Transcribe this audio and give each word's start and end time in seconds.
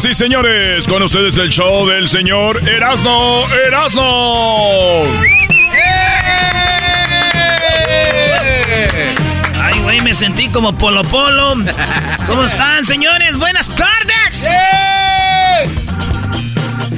Señoras 0.00 0.04
y 0.04 0.14
señores, 0.14 0.86
con 0.88 1.02
ustedes 1.02 1.36
el 1.36 1.50
show 1.50 1.86
del 1.86 2.08
señor 2.08 2.66
Erasno 2.66 3.44
Erasno. 3.66 5.04
Ay, 9.62 9.78
güey, 9.82 10.00
me 10.00 10.14
sentí 10.14 10.48
como 10.48 10.74
Polo 10.76 11.02
Polo. 11.04 11.56
¿Cómo 12.26 12.44
están, 12.44 12.84
señores? 12.86 13.36
Buenas 13.36 13.68
tardes. 13.68 14.44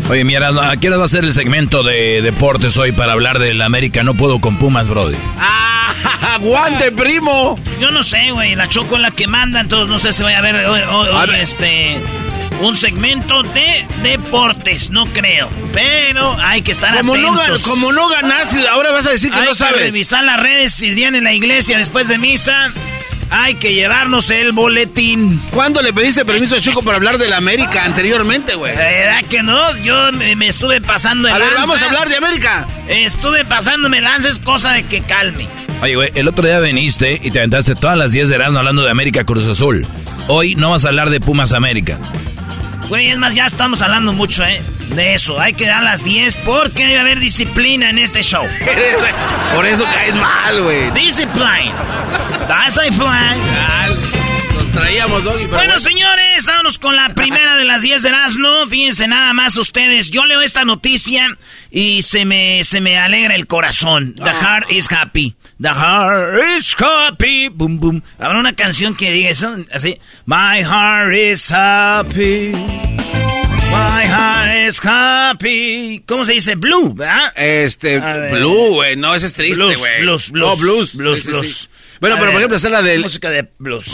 Oye, 0.09 0.23
mira, 0.25 0.51
¿a 0.71 0.77
qué 0.77 0.89
hora 0.89 0.99
va 0.99 1.05
a 1.07 1.09
ser 1.09 1.25
el 1.25 1.33
segmento 1.33 1.83
de 1.83 2.23
deportes 2.23 2.77
hoy 2.77 2.93
para 2.93 3.15
hablar 3.15 3.39
del 3.41 3.63
América? 3.63 4.03
No 4.05 4.15
puedo 4.15 4.41
con 4.41 4.59
Pumas, 4.59 4.89
Brody. 4.89 5.17
¡Ah! 5.39 5.93
¡Aguante, 6.37 6.93
primo! 6.93 7.59
Yo 7.81 7.91
no 7.91 8.03
sé, 8.05 8.31
güey. 8.31 8.55
La 8.55 8.69
choco 8.69 8.97
la 8.99 9.11
que 9.11 9.27
manda, 9.27 9.61
entonces 9.61 9.89
no 9.89 9.99
sé 9.99 10.13
si 10.13 10.23
voy 10.23 10.35
a 10.35 10.41
ver 10.41 10.55
hoy, 10.67 10.81
hoy- 10.89 11.09
hoy, 11.09 11.31
este. 11.41 11.99
Un 12.63 12.77
segmento 12.77 13.43
de 13.43 13.87
deportes, 14.03 14.91
no 14.91 15.07
creo. 15.13 15.49
Pero 15.73 16.37
hay 16.41 16.63
que 16.63 16.73
estar 16.73 16.97
Como 16.97 17.17
no, 17.17 17.33
atentos. 17.35 17.67
gan- 17.67 17.71
como 17.71 17.93
no 17.93 18.09
ganaste, 18.09 18.67
ahora 18.69 18.93
vas 18.93 19.07
a 19.07 19.11
decir 19.11 19.31
que 19.31 19.39
hay 19.41 19.47
no 19.47 19.55
sabes. 19.55 19.75
que 19.79 19.85
revisar 19.87 20.23
las 20.25 20.41
redes 20.41 20.73
si 20.73 20.95
viene 20.95 21.19
en 21.19 21.25
la 21.25 21.33
iglesia 21.35 21.77
después 21.79 22.09
de 22.09 22.19
misa. 22.19 22.73
Hay 23.31 23.55
que 23.55 23.73
llevarnos 23.73 24.29
el 24.31 24.53
boletín. 24.53 25.41
¿Cuándo 25.53 25.81
le 25.81 25.93
pediste 25.95 26.25
permiso 26.27 26.57
a 26.57 26.61
Choco 26.61 26.83
para 26.83 26.99
hablar 26.99 27.17
de 27.17 27.29
la 27.29 27.39
América 27.39 27.85
anteriormente, 27.85 28.55
güey? 28.55 28.77
¿Verdad 28.77 29.25
que 29.29 29.43
no? 29.43 29.75
Yo 29.79 30.13
me, 30.13 30.37
me 30.37 30.49
estuve 30.49 30.83
pasando 30.83 31.29
el 31.29 31.35
A 31.35 31.39
ver, 31.39 31.55
vamos 31.57 31.81
a 31.81 31.87
hablar 31.87 32.09
de 32.11 32.17
América. 32.17 32.69
Estuve 32.89 33.47
pasándome 33.47 34.03
lanza, 34.03 34.29
es 34.29 34.39
cosa 34.39 34.73
de 34.73 34.83
que 34.85 35.01
calme. 35.01 35.49
Oye, 35.81 35.97
güey, 35.97 36.11
el 36.15 36.29
otro 36.29 36.47
día 36.47 36.61
viniste 36.61 37.19
y 37.23 37.31
te 37.31 37.39
aventaste 37.39 37.75
todas 37.75 37.97
las 37.97 38.13
10 38.13 38.29
de 38.29 38.35
Erasmo 38.35 38.59
hablando 38.59 38.83
de 38.85 38.91
América 38.91 39.25
Cruz 39.25 39.47
Azul. 39.47 39.87
Hoy 40.29 40.55
no 40.55 40.71
vas 40.71 40.85
a 40.85 40.89
hablar 40.89 41.09
de 41.09 41.19
Pumas 41.19 41.55
América. 41.55 41.99
Güey, 42.89 43.09
es 43.11 43.19
más, 43.19 43.35
ya 43.35 43.47
estamos 43.47 43.81
hablando 43.81 44.13
mucho, 44.13 44.45
¿eh? 44.45 44.63
De 44.91 45.15
eso. 45.15 45.41
Hay 45.41 45.55
que 45.55 45.67
dar 45.67 45.83
las 45.83 46.05
10 46.05 46.37
porque 46.45 46.87
debe 46.87 47.01
haber 47.01 47.19
disciplina 47.21 47.89
en 47.89 47.99
este 47.99 48.23
show. 48.23 48.47
Por 49.55 49.67
eso 49.67 49.85
caes 49.85 50.15
mal, 50.15 50.63
güey. 50.63 50.91
Discipline. 50.91 51.73
Discipline. 52.67 53.41
Nos 54.55 54.71
traíamos, 54.73 55.25
Doggy. 55.25 55.45
pero 55.45 55.57
Bueno, 55.57 55.81
señores, 55.81 56.45
vámonos 56.47 56.79
con 56.79 56.95
la 56.97 57.09
primera 57.15 57.57
de 57.57 57.65
las 57.65 57.81
10 57.83 58.03
de 58.03 58.09
Erasmo. 58.11 58.67
Fíjense 58.69 59.09
nada 59.09 59.33
más 59.33 59.57
ustedes. 59.57 60.11
Yo 60.11 60.27
leo 60.27 60.43
esta 60.43 60.65
noticia 60.67 61.39
y 61.71 62.03
se 62.03 62.27
me, 62.27 62.63
se 62.65 62.83
me 62.83 62.99
alegra 62.99 63.35
el 63.35 63.47
corazón. 63.47 64.15
The 64.17 64.33
heart 64.33 64.71
is 64.71 64.93
happy. 64.93 65.35
The 65.63 65.69
heart 65.69 66.43
is 66.57 66.75
happy. 66.77 67.49
Boom, 67.49 67.79
boom. 67.79 68.03
Habrá 68.19 68.41
una 68.41 68.53
canción 68.53 68.97
que 68.97 69.13
diga 69.13 69.31
eso, 69.31 69.57
así. 69.73 69.97
My 70.27 70.61
heart 70.65 71.15
is 71.15 71.49
happy. 71.53 72.51
My 73.71 74.05
heart 74.05 74.69
is 74.69 74.81
happy. 74.83 76.03
¿Cómo 76.05 76.25
se 76.25 76.33
dice? 76.33 76.57
Blue, 76.57 76.93
¿verdad? 76.95 77.33
Este. 77.37 78.01
Blue, 78.01 78.75
güey. 78.75 78.97
No, 78.97 79.15
ese 79.15 79.27
es 79.27 79.35
triste, 79.35 79.63
Blues, 79.63 79.79
güey. 79.79 80.01
blues, 80.03 80.31
blues. 80.33 80.49
No, 80.51 80.57
blues. 80.57 80.97
Blues, 80.97 81.19
Sí, 81.19 81.23
sí, 81.25 81.31
blues. 81.31 81.57
sí. 81.57 81.69
Bueno, 82.01 82.17
A 82.17 82.19
pero 82.19 82.33
por 82.33 82.41
ejemplo, 82.41 82.57
está 82.57 82.69
la 82.69 82.83
del... 82.83 83.01
Música 83.03 83.31
de 83.31 83.49
blues. 83.59 83.87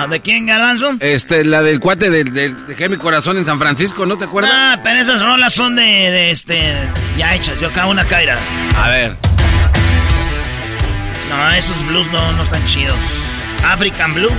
No, 0.00 0.08
¿de 0.08 0.20
quién, 0.20 0.46
Garbanzo? 0.46 0.96
Este, 1.00 1.44
la 1.44 1.60
del 1.60 1.78
cuate 1.78 2.08
del, 2.08 2.32
del 2.32 2.66
Dejé 2.66 2.88
mi 2.88 2.96
corazón 2.96 3.36
en 3.36 3.44
San 3.44 3.58
Francisco, 3.58 4.06
¿no 4.06 4.16
te 4.16 4.24
acuerdas? 4.24 4.50
Ah, 4.54 4.80
pero 4.82 4.98
esas 4.98 5.20
rolas 5.20 5.52
son 5.52 5.76
de, 5.76 5.82
de 5.82 6.30
este. 6.30 6.74
Ya 7.18 7.34
hechas, 7.34 7.60
yo 7.60 7.68
acabo 7.68 7.90
una 7.90 8.06
caira. 8.06 8.38
A 8.76 8.88
ver. 8.88 9.16
No, 11.28 11.50
esos 11.50 11.86
blues 11.86 12.10
no, 12.10 12.32
no 12.32 12.42
están 12.42 12.64
chidos. 12.64 12.96
African 13.62 14.14
Blue. 14.14 14.32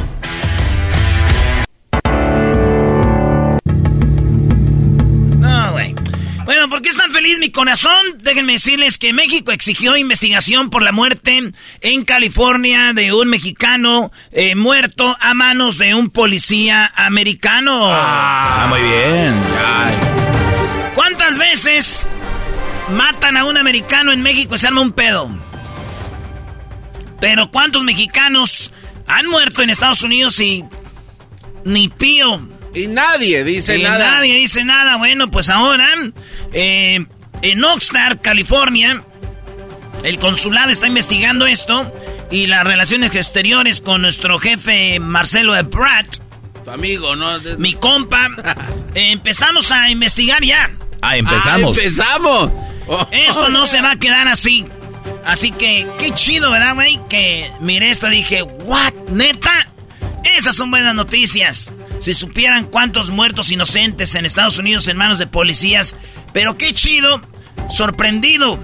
Feliz 7.32 7.40
mi 7.40 7.52
corazón? 7.52 8.18
Déjenme 8.20 8.54
decirles 8.54 8.98
que 8.98 9.14
México 9.14 9.52
exigió 9.52 9.96
investigación 9.96 10.70
por 10.70 10.82
la 10.82 10.92
muerte 10.92 11.52
en 11.82 12.06
California 12.06 12.94
de 12.94 13.14
un 13.14 13.30
mexicano 13.30 14.12
eh, 14.32 14.56
muerto 14.56 15.16
a 15.20 15.34
manos 15.34 15.78
de 15.78 15.94
un 15.94 16.10
policía 16.10 16.92
americano. 16.96 17.88
Ah, 17.90 18.68
muy 18.70 18.82
bien. 18.82 19.36
¿Cuántas 20.96 21.38
veces 21.38 22.10
matan 22.96 23.38
a 23.38 23.46
un 23.46 23.58
americano 23.58 24.12
en 24.12 24.22
México 24.22 24.56
y 24.56 24.58
se 24.58 24.68
arma 24.68 24.82
un 24.82 24.92
pedo? 24.92 25.30
Pero 27.20 27.50
¿cuántos 27.52 27.84
mexicanos 27.84 28.72
han 29.08 29.28
muerto 29.28 29.62
en 29.62 29.70
Estados 29.70 30.02
Unidos 30.02 30.40
y 30.40 30.66
ni 31.64 31.88
pío? 31.88 32.48
Y 32.74 32.88
nadie 32.88 33.44
dice 33.44 33.78
Y 33.78 33.84
nada. 33.84 34.16
Nadie 34.16 34.36
dice 34.36 34.64
nada. 34.64 34.98
Bueno, 34.98 35.30
pues 35.30 35.50
ahora 35.50 35.88
eh, 36.54 37.06
en 37.42 37.64
Oxnard, 37.64 38.20
California, 38.22 39.04
el 40.04 40.20
consulado 40.20 40.70
está 40.72 40.88
investigando 40.88 41.46
esto 41.46 41.92
y 42.32 42.48
las 42.48 42.64
relaciones 42.64 43.16
exteriores 43.16 43.82
con 43.82 44.02
nuestro 44.02 44.40
jefe 44.40 45.00
Marcelo 45.00 45.56
Ebrard, 45.56 46.08
Tu 46.64 46.72
amigo, 46.72 47.16
¿no? 47.16 47.40
De- 47.40 47.58
mi 47.58 47.74
compa, 47.74 48.30
empezamos 48.96 49.72
a 49.72 49.90
investigar 49.90 50.44
ya. 50.44 50.72
Ah, 51.02 51.18
empezamos. 51.18 51.78
Ah, 51.78 51.82
empezamos. 51.82 52.52
Esto 53.12 53.50
no 53.50 53.66
se 53.66 53.82
va 53.82 53.92
a 53.92 53.96
quedar 53.98 54.28
así. 54.28 54.66
Así 55.26 55.52
que, 55.52 55.88
qué 56.00 56.12
chido, 56.12 56.52
¿verdad, 56.52 56.76
güey? 56.76 57.00
Que 57.10 57.50
miré 57.60 57.90
esto 57.90 58.08
y 58.12 58.18
dije, 58.18 58.44
¿what? 58.44 58.94
¿Neta? 59.10 59.71
Esas 60.24 60.56
son 60.56 60.72
buenas 60.72 60.96
noticias. 60.96 61.74
Si 62.00 62.14
supieran 62.14 62.66
cuántos 62.66 63.10
muertos 63.10 63.52
inocentes 63.52 64.16
en 64.16 64.26
Estados 64.26 64.58
Unidos 64.58 64.88
en 64.88 64.98
manos 64.98 65.18
de 65.20 65.28
policías. 65.28 65.96
Pero 66.34 66.58
qué 66.58 66.74
chido, 66.74 67.22
sorprendido. 67.70 68.60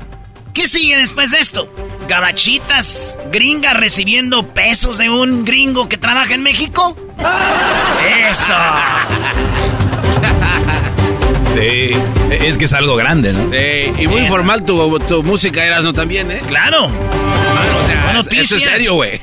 ¿Qué 0.54 0.68
sigue 0.68 0.98
después 0.98 1.30
de 1.31 1.39
esto? 1.39 1.71
Gabachitas, 2.07 3.18
gringas 3.31 3.75
recibiendo 3.75 4.54
pesos 4.54 4.98
de 4.98 5.09
un 5.09 5.45
gringo 5.45 5.88
que 5.88 5.98
trabaja 5.98 6.33
en 6.33 6.42
México. 6.42 6.95
Eso. 8.30 8.53
Sí, 11.53 11.92
es 12.31 12.57
que 12.57 12.65
es 12.65 12.74
algo 12.74 12.95
grande, 12.95 13.33
¿no? 13.33 13.51
Sí, 13.51 14.03
y 14.03 14.07
muy 14.07 14.27
formal 14.27 14.63
tu, 14.63 15.00
tu 15.00 15.24
música, 15.24 15.63
eras, 15.63 15.83
¿no? 15.83 15.94
También, 15.94 16.31
¿eh? 16.31 16.42
Claro. 16.48 16.86
o 16.86 17.88
sea, 17.88 18.13
Noticias. 18.13 18.45
eso 18.45 18.56
es 18.57 18.63
serio, 18.63 18.94
güey. 18.95 19.19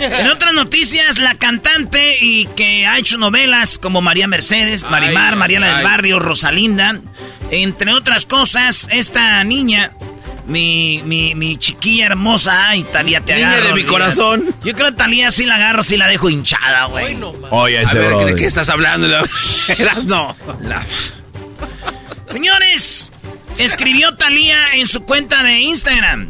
En 0.00 0.26
otras 0.28 0.52
noticias, 0.54 1.18
la 1.18 1.34
cantante 1.34 2.16
y 2.20 2.46
que 2.56 2.86
ha 2.86 2.98
hecho 2.98 3.18
novelas 3.18 3.78
como 3.78 4.00
María 4.00 4.26
Mercedes, 4.26 4.88
Marimar, 4.90 5.34
Ay, 5.34 5.38
Mariana 5.38 5.76
del. 5.76 5.84
Barrio, 5.84 6.18
Rosalinda, 6.18 7.00
entre 7.50 7.92
otras 7.92 8.26
cosas, 8.26 8.88
esta 8.90 9.42
niña, 9.44 9.92
mi, 10.46 11.02
mi, 11.04 11.34
mi 11.34 11.56
chiquilla 11.58 12.06
hermosa, 12.06 12.68
ay, 12.68 12.82
Talía, 12.84 13.20
te 13.20 13.34
Niña 13.34 13.52
agarro. 13.52 13.68
de 13.68 13.74
mi 13.74 13.84
corazón. 13.84 14.44
Yo 14.64 14.74
creo 14.74 14.86
que 14.88 14.92
Talía 14.96 15.30
sí 15.30 15.46
la 15.46 15.56
agarro, 15.56 15.82
sí 15.82 15.96
la 15.96 16.06
dejo 16.08 16.28
hinchada, 16.30 16.86
güey. 16.86 17.16
Oye, 17.50 17.78
A 17.84 17.92
ver, 17.92 18.16
¿de 18.26 18.34
qué 18.36 18.46
estás 18.46 18.68
hablando? 18.68 19.08
No. 20.04 20.36
Señores, 22.26 23.12
escribió 23.58 24.14
Talía 24.16 24.56
en 24.74 24.86
su 24.86 25.02
cuenta 25.04 25.42
de 25.42 25.60
Instagram. 25.60 26.28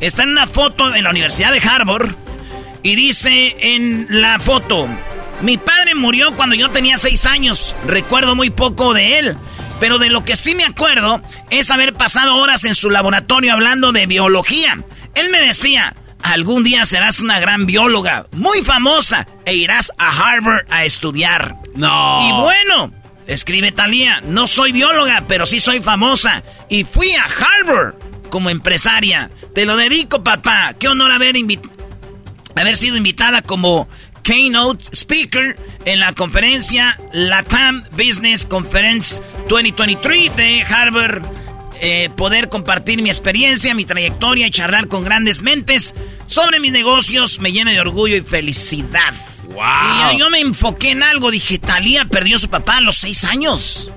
Está 0.00 0.22
en 0.24 0.30
una 0.30 0.46
foto 0.46 0.94
en 0.94 1.04
la 1.04 1.10
Universidad 1.10 1.52
de 1.52 1.60
Harvard 1.60 2.14
y 2.82 2.94
dice 2.96 3.56
en 3.60 4.06
la 4.08 4.38
foto, 4.38 4.88
mi 5.40 5.56
padre 5.58 5.94
murió 5.94 6.32
cuando 6.34 6.54
yo 6.56 6.70
tenía 6.70 6.98
seis 6.98 7.26
años. 7.26 7.74
Recuerdo 7.86 8.34
muy 8.36 8.50
poco 8.50 8.94
de 8.94 9.18
él. 9.18 9.36
Pero 9.80 9.98
de 9.98 10.10
lo 10.10 10.24
que 10.24 10.36
sí 10.36 10.54
me 10.54 10.64
acuerdo 10.64 11.20
es 11.50 11.70
haber 11.72 11.92
pasado 11.94 12.36
horas 12.36 12.64
en 12.64 12.76
su 12.76 12.88
laboratorio 12.90 13.52
hablando 13.52 13.90
de 13.90 14.06
biología. 14.06 14.78
Él 15.16 15.28
me 15.30 15.40
decía, 15.40 15.96
algún 16.22 16.62
día 16.62 16.84
serás 16.84 17.18
una 17.18 17.40
gran 17.40 17.66
bióloga, 17.66 18.26
muy 18.30 18.62
famosa, 18.62 19.26
e 19.44 19.54
irás 19.56 19.92
a 19.98 20.10
Harvard 20.10 20.66
a 20.70 20.84
estudiar. 20.84 21.56
No. 21.74 22.28
Y 22.28 22.32
bueno, 22.42 22.92
escribe 23.26 23.72
Talía, 23.72 24.20
no 24.20 24.46
soy 24.46 24.70
bióloga, 24.70 25.24
pero 25.26 25.46
sí 25.46 25.58
soy 25.58 25.80
famosa. 25.80 26.44
Y 26.68 26.84
fui 26.84 27.12
a 27.16 27.24
Harvard 27.24 27.96
como 28.30 28.50
empresaria. 28.50 29.30
Te 29.52 29.64
lo 29.66 29.76
dedico, 29.76 30.22
papá. 30.22 30.74
Qué 30.78 30.86
honor 30.86 31.10
haber, 31.10 31.34
invi- 31.34 31.60
haber 32.60 32.76
sido 32.76 32.96
invitada 32.96 33.42
como 33.42 33.88
keynote 34.22 34.84
speaker 34.92 35.56
en 35.84 36.00
la 36.00 36.12
conferencia 36.12 36.98
Latam 37.12 37.82
Business 37.92 38.46
Conference 38.46 39.22
2023 39.48 40.36
de 40.36 40.62
Harvard. 40.62 41.22
Eh, 41.84 42.10
poder 42.16 42.48
compartir 42.48 43.02
mi 43.02 43.08
experiencia, 43.10 43.74
mi 43.74 43.84
trayectoria 43.84 44.46
y 44.46 44.50
charlar 44.50 44.86
con 44.86 45.02
grandes 45.02 45.42
mentes 45.42 45.94
sobre 46.26 46.60
mis 46.60 46.70
negocios 46.70 47.40
me 47.40 47.50
llena 47.50 47.72
de 47.72 47.80
orgullo 47.80 48.16
y 48.16 48.20
felicidad. 48.20 49.14
Wow. 49.48 49.56
Y 49.56 50.12
yo, 50.12 50.18
yo 50.20 50.30
me 50.30 50.40
enfoqué 50.40 50.92
en 50.92 51.02
algo. 51.02 51.30
Dije, 51.30 51.58
Talía 51.58 52.04
perdió 52.04 52.36
a 52.36 52.38
su 52.38 52.48
papá 52.48 52.76
a 52.76 52.80
los 52.80 52.98
seis 52.98 53.24
años. 53.24 53.90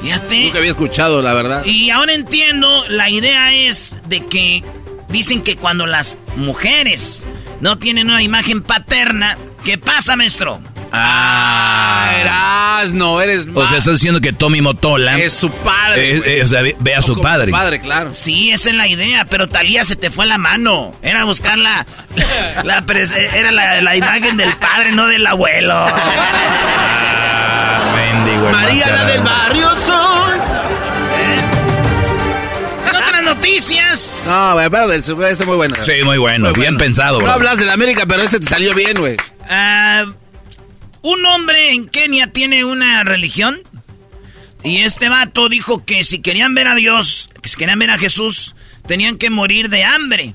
Fíjate. 0.00 0.44
Nunca 0.44 0.58
había 0.58 0.70
escuchado, 0.70 1.22
la 1.22 1.34
verdad. 1.34 1.64
Y 1.64 1.90
ahora 1.90 2.12
entiendo, 2.12 2.84
la 2.88 3.10
idea 3.10 3.54
es 3.54 3.96
de 4.08 4.24
que 4.26 4.62
dicen 5.08 5.42
que 5.42 5.56
cuando 5.56 5.86
las 5.86 6.18
mujeres 6.36 7.24
no 7.62 7.78
tienen 7.78 8.10
una 8.10 8.22
imagen 8.22 8.60
paterna, 8.60 9.38
¿qué 9.64 9.78
pasa, 9.78 10.16
maestro? 10.16 10.60
Ah, 10.90 12.10
eras, 12.20 12.92
no, 12.92 13.22
eres 13.22 13.46
O 13.54 13.66
sea, 13.66 13.78
estás 13.78 13.94
diciendo 13.94 14.20
que 14.20 14.32
Tommy 14.34 14.60
Motola. 14.60 15.18
Es 15.18 15.32
su 15.32 15.50
padre. 15.50 16.38
Eh, 16.38 16.42
o 16.44 16.48
sea, 16.48 16.60
ve, 16.60 16.76
ve 16.80 16.92
a 16.94 16.98
No 16.98 17.02
su 17.02 17.12
como 17.14 17.22
padre. 17.22 17.50
padre, 17.52 17.80
claro. 17.80 18.10
Sí, 18.12 18.50
esa 18.50 18.68
es 18.68 18.74
la 18.74 18.88
idea, 18.88 19.24
pero 19.24 19.48
Talía 19.48 19.84
se 19.84 19.96
te 19.96 20.10
fue 20.10 20.26
la 20.26 20.36
mano. 20.38 20.92
Era 21.02 21.24
buscar 21.24 21.56
la, 21.56 21.86
era 23.34 23.52
la, 23.52 23.80
la 23.80 23.96
imagen 23.96 24.36
del 24.36 24.52
padre, 24.56 24.92
no 24.92 25.06
del 25.06 25.26
abuelo. 25.26 25.86
Ah, 25.86 27.78
María 28.50 28.86
la 28.88 29.04
del 29.04 29.22
barrio 29.22 29.70
sol. 29.76 30.40
En 32.90 32.96
otras 32.96 33.22
noticias. 33.22 34.11
No, 34.26 34.54
güey, 34.54 34.70
pero 34.70 34.88
del 34.88 35.02
super 35.04 35.32
este 35.32 35.44
muy 35.46 35.56
bueno. 35.56 35.74
Sí, 35.80 35.92
muy 36.04 36.18
bueno. 36.18 36.46
Muy 36.50 36.54
bien 36.60 36.74
bueno. 36.74 36.78
pensado, 36.78 37.18
No 37.18 37.24
bro. 37.24 37.32
hablas 37.32 37.58
del 37.58 37.70
América, 37.70 38.06
pero 38.06 38.22
este 38.22 38.38
te 38.40 38.46
salió 38.46 38.74
bien, 38.74 38.98
güey. 38.98 39.16
Ah, 39.48 40.04
un 41.02 41.26
hombre 41.26 41.70
en 41.70 41.88
Kenia 41.88 42.32
tiene 42.32 42.64
una 42.64 43.02
religión. 43.04 43.60
Y 44.64 44.82
este 44.82 45.08
vato 45.08 45.48
dijo 45.48 45.84
que 45.84 46.04
si 46.04 46.20
querían 46.20 46.54
ver 46.54 46.68
a 46.68 46.76
Dios, 46.76 47.30
que 47.42 47.48
si 47.48 47.56
querían 47.56 47.80
ver 47.80 47.90
a 47.90 47.98
Jesús, 47.98 48.54
tenían 48.86 49.18
que 49.18 49.28
morir 49.28 49.68
de 49.70 49.82
hambre. 49.82 50.34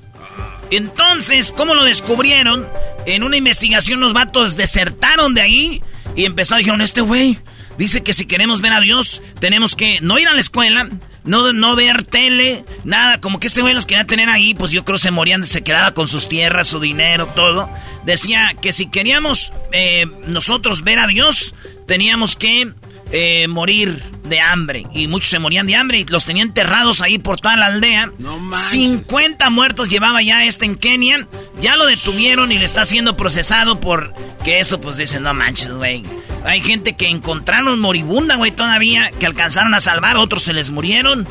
Entonces, 0.70 1.54
¿cómo 1.56 1.74
lo 1.76 1.86
descubrieron? 1.86 2.68
En 3.06 3.24
una 3.24 3.38
investigación 3.38 4.02
los 4.02 4.12
vatos 4.12 4.58
desertaron 4.58 5.34
de 5.34 5.42
ahí 5.42 5.82
y 6.18 6.26
empezaron, 6.26 6.60
dijeron, 6.60 6.82
este 6.82 7.00
güey 7.00 7.40
dice 7.78 8.04
que 8.04 8.14
si 8.14 8.26
queremos 8.26 8.60
ver 8.60 8.74
a 8.74 8.82
Dios, 8.82 9.22
tenemos 9.40 9.78
que 9.78 10.00
no 10.02 10.20
ir 10.20 10.28
a 10.28 10.34
la 10.34 10.42
escuela, 10.42 10.90
no, 11.28 11.54
no 11.54 11.76
ver 11.76 12.04
tele, 12.04 12.64
nada, 12.84 13.22
como 13.22 13.40
que 13.40 13.48
este 13.48 13.62
güey 13.62 13.74
los 13.74 13.86
quería 13.86 14.06
tener 14.06 14.30
ahí, 14.30 14.56
pues 14.56 14.72
yo 14.72 14.84
creo 14.84 14.98
se 14.98 15.12
morían, 15.12 15.44
se 15.44 15.62
quedaba 15.62 15.94
con 15.94 16.08
sus 16.08 16.28
tierras, 16.28 16.68
su 16.68 16.80
dinero, 16.80 17.28
todo. 17.36 17.70
Decía 18.06 18.56
que 18.60 18.72
si 18.72 18.88
queríamos 18.88 19.52
eh, 19.72 20.06
nosotros 20.26 20.84
ver 20.84 21.00
a 21.00 21.08
Dios, 21.08 21.54
teníamos 21.86 22.36
que 22.36 22.72
eh, 23.12 23.48
morir 23.48 24.04
de 24.24 24.40
hambre. 24.40 24.86
Y 24.94 25.08
muchos 25.08 25.30
se 25.30 25.40
morían 25.40 25.68
de 25.68 25.76
hambre 25.76 26.00
y 26.00 26.06
los 26.06 26.26
tenían 26.26 26.48
enterrados 26.48 27.02
ahí 27.02 27.18
por 27.18 27.40
toda 27.40 27.56
la 27.56 27.68
aldea. 27.68 28.12
No 28.18 28.38
manches. 28.40 28.70
50 28.70 29.50
muertos 29.50 29.90
llevaba 29.90 30.22
ya 30.22 30.46
este 30.46 30.66
en 30.66 30.76
Kenia. 30.76 31.28
Ya 31.62 31.76
lo 31.76 31.86
detuvieron 31.86 32.52
y 32.52 32.58
le 32.58 32.66
está 32.66 32.86
siendo 32.86 33.18
procesado 33.18 33.80
por 33.80 34.14
que 34.44 34.60
eso, 34.60 34.80
pues 34.80 34.98
dicen, 34.98 35.24
no 35.24 35.34
manches, 35.34 35.72
güey. 35.72 36.04
Hay 36.46 36.62
gente 36.62 36.96
que 36.96 37.10
encontraron 37.10 37.80
moribunda, 37.80 38.36
güey, 38.36 38.52
todavía, 38.52 39.12
que 39.20 39.26
alcanzaron 39.26 39.74
a 39.74 39.80
salvar, 39.80 40.18
otros 40.18 40.44
se 40.44 40.54
les 40.54 40.72
murieron. 40.72 41.28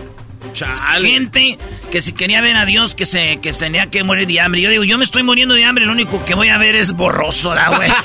Chale. 0.52 1.08
Gente 1.08 1.58
que 1.90 2.02
si 2.02 2.12
quería 2.12 2.40
ver 2.40 2.56
a 2.56 2.64
Dios, 2.64 2.94
que 2.94 3.06
se 3.06 3.38
que 3.38 3.52
tenía 3.52 3.90
que 3.90 4.02
morir 4.04 4.26
de 4.26 4.40
hambre. 4.40 4.60
Yo 4.60 4.70
digo, 4.70 4.84
yo 4.84 4.98
me 4.98 5.04
estoy 5.04 5.22
muriendo 5.22 5.54
de 5.54 5.64
hambre, 5.64 5.86
lo 5.86 5.92
único 5.92 6.24
que 6.24 6.34
voy 6.34 6.48
a 6.48 6.58
ver 6.58 6.74
es 6.74 6.92
borroso, 6.92 7.54
la 7.54 7.68
güey. 7.70 7.90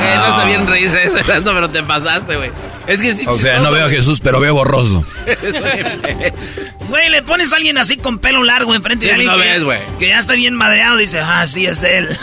Eh, 0.00 0.16
no 0.16 0.28
está 0.30 0.44
bien 0.46 0.66
reírse 0.66 0.96
de 0.96 1.04
eso, 1.04 1.18
Erasmo, 1.18 1.52
pero 1.52 1.68
te 1.70 1.82
pasaste, 1.82 2.36
güey. 2.36 2.50
Es 2.86 3.02
que 3.02 3.14
sí, 3.14 3.24
O 3.26 3.34
sea, 3.34 3.60
no 3.60 3.70
veo 3.70 3.86
a. 3.86 3.90
Jesús, 3.90 4.20
pero 4.20 4.40
veo 4.40 4.54
borroso. 4.54 5.04
Güey, 6.88 7.08
le 7.08 7.22
pones 7.22 7.52
a 7.52 7.56
alguien 7.56 7.78
así 7.78 7.98
con 7.98 8.18
pelo 8.18 8.42
largo 8.42 8.74
enfrente 8.74 9.04
Sí, 9.04 9.08
de 9.08 9.12
alguien 9.14 9.30
no 9.30 9.38
que, 9.38 9.44
ves, 9.48 9.62
güey. 9.62 9.78
que 10.00 10.08
ya 10.08 10.18
está 10.18 10.34
bien 10.34 10.54
madreado, 10.54 10.96
dice, 10.96 11.20
ah, 11.20 11.46
sí, 11.46 11.64
es 11.64 11.84
él. 11.84 12.18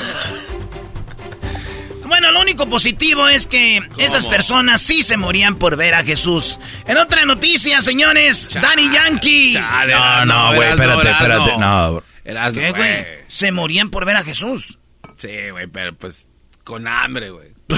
Bueno, 2.07 2.31
lo 2.31 2.41
único 2.41 2.67
positivo 2.69 3.27
es 3.27 3.47
que 3.47 3.81
estas 3.97 4.25
personas 4.25 4.81
sí 4.81 5.03
se 5.03 5.17
morían 5.17 5.55
por 5.57 5.75
ver 5.75 5.93
a 5.95 6.03
Jesús. 6.03 6.59
En 6.85 6.97
otra 6.97 7.25
noticia, 7.25 7.81
señores, 7.81 8.49
Danny 8.53 8.91
Yankee. 8.91 9.53
Chale, 9.53 9.93
No, 9.93 10.25
no, 10.25 10.55
güey, 10.55 10.69
espérate, 10.69 11.11
espérate. 11.11 11.57
No, 11.57 11.93
bro. 11.93 12.03
Erasmo, 12.23 12.59
¿Qué, 12.59 12.71
güey? 12.71 13.05
Se 13.27 13.51
morían 13.51 13.89
por 13.89 14.05
ver 14.05 14.15
a 14.17 14.23
Jesús. 14.23 14.77
Sí, 15.17 15.49
güey, 15.51 15.67
pero 15.67 15.95
pues 15.95 16.27
con 16.63 16.87
hambre, 16.87 17.29
güey. 17.29 17.49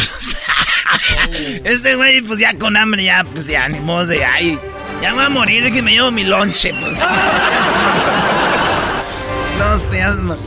Este 1.63 1.95
güey, 1.95 2.21
pues 2.21 2.39
ya 2.39 2.57
con 2.57 2.75
hambre, 2.77 3.03
ya, 3.03 3.23
pues 3.23 3.47
ya, 3.47 3.67
ni 3.67 3.79
modo 3.79 4.05
de, 4.07 4.25
ay, 4.25 4.57
ya 5.01 5.09
me 5.09 5.15
voy 5.17 5.25
a 5.25 5.29
morir 5.29 5.63
de 5.63 5.71
que 5.71 5.81
me 5.81 5.91
llevo 5.91 6.11
mi 6.11 6.23
lonche, 6.23 6.73
pues. 6.79 6.99
No 9.59 9.77
seas 9.77 10.15
ma- 10.17 10.37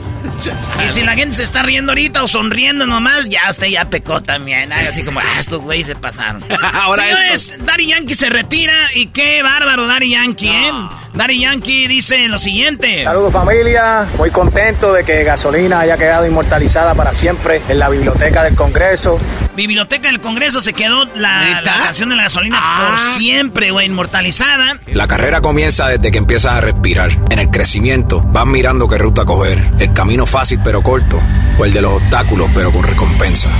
Y 0.85 0.89
si 0.89 1.01
la 1.03 1.13
gente 1.13 1.35
se 1.37 1.43
está 1.43 1.61
riendo 1.63 1.91
ahorita 1.91 2.23
o 2.23 2.27
sonriendo 2.27 2.85
nomás, 2.85 3.29
ya 3.29 3.41
usted 3.49 3.67
ya 3.67 3.85
pecó 3.85 4.21
también. 4.21 4.71
Ay, 4.71 4.87
Así 4.87 5.03
como, 5.03 5.19
ah, 5.19 5.39
estos 5.39 5.61
güeyes 5.61 5.87
se 5.87 5.95
pasaron. 5.95 6.43
Ahora 6.73 7.03
Señores, 7.03 7.55
Daddy 7.65 7.87
Yankee 7.87 8.15
se 8.15 8.29
retira 8.29 8.73
y 8.95 9.07
qué 9.07 9.41
bárbaro 9.43 9.87
Daddy 9.87 10.11
Yankee, 10.11 10.49
¿eh? 10.49 10.71
Daddy 11.13 11.41
Yankee 11.41 11.87
dice 11.87 12.27
lo 12.27 12.39
siguiente. 12.39 13.03
Saludos 13.03 13.31
familia, 13.33 14.05
muy 14.17 14.31
contento 14.31 14.93
de 14.93 15.03
que 15.03 15.23
Gasolina 15.23 15.79
haya 15.81 15.97
quedado 15.97 16.25
inmortalizada 16.25 16.95
para 16.95 17.13
siempre 17.13 17.61
en 17.69 17.79
la 17.79 17.89
biblioteca 17.89 18.43
del 18.43 18.55
Congreso. 18.55 19.19
Biblioteca 19.55 20.07
del 20.07 20.19
Congreso 20.19 20.61
se 20.61 20.73
quedó 20.73 21.05
la, 21.15 21.61
la 21.61 21.73
canción 21.85 22.09
de 22.09 22.15
la 22.15 22.23
gasolina 22.23 22.57
Ah. 22.59 22.89
por 22.89 22.99
siempre, 23.19 23.69
güey, 23.69 23.85
inmortalizada. 23.85 24.79
La 24.87 25.07
carrera 25.07 25.41
comienza 25.41 25.87
desde 25.87 26.11
que 26.11 26.17
empiezas 26.17 26.53
a 26.53 26.61
respirar. 26.61 27.11
En 27.29 27.37
el 27.37 27.49
crecimiento 27.51 28.21
vas 28.21 28.47
mirando 28.47 28.87
qué 28.87 28.97
ruta 28.97 29.25
coger. 29.25 29.59
El 29.79 29.93
camino 29.93 30.25
fácil 30.33 30.59
pero 30.63 30.81
corto 30.81 31.19
o 31.59 31.63
el 31.63 31.71
de 31.71 31.79
los 31.79 31.93
obstáculos 31.93 32.49
pero 32.55 32.71
con 32.71 32.81
recompensa. 32.81 33.51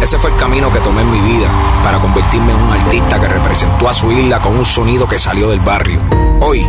Ese 0.00 0.16
fue 0.16 0.30
el 0.30 0.36
camino 0.36 0.72
que 0.72 0.78
tomé 0.78 1.02
en 1.02 1.10
mi 1.10 1.20
vida 1.20 1.50
para 1.82 1.98
convertirme 1.98 2.52
en 2.52 2.62
un 2.62 2.70
artista 2.70 3.20
que 3.20 3.26
representó 3.26 3.88
a 3.88 3.92
su 3.92 4.12
isla 4.12 4.40
con 4.40 4.56
un 4.56 4.64
sonido 4.64 5.08
que 5.08 5.18
salió 5.18 5.48
del 5.50 5.58
barrio. 5.58 6.00
Hoy 6.40 6.64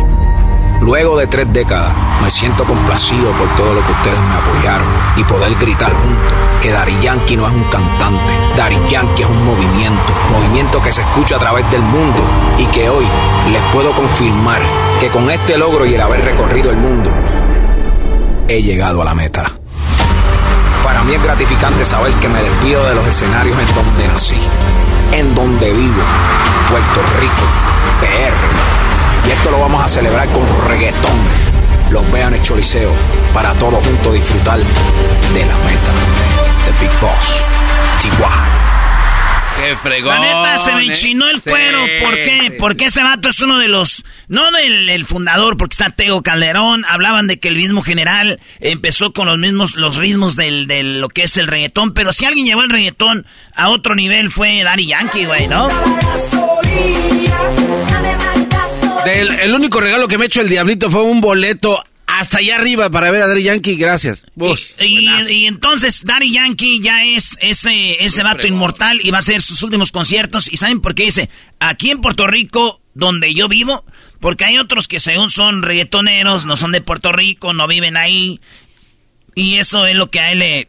Luego 0.80 1.18
de 1.18 1.26
tres 1.26 1.52
décadas, 1.52 1.92
me 2.22 2.30
siento 2.30 2.64
complacido 2.64 3.32
por 3.32 3.52
todo 3.56 3.74
lo 3.74 3.84
que 3.84 3.92
ustedes 3.92 4.20
me 4.20 4.34
apoyaron 4.34 4.88
y 5.16 5.24
poder 5.24 5.54
gritar 5.56 5.92
juntos 5.92 6.32
que 6.60 6.70
Dari 6.70 6.96
Yankee 7.00 7.36
no 7.36 7.48
es 7.48 7.52
un 7.52 7.64
cantante, 7.64 8.32
Dari 8.56 8.78
Yankee 8.88 9.22
es 9.22 9.28
un 9.28 9.44
movimiento, 9.44 10.12
movimiento 10.30 10.80
que 10.80 10.92
se 10.92 11.02
escucha 11.02 11.36
a 11.36 11.38
través 11.40 11.68
del 11.70 11.82
mundo 11.82 12.20
y 12.58 12.66
que 12.66 12.88
hoy 12.88 13.06
les 13.50 13.62
puedo 13.72 13.92
confirmar 13.92 14.60
que 15.00 15.08
con 15.08 15.28
este 15.30 15.58
logro 15.58 15.84
y 15.84 15.94
el 15.94 16.00
haber 16.00 16.24
recorrido 16.24 16.70
el 16.70 16.76
mundo, 16.76 17.10
he 18.48 18.62
llegado 18.62 19.02
a 19.02 19.04
la 19.04 19.14
meta. 19.14 19.44
Para 20.82 21.04
mí 21.04 21.14
es 21.14 21.22
gratificante 21.22 21.84
saber 21.84 22.14
que 22.14 22.28
me 22.28 22.42
despido 22.42 22.84
de 22.86 22.94
los 22.94 23.06
escenarios 23.06 23.56
en 23.58 23.74
donde 23.74 24.08
nací, 24.08 24.38
en 25.12 25.34
donde 25.34 25.72
vivo, 25.72 26.02
Puerto 26.70 27.02
Rico, 27.20 27.42
PR. 28.00 29.28
Y 29.28 29.30
esto 29.32 29.50
lo 29.50 29.60
vamos 29.60 29.84
a 29.84 29.88
celebrar 29.88 30.26
con 30.30 30.44
reggaetón. 30.66 31.48
Los 31.90 32.10
vean 32.10 32.32
en 32.32 32.40
el 32.40 32.42
Choliseo 32.42 32.90
para 33.34 33.52
todos 33.54 33.84
juntos 33.84 34.14
disfrutar 34.14 34.58
de 34.58 35.40
la 35.40 35.56
meta 35.56 35.92
de 36.64 36.72
Big 36.80 37.00
Boss. 37.00 37.44
¡Qué 39.68 39.76
fregón! 39.76 40.14
La 40.14 40.20
neta, 40.20 40.58
se 40.58 40.72
me 40.72 40.84
enchinó 40.84 41.28
el 41.28 41.42
cuero. 41.42 41.78
Sí. 41.84 41.90
¿Por 42.04 42.14
qué? 42.14 42.56
Porque 42.58 42.84
este 42.86 43.02
vato 43.02 43.28
es 43.28 43.40
uno 43.40 43.58
de 43.58 43.68
los... 43.68 44.04
No 44.28 44.50
del 44.50 44.88
el 44.88 45.04
fundador, 45.04 45.56
porque 45.56 45.74
está 45.74 45.90
Teo 45.90 46.22
Calderón. 46.22 46.84
Hablaban 46.88 47.26
de 47.26 47.38
que 47.38 47.48
el 47.48 47.56
mismo 47.56 47.82
general 47.82 48.40
empezó 48.60 49.12
con 49.12 49.26
los 49.26 49.36
mismos 49.38 49.74
los 49.76 49.96
ritmos 49.96 50.36
del, 50.36 50.66
del 50.66 51.00
lo 51.00 51.08
que 51.08 51.24
es 51.24 51.36
el 51.36 51.46
reggaetón. 51.48 51.92
Pero 51.94 52.12
si 52.12 52.24
alguien 52.24 52.46
llevó 52.46 52.62
el 52.62 52.70
reggaetón 52.70 53.26
a 53.54 53.68
otro 53.68 53.94
nivel 53.94 54.30
fue 54.30 54.62
Daddy 54.62 54.86
Yankee, 54.86 55.24
güey, 55.26 55.48
¿no? 55.48 55.68
Del- 59.04 59.30
el 59.40 59.54
único 59.54 59.80
regalo 59.80 60.08
que 60.08 60.18
me 60.18 60.24
ha 60.24 60.26
hecho 60.26 60.40
el 60.40 60.48
Diablito 60.48 60.90
fue 60.90 61.02
un 61.02 61.20
boleto 61.20 61.82
hasta 62.18 62.38
allá 62.38 62.56
arriba 62.56 62.90
para 62.90 63.10
ver 63.10 63.22
a 63.22 63.28
Daddy 63.28 63.44
Yankee. 63.44 63.76
Gracias. 63.76 64.24
Y, 64.80 65.08
y 65.30 65.46
entonces 65.46 66.02
Daddy 66.04 66.32
Yankee 66.32 66.80
ya 66.80 67.04
es 67.04 67.38
ese, 67.40 68.04
ese 68.04 68.22
vato 68.22 68.46
inmortal 68.46 69.00
y 69.02 69.10
va 69.10 69.18
a 69.18 69.20
hacer 69.20 69.40
sus 69.40 69.62
últimos 69.62 69.92
conciertos. 69.92 70.52
¿Y 70.52 70.56
saben 70.56 70.80
por 70.80 70.94
qué 70.94 71.04
dice? 71.04 71.30
Aquí 71.60 71.90
en 71.90 72.00
Puerto 72.00 72.26
Rico, 72.26 72.82
donde 72.94 73.32
yo 73.34 73.48
vivo, 73.48 73.84
porque 74.20 74.44
hay 74.44 74.58
otros 74.58 74.88
que 74.88 75.00
según 75.00 75.30
son 75.30 75.62
reggaetoneros, 75.62 76.44
no 76.44 76.56
son 76.56 76.72
de 76.72 76.80
Puerto 76.80 77.12
Rico, 77.12 77.52
no 77.52 77.68
viven 77.68 77.96
ahí. 77.96 78.40
Y 79.34 79.56
eso 79.56 79.86
es 79.86 79.94
lo 79.94 80.10
que 80.10 80.20
a 80.20 80.32
él 80.32 80.40
le... 80.40 80.68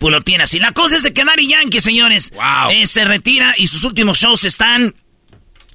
Pues 0.00 0.12
lo 0.12 0.20
tiene 0.20 0.44
así. 0.44 0.58
La 0.58 0.72
cosa 0.72 0.96
es 0.96 1.04
de 1.04 1.14
que 1.14 1.24
Daddy 1.24 1.48
Yankee, 1.48 1.80
señores, 1.80 2.32
eh, 2.70 2.86
se 2.86 3.04
retira 3.04 3.54
y 3.56 3.68
sus 3.68 3.82
últimos 3.84 4.18
shows 4.18 4.44
están, 4.44 4.94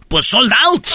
pues, 0.10 0.27
sold 0.27 0.53
out. 0.63 0.86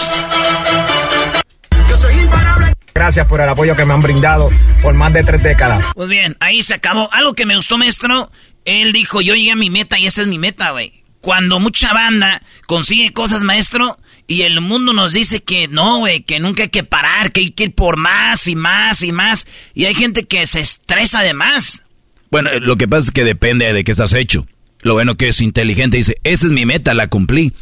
Gracias 2.97 3.27
por 3.27 3.39
el 3.39 3.47
apoyo 3.47 3.75
que 3.75 3.85
me 3.85 3.93
han 3.93 4.01
brindado 4.01 4.49
por 4.81 4.95
más 4.95 5.13
de 5.13 5.23
tres 5.23 5.43
décadas. 5.43 5.85
Pues 5.93 6.09
bien, 6.09 6.35
ahí 6.39 6.63
se 6.63 6.73
acabó. 6.73 7.13
Algo 7.13 7.35
que 7.35 7.45
me 7.45 7.55
gustó, 7.55 7.77
maestro, 7.77 8.31
él 8.65 8.91
dijo, 8.91 9.21
yo 9.21 9.35
llegué 9.35 9.51
a 9.51 9.55
mi 9.55 9.69
meta 9.69 9.99
y 9.99 10.07
esta 10.07 10.21
es 10.21 10.27
mi 10.27 10.39
meta, 10.39 10.71
güey. 10.71 11.03
Cuando 11.21 11.59
mucha 11.59 11.93
banda 11.93 12.41
consigue 12.65 13.13
cosas, 13.13 13.43
maestro, 13.43 13.99
y 14.25 14.41
el 14.41 14.61
mundo 14.61 14.93
nos 14.93 15.13
dice 15.13 15.43
que 15.43 15.67
no, 15.67 15.99
güey, 15.99 16.21
que 16.21 16.39
nunca 16.39 16.63
hay 16.63 16.69
que 16.69 16.83
parar, 16.83 17.31
que 17.31 17.41
hay 17.41 17.51
que 17.51 17.65
ir 17.65 17.75
por 17.75 17.97
más 17.97 18.47
y 18.47 18.55
más 18.55 19.03
y 19.03 19.11
más. 19.11 19.45
Y 19.75 19.85
hay 19.85 19.93
gente 19.93 20.23
que 20.23 20.47
se 20.47 20.61
estresa 20.61 21.21
de 21.21 21.35
más. 21.35 21.83
Bueno, 22.31 22.49
eh, 22.49 22.59
lo 22.59 22.77
que 22.77 22.87
pasa 22.87 23.09
es 23.09 23.11
que 23.11 23.23
depende 23.23 23.71
de 23.73 23.83
qué 23.83 23.91
estás 23.91 24.13
hecho. 24.13 24.47
Lo 24.81 24.95
bueno 24.95 25.17
que 25.17 25.27
es 25.27 25.39
inteligente 25.41 25.97
dice, 25.97 26.15
esa 26.23 26.47
es 26.47 26.51
mi 26.51 26.65
meta, 26.65 26.95
la 26.95 27.09
cumplí. 27.09 27.53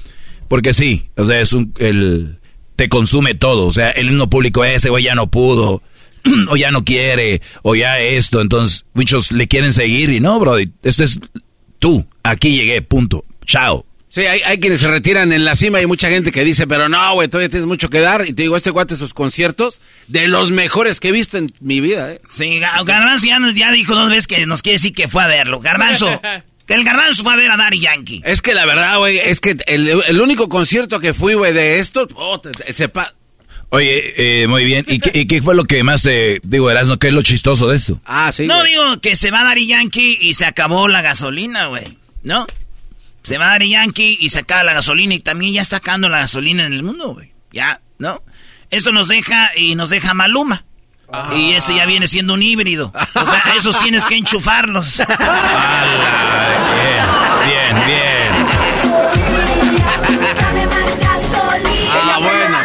Porque 0.48 0.74
sí, 0.74 1.10
o 1.18 1.26
sea, 1.26 1.42
es 1.42 1.52
un, 1.52 1.74
el, 1.78 2.40
te 2.76 2.90
consume 2.90 3.36
todo. 3.36 3.66
O 3.68 3.72
sea, 3.72 3.92
el 3.92 4.08
himno 4.10 4.30
público 4.30 4.64
ese, 4.66 4.90
güey, 4.90 5.04
ya 5.04 5.16
no 5.16 5.28
pudo, 5.28 5.82
o 6.50 6.56
ya 6.58 6.72
no 6.72 6.84
quiere, 6.84 7.42
o 7.62 7.76
ya 7.76 8.00
esto. 8.00 8.42
Entonces, 8.42 8.86
muchos 8.94 9.32
le 9.32 9.48
quieren 9.48 9.74
seguir 9.74 10.10
y 10.10 10.20
no, 10.20 10.40
bro, 10.40 10.58
esto 10.84 11.04
es 11.04 11.20
tú. 11.80 12.06
Aquí 12.24 12.56
llegué, 12.56 12.82
punto. 12.82 13.24
Chao. 13.46 13.86
Sí, 14.08 14.22
hay, 14.22 14.40
hay 14.46 14.60
quienes 14.60 14.80
se 14.80 14.88
retiran 14.90 15.34
en 15.34 15.44
la 15.44 15.56
cima 15.56 15.78
y 15.78 15.82
hay 15.82 15.88
mucha 15.88 16.08
gente 16.10 16.32
que 16.32 16.46
dice, 16.46 16.68
pero 16.68 16.88
no, 16.88 17.16
güey, 17.16 17.28
todavía 17.28 17.50
tienes 17.50 17.68
mucho 17.68 17.90
que 17.90 18.00
dar. 18.00 18.26
Y 18.26 18.32
te 18.32 18.44
digo, 18.44 18.56
este 18.56 18.70
guate, 18.70 18.96
sus 18.96 19.14
conciertos, 19.14 19.82
de 20.08 20.30
los 20.30 20.52
mejores 20.52 21.02
que 21.02 21.10
he 21.10 21.12
visto 21.12 21.38
en 21.38 21.52
mi 21.60 21.82
vida, 21.82 22.14
¿eh? 22.14 22.22
Sí, 22.26 22.60
Ga- 22.62 22.86
Garbanzo 22.86 23.26
ya, 23.26 23.40
nos- 23.40 23.56
ya 23.56 23.72
dijo 23.74 23.94
dos 23.94 24.10
veces 24.10 24.26
que 24.28 24.46
nos 24.46 24.62
quiere 24.62 24.76
decir 24.76 24.94
que 24.94 25.10
fue 25.10 25.22
a 25.22 25.28
verlo. 25.28 25.60
Garbanzo, 25.60 26.22
que 26.66 26.74
el 26.74 26.84
Garbanzo 26.84 27.24
fue 27.24 27.34
a 27.34 27.36
ver 27.36 27.52
a 27.52 27.58
Daddy 27.58 27.80
Yankee. 27.80 28.22
Es 28.26 28.42
que 28.42 28.54
la 28.54 28.66
verdad, 28.66 28.98
güey, 28.98 29.18
es 29.20 29.40
que 29.40 29.56
el, 29.68 29.88
el 30.08 30.22
único 30.22 30.50
concierto 30.50 31.00
que 31.00 31.14
fui, 31.14 31.34
güey, 31.36 31.54
de 31.54 31.80
esto, 31.80 32.08
oh, 32.16 32.40
te- 32.40 32.52
te- 32.52 32.74
sepa- 32.74 33.14
Oye, 33.70 34.42
eh, 34.44 34.48
muy 34.48 34.64
bien. 34.64 34.86
¿Y 34.88 35.00
qué, 35.00 35.12
y 35.20 35.26
qué 35.28 35.42
fue 35.42 35.56
lo 35.56 35.66
que 35.66 35.84
más 35.84 36.04
te 36.04 36.40
digo, 36.44 36.70
Erasmo? 36.70 36.98
¿Qué 36.98 37.08
es 37.08 37.14
lo 37.14 37.22
chistoso 37.24 37.68
de 37.68 37.78
esto? 37.78 38.00
Ah, 38.06 38.32
sí. 38.32 38.46
No 38.48 38.64
digo 38.64 39.02
que 39.02 39.16
se 39.16 39.32
va 39.32 39.44
Daddy 39.44 39.68
Yankee 39.68 40.18
y 40.22 40.34
se 40.36 40.46
acabó 40.46 40.88
la 40.88 41.02
gasolina, 41.02 41.68
güey. 41.68 41.98
¿No? 42.24 42.46
Se 43.24 43.38
va 43.40 43.48
Daddy 43.48 43.72
Yankee 43.72 44.18
y 44.22 44.30
se 44.30 44.40
acaba 44.40 44.64
la 44.64 44.74
gasolina 44.74 45.16
y 45.16 45.20
también 45.20 45.54
ya 45.54 45.62
está 45.62 45.78
acabando 45.78 46.10
la 46.10 46.20
gasolina 46.20 46.66
en 46.68 46.74
el 46.74 46.84
mundo, 46.84 47.16
güey. 47.16 47.32
Ya, 47.52 47.82
¿no? 47.98 48.22
Esto 48.70 48.92
nos 48.92 49.08
deja 49.08 49.52
y 49.58 49.76
nos 49.76 49.90
deja 49.90 50.14
Maluma. 50.14 50.64
Y 51.36 51.54
ese 51.54 51.76
ya 51.76 51.86
viene 51.86 52.08
siendo 52.08 52.34
un 52.34 52.42
híbrido. 52.42 52.92
O 52.94 53.26
sea, 53.26 53.44
esos 53.58 53.78
tienes 53.80 54.06
que 54.06 54.16
enchufarlos. 54.16 54.98
Bien, 57.46 57.76
bien. 57.86 58.32
Ah, 61.92 62.20
bueno. 62.20 62.58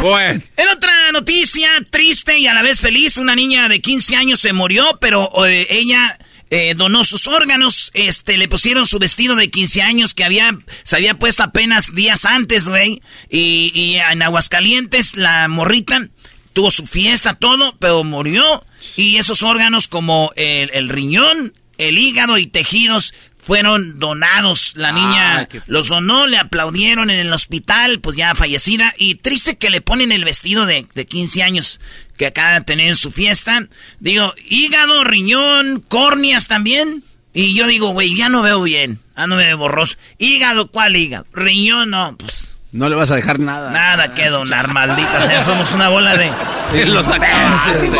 Bueno. 0.00 0.42
En 0.56 0.68
otra 0.68 1.12
noticia 1.12 1.68
triste 1.90 2.38
y 2.38 2.46
a 2.46 2.54
la 2.54 2.62
vez 2.62 2.80
feliz, 2.80 3.18
una 3.18 3.34
niña 3.34 3.68
de 3.68 3.80
15 3.80 4.16
años 4.16 4.40
se 4.40 4.52
murió, 4.54 4.98
pero 5.00 5.28
eh, 5.46 5.66
ella 5.68 6.18
eh, 6.48 6.74
donó 6.74 7.04
sus 7.04 7.26
órganos, 7.26 7.90
este, 7.94 8.36
le 8.36 8.48
pusieron 8.48 8.86
su 8.86 8.98
vestido 8.98 9.34
de 9.34 9.50
15 9.50 9.82
años 9.82 10.14
que 10.14 10.24
había, 10.24 10.56
se 10.84 10.96
había 10.96 11.18
puesto 11.18 11.42
apenas 11.42 11.94
días 11.94 12.24
antes, 12.24 12.68
güey, 12.68 13.02
y, 13.28 13.72
y 13.74 13.96
en 13.96 14.22
Aguascalientes 14.22 15.16
la 15.16 15.48
morrita 15.48 16.08
tuvo 16.56 16.70
su 16.70 16.86
fiesta, 16.86 17.34
todo, 17.34 17.76
pero 17.78 18.02
murió, 18.02 18.64
y 18.96 19.18
esos 19.18 19.42
órganos 19.42 19.88
como 19.88 20.32
el, 20.36 20.70
el 20.72 20.88
riñón, 20.88 21.52
el 21.76 21.98
hígado 21.98 22.38
y 22.38 22.46
tejidos 22.46 23.12
fueron 23.38 23.98
donados. 23.98 24.72
La 24.74 24.90
niña 24.90 25.40
Ah, 25.40 25.48
los 25.66 25.88
donó, 25.88 26.26
le 26.26 26.38
aplaudieron 26.38 27.10
en 27.10 27.18
el 27.18 27.30
hospital, 27.30 28.00
pues 28.00 28.16
ya 28.16 28.34
fallecida. 28.34 28.94
Y 28.96 29.16
triste 29.16 29.58
que 29.58 29.68
le 29.68 29.82
ponen 29.82 30.12
el 30.12 30.24
vestido 30.24 30.64
de, 30.64 30.86
de 30.94 31.06
15 31.06 31.42
años 31.42 31.78
que 32.16 32.24
acaba 32.24 32.54
de 32.54 32.62
tener 32.62 32.86
en 32.86 32.96
su 32.96 33.12
fiesta. 33.12 33.68
Digo, 34.00 34.32
hígado, 34.48 35.04
riñón, 35.04 35.84
córneas 35.86 36.48
también. 36.48 37.04
Y 37.34 37.52
yo 37.54 37.66
digo, 37.66 37.90
güey, 37.90 38.16
ya 38.16 38.30
no 38.30 38.40
veo 38.40 38.62
bien. 38.62 39.00
Ah, 39.14 39.26
no 39.26 39.36
me 39.36 39.44
veo 39.44 39.58
borroso. 39.58 39.98
Hígado, 40.16 40.70
¿cuál 40.70 40.96
hígado? 40.96 41.26
Riñón, 41.34 41.90
no, 41.90 42.16
pues 42.16 42.55
No 42.76 42.90
le 42.90 42.94
vas 42.94 43.10
a 43.10 43.16
dejar 43.16 43.40
nada. 43.40 43.70
nada 43.70 44.12
que 44.12 44.28
donar, 44.28 44.68
maldita 44.68 45.26
sea. 45.26 45.40
Somos 45.42 45.72
una 45.72 45.88
bola 45.88 46.16
de... 46.16 46.30
Sí, 46.72 46.84
lo 46.84 47.00
sacamos. 47.02 47.60
este. 47.68 47.90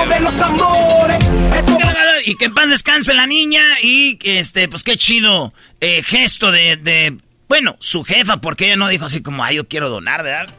Y 2.27 2.35
que 2.37 2.47
en 2.47 2.55
paz 2.55 2.69
descanse 2.69 3.15
la 3.15 3.27
niña 3.27 3.63
y 3.81 4.19
este, 4.25 4.69
pues 4.69 4.83
qué 4.83 4.97
chido 4.97 5.55
eh, 5.81 6.03
gesto 6.03 6.51
de, 6.51 6.77
de, 6.77 7.17
bueno, 7.49 7.77
su 7.79 8.03
jefa, 8.03 8.39
porque 8.39 8.67
ella 8.67 8.77
no 8.77 8.89
dijo 8.89 9.05
así 9.05 9.23
como, 9.23 9.45
ay, 9.45 9.57
yo 9.57 9.69
quiero 9.69 9.89
donar, 9.89 10.25
¿verdad? 10.25 10.53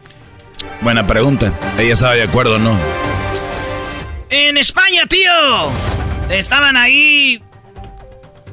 Buena 0.81 1.05
pregunta. 1.05 1.51
Ella 1.77 1.93
estaba 1.93 2.13
de 2.13 2.23
acuerdo 2.23 2.55
o 2.55 2.59
no. 2.59 2.75
En 4.29 4.57
España, 4.57 5.05
tío, 5.07 5.29
estaban 6.29 6.77
ahí 6.77 7.41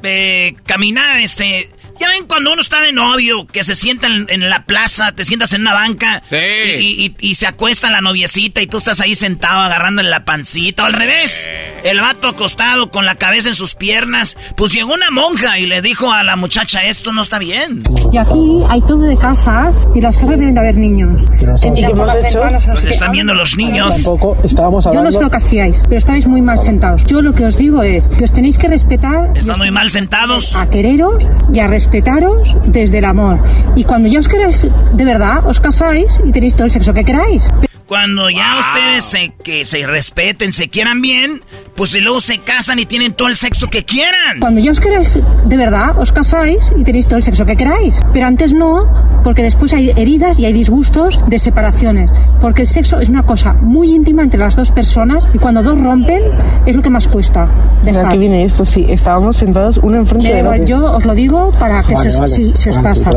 eh, 0.03 0.55
caminar, 0.65 1.21
este... 1.21 1.69
Ya 1.99 2.09
ven 2.09 2.25
cuando 2.27 2.51
uno 2.51 2.61
está 2.61 2.81
de 2.81 2.91
novio, 2.91 3.45
que 3.47 3.63
se 3.63 3.75
sienta 3.75 4.07
en, 4.07 4.25
en 4.29 4.49
la 4.49 4.65
plaza, 4.65 5.11
te 5.13 5.23
sientas 5.25 5.53
en 5.53 5.61
una 5.61 5.73
banca 5.73 6.21
Sí. 6.29 6.35
y, 6.79 7.05
y- 7.05 7.15
y 7.31 7.35
se 7.35 7.47
acuesta 7.47 7.89
la 7.89 8.01
noviecita 8.01 8.61
y 8.61 8.67
tú 8.67 8.77
estás 8.77 8.99
ahí 8.99 9.15
sentado 9.15 9.61
agarrándole 9.61 10.09
la 10.09 10.25
pancita 10.25 10.83
o 10.83 10.85
al 10.85 10.93
revés. 10.93 11.49
El 11.83 11.99
vato 12.01 12.27
acostado 12.27 12.91
con 12.91 13.05
la 13.05 13.15
cabeza 13.15 13.49
en 13.49 13.55
sus 13.55 13.75
piernas. 13.75 14.37
Pues 14.57 14.73
llegó 14.73 14.93
una 14.93 15.09
monja 15.11 15.59
y 15.59 15.65
le 15.65 15.81
dijo 15.81 16.11
a 16.11 16.23
la 16.23 16.35
muchacha, 16.35 16.83
esto 16.85 17.11
no 17.13 17.21
está 17.21 17.39
bien. 17.39 17.81
Y 18.11 18.17
aquí 18.17 18.63
hay 18.69 18.81
todo 18.81 18.99
de 19.01 19.17
casas 19.17 19.87
y 19.95 20.01
las 20.01 20.17
casas 20.17 20.39
deben 20.39 20.53
de 20.53 20.59
haber 20.59 20.77
niños. 20.77 21.21
¿Y 21.23 21.73
qué 21.73 21.81
hemos 21.85 22.13
hecho? 22.15 22.43
Los 22.45 22.83
están 22.83 23.11
viendo 23.11 23.33
los 23.33 23.55
niños. 23.55 23.89
Tampoco 23.93 24.37
estábamos 24.43 24.85
Yo 24.85 24.91
no 24.93 24.99
hablando. 24.99 25.17
sé 25.17 25.23
lo 25.23 25.29
que 25.29 25.37
hacíais, 25.37 25.83
pero 25.83 25.97
estabais 25.97 26.27
muy 26.27 26.41
mal 26.41 26.57
sentados. 26.57 27.05
Yo 27.05 27.21
lo 27.21 27.33
que 27.33 27.45
os 27.45 27.57
digo 27.57 27.83
es 27.83 28.07
que 28.07 28.23
os 28.23 28.31
tenéis 28.33 28.57
que 28.57 28.67
respetar. 28.67 29.31
Están 29.35 29.57
muy 29.57 29.71
mal 29.71 29.89
sentados. 29.89 30.55
a 30.55 30.69
quereros 30.69 31.27
y 31.53 31.59
a 31.59 31.67
respetaros 31.85 32.55
desde 32.65 32.97
el 32.97 33.05
amor. 33.05 33.39
Y 33.75 33.83
cuando 33.83 34.07
ya 34.07 34.19
os 34.19 34.27
queráis 34.27 34.67
de 34.93 35.05
verdad, 35.05 35.45
os 35.45 35.59
casáis 35.59 36.19
y 36.25 36.31
tenéis 36.31 36.55
todo 36.55 36.65
el 36.65 36.71
sexo 36.71 36.93
que 36.93 37.03
queráis. 37.03 37.51
Cuando 37.87 38.29
ya 38.31 38.57
ustedes 38.59 39.03
se, 39.03 39.33
que 39.43 39.63
se 39.63 39.85
respeten, 39.85 40.53
se 40.53 40.69
quieran 40.69 41.01
bien, 41.01 41.41
pues 41.75 41.93
y 41.93 42.01
luego 42.01 42.19
se 42.19 42.39
casan 42.39 42.79
y 42.79 42.85
tienen 42.87 43.13
todo 43.13 43.27
el 43.27 43.35
sexo 43.35 43.69
que 43.69 43.85
quieran. 43.85 44.39
Cuando 44.39 44.59
ya 44.59 44.71
os 44.71 44.79
queráis 44.79 45.19
de 45.45 45.57
verdad, 45.57 45.97
os 45.99 46.11
casáis 46.11 46.73
y 46.75 46.83
tenéis 46.83 47.05
todo 47.07 47.17
el 47.17 47.23
sexo 47.23 47.45
que 47.45 47.55
queráis. 47.55 48.01
Pero 48.11 48.25
antes 48.25 48.53
no, 48.53 49.21
porque 49.23 49.43
después 49.43 49.71
hay 49.73 49.91
heridas 49.91 50.39
y 50.39 50.45
hay 50.45 50.53
disgustos 50.53 51.19
de 51.27 51.37
separaciones. 51.37 52.11
Porque 52.41 52.63
el 52.63 52.67
sexo 52.67 52.99
es 52.99 53.09
una 53.09 53.23
cosa 53.23 53.53
muy 53.53 53.93
íntima 53.93 54.23
entre 54.23 54.39
las 54.39 54.55
dos 54.55 54.71
personas 54.71 55.27
y 55.33 55.37
cuando 55.37 55.61
dos 55.61 55.79
rompen 55.79 56.23
es 56.65 56.75
lo 56.75 56.81
que 56.81 56.89
más 56.89 57.07
cuesta. 57.07 57.47
Dejar. 57.83 58.07
Aquí 58.07 58.17
viene 58.17 58.45
esto, 58.45 58.65
sí, 58.65 58.85
estábamos 58.89 59.37
sentados 59.37 59.77
uno 59.81 59.97
enfrente 59.97 60.33
digo, 60.35 60.49
otro. 60.49 60.65
yo 60.65 60.91
os 60.97 61.05
lo 61.05 61.13
digo 61.13 61.51
para 61.59 61.83
que 61.83 61.93
Vale, 61.93 62.09
se, 62.09 62.15
os- 62.15 62.19
vale. 62.19 62.31
si 62.33 62.51
se 62.55 62.69
os 62.71 62.77
pasa. 62.79 63.11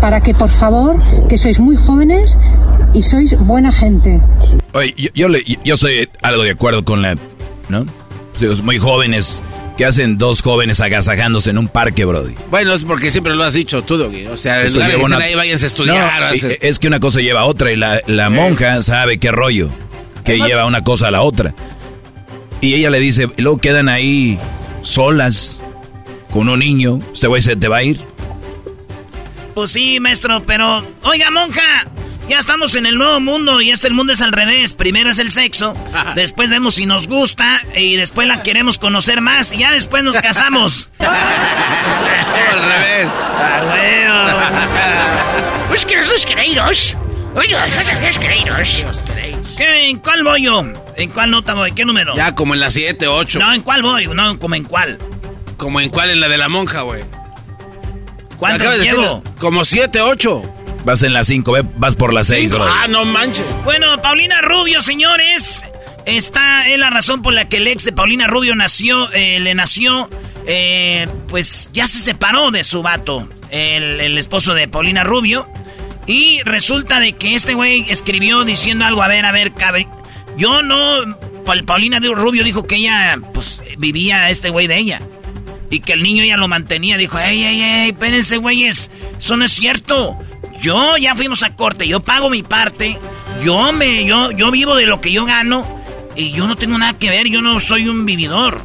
Para 0.00 0.20
que 0.20 0.34
por 0.34 0.50
favor, 0.50 0.96
que 1.28 1.36
sois 1.38 1.58
muy 1.60 1.76
jóvenes 1.76 2.36
y 2.92 3.02
sois 3.02 3.38
buena 3.38 3.70
gente. 3.72 4.09
Oye, 4.72 4.94
yo, 4.96 5.08
yo, 5.14 5.28
le- 5.28 5.42
yo 5.64 5.76
soy 5.76 6.08
algo 6.22 6.42
de 6.42 6.50
acuerdo 6.52 6.84
con 6.84 7.02
la, 7.02 7.16
¿no? 7.68 7.86
Los 8.40 8.62
muy 8.62 8.78
jóvenes, 8.78 9.42
que 9.76 9.84
hacen 9.84 10.16
dos 10.18 10.42
jóvenes 10.42 10.80
agasajándose 10.80 11.50
en 11.50 11.58
un 11.58 11.68
parque, 11.68 12.04
Brody? 12.04 12.34
Bueno, 12.50 12.72
es 12.72 12.84
porque 12.84 13.10
siempre 13.10 13.34
lo 13.34 13.44
has 13.44 13.54
dicho 13.54 13.82
tú, 13.82 13.96
Doggy. 13.96 14.26
O 14.26 14.36
sea, 14.36 14.62
Eso 14.62 14.76
lugar 14.78 14.96
una- 14.96 15.16
ahí 15.18 15.34
váyanse 15.34 15.66
a 15.66 15.68
estudiar. 15.68 16.20
No, 16.20 16.26
haces- 16.28 16.58
es 16.62 16.78
que 16.78 16.86
una 16.88 17.00
cosa 17.00 17.20
lleva 17.20 17.40
a 17.40 17.44
otra 17.44 17.72
y 17.72 17.76
la, 17.76 18.00
la 18.06 18.30
monja 18.30 18.80
sabe 18.82 19.18
qué 19.18 19.30
rollo, 19.32 19.68
que 20.24 20.38
lleva 20.38 20.64
una 20.66 20.82
cosa 20.82 21.08
a 21.08 21.10
la 21.10 21.22
otra. 21.22 21.54
Y 22.62 22.74
ella 22.74 22.90
le 22.90 23.00
dice, 23.00 23.28
y 23.36 23.42
luego 23.42 23.58
quedan 23.58 23.88
ahí 23.88 24.38
solas 24.82 25.58
con 26.30 26.48
un 26.48 26.58
niño, 26.60 27.00
este 27.12 27.26
güey 27.26 27.42
se 27.42 27.56
te 27.56 27.68
va 27.68 27.78
a 27.78 27.82
ir. 27.82 28.00
Pues 29.54 29.70
sí, 29.72 29.98
maestro, 30.00 30.42
pero... 30.46 30.84
Oiga, 31.02 31.30
monja, 31.30 31.86
ya 32.30 32.38
estamos 32.38 32.76
en 32.76 32.86
el 32.86 32.96
nuevo 32.96 33.18
mundo 33.18 33.60
y 33.60 33.72
este 33.72 33.88
el 33.88 33.94
mundo 33.94 34.12
es 34.12 34.20
al 34.20 34.30
revés. 34.30 34.74
Primero 34.74 35.10
es 35.10 35.18
el 35.18 35.32
sexo, 35.32 35.74
después 36.14 36.48
vemos 36.48 36.76
si 36.76 36.86
nos 36.86 37.08
gusta 37.08 37.60
y 37.74 37.96
después 37.96 38.28
la 38.28 38.44
queremos 38.44 38.78
conocer 38.78 39.20
más 39.20 39.50
y 39.52 39.58
ya 39.58 39.72
después 39.72 40.04
nos 40.04 40.16
casamos. 40.16 40.88
al 41.00 42.62
revés. 42.62 43.08
Pues 45.68 45.84
que 45.84 45.96
los 45.96 46.24
queréis. 46.24 46.96
Oye, 47.34 47.48
los. 47.48 47.78
¿Qué, 49.56 49.88
¿En 49.88 49.98
cuál 49.98 50.22
voy 50.22 50.42
yo? 50.42 50.64
¿En 50.96 51.10
cuál 51.10 51.32
nota 51.32 51.54
voy? 51.54 51.72
¿Qué 51.72 51.84
número? 51.84 52.14
Ya 52.14 52.36
como 52.36 52.54
en 52.54 52.60
la 52.60 52.70
7, 52.70 53.08
8. 53.08 53.40
No, 53.40 53.52
¿en 53.52 53.62
cuál 53.62 53.82
voy? 53.82 54.06
No, 54.06 54.38
como 54.38 54.54
en 54.54 54.62
cuál. 54.64 54.98
Como 55.56 55.80
en 55.80 55.90
cuál, 55.90 56.10
en 56.10 56.20
la 56.20 56.28
de 56.28 56.38
la 56.38 56.48
monja, 56.48 56.82
güey. 56.82 57.02
¿Cuántas 58.36 58.78
llevo? 58.78 59.24
Como 59.38 59.64
7, 59.64 60.00
8. 60.00 60.59
Vas 60.84 61.02
en 61.02 61.12
la 61.12 61.24
5, 61.24 61.52
vas 61.76 61.94
por 61.96 62.12
la 62.12 62.24
6, 62.24 62.52
bro. 62.52 62.64
Ah, 62.64 62.86
no 62.88 63.04
manches. 63.04 63.44
Bueno, 63.64 64.00
Paulina 64.02 64.40
Rubio, 64.40 64.80
señores. 64.82 65.64
Esta 66.06 66.66
es 66.68 66.78
la 66.78 66.88
razón 66.90 67.20
por 67.22 67.34
la 67.34 67.48
que 67.48 67.58
el 67.58 67.66
ex 67.66 67.84
de 67.84 67.92
Paulina 67.92 68.26
Rubio 68.26 68.54
nació, 68.54 69.12
eh, 69.12 69.38
le 69.40 69.54
nació, 69.54 70.08
eh, 70.46 71.06
pues 71.28 71.68
ya 71.74 71.86
se 71.86 71.98
separó 71.98 72.50
de 72.50 72.64
su 72.64 72.82
vato, 72.82 73.28
el, 73.50 74.00
el 74.00 74.16
esposo 74.18 74.54
de 74.54 74.66
Paulina 74.66 75.04
Rubio. 75.04 75.46
Y 76.06 76.40
resulta 76.44 76.98
de 76.98 77.12
que 77.12 77.34
este 77.34 77.52
güey 77.54 77.84
escribió 77.90 78.44
diciendo 78.44 78.86
algo, 78.86 79.02
a 79.02 79.08
ver, 79.08 79.26
a 79.26 79.32
ver, 79.32 79.52
cabe. 79.52 79.86
Yo 80.38 80.62
no, 80.62 81.04
Paul- 81.44 81.64
Paulina 81.64 82.00
Rubio 82.00 82.42
dijo 82.42 82.66
que 82.66 82.76
ella, 82.76 83.20
pues, 83.34 83.62
vivía 83.76 84.30
este 84.30 84.48
güey 84.48 84.66
de 84.66 84.78
ella. 84.78 85.02
Y 85.68 85.80
que 85.80 85.92
el 85.92 86.02
niño 86.02 86.24
ya 86.24 86.36
lo 86.38 86.48
mantenía. 86.48 86.96
Dijo, 86.96 87.18
ey, 87.18 87.44
ey, 87.44 87.62
ey, 87.62 87.90
espérense, 87.90 88.38
güeyes. 88.38 88.90
Eso 89.18 89.36
no 89.36 89.44
es 89.44 89.52
cierto. 89.52 90.16
Yo 90.60 90.96
ya 90.96 91.14
fuimos 91.14 91.42
a 91.42 91.56
corte, 91.56 91.88
yo 91.88 92.00
pago 92.00 92.30
mi 92.30 92.42
parte. 92.42 92.98
Yo 93.42 93.72
me, 93.72 94.04
yo, 94.04 94.30
yo 94.32 94.50
vivo 94.50 94.74
de 94.76 94.86
lo 94.86 95.00
que 95.00 95.12
yo 95.12 95.24
gano. 95.24 95.80
Y 96.16 96.32
yo 96.32 96.46
no 96.46 96.56
tengo 96.56 96.76
nada 96.76 96.98
que 96.98 97.08
ver, 97.08 97.28
yo 97.28 97.40
no 97.40 97.60
soy 97.60 97.88
un 97.88 98.04
vividor. 98.04 98.62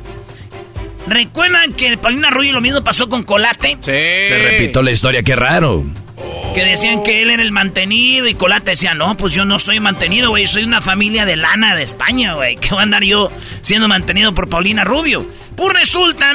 ¿Recuerdan 1.07 1.73
que 1.73 1.97
Paulina 1.97 2.29
Rubio 2.29 2.51
lo 2.53 2.61
mismo 2.61 2.83
pasó 2.83 3.07
con 3.07 3.23
Colate? 3.23 3.77
Sí. 3.81 3.81
Se 3.85 4.39
repitió 4.43 4.81
la 4.81 4.91
historia, 4.91 5.23
qué 5.23 5.35
raro. 5.35 5.85
Que 6.53 6.63
decían 6.63 7.03
que 7.03 7.21
él 7.21 7.29
era 7.29 7.43
el 7.43 7.51
mantenido 7.51 8.27
y 8.27 8.33
Colate 8.33 8.71
decía, 8.71 8.93
no, 8.93 9.15
pues 9.15 9.33
yo 9.33 9.45
no 9.45 9.59
soy 9.59 9.79
mantenido, 9.79 10.29
güey, 10.29 10.47
soy 10.47 10.63
una 10.63 10.81
familia 10.81 11.25
de 11.25 11.35
lana 11.35 11.75
de 11.75 11.83
España, 11.83 12.33
güey. 12.33 12.55
¿Qué 12.55 12.73
va 12.73 12.79
a 12.79 12.83
andar 12.83 13.03
yo 13.03 13.31
siendo 13.61 13.87
mantenido 13.87 14.33
por 14.33 14.49
Paulina 14.49 14.83
Rubio? 14.83 15.27
Pues 15.55 15.77
resulta 15.77 16.33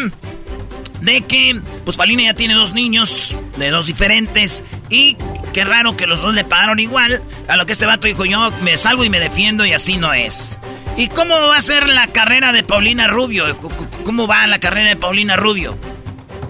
de 1.01 1.23
que, 1.23 1.61
pues 1.85 1.97
Paulina 1.97 2.25
ya 2.25 2.35
tiene 2.35 2.55
dos 2.55 2.73
niños 2.73 3.37
de 3.57 3.71
dos 3.71 3.87
diferentes 3.87 4.63
y 4.89 5.17
qué 5.53 5.65
raro 5.65 5.97
que 5.97 6.07
los 6.07 6.23
dos 6.23 6.35
le 6.35 6.45
pagaron 6.45 6.79
igual. 6.79 7.23
A 7.49 7.57
lo 7.57 7.67
que 7.67 7.73
este 7.73 7.87
vato 7.87 8.07
dijo, 8.07 8.25
yo 8.25 8.51
me 8.63 8.77
salgo 8.77 9.05
y 9.05 9.11
me 9.11 9.21
defiendo 9.21 9.65
y 9.65 9.73
así 9.73 9.97
no 9.97 10.13
es. 10.13 10.59
¿Y 10.97 11.09
cómo 11.09 11.35
va 11.49 11.57
a 11.57 11.61
ser 11.63 11.89
la 11.89 12.09
carrera 12.09 12.53
de 12.53 12.63
Paulina 12.63 13.07
Rubio? 13.07 13.59
¿Cómo 14.05 14.27
va 14.27 14.47
la 14.47 14.59
carrera 14.59 14.91
de 14.91 14.97
Paulina 14.97 15.37
Rubio? 15.37 15.79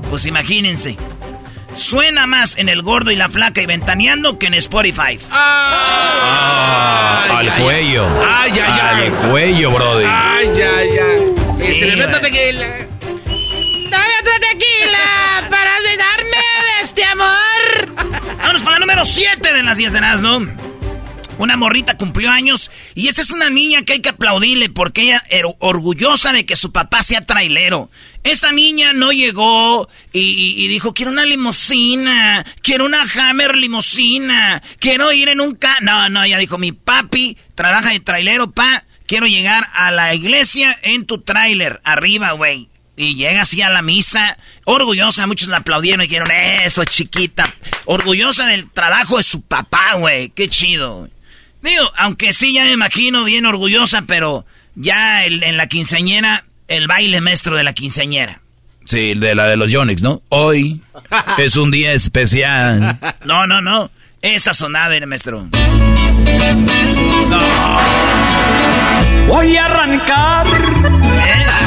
Pues 0.08 0.26
imagínense. 0.26 0.96
Suena 1.72 2.26
más 2.26 2.58
en 2.58 2.68
El 2.68 2.82
Gordo 2.82 3.12
y 3.12 3.16
la 3.16 3.28
Flaca 3.28 3.62
y 3.62 3.66
Ventaneando 3.66 4.40
que 4.40 4.48
en 4.48 4.54
Spotify. 4.54 5.20
Ah, 5.30 7.36
al 7.38 7.54
cuello. 7.62 8.06
Ay, 8.28 8.50
ay, 8.54 8.80
ay. 8.82 9.06
Al 9.06 9.12
cuello, 9.30 9.70
Brody. 9.70 10.04
Ay, 10.04 10.48
ay, 10.48 10.88
ay. 10.98 11.34
Sí, 11.56 11.64
Sí, 11.66 11.74
se 11.80 11.86
le 11.86 11.96
mete 11.96 12.18
tequila. 12.18 12.66
Otra 14.20 14.38
tequila 14.38 15.46
para 15.48 15.70
darme 15.96 16.36
de 16.36 16.82
este 16.82 17.04
amor. 17.04 17.94
Vámonos 18.36 18.62
para 18.62 18.72
la 18.72 18.80
número 18.80 19.04
7 19.06 19.52
de 19.54 19.62
las 19.62 19.78
10 19.78 19.92
de 19.94 20.00
¿no? 20.00 20.46
Una 21.38 21.56
morrita 21.56 21.96
cumplió 21.96 22.30
años 22.30 22.70
y 22.94 23.08
esta 23.08 23.22
es 23.22 23.30
una 23.30 23.48
niña 23.48 23.82
que 23.82 23.94
hay 23.94 24.00
que 24.00 24.10
aplaudirle 24.10 24.68
porque 24.68 25.02
ella 25.02 25.22
era 25.30 25.48
orgullosa 25.58 26.34
de 26.34 26.44
que 26.44 26.54
su 26.54 26.70
papá 26.70 27.02
sea 27.02 27.24
trailero. 27.24 27.90
Esta 28.22 28.52
niña 28.52 28.92
no 28.92 29.10
llegó 29.10 29.88
y 30.12 30.68
dijo, 30.68 30.92
quiero 30.92 31.12
una 31.12 31.24
limusina, 31.24 32.44
quiero 32.60 32.84
una 32.84 33.02
Hammer 33.14 33.56
limusina, 33.56 34.62
quiero 34.78 35.12
ir 35.12 35.30
en 35.30 35.40
un 35.40 35.54
ca... 35.54 35.78
No, 35.80 36.10
no, 36.10 36.24
ella 36.24 36.36
dijo, 36.36 36.58
mi 36.58 36.72
papi 36.72 37.38
trabaja 37.54 37.90
de 37.90 38.00
trailero, 38.00 38.50
pa, 38.50 38.84
quiero 39.06 39.26
llegar 39.26 39.64
a 39.72 39.90
la 39.90 40.14
iglesia 40.14 40.76
en 40.82 41.06
tu 41.06 41.22
trailer, 41.22 41.80
arriba, 41.84 42.32
güey. 42.32 42.69
Y 43.02 43.14
llega 43.14 43.42
así 43.42 43.62
a 43.62 43.70
la 43.70 43.80
misa, 43.82 44.36
orgullosa, 44.64 45.26
muchos 45.26 45.48
la 45.48 45.58
aplaudieron 45.58 46.02
y 46.02 46.08
dijeron, 46.08 46.28
eso, 46.64 46.84
chiquita. 46.84 47.44
Orgullosa 47.86 48.46
del 48.46 48.70
trabajo 48.70 49.16
de 49.16 49.22
su 49.22 49.40
papá, 49.42 49.94
güey. 49.94 50.28
Qué 50.30 50.48
chido. 50.48 51.08
Digo, 51.62 51.90
aunque 51.96 52.32
sí, 52.32 52.52
ya 52.52 52.64
me 52.64 52.72
imagino 52.72 53.24
bien 53.24 53.46
orgullosa, 53.46 54.02
pero 54.06 54.44
ya 54.74 55.24
el- 55.24 55.42
en 55.42 55.56
la 55.56 55.66
quinceañera, 55.66 56.44
el 56.68 56.86
baile 56.86 57.20
maestro 57.20 57.56
de 57.56 57.64
la 57.64 57.72
quinceañera. 57.72 58.40
Sí, 58.84 59.14
de 59.14 59.34
la 59.34 59.46
de 59.46 59.56
los 59.56 59.70
Yonix, 59.70 60.02
¿no? 60.02 60.22
Hoy 60.30 60.82
es 61.38 61.56
un 61.56 61.70
día 61.70 61.92
especial. 61.92 62.98
No, 63.24 63.46
no, 63.46 63.60
no. 63.62 63.90
Esta 64.22 64.52
sonada, 64.52 64.98
maestro. 65.06 65.48
Voy 69.28 69.56
a 69.56 69.64
arrancar. 69.64 70.46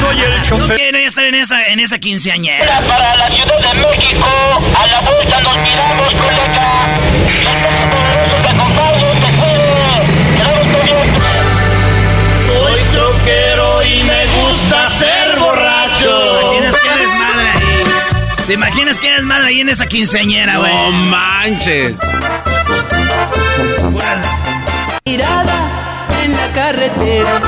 Soy 0.04 0.20
el 0.20 0.42
chofer. 0.42 0.68
No 0.68 0.74
quiero 0.74 0.98
estar 0.98 1.24
en 1.24 1.34
esa, 1.34 1.66
en 1.66 1.80
esa 1.80 1.98
quinceañera. 1.98 2.80
Para 2.86 3.16
la 3.16 3.30
Ciudad 3.30 3.58
de 3.58 3.74
México, 3.74 4.26
a 4.26 4.86
la 4.86 5.00
vuelta 5.00 5.40
nos 5.40 5.56
miramos, 5.56 6.14
colega. 6.14 6.94
Soy 12.46 12.82
troquero 12.92 13.82
y 13.82 14.04
me 14.04 14.26
gusta 14.26 14.90
ser 14.90 15.38
borracho. 15.38 16.40
¿Te 16.50 16.56
imaginas 16.58 16.76
qué 16.82 16.90
desmadre 17.00 17.48
ahí? 17.48 17.84
¿Te 18.46 18.52
imaginas 18.52 18.98
qué 18.98 19.12
desmadre 19.12 19.46
ahí 19.46 19.60
en 19.60 19.68
esa 19.70 19.86
quinceañera, 19.86 20.58
güey? 20.58 20.72
No 20.72 20.90
manches. 20.90 21.96
Tirada 25.04 25.83
en 26.24 26.32
la 26.32 26.52
carretera, 26.52 27.40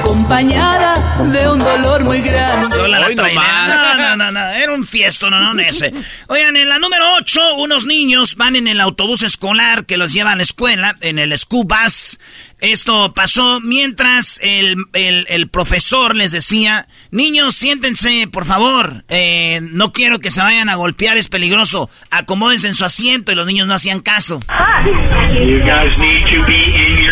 acompañada 0.00 0.94
de 1.30 1.48
un 1.50 1.58
dolor 1.58 2.04
muy 2.04 2.20
grande. 2.22 2.88
La 2.88 3.06
Hoy 3.06 3.14
nomás. 3.14 3.68
No, 3.68 3.94
no, 3.96 4.16
no, 4.16 4.30
no, 4.30 4.48
era 4.50 4.72
un 4.72 4.84
fiesto, 4.84 5.30
no, 5.30 5.38
no, 5.38 5.54
no 5.54 5.62
ese. 5.62 5.92
Oigan, 6.28 6.56
en 6.56 6.68
la 6.68 6.78
número 6.78 7.04
8, 7.18 7.56
unos 7.58 7.84
niños 7.84 8.36
van 8.36 8.56
en 8.56 8.66
el 8.68 8.80
autobús 8.80 9.22
escolar 9.22 9.84
que 9.86 9.96
los 9.96 10.12
lleva 10.12 10.32
a 10.32 10.36
la 10.36 10.42
escuela, 10.42 10.96
en 11.00 11.18
el 11.18 11.36
school 11.38 11.66
bus. 11.66 12.18
Esto 12.60 13.14
pasó 13.14 13.58
mientras 13.60 14.38
el, 14.42 14.76
el- 14.92 15.26
el 15.30 15.48
profesor 15.48 16.14
les 16.14 16.30
decía, 16.30 16.88
niños, 17.10 17.54
siéntense, 17.54 18.28
por 18.30 18.44
favor, 18.44 19.04
Eh, 19.08 19.60
no 19.62 19.92
quiero 19.92 20.18
que 20.20 20.30
se 20.30 20.40
vayan 20.42 20.68
a 20.68 20.74
golpear, 20.76 21.16
es 21.16 21.28
peligroso, 21.28 21.88
acomódense 22.10 22.68
en 22.68 22.74
su 22.74 22.84
asiento 22.84 23.32
y 23.32 23.34
los 23.34 23.46
niños 23.46 23.66
no 23.66 23.74
hacían 23.74 24.00
caso. 24.00 24.40
You 24.40 25.60
guys 25.64 25.92
need 25.98 26.24
to 26.28 26.40
be 26.46 26.60
in 26.84 27.00
your. 27.00 27.09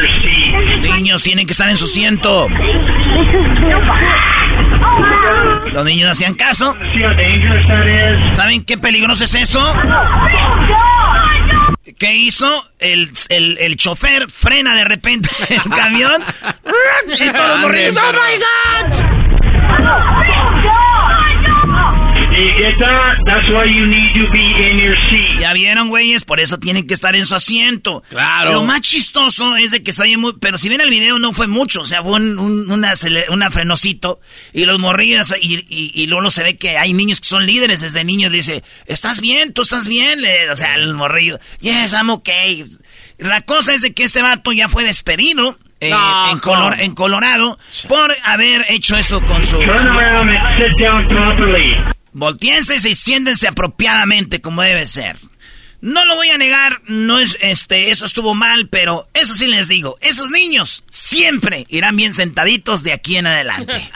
Niños 0.99 1.23
tienen 1.23 1.47
que 1.47 1.53
estar 1.53 1.69
en 1.69 1.77
su 1.77 1.85
asiento. 1.85 2.49
Los 5.73 5.85
niños 5.85 6.07
no 6.07 6.11
hacían 6.11 6.35
caso. 6.35 6.77
¿Saben 8.33 8.65
qué 8.65 8.79
peligroso 8.79 9.23
es 9.23 9.33
eso? 9.37 9.61
¿Qué 11.97 12.15
hizo? 12.15 12.49
El, 12.81 13.13
el, 13.29 13.59
el 13.59 13.77
chofer 13.77 14.29
frena 14.29 14.75
de 14.75 14.83
repente 14.83 15.29
el 15.51 15.63
camión. 15.71 16.21
y 17.07 17.31
todos 17.31 17.61
los 17.61 17.97
¡Oh 17.97 18.13
my 18.13 18.35
God! 18.41 19.09
Ya 25.41 25.53
vieron, 25.53 25.89
güeyes, 25.89 26.25
por 26.25 26.41
eso 26.41 26.59
tienen 26.59 26.87
que 26.87 26.95
estar 26.95 27.15
en 27.17 27.27
su 27.27 27.35
asiento. 27.35 28.03
Claro. 28.09 28.53
Lo 28.53 28.65
más 28.65 28.81
chistoso 28.83 29.57
es 29.57 29.71
de 29.73 29.83
que 29.83 29.93
se 29.93 30.03
oye 30.03 30.17
muy... 30.17 30.35
Pero 30.41 30.59
si 30.59 30.69
ven 30.69 30.81
el 30.81 30.91
video, 30.91 31.19
no 31.19 31.33
fue 31.33 31.47
mucho. 31.47 31.81
O 31.83 31.85
sea, 31.85 32.03
fue 32.03 32.13
un, 32.13 32.39
un- 32.39 32.71
una, 32.71 32.93
una 33.31 33.51
frenosito. 33.51 34.21
Y 34.53 34.65
los 34.65 34.79
morrillos... 34.79 35.35
Y, 35.41 35.57
y, 35.69 35.93
y 35.95 36.07
luego 36.07 36.31
se 36.31 36.43
ve 36.43 36.57
que 36.57 36.79
hay 36.79 36.93
niños 36.93 37.21
que 37.21 37.29
son 37.29 37.47
líderes 37.47 37.81
desde 37.81 38.05
niños. 38.05 38.33
Dice, 38.33 38.63
¿estás 38.87 39.21
bien? 39.21 39.53
¿Tú 39.53 39.63
estás 39.63 39.89
bien? 39.89 40.21
Le- 40.21 40.51
o 40.51 40.57
sea, 40.57 40.75
el 40.77 40.95
morrillo... 40.95 41.39
Yes, 41.61 41.93
I'm 41.93 42.11
okay. 42.11 42.65
La 43.19 43.41
cosa 43.43 43.75
es 43.75 43.83
de 43.83 43.93
que 43.95 44.05
este 44.05 44.23
vato 44.23 44.53
ya 44.53 44.69
fue 44.69 44.85
despedido. 44.85 45.59
eh, 45.81 45.91
No, 45.91 46.31
en, 46.33 46.39
Color- 46.39 46.77
en 46.81 46.95
Colorado 46.95 47.59
por 47.89 48.15
haber 48.25 48.65
hecho 48.69 48.97
eso 48.97 49.21
con 49.25 49.43
su... 49.43 49.59
Turn 49.59 49.89
around 49.89 50.31
and 50.31 50.61
sit 50.61 50.85
down 50.85 51.07
properly. 51.09 51.98
Voltéense 52.19 52.77
y 52.77 52.95
siéntense 52.95 53.47
apropiadamente 53.47 54.41
como 54.41 54.63
debe 54.63 54.87
ser. 54.87 55.17
No 55.81 56.05
lo 56.05 56.17
voy 56.17 56.29
a 56.31 56.39
negar, 56.39 56.81
no 56.87 57.21
es 57.21 57.39
este, 57.41 57.93
eso 57.93 58.05
estuvo 58.05 58.35
mal, 58.35 58.67
pero 58.69 59.09
eso 59.15 59.33
sí 59.35 59.47
les 59.47 59.69
digo, 59.69 59.97
esos 60.01 60.29
niños 60.31 60.83
siempre 60.89 61.67
irán 61.69 61.95
bien 61.95 62.15
sentaditos 62.15 62.83
de 62.83 62.93
aquí 62.93 63.17
en 63.17 63.29
adelante. 63.29 63.73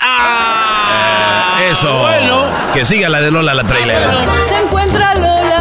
Eso. 1.70 2.08
Que 2.74 2.84
siga 2.84 3.08
la 3.08 3.20
de 3.20 3.30
Lola 3.30 3.54
la 3.54 3.64
trailera. 3.64 4.24
Se 4.48 4.58
encuentra 4.58 5.14
Lola, 5.14 5.58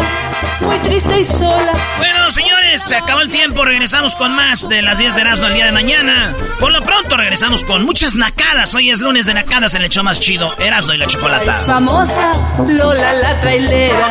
muy 0.61 0.77
triste 0.79 1.19
y 1.19 1.25
sola. 1.25 1.73
Bueno, 1.97 2.30
señores, 2.71 2.83
se 2.83 2.95
acabó 2.95 3.21
el 3.21 3.29
tiempo, 3.29 3.65
regresamos 3.65 4.15
con 4.15 4.33
más 4.33 4.67
de 4.69 4.81
las 4.81 4.97
10 4.97 5.15
de 5.15 5.21
Erasmo 5.21 5.47
el 5.47 5.53
día 5.53 5.65
de 5.65 5.71
mañana. 5.71 6.33
Por 6.59 6.71
lo 6.71 6.81
pronto 6.83 7.17
regresamos 7.17 7.63
con 7.63 7.85
muchas 7.85 8.15
nacadas. 8.15 8.73
Hoy 8.75 8.89
es 8.89 8.99
lunes 8.99 9.25
de 9.25 9.33
nacadas 9.33 9.73
en 9.73 9.81
el 9.81 9.89
show 9.89 10.03
más 10.03 10.19
chido, 10.19 10.55
Erasmo 10.57 10.93
y 10.93 10.97
la 10.97 11.07
Chocolata. 11.07 11.53
Famosa 11.65 12.31
Lola 12.67 13.13
la 13.13 13.39
trailera. 13.39 14.07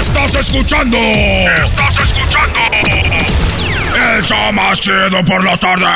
Estás 0.00 0.34
escuchando. 0.36 0.98
Estás 0.98 2.00
escuchando. 2.02 2.58
El 4.14 4.24
show 4.24 4.52
más 4.52 4.80
chido 4.80 5.24
por 5.26 5.44
la 5.44 5.56
tarde. 5.56 5.86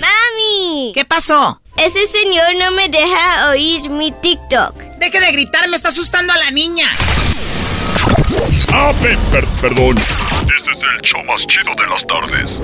¡Mami! 0.00 0.92
¿Qué 0.94 1.04
pasó? 1.04 1.60
Ese 1.76 2.06
señor 2.06 2.54
no 2.58 2.70
me 2.72 2.88
deja 2.88 3.50
oír 3.50 3.88
mi 3.90 4.12
TikTok. 4.12 4.87
Deje 4.98 5.20
de 5.20 5.32
gritar, 5.32 5.68
me 5.68 5.76
está 5.76 5.88
asustando 5.88 6.32
a 6.32 6.36
la 6.38 6.50
niña. 6.50 6.86
Ah, 8.72 8.92
pe- 9.00 9.16
per- 9.30 9.46
perdón. 9.60 9.96
Este 9.96 10.70
es 10.72 10.78
el 10.96 11.00
show 11.02 11.24
más 11.24 11.46
chido 11.46 11.72
de 11.76 11.86
las 11.86 12.06
tardes. 12.06 12.60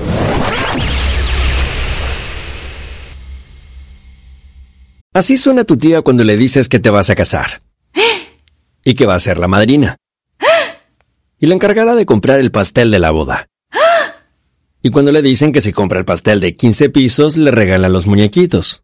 Así 5.13 5.37
suena 5.37 5.63
tu 5.63 5.77
tía 5.77 6.01
cuando 6.01 6.23
le 6.23 6.35
dices 6.37 6.67
que 6.67 6.79
te 6.79 6.89
vas 6.89 7.09
a 7.09 7.15
casar. 7.15 7.61
Y 8.83 8.93
que 8.95 9.05
va 9.05 9.15
a 9.15 9.19
ser 9.19 9.37
la 9.39 9.47
madrina. 9.47 9.97
Y 11.39 11.47
la 11.47 11.55
encargada 11.55 11.95
de 11.95 12.05
comprar 12.05 12.39
el 12.39 12.51
pastel 12.51 12.91
de 12.91 12.99
la 12.99 13.11
boda. 13.11 13.47
Y 14.81 14.91
cuando 14.91 15.11
le 15.11 15.21
dicen 15.21 15.51
que 15.51 15.61
si 15.61 15.71
compra 15.71 15.99
el 15.99 16.05
pastel 16.05 16.39
de 16.39 16.55
15 16.55 16.89
pisos, 16.89 17.37
le 17.37 17.49
regalan 17.51 17.91
los 17.91 18.05
muñequitos. 18.07 18.83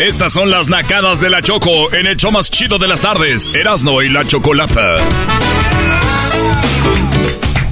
Estas 0.00 0.34
son 0.34 0.50
las 0.50 0.68
nacadas 0.68 1.20
de 1.20 1.30
la 1.30 1.40
Choco 1.40 1.90
en 1.94 2.06
el 2.06 2.18
show 2.18 2.30
más 2.30 2.50
chido 2.50 2.78
de 2.78 2.86
las 2.86 3.00
tardes. 3.00 3.48
Erasno 3.54 4.02
y 4.02 4.10
la 4.10 4.26
Chocolata. 4.26 4.96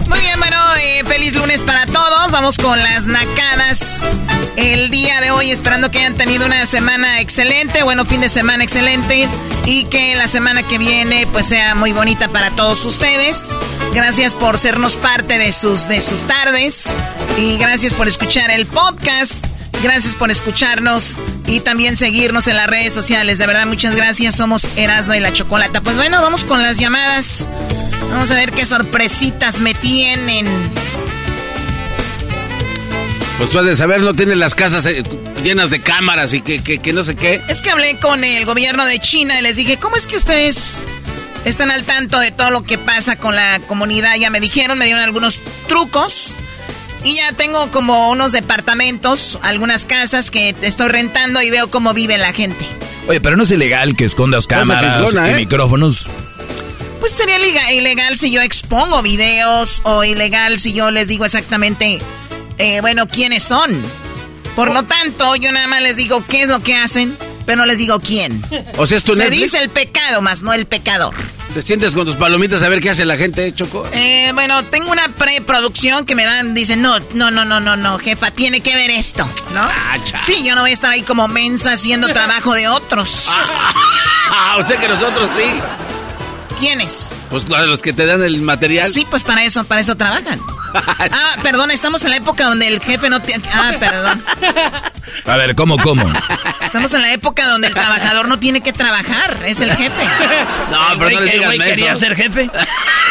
Muy 0.06 0.20
bien, 0.20 0.38
bueno, 0.38 0.56
eh, 0.80 1.02
feliz 1.04 1.34
lunes 1.34 1.62
para 1.62 1.84
todos. 1.84 2.32
Vamos 2.32 2.56
con 2.56 2.78
las 2.78 3.04
nacadas. 3.04 4.08
El 4.56 4.90
día 4.90 5.20
de 5.20 5.32
hoy, 5.32 5.50
esperando 5.50 5.90
que 5.90 5.98
hayan 5.98 6.14
tenido 6.14 6.46
una 6.46 6.64
semana 6.64 7.20
excelente, 7.20 7.82
bueno, 7.82 8.06
fin 8.06 8.22
de 8.22 8.30
semana 8.30 8.64
excelente. 8.64 9.28
Y 9.66 9.84
que 9.84 10.16
la 10.16 10.26
semana 10.26 10.62
que 10.62 10.78
viene, 10.78 11.26
pues 11.30 11.46
sea 11.46 11.74
muy 11.74 11.92
bonita 11.92 12.28
para 12.28 12.50
todos 12.52 12.86
ustedes. 12.86 13.58
Gracias 13.92 14.34
por 14.34 14.58
sernos 14.58 14.96
parte 14.96 15.38
de 15.38 15.52
sus, 15.52 15.88
de 15.88 16.00
sus 16.00 16.22
tardes. 16.22 16.96
Y 17.38 17.58
gracias 17.58 17.92
por 17.92 18.08
escuchar 18.08 18.50
el 18.50 18.64
podcast. 18.64 19.44
Gracias 19.82 20.14
por 20.14 20.30
escucharnos 20.30 21.18
y 21.46 21.60
también 21.60 21.96
seguirnos 21.96 22.46
en 22.46 22.56
las 22.56 22.66
redes 22.66 22.94
sociales. 22.94 23.38
De 23.38 23.46
verdad, 23.46 23.66
muchas 23.66 23.94
gracias. 23.94 24.36
Somos 24.36 24.66
Erasno 24.76 25.14
y 25.14 25.20
la 25.20 25.32
Chocolata. 25.32 25.80
Pues 25.80 25.96
bueno, 25.96 26.22
vamos 26.22 26.44
con 26.44 26.62
las 26.62 26.78
llamadas. 26.78 27.46
Vamos 28.10 28.30
a 28.30 28.34
ver 28.34 28.52
qué 28.52 28.64
sorpresitas 28.64 29.60
me 29.60 29.74
tienen. 29.74 30.46
Pues 33.38 33.50
tú 33.50 33.58
has 33.58 33.66
de 33.66 33.76
saber, 33.76 34.00
no 34.00 34.14
tienen 34.14 34.38
las 34.38 34.54
casas 34.54 34.86
eh, 34.86 35.02
llenas 35.42 35.70
de 35.70 35.82
cámaras 35.82 36.32
y 36.32 36.40
que, 36.40 36.62
que, 36.62 36.78
que 36.78 36.92
no 36.92 37.02
sé 37.02 37.16
qué. 37.16 37.42
Es 37.48 37.60
que 37.60 37.70
hablé 37.70 37.96
con 37.98 38.22
el 38.22 38.44
gobierno 38.44 38.86
de 38.86 39.00
China 39.00 39.38
y 39.38 39.42
les 39.42 39.56
dije, 39.56 39.76
¿cómo 39.76 39.96
es 39.96 40.06
que 40.06 40.16
ustedes 40.16 40.84
están 41.44 41.70
al 41.70 41.84
tanto 41.84 42.20
de 42.20 42.30
todo 42.30 42.50
lo 42.50 42.62
que 42.62 42.78
pasa 42.78 43.16
con 43.16 43.34
la 43.34 43.60
comunidad? 43.66 44.16
Ya 44.16 44.30
me 44.30 44.40
dijeron, 44.40 44.78
me 44.78 44.84
dieron 44.84 45.02
algunos 45.02 45.40
trucos. 45.68 46.36
Y 47.04 47.16
ya 47.16 47.32
tengo 47.32 47.70
como 47.70 48.10
unos 48.10 48.32
departamentos, 48.32 49.38
algunas 49.42 49.84
casas 49.84 50.30
que 50.30 50.54
estoy 50.62 50.88
rentando 50.88 51.42
y 51.42 51.50
veo 51.50 51.70
cómo 51.70 51.92
vive 51.92 52.16
la 52.18 52.32
gente. 52.32 52.66
Oye, 53.06 53.20
pero 53.20 53.36
no 53.36 53.42
es 53.42 53.50
ilegal 53.50 53.94
que 53.94 54.04
escondas 54.06 54.46
cámaras 54.46 54.96
fisgona, 54.96 55.28
y 55.30 55.32
¿eh? 55.34 55.36
micrófonos. 55.36 56.06
Pues 57.00 57.12
sería 57.12 57.38
ilega- 57.38 57.72
ilegal 57.72 58.16
si 58.16 58.30
yo 58.30 58.40
expongo 58.40 59.02
videos 59.02 59.82
o 59.84 60.02
ilegal 60.04 60.58
si 60.58 60.72
yo 60.72 60.90
les 60.90 61.08
digo 61.08 61.26
exactamente, 61.26 61.98
eh, 62.56 62.80
bueno, 62.80 63.06
quiénes 63.06 63.42
son. 63.42 63.82
Por 64.56 64.72
lo 64.72 64.84
tanto, 64.84 65.36
yo 65.36 65.52
nada 65.52 65.66
más 65.66 65.82
les 65.82 65.96
digo 65.96 66.24
qué 66.26 66.40
es 66.42 66.48
lo 66.48 66.60
que 66.60 66.74
hacen, 66.76 67.14
pero 67.44 67.58
no 67.58 67.66
les 67.66 67.76
digo 67.76 68.00
quién. 68.00 68.42
O 68.78 68.86
sea, 68.86 68.96
es 68.96 69.04
tu 69.04 69.12
Se 69.14 69.24
Netflix. 69.24 69.42
dice 69.52 69.58
el 69.62 69.68
pecado, 69.68 70.22
más 70.22 70.40
no 70.42 70.54
el 70.54 70.64
pecador. 70.64 71.14
¿Te 71.54 71.62
sientes 71.62 71.94
con 71.94 72.04
tus 72.04 72.16
palomitas 72.16 72.64
a 72.64 72.68
ver 72.68 72.80
qué 72.80 72.90
hace 72.90 73.04
la 73.04 73.16
gente, 73.16 73.54
Choco? 73.54 73.88
Eh, 73.92 74.32
bueno, 74.34 74.64
tengo 74.64 74.90
una 74.90 75.14
preproducción 75.14 76.04
que 76.04 76.16
me 76.16 76.24
dan, 76.24 76.52
dicen, 76.52 76.82
no, 76.82 76.98
no, 77.12 77.30
no, 77.30 77.44
no, 77.44 77.60
no, 77.60 77.76
no, 77.76 77.96
jefa, 77.98 78.32
tiene 78.32 78.60
que 78.60 78.74
ver 78.74 78.90
esto, 78.90 79.24
¿no? 79.52 79.60
Ah, 79.60 79.96
sí, 80.20 80.42
yo 80.44 80.56
no 80.56 80.62
voy 80.62 80.70
a 80.70 80.72
estar 80.72 80.90
ahí 80.90 81.02
como 81.02 81.28
mensa 81.28 81.74
haciendo 81.74 82.08
trabajo 82.08 82.54
de 82.54 82.68
otros. 82.68 83.28
Ah, 84.36 84.56
o 84.58 84.66
sea 84.66 84.80
que 84.80 84.88
nosotros 84.88 85.30
sí. 85.36 85.44
¿Quiénes? 86.58 87.12
Pues 87.30 87.46
los 87.46 87.80
que 87.80 87.92
te 87.92 88.06
dan 88.06 88.22
el 88.22 88.40
material. 88.40 88.90
Sí, 88.90 89.06
pues 89.08 89.22
para 89.22 89.44
eso, 89.44 89.64
para 89.64 89.82
eso 89.82 89.96
trabajan. 89.96 90.40
ah, 90.74 91.36
perdón, 91.42 91.70
estamos 91.70 92.02
en 92.04 92.10
la 92.10 92.16
época 92.16 92.44
donde 92.44 92.66
el 92.66 92.80
jefe 92.80 93.10
no 93.10 93.20
tiene... 93.20 93.44
Ah, 93.52 93.74
perdón. 93.78 94.24
A 95.26 95.36
ver, 95.36 95.54
¿cómo, 95.54 95.78
cómo? 95.78 96.10
Estamos 96.62 96.92
en 96.94 97.02
la 97.02 97.12
época 97.12 97.46
donde 97.46 97.68
el 97.68 97.74
trabajador 97.74 98.28
no 98.28 98.38
tiene 98.38 98.60
que 98.60 98.72
trabajar, 98.72 99.38
es 99.44 99.60
el 99.60 99.70
jefe. 99.70 100.04
No, 100.70 100.98
pero 100.98 101.10
no 101.10 101.20
le 101.20 101.32
digas 101.32 101.52
quería 101.58 101.94
ser 101.94 102.16
jefe. 102.16 102.50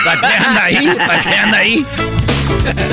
¿Para 0.04 0.22
qué 0.22 0.36
anda 0.36 0.64
ahí? 0.64 0.96
¿Para 1.08 1.22
qué 1.22 1.36
anda 1.36 1.58
ahí? 1.58 1.86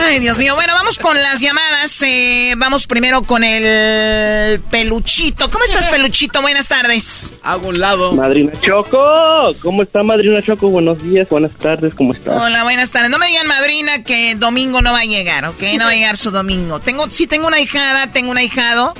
Ay, 0.02 0.18
Dios 0.18 0.38
mío. 0.38 0.54
Bueno, 0.54 0.72
vamos 0.74 0.98
con 0.98 1.20
las 1.22 1.40
llamadas. 1.40 2.02
Eh, 2.02 2.54
vamos 2.56 2.86
primero 2.86 3.22
con 3.22 3.44
el 3.44 4.60
peluchito. 4.70 5.50
¿Cómo 5.50 5.64
estás, 5.64 5.88
peluchito? 5.90 6.42
Buenas 6.42 6.68
tardes. 6.68 7.32
Hago 7.42 7.68
un 7.68 7.78
lado. 7.78 8.12
Madrina 8.12 8.52
Choco. 8.60 9.54
¿Cómo 9.62 9.82
está, 9.82 10.02
Madrina 10.02 10.42
Choco? 10.42 10.68
Buenos 10.68 11.02
días, 11.02 11.28
buenas 11.28 11.52
tardes. 11.52 11.94
¿Cómo 11.94 12.12
está? 12.12 12.42
Hola, 12.42 12.64
buenas 12.64 12.90
tardes. 12.90 13.10
No 13.10 13.18
me 13.18 13.26
digan, 13.26 13.46
madrina, 13.46 14.02
que 14.02 14.34
domingo 14.34 14.82
no 14.82 14.92
va 14.92 15.00
a 15.00 15.04
llegar, 15.04 15.44
¿ok? 15.44 15.62
No 15.78 15.84
va 15.84 15.90
a 15.90 15.94
llegar 15.94 16.16
su 16.16 16.30
domingo. 16.30 16.80
Tengo, 16.80 17.08
sí, 17.10 17.26
tengo 17.26 17.46
una 17.46 17.60
hijada, 17.60 18.12
tengo 18.12 18.30
un 18.30 18.38
ahijado. 18.38 18.94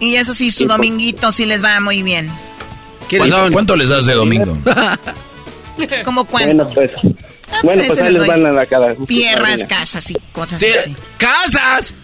Y 0.00 0.14
eso 0.14 0.32
sí, 0.32 0.50
su 0.50 0.66
dominguito 0.66 1.32
sí 1.32 1.44
les 1.44 1.62
va 1.62 1.80
muy 1.80 2.02
bien. 2.02 2.30
¿Cuánto, 3.10 3.52
¿Cuánto 3.52 3.76
les 3.76 3.88
das 3.88 4.06
de 4.06 4.14
domingo? 4.14 4.56
¿Cómo 6.04 6.24
cuánto? 6.24 6.64
Bueno, 6.64 6.70
pues. 6.74 6.90
Bueno, 7.62 7.82
pues 7.86 7.98
ahí 8.00 8.12
les 8.12 8.26
van 8.26 8.46
a 8.46 8.52
la 8.52 8.66
cara. 8.66 8.94
Tierras, 9.06 9.64
casas 9.64 10.10
y 10.10 10.14
cosas 10.32 10.62
así. 10.62 10.94
¡Casas! 11.16 11.94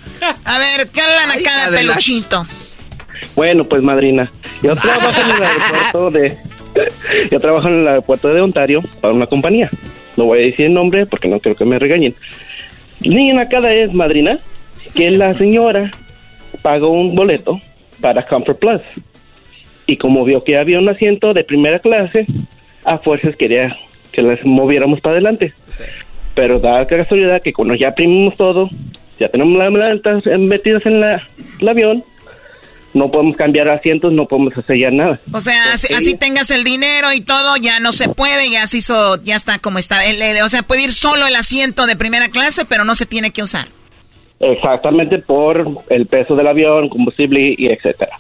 A 0.45 0.59
ver, 0.59 0.89
¿qué 0.89 1.01
hablan 1.01 1.31
acá 1.31 1.71
de 1.71 1.79
peluchito? 1.79 2.47
Bueno, 3.35 3.65
pues 3.65 3.83
madrina, 3.83 4.31
yo 4.63 4.75
trabajo 4.77 5.21
en 5.21 5.37
el 5.37 5.43
aeropuerto 5.43 6.11
de... 6.11 6.37
Yo 7.31 7.39
trabajo 7.39 7.69
en 7.69 7.81
el 7.81 7.89
aeropuerto 7.89 8.29
de 8.29 8.41
Ontario 8.41 8.83
para 9.01 9.15
una 9.15 9.27
compañía. 9.27 9.71
No 10.17 10.25
voy 10.25 10.41
a 10.41 10.47
decir 10.47 10.67
el 10.67 10.75
nombre 10.75 11.07
porque 11.07 11.29
no 11.29 11.39
quiero 11.41 11.57
que 11.57 11.65
me 11.65 11.79
regañen. 11.79 12.15
Niña 13.01 13.43
acá 13.43 13.59
es, 13.71 13.93
madrina, 13.93 14.39
que 14.95 15.11
la 15.11 15.37
señora 15.37 15.91
pagó 16.63 16.89
un 16.89 17.15
boleto 17.15 17.61
para 18.01 18.27
Comfort 18.27 18.59
Plus. 18.59 18.81
Y 19.87 19.97
como 19.99 20.25
vio 20.25 20.43
que 20.43 20.57
había 20.57 20.79
un 20.79 20.89
asiento 20.89 21.35
de 21.35 21.45
primera 21.45 21.79
clase, 21.79 22.27
a 22.85 22.99
fuerzas 22.99 23.37
quería 23.37 23.77
que 24.15 24.23
las 24.23 24.45
moviéramos 24.45 25.01
para 25.01 25.15
adelante. 25.15 25.53
Pero 26.35 26.59
da 26.59 26.87
casualidad 26.87 27.43
que 27.43 27.53
cuando 27.53 27.75
ya 27.75 27.89
imprimimos 27.89 28.37
todo, 28.37 28.69
ya 29.19 29.29
tenemos 29.29 29.59
las 29.59 29.71
maletas 29.71 30.27
metidas 30.39 30.85
en 30.87 31.01
la, 31.01 31.29
el 31.61 31.69
avión, 31.69 32.05
no 32.93 33.11
podemos 33.11 33.37
cambiar 33.37 33.69
asientos, 33.69 34.13
no 34.13 34.27
podemos 34.27 34.57
hacer 34.57 34.79
ya 34.79 34.91
nada. 34.91 35.21
O 35.33 35.41
sea, 35.41 35.73
así, 35.73 36.17
tengas 36.17 36.51
el 36.51 36.65
dinero 36.65 37.13
y 37.13 37.21
todo, 37.21 37.57
ya 37.57 37.81
no 37.81 37.93
se 37.93 38.09
puede, 38.09 38.51
ya 38.51 38.67
se 38.67 38.79
hizo, 38.79 39.21
ya 39.23 39.35
está 39.35 39.59
como 39.59 39.79
está. 39.79 40.01
o 40.45 40.49
sea, 40.49 40.63
puede 40.63 40.83
ir 40.83 40.93
solo 40.93 41.27
el 41.27 41.35
asiento 41.35 41.87
de 41.87 41.97
primera 41.97 42.29
clase, 42.29 42.65
pero 42.65 42.85
no 42.85 42.95
se 42.95 43.07
tiene 43.07 43.33
que 43.33 43.43
usar. 43.43 43.67
Exactamente 44.41 45.19
por 45.19 45.67
el 45.91 46.07
peso 46.07 46.37
del 46.37 46.47
avión, 46.47 46.89
combustible 46.89 47.55
y 47.57 47.67
etcétera. 47.67 48.19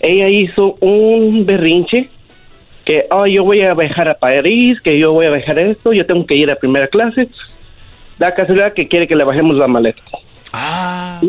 Ella 0.00 0.28
hizo 0.28 0.76
un 0.80 1.46
berrinche 1.46 2.08
que, 2.84 3.06
oh, 3.10 3.26
yo 3.26 3.44
voy 3.44 3.62
a 3.62 3.74
viajar 3.74 4.08
a 4.08 4.14
París, 4.14 4.80
que 4.80 4.98
yo 4.98 5.12
voy 5.12 5.26
a 5.26 5.30
viajar 5.30 5.58
esto, 5.58 5.92
yo 5.92 6.04
tengo 6.06 6.26
que 6.26 6.36
ir 6.36 6.50
a 6.50 6.56
primera 6.56 6.88
clase. 6.88 7.28
Da 8.18 8.34
casualidad 8.34 8.72
que 8.72 8.88
quiere 8.88 9.08
que 9.08 9.16
le 9.16 9.24
bajemos 9.24 9.56
la 9.56 9.66
maleta. 9.66 10.02
Ah. 10.52 11.20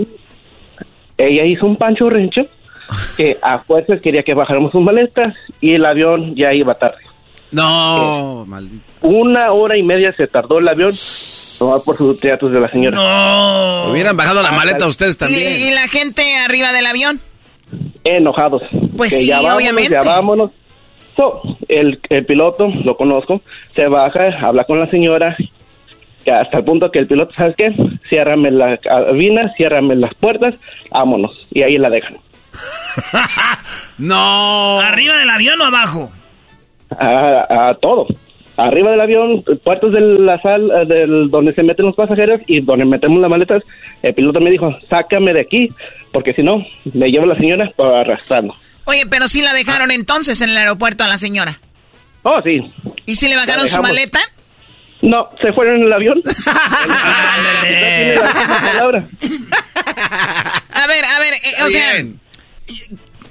Ella 1.18 1.46
hizo 1.46 1.66
un 1.66 1.78
pancho 1.78 2.10
rencho 2.10 2.42
que 3.18 3.38
a 3.42 3.58
fuerzas 3.60 4.02
quería 4.02 4.24
que 4.24 4.34
bajáramos 4.34 4.72
sus 4.72 4.82
maletas 4.82 5.34
y 5.62 5.74
el 5.74 5.86
avión 5.86 6.36
ya 6.36 6.54
iba 6.54 6.76
tarde. 6.76 7.02
No, 7.52 8.44
eh, 8.44 8.50
maldito. 8.50 8.84
Una 9.02 9.52
hora 9.52 9.78
y 9.78 9.84
media 9.84 10.12
se 10.12 10.28
tardó 10.28 10.60
el 10.60 10.68
avión 10.68 10.92
por 11.58 11.98
sus 11.98 12.20
teatros 12.20 12.52
de 12.52 12.60
la 12.60 12.70
señora. 12.70 12.98
No. 12.98 13.92
Hubieran 13.92 14.18
bajado 14.18 14.44
la 14.44 14.52
maleta 14.52 14.88
ustedes 14.88 15.18
también. 15.18 15.42
¿Y, 15.62 15.72
la 15.72 15.88
gente 15.88 16.36
arriba 16.38 16.74
del 16.74 16.86
avión? 16.86 17.22
Enojados. 18.04 18.64
Pues 18.96 19.18
sí, 19.18 19.32
obviamente. 19.32 19.94
Ya 19.94 20.02
vámonos. 20.02 20.52
El, 21.68 22.00
el 22.10 22.26
piloto, 22.26 22.68
lo 22.84 22.98
conozco, 22.98 23.42
se 23.76 23.88
baja, 23.88 24.28
habla 24.42 24.64
con 24.66 24.80
la 24.80 24.90
señora, 24.90 25.36
hasta 26.32 26.58
el 26.58 26.64
punto 26.64 26.92
que 26.92 27.00
el 27.00 27.08
piloto, 27.08 27.34
¿sabes 27.34 27.56
qué? 27.56 27.74
Ciérrame 28.10 28.52
la 28.52 28.78
cabina, 28.78 29.54
ciérrame 29.56 29.96
las 29.96 30.14
puertas, 30.16 30.56
vámonos. 30.92 31.48
Y 31.52 31.62
ahí 31.62 31.78
la 31.78 31.90
dejan. 31.90 32.18
no. 33.98 34.80
¿Arriba 34.80 35.18
del 35.18 35.30
avión 35.30 35.62
o 35.62 35.66
abajo? 35.66 36.12
A, 36.98 37.70
a 37.70 37.76
todo 37.76 38.08
arriba 38.58 38.92
del 38.92 39.02
avión, 39.02 39.44
puertos 39.64 39.92
de 39.92 40.02
la 40.02 40.40
sala 40.42 40.82
eh, 40.82 40.86
del, 40.86 41.30
donde 41.30 41.54
se 41.54 41.64
meten 41.64 41.86
los 41.86 41.96
pasajeros 41.96 42.42
y 42.48 42.62
donde 42.62 42.86
metemos 42.86 43.22
las 43.22 43.30
maletas, 43.30 43.64
el 44.02 44.14
piloto 44.14 44.40
me 44.40 44.52
dijo, 44.52 44.74
sácame 44.90 45.34
de 45.34 45.42
aquí, 45.42 45.70
porque 46.12 46.34
si 46.34 46.44
no, 46.44 46.66
me 46.94 47.12
lleva 47.12 47.26
la 47.26 47.36
señora 47.36 47.72
para 47.76 48.02
arrastrando. 48.02 48.54
Oye, 48.86 49.06
pero 49.10 49.28
sí 49.28 49.42
la 49.42 49.54
dejaron 49.54 49.92
entonces 49.92 50.40
en 50.42 50.50
el 50.50 50.58
aeropuerto 50.58 51.04
a 51.04 51.08
la 51.08 51.18
señora. 51.18 51.60
Oh, 52.24 52.42
sí. 52.44 52.60
¿Y 53.06 53.16
si 53.16 53.28
le 53.28 53.36
bajaron 53.36 53.70
su 53.70 53.82
maleta? 53.82 54.20
No, 55.02 55.30
se 55.42 55.52
fueron 55.54 55.82
en 55.82 55.84
el 55.84 55.94
avión. 55.94 56.22
a 60.72 60.88
ver, 60.88 61.06
a 61.06 61.20
ver, 61.20 61.34
eh, 61.34 61.64
o 61.64 61.68
sea, 61.68 62.04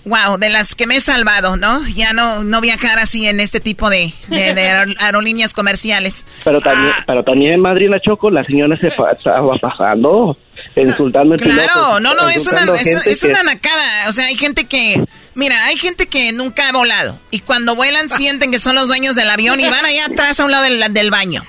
Wow, 0.04 0.36
de 0.36 0.50
las 0.50 0.74
que 0.74 0.86
me 0.86 0.96
he 0.96 1.00
salvado, 1.00 1.56
¿no? 1.56 1.86
Ya 1.88 2.12
no, 2.12 2.44
no 2.44 2.60
viajar 2.60 2.98
así 2.98 3.26
en 3.26 3.40
este 3.40 3.58
tipo 3.58 3.88
de, 3.88 4.12
aerolíneas 4.98 5.54
comerciales. 5.54 6.26
Pero 6.44 6.60
también, 6.60 6.92
ah. 6.94 7.04
pero 7.06 7.24
también 7.24 7.54
en 7.54 7.60
Madrid, 7.60 7.88
la 7.88 8.00
Choco, 8.00 8.30
la 8.30 8.44
señora 8.44 8.76
se 8.78 8.88
estaba 8.88 9.40
bajando, 9.62 10.36
insultando 10.76 11.34
el 11.34 11.40
Claro, 11.40 12.00
no, 12.00 12.14
no, 12.14 12.28
es 12.28 12.46
una, 12.46 12.66
es, 13.06 13.24
una 13.24 13.42
nacada. 13.42 14.08
O 14.08 14.12
sea, 14.12 14.26
hay 14.26 14.36
gente 14.36 14.64
que, 14.64 15.02
mira, 15.34 15.64
hay 15.64 15.78
gente 15.78 16.06
que 16.06 16.32
nunca 16.32 16.68
ha 16.68 16.72
volado. 16.72 17.18
Y 17.30 17.40
cuando 17.40 17.74
vuelan 17.74 18.08
sienten 18.10 18.50
que 18.50 18.60
son 18.60 18.74
los 18.74 18.88
dueños 18.88 19.14
del 19.14 19.30
avión 19.30 19.58
y 19.58 19.68
van 19.70 19.86
allá 19.86 20.04
atrás 20.06 20.38
a 20.38 20.44
un 20.44 20.50
lado 20.50 20.64
del, 20.64 20.92
del 20.92 21.10
baño. 21.10 21.42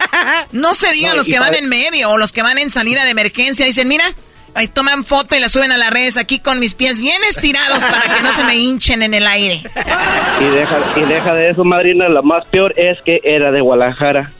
No 0.54 0.76
se 0.76 0.91
digan 0.94 1.18
los 1.18 1.28
que 1.28 1.39
van 1.39 1.56
en 1.56 1.68
medio 1.68 2.10
o 2.12 2.18
los 2.18 2.32
que 2.32 2.41
van 2.41 2.58
en 2.58 2.72
salida 2.72 3.04
de 3.04 3.12
emergencia. 3.12 3.65
Dicen, 3.65 3.89
mira, 3.89 4.06
Ahí 4.56 4.70
toman 4.70 5.04
foto 5.04 5.36
y 5.36 5.41
la 5.41 5.50
suben 5.50 5.74
a 5.74 5.78
las 5.78 5.89
redes 5.89 6.15
aquí 6.15 6.39
con 6.39 6.62
mis 6.62 6.76
pies 6.76 7.02
bien 7.02 7.22
estirados 7.30 7.84
para 7.84 8.04
que 8.04 8.24
no 8.24 8.32
se 8.32 8.46
me 8.46 8.56
hinchen 8.56 9.04
en 9.04 9.13
el 9.13 9.28
aire. 9.28 9.62
Y 10.39 10.46
deja, 10.46 10.78
y 10.96 11.02
deja 11.02 11.36
de 11.36 11.50
eso, 11.50 11.65
madrina. 11.65 12.08
Lo 12.08 12.24
más 12.24 12.48
peor 12.48 12.74
es 12.80 12.98
que 13.04 13.20
era 13.22 13.52
de 13.52 13.60
Guadalajara 13.60 14.32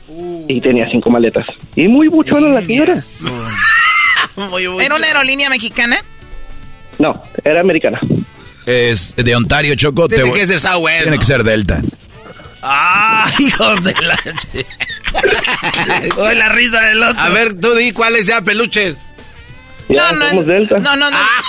y 0.48 0.58
tenía 0.62 0.88
cinco 0.90 1.10
maletas. 1.10 1.44
Y 1.74 1.86
muy 1.88 2.08
buchona 2.08 2.48
la 2.48 2.64
señora. 2.64 2.96
¿Era 4.80 4.94
una 4.94 5.06
aerolínea 5.06 5.50
mexicana? 5.50 5.98
No, 6.98 7.12
era 7.44 7.60
americana. 7.60 8.00
Es 8.64 9.14
de 9.16 9.36
Ontario, 9.36 9.74
Choco. 9.74 10.08
Tiene 10.08 10.32
que 10.32 10.46
ser 10.46 10.62
Tiene 11.02 11.18
que 11.18 11.24
ser 11.26 11.44
Delta. 11.44 11.82
¡Ah, 12.62 13.30
hijos 13.38 13.84
de 13.84 13.94
la... 14.00 14.18
Hoy 16.16 16.34
la 16.36 16.48
risa 16.48 16.80
del 16.80 17.02
otro. 17.02 17.22
A 17.22 17.28
ver, 17.28 17.60
tú 17.60 17.74
di 17.74 17.92
cuáles 17.92 18.26
ya, 18.26 18.40
peluches 18.40 18.96
no, 19.88 20.12
no, 20.12 20.42
Delta. 20.42 20.78
No, 20.78 20.96
no, 20.96 21.10
no. 21.10 21.16
Ah. 21.16 21.42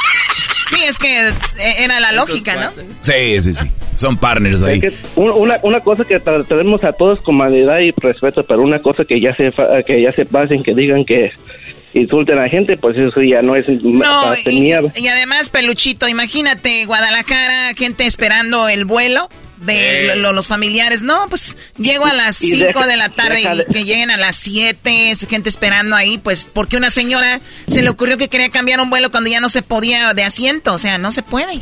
Sí, 0.67 0.83
es 0.85 0.99
que 0.99 1.33
era 1.79 1.99
la 1.99 2.11
lógica, 2.11 2.55
¿no? 2.55 2.71
Sí, 3.01 3.41
sí, 3.41 3.53
sí. 3.53 3.65
Son 3.95 4.17
partners 4.17 4.61
ahí. 4.61 4.81
una, 5.15 5.59
una 5.63 5.79
cosa 5.79 6.03
que 6.03 6.19
tenemos 6.19 6.83
a 6.83 6.91
todos 6.91 7.21
con 7.23 7.35
humanidad 7.35 7.79
y 7.79 7.91
respeto, 7.91 8.43
pero 8.43 8.61
una 8.61 8.79
cosa 8.79 9.03
que 9.05 9.19
ya 9.19 9.33
se 9.33 9.49
que 9.85 10.01
ya 10.01 10.11
se 10.11 10.25
pasen, 10.25 10.61
que 10.61 10.75
digan 10.75 11.03
que 11.05 11.31
insulten 11.93 12.37
a 12.37 12.43
la 12.43 12.49
gente, 12.49 12.77
pues 12.77 12.97
eso 12.97 13.21
ya 13.21 13.41
no 13.41 13.55
es 13.55 13.67
no, 13.69 14.35
y, 14.45 14.71
y 14.71 15.07
además, 15.07 15.49
Peluchito, 15.49 16.07
imagínate 16.07 16.85
Guadalajara, 16.85 17.73
gente 17.75 18.05
esperando 18.05 18.69
el 18.69 18.85
vuelo 18.85 19.29
de 19.61 20.15
los 20.15 20.47
familiares. 20.47 21.03
No, 21.03 21.25
pues 21.29 21.57
llego 21.77 22.05
a 22.05 22.13
las 22.13 22.37
5 22.37 22.85
de 22.85 22.97
la 22.97 23.09
tarde 23.09 23.41
y 23.41 23.73
que 23.73 23.83
lleguen 23.83 24.11
a 24.11 24.17
las 24.17 24.35
7, 24.37 25.13
gente 25.29 25.49
esperando 25.49 25.95
ahí, 25.95 26.17
pues 26.17 26.49
porque 26.51 26.77
una 26.77 26.89
señora 26.89 27.39
se 27.67 27.81
le 27.81 27.89
ocurrió 27.89 28.17
que 28.17 28.27
quería 28.27 28.49
cambiar 28.49 28.79
un 28.79 28.89
vuelo 28.89 29.11
cuando 29.11 29.29
ya 29.29 29.39
no 29.39 29.49
se 29.49 29.61
podía 29.61 30.13
de 30.13 30.23
asiento, 30.23 30.73
o 30.73 30.77
sea, 30.77 30.97
no 30.97 31.11
se 31.11 31.23
puede. 31.23 31.61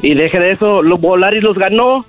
Y 0.00 0.14
deje 0.14 0.38
de 0.38 0.52
eso, 0.52 0.82
lo, 0.82 0.98
Volaris 0.98 1.42
los 1.42 1.56
ganó. 1.56 2.06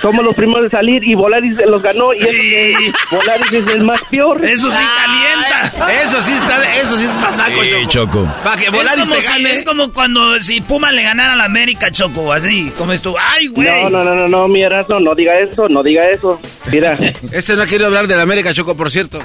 Somos 0.00 0.24
los 0.24 0.34
primeros 0.34 0.64
de 0.64 0.70
salir 0.70 1.02
y 1.04 1.14
Volaris 1.14 1.58
los 1.66 1.82
ganó 1.82 2.12
y 2.14 2.20
eso, 2.22 2.92
Volaris 3.10 3.52
es 3.52 3.66
el 3.68 3.84
más 3.84 4.00
peor. 4.10 4.44
Eso 4.44 4.70
sí 4.70 4.76
calienta. 4.96 5.92
Eso 6.02 6.20
sí 6.22 6.32
está, 6.32 6.76
eso 6.76 6.96
sí 6.96 7.04
es 7.04 7.14
más 7.16 7.36
naco, 7.36 7.62
Sí, 7.62 7.70
Choco. 7.88 8.12
Choco. 8.22 8.34
Para 8.44 8.56
que 8.56 8.66
Es 8.66 8.72
Volaris 8.72 9.02
como, 9.04 9.14
te 9.16 9.20
si- 9.22 9.28
gane. 9.28 9.52
es 9.52 9.62
como 9.64 9.92
cuando 9.92 10.40
si 10.40 10.60
Puma 10.60 10.92
le 10.92 11.02
ganara 11.02 11.34
a 11.34 11.36
la 11.36 11.44
América, 11.44 11.90
Choco, 11.90 12.32
así, 12.32 12.72
como 12.78 12.92
esto. 12.92 13.14
¡Ay, 13.20 13.46
güey! 13.48 13.68
No, 13.84 13.90
no, 13.90 14.04
no, 14.04 14.14
no, 14.14 14.28
no, 14.28 14.48
mi 14.48 14.62
Erasmo, 14.62 15.00
no 15.00 15.14
diga 15.14 15.38
eso, 15.40 15.68
no 15.68 15.82
diga 15.82 16.08
eso. 16.08 16.40
Mira, 16.70 16.96
Este 17.32 17.54
no 17.56 17.62
ha 17.62 17.66
querido 17.66 17.86
hablar 17.86 18.06
de 18.06 18.16
la 18.16 18.22
América, 18.22 18.52
Choco, 18.54 18.76
por 18.76 18.90
cierto. 18.90 19.22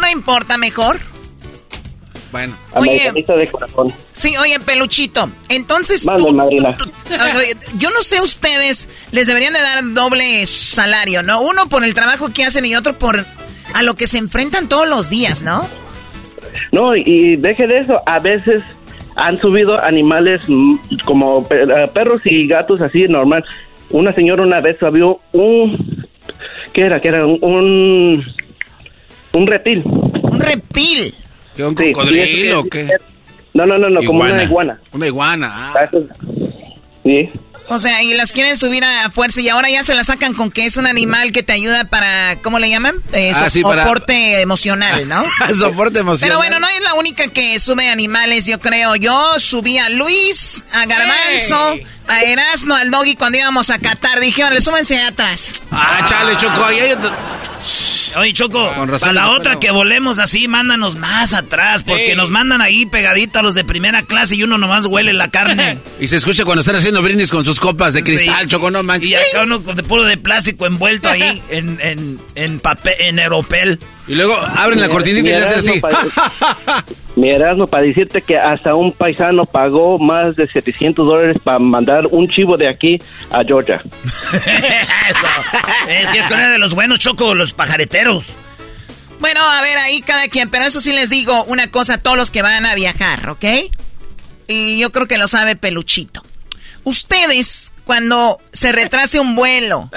No 0.00 0.08
importa, 0.08 0.56
mejor. 0.58 0.98
Bueno. 2.32 2.56
Oye. 2.74 2.90
americanista 2.90 3.34
de 3.34 3.48
corazón. 3.48 3.92
Sí, 4.12 4.36
oye, 4.36 4.60
Peluchito. 4.60 5.30
Entonces 5.48 6.04
tú, 6.04 6.12
tú- 6.78 6.84
tú- 6.84 6.90
yo 7.78 7.90
no 7.90 8.00
sé 8.02 8.20
ustedes, 8.20 8.88
les 9.12 9.26
deberían 9.26 9.52
de 9.52 9.60
dar 9.60 9.78
doble 9.94 10.46
salario, 10.46 11.22
¿no? 11.22 11.40
Uno 11.40 11.68
por 11.68 11.82
el 11.84 11.92
trabajo 11.94 12.28
que 12.32 12.44
hacen 12.44 12.64
y 12.66 12.76
otro 12.76 12.98
por 12.98 13.24
a 13.74 13.82
lo 13.82 13.94
que 13.94 14.06
se 14.06 14.18
enfrentan 14.18 14.68
todos 14.68 14.88
los 14.88 15.10
días, 15.10 15.42
¿no? 15.42 15.66
No, 16.72 16.94
y 16.96 17.36
deje 17.36 17.66
de 17.66 17.78
eso, 17.78 18.00
a 18.06 18.18
veces 18.20 18.62
han 19.16 19.38
subido 19.40 19.78
animales 19.82 20.40
como 21.04 21.46
eh, 21.50 21.88
perros 21.92 22.20
y 22.24 22.46
gatos 22.46 22.80
así 22.80 23.02
normal. 23.08 23.44
Una 23.90 24.14
señora 24.14 24.42
una 24.44 24.60
vez 24.60 24.76
subió 24.78 25.20
un 25.32 26.06
¿qué 26.72 26.82
era? 26.82 27.00
¿Qué 27.00 27.08
era? 27.08 27.26
Un, 27.26 28.24
un 29.32 29.46
reptil. 29.48 29.82
Un 29.84 30.40
reptil. 30.40 31.12
¿Qué, 31.54 31.64
un 31.64 31.76
Sí, 31.76 31.92
cocodrilo 31.92 32.50
eso 32.50 32.60
o 32.60 32.64
que- 32.64 32.86
qué? 32.86 32.92
No, 33.52 33.66
no, 33.66 33.78
no, 33.78 33.90
no, 33.90 34.00
como 34.04 34.20
una 34.20 34.42
iguana. 34.44 34.80
Una 34.92 35.06
iguana. 35.06 35.48
ah. 35.52 35.74
Ah, 35.76 35.98
Sí. 37.04 37.30
O 37.72 37.78
sea, 37.78 38.02
y 38.02 38.14
las 38.14 38.32
quieren 38.32 38.56
subir 38.56 38.84
a 38.84 39.10
fuerza 39.10 39.40
y 39.40 39.48
ahora 39.48 39.70
ya 39.70 39.84
se 39.84 39.94
la 39.94 40.02
sacan 40.02 40.34
con 40.34 40.50
que 40.50 40.64
es 40.64 40.76
un 40.76 40.88
animal 40.88 41.30
que 41.30 41.44
te 41.44 41.52
ayuda 41.52 41.84
para, 41.84 42.34
¿cómo 42.42 42.58
le 42.58 42.68
llaman? 42.68 42.96
Eh, 43.12 43.30
Ah, 43.34 43.44
so- 43.44 43.50
sí, 43.50 43.62
para- 43.62 43.84
soporte 43.84 44.40
emocional, 44.40 45.08
¿no? 45.08 45.24
Soporte 45.56 46.00
emocional. 46.00 46.36
Pero 46.36 46.38
bueno, 46.38 46.58
no 46.58 46.68
es 46.68 46.80
la 46.82 46.94
única 46.94 47.28
que 47.28 47.58
sube 47.60 47.88
animales, 47.88 48.46
yo 48.46 48.60
creo. 48.60 48.96
Yo 48.96 49.38
subí 49.38 49.78
a 49.78 49.88
Luis, 49.88 50.64
a 50.72 50.84
Garbanzo, 50.86 51.76
a 52.08 52.22
Erasmo, 52.22 52.74
al 52.74 52.90
Doggy 52.90 53.14
cuando 53.14 53.38
íbamos 53.38 53.70
a 53.70 53.78
Qatar. 53.78 54.18
Dije, 54.18 54.42
órale, 54.44 54.60
súbense 54.60 54.98
ahí 54.98 55.06
atrás. 55.06 55.52
Ah, 55.70 56.04
chale, 56.08 56.36
Choco. 56.38 56.64
Ahí 56.64 56.80
hay 56.80 56.94
Oye, 58.16 58.32
Choco, 58.32 58.74
Con 58.74 58.88
razón, 58.88 59.08
para 59.14 59.26
la 59.26 59.30
otra 59.32 59.58
que 59.60 59.70
volemos 59.70 60.18
así, 60.18 60.48
mándanos 60.48 60.96
más 60.96 61.32
atrás, 61.32 61.82
porque 61.82 62.10
Sí. 62.10 62.16
nos 62.16 62.30
mandan 62.30 62.60
ahí 62.60 62.86
pegadito 62.86 63.38
a 63.38 63.42
los 63.42 63.54
de 63.54 63.64
primera 63.64 64.02
clase 64.02 64.36
y 64.36 64.42
uno 64.42 64.58
nomás 64.58 64.86
huele 64.86 65.12
la 65.12 65.28
carne. 65.30 65.78
Y 66.00 66.08
se 66.08 66.16
escucha 66.16 66.44
cuando 66.44 66.60
están 66.60 66.76
haciendo 66.76 67.02
brindis 67.02 67.30
con 67.30 67.44
sus 67.44 67.60
copas 67.60 67.92
de 67.94 68.02
cristal, 68.02 68.42
Sí. 68.44 68.48
Choco, 68.48 68.70
no 68.70 68.82
manches. 68.82 69.10
Y 69.10 69.14
acá 69.14 69.42
uno 69.44 69.58
de 69.58 69.82
puro 69.82 70.04
de 70.04 70.16
plástico 70.16 70.66
envuelto 70.66 71.08
ahí 71.08 71.42
en, 71.50 71.78
en, 71.82 72.18
en 72.34 72.58
papel, 72.60 72.94
en 73.00 73.18
aeropel. 73.18 73.78
Y 74.10 74.16
luego 74.16 74.34
abren 74.34 74.80
la 74.80 74.88
cortinita 74.88 75.28
y 75.28 75.30
le 75.30 75.36
hacen 75.36 75.58
así. 75.60 75.80
Mi 77.14 77.30
Erasmo, 77.30 77.68
para 77.68 77.84
decirte 77.84 78.22
que 78.22 78.36
hasta 78.36 78.74
un 78.74 78.90
paisano 78.90 79.46
pagó 79.46 80.00
más 80.00 80.34
de 80.34 80.48
700 80.48 81.06
dólares 81.06 81.36
para 81.44 81.60
mandar 81.60 82.08
un 82.10 82.26
chivo 82.26 82.56
de 82.56 82.68
aquí 82.68 82.98
a 83.30 83.44
Georgia. 83.44 83.80
Es 85.88 86.08
que 86.08 86.18
es 86.18 86.26
una 86.28 86.50
de 86.50 86.58
los 86.58 86.74
buenos, 86.74 86.98
Choco, 86.98 87.36
los 87.36 87.52
pajareteros. 87.52 88.24
Bueno, 89.20 89.48
a 89.48 89.62
ver, 89.62 89.78
ahí 89.78 90.00
cada 90.00 90.26
quien, 90.26 90.50
pero 90.50 90.64
eso 90.64 90.80
sí 90.80 90.92
les 90.92 91.08
digo 91.08 91.44
una 91.44 91.70
cosa 91.70 91.94
a 91.94 91.98
todos 91.98 92.16
los 92.16 92.32
que 92.32 92.42
van 92.42 92.66
a 92.66 92.74
viajar, 92.74 93.30
¿ok? 93.30 93.44
Y 94.48 94.80
yo 94.80 94.90
creo 94.90 95.06
que 95.06 95.18
lo 95.18 95.28
sabe 95.28 95.54
Peluchito. 95.54 96.24
Ustedes, 96.82 97.74
cuando 97.84 98.40
se 98.52 98.72
retrase 98.72 99.20
un 99.20 99.36
vuelo, 99.36 99.88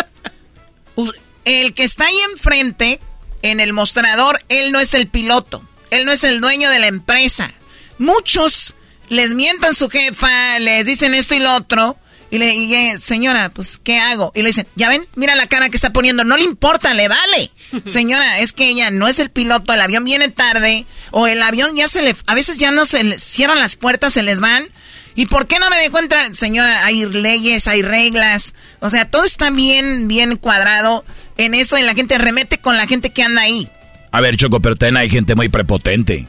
el 1.45 1.73
que 1.73 1.83
está 1.83 2.05
ahí 2.05 2.17
enfrente, 2.31 2.99
en 3.43 3.59
el 3.59 3.73
mostrador, 3.73 4.39
él 4.49 4.71
no 4.71 4.79
es 4.79 4.95
el 4.95 5.07
piloto, 5.07 5.63
él 5.91 6.05
no 6.05 6.11
es 6.11 6.23
el 6.23 6.41
dueño 6.41 6.71
de 6.71 6.79
la 6.79 6.87
empresa. 6.87 7.51
Muchos 7.99 8.73
les 9.09 9.35
mientan 9.35 9.75
su 9.75 9.89
jefa, 9.89 10.57
les 10.59 10.85
dicen 10.85 11.13
esto 11.13 11.35
y 11.35 11.39
lo 11.39 11.53
otro, 11.53 11.97
y 12.31 12.39
le 12.39 12.55
y, 12.55 12.73
eh, 12.73 12.99
señora, 12.99 13.49
pues, 13.49 13.77
¿qué 13.77 13.99
hago? 13.99 14.31
Y 14.33 14.41
le 14.41 14.47
dicen, 14.47 14.65
ya 14.75 14.89
ven, 14.89 15.07
mira 15.15 15.35
la 15.35 15.45
cara 15.45 15.69
que 15.69 15.75
está 15.75 15.93
poniendo, 15.93 16.23
no 16.23 16.35
le 16.35 16.43
importa, 16.43 16.95
le 16.95 17.07
vale. 17.07 17.51
Señora, 17.85 18.39
es 18.39 18.53
que 18.53 18.69
ella 18.69 18.89
no 18.89 19.07
es 19.07 19.19
el 19.19 19.29
piloto, 19.29 19.71
el 19.71 19.81
avión 19.81 20.03
viene 20.03 20.29
tarde, 20.29 20.87
o 21.11 21.27
el 21.27 21.43
avión 21.43 21.75
ya 21.75 21.87
se 21.87 22.01
le, 22.01 22.15
a 22.25 22.33
veces 22.33 22.57
ya 22.57 22.71
no 22.71 22.87
se 22.87 23.03
le 23.03 23.19
cierran 23.19 23.59
las 23.59 23.75
puertas, 23.75 24.13
se 24.13 24.23
les 24.23 24.39
van. 24.39 24.67
¿Y 25.15 25.27
por 25.27 25.47
qué 25.47 25.59
no 25.59 25.69
me 25.69 25.77
dejó 25.77 25.99
entrar? 25.99 26.33
Señora, 26.35 26.85
hay 26.85 27.05
leyes, 27.05 27.67
hay 27.67 27.81
reglas. 27.81 28.53
O 28.79 28.89
sea, 28.89 29.05
todo 29.09 29.23
está 29.23 29.49
bien, 29.51 30.07
bien 30.07 30.37
cuadrado 30.37 31.03
en 31.37 31.53
eso 31.53 31.77
y 31.77 31.81
la 31.83 31.93
gente 31.93 32.17
remete 32.17 32.57
con 32.57 32.77
la 32.77 32.87
gente 32.87 33.11
que 33.11 33.23
anda 33.23 33.41
ahí. 33.43 33.69
A 34.11 34.21
ver, 34.21 34.37
Choco, 34.37 34.59
pero 34.61 34.75
también 34.75 34.97
hay 34.97 35.09
gente 35.09 35.35
muy 35.35 35.49
prepotente. 35.49 36.27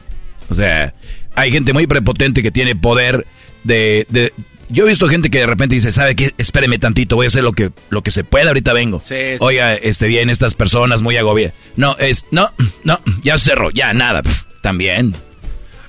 O 0.49 0.55
sea, 0.55 0.93
hay 1.35 1.51
gente 1.51 1.73
muy 1.73 1.87
prepotente 1.87 2.41
que 2.43 2.51
tiene 2.51 2.75
poder 2.75 3.25
de... 3.63 4.05
de- 4.09 4.33
yo 4.67 4.85
he 4.85 4.87
visto 4.89 5.07
gente 5.07 5.29
que 5.29 5.37
de 5.37 5.45
repente 5.45 5.75
dice, 5.75 5.91
¿sabe 5.91 6.15
qué? 6.15 6.33
Espéreme 6.39 6.79
tantito, 6.79 7.15
voy 7.15 7.25
a 7.25 7.27
hacer 7.27 7.43
lo 7.43 7.53
que, 7.53 7.71
lo 7.91 8.01
que 8.01 8.09
se 8.09 8.23
pueda, 8.23 8.47
ahorita 8.47 8.73
vengo. 8.73 8.99
Sí, 8.99 9.13
sí. 9.13 9.37
Oiga, 9.39 9.75
este, 9.75 10.07
bien, 10.07 10.31
estas 10.31 10.55
personas 10.55 11.03
muy 11.03 11.15
agobiadas. 11.17 11.53
No, 11.75 11.95
es, 11.99 12.25
no, 12.31 12.51
no, 12.83 12.99
ya 13.21 13.37
cerró, 13.37 13.69
ya, 13.69 13.93
nada, 13.93 14.23
pf, 14.23 14.43
también. 14.63 15.15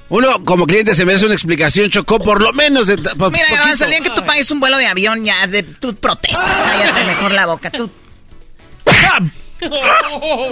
Uno 0.09 0.29
como 0.45 0.67
cliente 0.67 0.95
se 0.95 1.05
merece 1.05 1.27
una 1.27 1.35
explicación, 1.35 1.91
Choco, 1.91 2.19
por 2.21 2.41
lo 2.41 2.53
menos 2.53 2.87
de... 2.87 2.97
po- 2.99 3.31
Mira. 3.31 3.45
Garbanzo, 3.51 3.85
el 3.85 3.91
día 3.91 4.01
que 4.01 4.11
tú 4.11 4.25
pagues 4.25 4.51
un 4.53 4.61
vuelo 4.61 4.79
de 4.79 4.87
avión, 4.87 5.25
ya 5.25 5.47
de, 5.49 5.63
tú 5.65 5.95
protestas. 5.97 6.63
Cállate 6.63 7.05
mejor 7.05 7.33
la 7.33 7.47
boca. 7.47 7.71
Tú. 7.71 7.91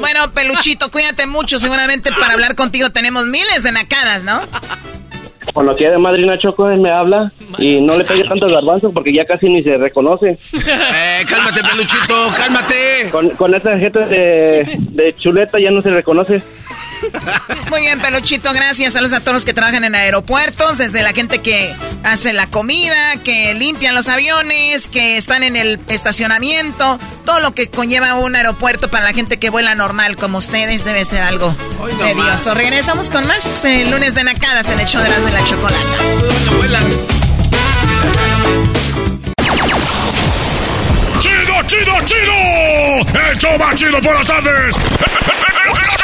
Bueno, 0.01 0.33
Peluchito, 0.33 0.91
cuídate 0.91 1.27
mucho. 1.27 1.59
Seguramente 1.59 2.11
para 2.19 2.33
hablar 2.35 2.55
contigo 2.55 2.91
tenemos 2.91 3.27
miles 3.27 3.63
de 3.63 3.71
nacadas, 3.73 4.25
¿no? 4.25 4.41
Cuando 5.53 5.77
quiera 5.77 5.99
madrina 5.99 6.39
Choco, 6.39 6.71
él 6.71 6.81
me 6.81 6.91
habla 6.91 7.31
y 7.59 7.79
no 7.81 7.99
le 7.99 8.05
pegue 8.05 8.25
tanto 8.25 8.47
garbanzo 8.49 8.91
porque 8.93 9.15
ya 9.15 9.27
casi 9.27 9.49
ni 9.49 9.63
se 9.63 9.77
reconoce. 9.77 10.39
Eh, 10.53 11.25
cálmate, 11.29 11.61
peluchito, 11.63 12.33
cálmate. 12.37 13.11
Con, 13.13 13.29
con 13.31 13.55
esa 13.55 13.77
gente 13.79 14.01
de, 14.01 14.79
de 14.79 15.15
chuleta 15.17 15.59
ya 15.61 15.71
no 15.71 15.83
se 15.83 15.91
reconoce. 15.91 16.43
Muy 17.71 17.81
bien, 17.81 18.01
Peluchito, 18.01 18.53
gracias. 18.53 18.93
Saludos 18.93 19.15
a 19.15 19.21
todos 19.21 19.35
los 19.35 19.45
que 19.45 19.53
trabajan 19.55 19.85
en 19.85 19.95
aeropuertos, 19.95 20.79
desde 20.79 21.03
la 21.03 21.13
gente 21.13 21.41
que 21.41 21.75
hace 22.03 22.33
la 22.33 22.47
comida, 22.47 23.17
que 23.23 23.55
limpian 23.55 23.95
los 23.95 24.09
aviones, 24.09 24.87
que 24.87 25.17
están 25.17 25.43
en 25.43 25.57
el 25.57 25.81
estacionamiento, 25.89 26.99
todo 27.25 27.41
lo 27.41 27.55
que 27.55 27.69
conlleva 27.69 28.15
un 28.15 28.37
aeropuerto 28.37 28.91
para 28.91 29.05
la 29.05 29.13
gente 29.13 29.39
que 29.39 29.51
vuela 29.51 29.75
normal 29.75 30.17
como 30.17 30.39
ustedes 30.39 30.85
debe 30.85 31.05
ser 31.05 31.23
algo 31.23 31.55
tedioso. 31.99 32.55
Regresamos 32.55 33.11
con 33.11 33.27
más 33.27 33.65
eh, 33.65 33.87
lunes 33.91 34.15
de 34.15 34.25
nacadas 34.25 34.69
en 34.71 34.81
el 34.81 34.87
show 34.87 35.03
de 35.03 35.09
las 35.09 35.25
de 35.25 35.33
la 35.33 35.45
chocolata. 35.45 35.79
¡Chido, 41.21 41.63
chido, 41.67 41.93
chido! 42.05 43.21
¡El 43.31 43.39
show 43.39 43.59
más 43.59 43.75
chido 43.77 44.01
por 44.01 44.15
las 44.15 44.27
tardes! 44.27 44.77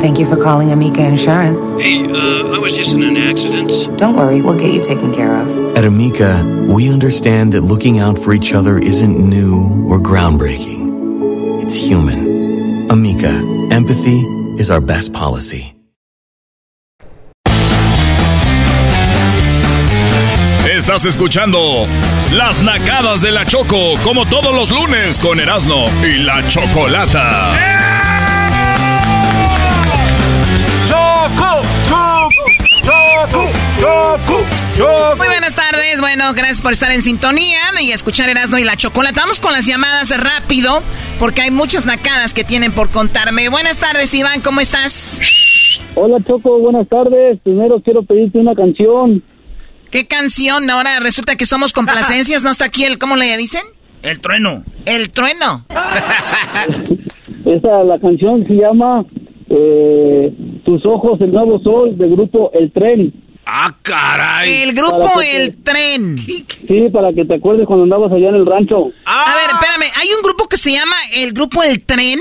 Thank 0.00 0.18
you 0.20 0.26
for 0.26 0.36
calling 0.36 0.70
Amica 0.70 1.04
Insurance. 1.04 1.70
Hey, 1.82 2.04
uh, 2.04 2.54
I 2.54 2.58
was 2.58 2.76
just 2.76 2.94
in 2.94 3.02
an 3.02 3.16
accident. 3.16 3.70
Don't 3.98 4.14
worry, 4.16 4.40
we'll 4.40 4.58
get 4.58 4.72
you 4.72 4.80
taken 4.80 5.12
care 5.12 5.36
of. 5.36 5.76
At 5.76 5.84
Amica, 5.84 6.44
we 6.68 6.88
understand 6.88 7.52
that 7.54 7.62
looking 7.62 7.98
out 7.98 8.16
for 8.16 8.32
each 8.32 8.52
other 8.54 8.78
isn't 8.78 9.18
new 9.18 9.88
or 9.90 9.98
groundbreaking. 9.98 11.62
It's 11.62 11.74
human. 11.74 12.88
Amica, 12.90 13.42
empathy 13.72 14.20
is 14.56 14.70
our 14.70 14.80
best 14.80 15.12
policy. 15.12 15.74
Estás 20.70 21.06
escuchando 21.06 21.86
Las 22.32 22.62
Nacadas 22.62 23.20
de 23.20 23.32
la 23.32 23.44
Choco, 23.44 23.96
como 24.04 24.26
todos 24.26 24.54
los 24.54 24.70
lunes 24.70 25.18
con 25.18 25.40
Erasmo 25.40 25.90
y 26.02 26.18
la 26.18 26.46
Chocolata. 26.48 27.97
¡Choco! 31.36 31.62
¡Choco! 32.84 33.50
¡Choco! 33.78 34.44
¡Choco! 34.76 35.16
Muy 35.16 35.26
buenas 35.26 35.54
tardes. 35.54 36.00
Bueno, 36.00 36.32
gracias 36.32 36.62
por 36.62 36.72
estar 36.72 36.90
en 36.90 37.02
sintonía 37.02 37.58
y 37.80 37.90
escuchar 37.90 38.30
Erasmo 38.30 38.58
y 38.58 38.64
la 38.64 38.76
Chocolata. 38.76 39.20
Vamos 39.20 39.38
con 39.38 39.52
las 39.52 39.66
llamadas 39.66 40.10
rápido, 40.18 40.82
porque 41.18 41.42
hay 41.42 41.50
muchas 41.50 41.84
nacadas 41.84 42.32
que 42.32 42.44
tienen 42.44 42.72
por 42.72 42.90
contarme. 42.90 43.48
Buenas 43.50 43.78
tardes, 43.78 44.14
Iván, 44.14 44.40
¿cómo 44.40 44.60
estás? 44.60 45.20
Hola 45.94 46.18
Choco, 46.26 46.58
buenas 46.60 46.88
tardes. 46.88 47.38
Primero 47.42 47.80
quiero 47.82 48.02
pedirte 48.04 48.38
una 48.38 48.54
canción. 48.54 49.22
¿Qué 49.90 50.06
canción? 50.06 50.70
Ahora 50.70 51.00
resulta 51.00 51.36
que 51.36 51.44
somos 51.46 51.72
complacencias, 51.72 52.42
¿no 52.42 52.50
está 52.50 52.66
aquí 52.66 52.84
el, 52.84 52.98
¿cómo 52.98 53.16
le 53.16 53.36
dicen? 53.36 53.62
El 54.02 54.20
trueno. 54.20 54.64
El 54.86 55.10
trueno. 55.10 55.66
Esa, 57.44 57.82
la 57.84 57.98
canción 57.98 58.46
se 58.46 58.54
llama 58.54 59.04
eh, 59.50 60.32
Tus 60.64 60.84
ojos, 60.86 61.20
el 61.20 61.32
nuevo 61.32 61.58
sol, 61.60 61.96
del 61.96 62.10
grupo 62.10 62.50
El 62.52 62.72
Tren. 62.72 63.12
¡Ah, 63.46 63.74
caray! 63.82 64.62
El 64.62 64.74
grupo 64.74 65.08
El 65.22 65.56
Tren. 65.62 66.18
Sí, 66.18 66.44
para 66.92 67.12
que 67.14 67.24
te 67.24 67.34
acuerdes 67.36 67.66
cuando 67.66 67.84
andabas 67.84 68.12
allá 68.12 68.28
en 68.28 68.34
el 68.34 68.46
rancho. 68.46 68.90
A 69.06 69.36
ver, 69.36 69.50
espérame, 69.50 69.90
¿hay 70.00 70.08
un 70.14 70.22
grupo 70.22 70.46
que 70.48 70.58
se 70.58 70.72
llama 70.72 70.96
el 71.16 71.32
grupo 71.32 71.62
El 71.62 71.82
Tren? 71.82 72.18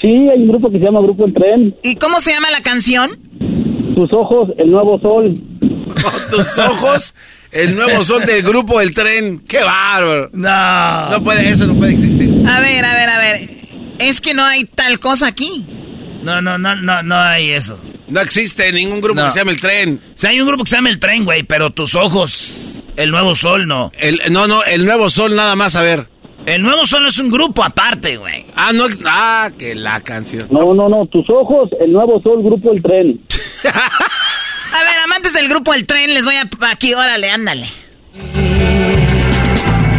Sí, 0.00 0.08
hay 0.08 0.42
un 0.42 0.48
grupo 0.48 0.68
que 0.68 0.78
se 0.80 0.84
llama 0.84 1.00
Grupo 1.00 1.24
El 1.26 1.32
Tren. 1.32 1.76
¿Y 1.84 1.94
cómo 1.94 2.18
se 2.18 2.32
llama 2.32 2.50
la 2.50 2.60
canción? 2.60 3.10
Tus 3.94 4.12
ojos, 4.12 4.48
el 4.58 4.68
nuevo 4.68 4.98
sol. 4.98 5.32
Tus 6.28 6.58
ojos, 6.58 7.14
el 7.52 7.76
nuevo 7.76 8.02
sol 8.02 8.26
del 8.26 8.42
grupo 8.42 8.80
El 8.80 8.92
Tren. 8.94 9.38
¡Qué 9.46 9.62
bárbaro! 9.62 10.28
No. 10.32 11.10
No 11.10 11.22
puede, 11.22 11.48
eso 11.48 11.68
no 11.68 11.76
puede 11.78 11.92
existir. 11.92 12.42
A 12.48 12.58
ver, 12.58 12.84
a 12.84 12.94
ver, 12.94 13.08
a 13.08 13.18
ver. 13.18 13.48
Es 14.00 14.20
que 14.20 14.34
no 14.34 14.42
hay 14.44 14.64
tal 14.64 14.98
cosa 14.98 15.28
aquí. 15.28 15.64
No, 16.22 16.40
no, 16.40 16.56
no, 16.58 16.76
no, 16.76 17.02
no 17.02 17.20
hay 17.20 17.50
eso. 17.50 17.78
No 18.08 18.20
existe 18.20 18.70
ningún 18.72 19.00
grupo 19.00 19.20
No. 19.20 19.26
que 19.26 19.32
se 19.32 19.38
llame 19.40 19.52
El 19.52 19.60
Tren. 19.60 20.00
Sí, 20.14 20.26
hay 20.26 20.40
un 20.40 20.46
grupo 20.46 20.64
que 20.64 20.70
se 20.70 20.76
llama 20.76 20.88
El 20.90 20.98
Tren, 20.98 21.24
güey, 21.24 21.42
pero 21.42 21.70
tus 21.70 21.94
ojos, 21.94 22.86
el 22.96 23.10
nuevo 23.10 23.34
sol, 23.34 23.66
no. 23.66 23.90
El, 23.98 24.20
no, 24.30 24.46
no, 24.46 24.62
el 24.64 24.84
nuevo 24.84 25.10
sol 25.10 25.34
nada 25.34 25.56
más, 25.56 25.76
a 25.76 25.80
ver. 25.82 26.08
El 26.46 26.62
nuevo 26.62 26.84
sol 26.86 27.06
es 27.06 27.18
un 27.18 27.30
grupo 27.30 27.62
aparte, 27.62 28.16
güey. 28.16 28.44
Ah, 28.56 28.72
no, 28.74 28.86
ah, 29.06 29.50
que 29.56 29.74
la 29.76 30.00
canción. 30.00 30.48
No, 30.50 30.74
no, 30.74 30.88
no, 30.88 31.06
tus 31.06 31.28
ojos, 31.30 31.70
el 31.80 31.92
nuevo 31.92 32.20
sol, 32.22 32.42
Grupo 32.42 32.72
El 32.72 32.82
Tren. 32.82 33.20
A 34.74 34.82
ver, 34.84 34.98
amantes 35.04 35.34
del 35.34 35.48
grupo 35.48 35.72
El 35.74 35.86
Tren, 35.86 36.14
les 36.14 36.24
voy 36.24 36.34
a... 36.36 36.48
Aquí, 36.70 36.94
órale, 36.94 37.30
ándale. 37.30 37.66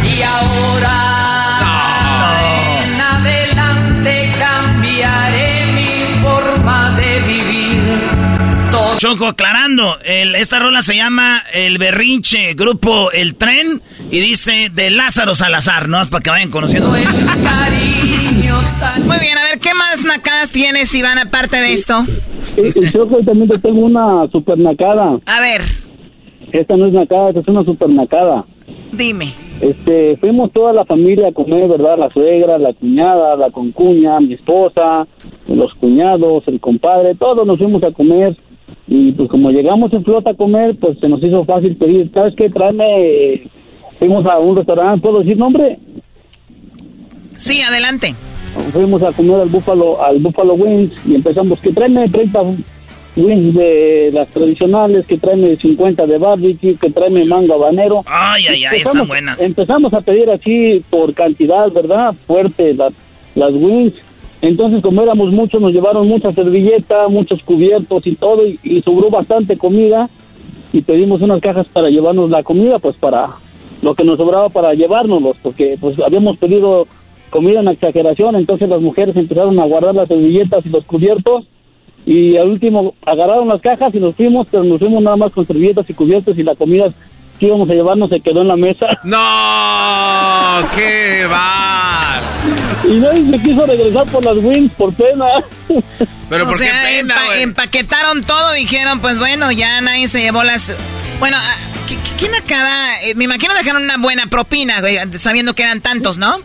Y 0.02 0.22
ahora 0.22 1.13
Choco, 9.04 9.26
aclarando, 9.26 9.98
el- 10.02 10.34
esta 10.34 10.58
rola 10.60 10.80
se 10.80 10.96
llama 10.96 11.42
El 11.52 11.76
Berrinche, 11.76 12.54
grupo 12.54 13.12
El 13.12 13.34
Tren, 13.34 13.82
y 14.10 14.18
dice 14.20 14.70
de 14.72 14.88
Lázaro 14.90 15.34
Salazar, 15.34 15.90
¿no? 15.90 16.00
Es 16.00 16.08
para 16.08 16.22
que 16.22 16.30
vayan 16.30 16.50
conociendo. 16.50 16.88
Muy 16.88 17.00
bien, 17.00 17.12
a 19.38 19.44
ver, 19.44 19.58
¿qué 19.60 19.74
más 19.74 20.02
nacadas 20.06 20.52
tienes, 20.52 20.94
Iván, 20.94 21.18
aparte 21.18 21.58
de 21.58 21.72
esto? 21.74 21.98
Choco, 22.92 23.20
y 23.20 23.24
también 23.26 23.50
te 23.50 23.58
tengo 23.58 23.80
una 23.84 24.26
super 24.32 24.56
nacada. 24.56 25.18
A 25.26 25.40
ver, 25.42 25.60
Esta 26.54 26.74
no 26.74 26.86
es 26.86 26.94
nacada, 26.94 27.28
esta 27.28 27.40
es 27.40 27.48
una 27.48 27.62
super 27.64 27.90
nacada. 27.90 28.46
dime. 28.92 29.34
Este, 29.60 30.16
fuimos 30.16 30.50
toda 30.52 30.72
la 30.72 30.86
familia 30.86 31.28
a 31.28 31.32
comer, 31.32 31.68
¿verdad? 31.68 31.98
La 31.98 32.08
suegra, 32.10 32.56
la 32.56 32.72
cuñada, 32.72 33.36
la 33.36 33.50
concuña, 33.50 34.18
mi 34.20 34.32
esposa, 34.32 35.06
los 35.46 35.74
cuñados, 35.74 36.44
el 36.46 36.58
compadre, 36.58 37.14
todos 37.16 37.46
nos 37.46 37.58
fuimos 37.58 37.82
a 37.84 37.90
comer. 37.92 38.34
Y 38.86 39.12
pues 39.12 39.30
como 39.30 39.50
llegamos 39.50 39.92
en 39.92 40.04
flota 40.04 40.30
a 40.30 40.34
comer, 40.34 40.76
pues 40.78 40.98
se 40.98 41.08
nos 41.08 41.22
hizo 41.22 41.44
fácil 41.44 41.76
pedir, 41.76 42.10
¿sabes 42.12 42.34
qué? 42.36 42.50
Tráeme, 42.50 43.42
fuimos 43.98 44.26
a 44.26 44.38
un 44.38 44.56
restaurante, 44.56 45.00
¿puedo 45.00 45.20
decir 45.20 45.38
nombre? 45.38 45.78
Sí, 47.36 47.60
adelante. 47.62 48.14
Fuimos 48.72 49.02
a 49.02 49.12
comer 49.12 49.40
al 49.40 49.48
Buffalo, 49.48 50.02
al 50.02 50.18
Buffalo 50.18 50.54
Wings 50.54 50.92
y 51.06 51.14
empezamos, 51.14 51.60
que 51.60 51.72
tráeme 51.72 52.08
30 52.08 52.40
wings 53.16 53.54
de 53.54 54.10
las 54.12 54.28
tradicionales, 54.28 55.06
que 55.06 55.18
tráeme 55.18 55.56
50 55.56 56.06
de 56.06 56.18
barbecue, 56.18 56.76
que 56.76 56.90
tráeme 56.90 57.24
mango 57.24 57.54
habanero. 57.54 58.02
Ay, 58.06 58.44
ay, 58.48 58.64
ay, 58.64 58.78
están 58.80 59.08
buenas. 59.08 59.40
Empezamos 59.40 59.92
a 59.94 60.00
pedir 60.02 60.30
así 60.30 60.82
por 60.90 61.14
cantidad, 61.14 61.70
¿verdad? 61.72 62.14
Fuerte 62.26 62.74
las, 62.74 62.92
las 63.34 63.52
wings. 63.54 63.94
Entonces, 64.42 64.82
como 64.82 65.02
éramos 65.02 65.32
muchos, 65.32 65.60
nos 65.60 65.72
llevaron 65.72 66.06
muchas 66.06 66.34
servilletas, 66.34 67.10
muchos 67.10 67.42
cubiertos 67.42 68.06
y 68.06 68.14
todo, 68.16 68.46
y, 68.46 68.58
y 68.62 68.82
sobró 68.82 69.10
bastante 69.10 69.56
comida. 69.56 70.10
Y 70.72 70.82
pedimos 70.82 71.22
unas 71.22 71.40
cajas 71.40 71.66
para 71.68 71.88
llevarnos 71.88 72.30
la 72.30 72.42
comida, 72.42 72.78
pues 72.78 72.96
para 72.96 73.36
lo 73.80 73.94
que 73.94 74.04
nos 74.04 74.18
sobraba 74.18 74.48
para 74.48 74.74
llevárnoslos, 74.74 75.36
porque 75.42 75.76
pues 75.80 75.98
habíamos 76.00 76.36
pedido 76.38 76.86
comida 77.30 77.60
en 77.60 77.68
exageración. 77.68 78.36
Entonces, 78.36 78.68
las 78.68 78.80
mujeres 78.80 79.16
empezaron 79.16 79.58
a 79.58 79.64
guardar 79.66 79.94
las 79.94 80.08
servilletas 80.08 80.66
y 80.66 80.70
los 80.70 80.84
cubiertos. 80.84 81.46
Y 82.06 82.36
al 82.36 82.50
último 82.50 82.94
agarraron 83.06 83.48
las 83.48 83.62
cajas 83.62 83.94
y 83.94 83.98
nos 83.98 84.14
fuimos, 84.14 84.46
pero 84.50 84.62
nos 84.62 84.78
fuimos 84.78 85.02
nada 85.02 85.16
más 85.16 85.32
con 85.32 85.46
servilletas 85.46 85.88
y 85.88 85.94
cubiertos 85.94 86.36
y 86.36 86.42
la 86.42 86.54
comida 86.54 86.92
que 87.44 87.48
íbamos 87.48 87.68
a 87.68 87.74
llevarnos 87.74 88.08
se 88.08 88.20
quedó 88.20 88.40
en 88.40 88.48
la 88.48 88.56
mesa. 88.56 88.86
¡No! 89.04 90.68
¡Qué 90.74 91.26
bar! 91.28 92.22
Y 92.88 92.94
nadie 92.96 93.30
se 93.30 93.42
quiso 93.42 93.66
regresar 93.66 94.06
por 94.06 94.24
las 94.24 94.36
wings 94.38 94.72
por 94.72 94.92
pena. 94.94 95.26
Pero 96.28 96.44
o 96.44 96.48
¿por 96.48 96.58
qué 96.58 96.64
sea, 96.64 96.82
pena, 96.82 97.14
empa- 97.14 97.42
empaquetaron 97.42 98.22
todo, 98.22 98.52
dijeron, 98.52 99.00
pues 99.00 99.18
bueno, 99.18 99.52
ya 99.52 99.80
nadie 99.80 100.08
se 100.08 100.20
llevó 100.22 100.42
las... 100.42 100.74
Bueno, 101.20 101.36
ah, 101.38 101.54
¿qué- 101.86 101.96
qué- 101.96 102.16
¿quién 102.18 102.34
acaba? 102.34 103.00
Eh, 103.02 103.14
me 103.14 103.24
imagino 103.24 103.54
dejaron 103.54 103.82
una 103.84 103.96
buena 103.98 104.26
propina, 104.26 104.80
güey, 104.80 104.96
sabiendo 105.18 105.54
que 105.54 105.62
eran 105.62 105.80
tantos, 105.80 106.16
¿no? 106.18 106.38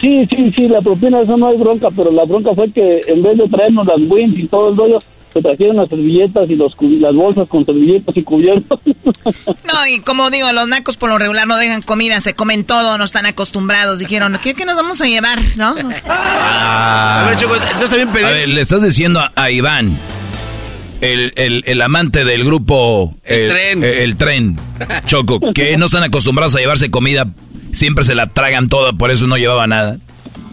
Sí, 0.00 0.26
sí, 0.28 0.52
sí, 0.54 0.68
la 0.68 0.80
propina, 0.82 1.20
eso 1.20 1.36
no 1.36 1.48
hay 1.48 1.56
bronca, 1.56 1.88
pero 1.96 2.10
la 2.10 2.24
bronca 2.24 2.50
fue 2.54 2.70
que 2.72 3.00
en 3.06 3.22
vez 3.22 3.36
de 3.38 3.48
traernos 3.48 3.86
las 3.86 3.98
wings 4.08 4.38
y 4.38 4.46
todo 4.48 4.70
el 4.70 4.76
rollo, 4.76 4.98
se 5.34 5.42
trajeron 5.42 5.76
las 5.76 5.88
servilletas 5.90 6.48
y 6.48 6.54
los, 6.54 6.72
las 6.80 7.14
bolsas 7.14 7.46
con 7.48 7.66
servilletas 7.66 8.16
y 8.16 8.22
cubiertos. 8.22 8.80
No, 9.64 9.86
y 9.88 10.00
como 10.00 10.30
digo, 10.30 10.52
los 10.52 10.68
nacos 10.68 10.96
por 10.96 11.08
lo 11.08 11.18
regular 11.18 11.46
no 11.46 11.56
dejan 11.56 11.82
comida, 11.82 12.20
se 12.20 12.34
comen 12.34 12.64
todo, 12.64 12.96
no 12.98 13.04
están 13.04 13.26
acostumbrados. 13.26 13.98
Dijeron, 13.98 14.38
¿qué, 14.42 14.54
qué 14.54 14.64
nos 14.64 14.76
vamos 14.76 15.00
a 15.00 15.06
llevar, 15.06 15.38
no? 15.56 15.74
a 16.08 17.24
ver, 17.28 17.36
Choco, 17.36 17.56
entonces 17.56 17.88
también 17.90 18.12
pedí- 18.12 18.24
A 18.24 18.30
ver, 18.30 18.48
le 18.48 18.60
estás 18.60 18.82
diciendo 18.82 19.20
a, 19.20 19.32
a 19.34 19.50
Iván, 19.50 19.98
el, 21.00 21.32
el- 21.36 21.62
el 21.66 21.82
amante 21.82 22.24
del 22.24 22.44
grupo... 22.44 23.14
El 23.24 23.48
tren. 23.50 23.84
eh, 23.84 24.04
el 24.04 24.16
tren, 24.16 24.58
Choco, 25.06 25.40
que 25.54 25.76
no 25.76 25.86
están 25.86 26.02
acostumbrados 26.04 26.54
a 26.56 26.60
llevarse 26.60 26.90
comida, 26.90 27.26
siempre 27.72 28.04
se 28.04 28.14
la 28.14 28.26
tragan 28.28 28.68
toda, 28.68 28.92
por 28.92 29.10
eso 29.10 29.26
no 29.26 29.36
llevaba 29.36 29.66
nada. 29.66 29.98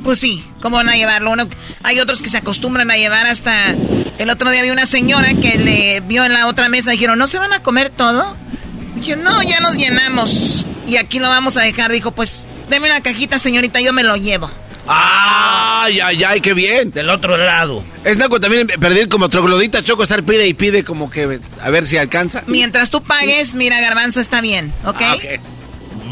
Pues 0.04 0.20
sí, 0.20 0.44
¿cómo 0.62 0.78
van 0.78 0.90
a 0.90 0.96
llevarlo? 0.96 1.32
Uno, 1.32 1.48
hay 1.84 2.00
otros 2.00 2.22
que 2.22 2.30
se 2.30 2.38
acostumbran 2.38 2.90
a 2.92 2.98
llevar 2.98 3.28
hasta... 3.28 3.76
El 4.18 4.30
otro 4.30 4.50
día 4.52 4.62
vi 4.64 4.70
una 4.70 4.86
señora 4.86 5.34
que 5.36 5.58
le 5.58 6.00
vio 6.02 6.26
en 6.26 6.34
la 6.34 6.48
otra 6.48 6.70
mesa 6.70 6.92
y 6.94 6.98
dijeron, 6.98 7.18
¿no 7.18 7.28
se 7.28 7.40
van 7.40 7.54
a 7.54 7.62
comer 7.64 7.90
todo? 7.90 8.36
Dije, 8.96 9.16
no, 9.16 9.42
ya 9.44 9.60
nos 9.60 9.76
llenamos. 9.76 10.66
Y 10.88 10.98
aquí 10.98 11.20
lo 11.20 11.30
vamos 11.30 11.58
a 11.58 11.62
dejar. 11.62 11.92
Dijo, 11.92 12.12
pues, 12.12 12.48
deme 12.70 12.88
una 12.88 13.02
cajita, 13.02 13.40
señorita, 13.40 13.80
yo 13.82 13.94
me 13.94 14.04
lo 14.04 14.16
llevo. 14.18 14.50
¡Ay, 14.88 16.00
ay, 16.00 16.24
ay, 16.24 16.42
qué 16.42 16.54
bien! 16.54 16.92
Del 16.92 17.10
otro 17.10 17.38
lado. 17.38 17.84
Es 18.04 18.18
naco 18.18 18.40
también 18.40 18.68
perder 18.68 19.08
como 19.10 19.30
troglodita 19.30 19.84
choco, 19.84 20.04
estar 20.04 20.24
pide 20.24 20.48
y 20.48 20.54
pide 20.54 20.84
como 20.84 21.10
que 21.10 21.40
a 21.62 21.70
ver 21.70 21.86
si 21.86 21.98
alcanza. 21.98 22.44
Mientras 22.48 22.90
tú 22.90 23.02
pagues, 23.04 23.56
mira, 23.56 23.80
garbanzo 23.80 24.20
está 24.20 24.42
bien, 24.42 24.74
¿ok? 24.86 25.02
Ah, 25.02 25.16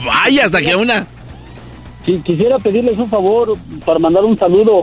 Vaya, 0.05 0.45
hasta 0.45 0.61
que 0.61 0.75
una. 0.75 1.07
Si 2.09 2.17
quisiera 2.21 2.57
pedirles 2.57 2.97
un 2.97 3.07
favor 3.07 3.55
para 3.85 3.99
mandar 3.99 4.25
un 4.25 4.35
saludo. 4.35 4.81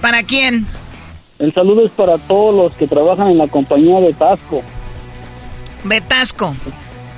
¿Para 0.00 0.22
quién? 0.22 0.64
El 1.40 1.52
saludo 1.52 1.84
es 1.84 1.90
para 1.90 2.18
todos 2.18 2.54
los 2.54 2.74
que 2.74 2.86
trabajan 2.86 3.30
en 3.30 3.38
la 3.38 3.48
compañía 3.48 3.98
de 3.98 4.12
Tasco. 4.12 4.62
Betasco. 5.82 6.54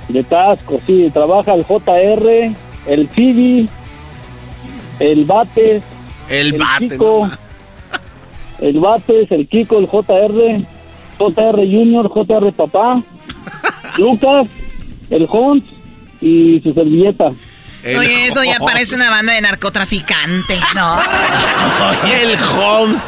De 0.09 0.23
Tasco, 0.23 0.79
sí, 0.87 1.11
trabaja 1.13 1.53
el 1.53 1.63
JR, 1.63 2.55
el 2.87 3.07
Civi, 3.09 3.69
el 4.99 5.25
Bates, 5.25 5.83
el, 6.27 6.53
Bate, 6.53 6.89
Kiko, 6.89 7.29
el 8.61 8.79
Bates, 8.79 9.31
el 9.31 9.47
Kiko, 9.47 9.77
el 9.77 9.85
JR, 9.85 10.65
JR 11.19 11.55
Junior, 11.57 12.09
JR 12.09 12.51
Papá, 12.53 13.03
Lucas, 13.99 14.47
el 15.11 15.27
Hons 15.29 15.63
y 16.19 16.61
su 16.61 16.73
servilleta. 16.73 17.31
Oye, 17.83 18.27
eso 18.27 18.43
ya 18.43 18.59
parece 18.59 18.95
una 18.95 19.09
banda 19.09 19.33
de 19.33 19.41
narcotraficantes, 19.41 20.61
¿no? 20.75 21.01
el 22.13 22.37
Holmes. 22.43 23.01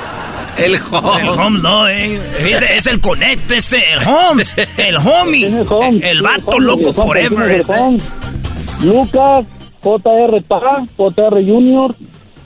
El 0.57 0.79
Holmes. 0.91 1.23
El 1.23 1.29
Holmes 1.29 1.61
no, 1.61 1.87
eh. 1.87 2.19
Es, 2.39 2.61
es 2.61 2.87
el 2.87 2.99
Connect, 2.99 3.51
ese, 3.51 3.83
el 3.93 4.07
Holmes. 4.07 4.55
El 4.77 4.97
homie. 4.97 5.47
El, 5.47 6.03
el 6.03 6.21
vato 6.21 6.59
loco 6.59 6.93
forever. 6.93 7.51
ese. 7.51 7.73
Lucas, 8.81 9.45
JR 9.81 10.43
Pa, 10.47 10.83
JR 10.97 11.45
Junior, 11.45 11.95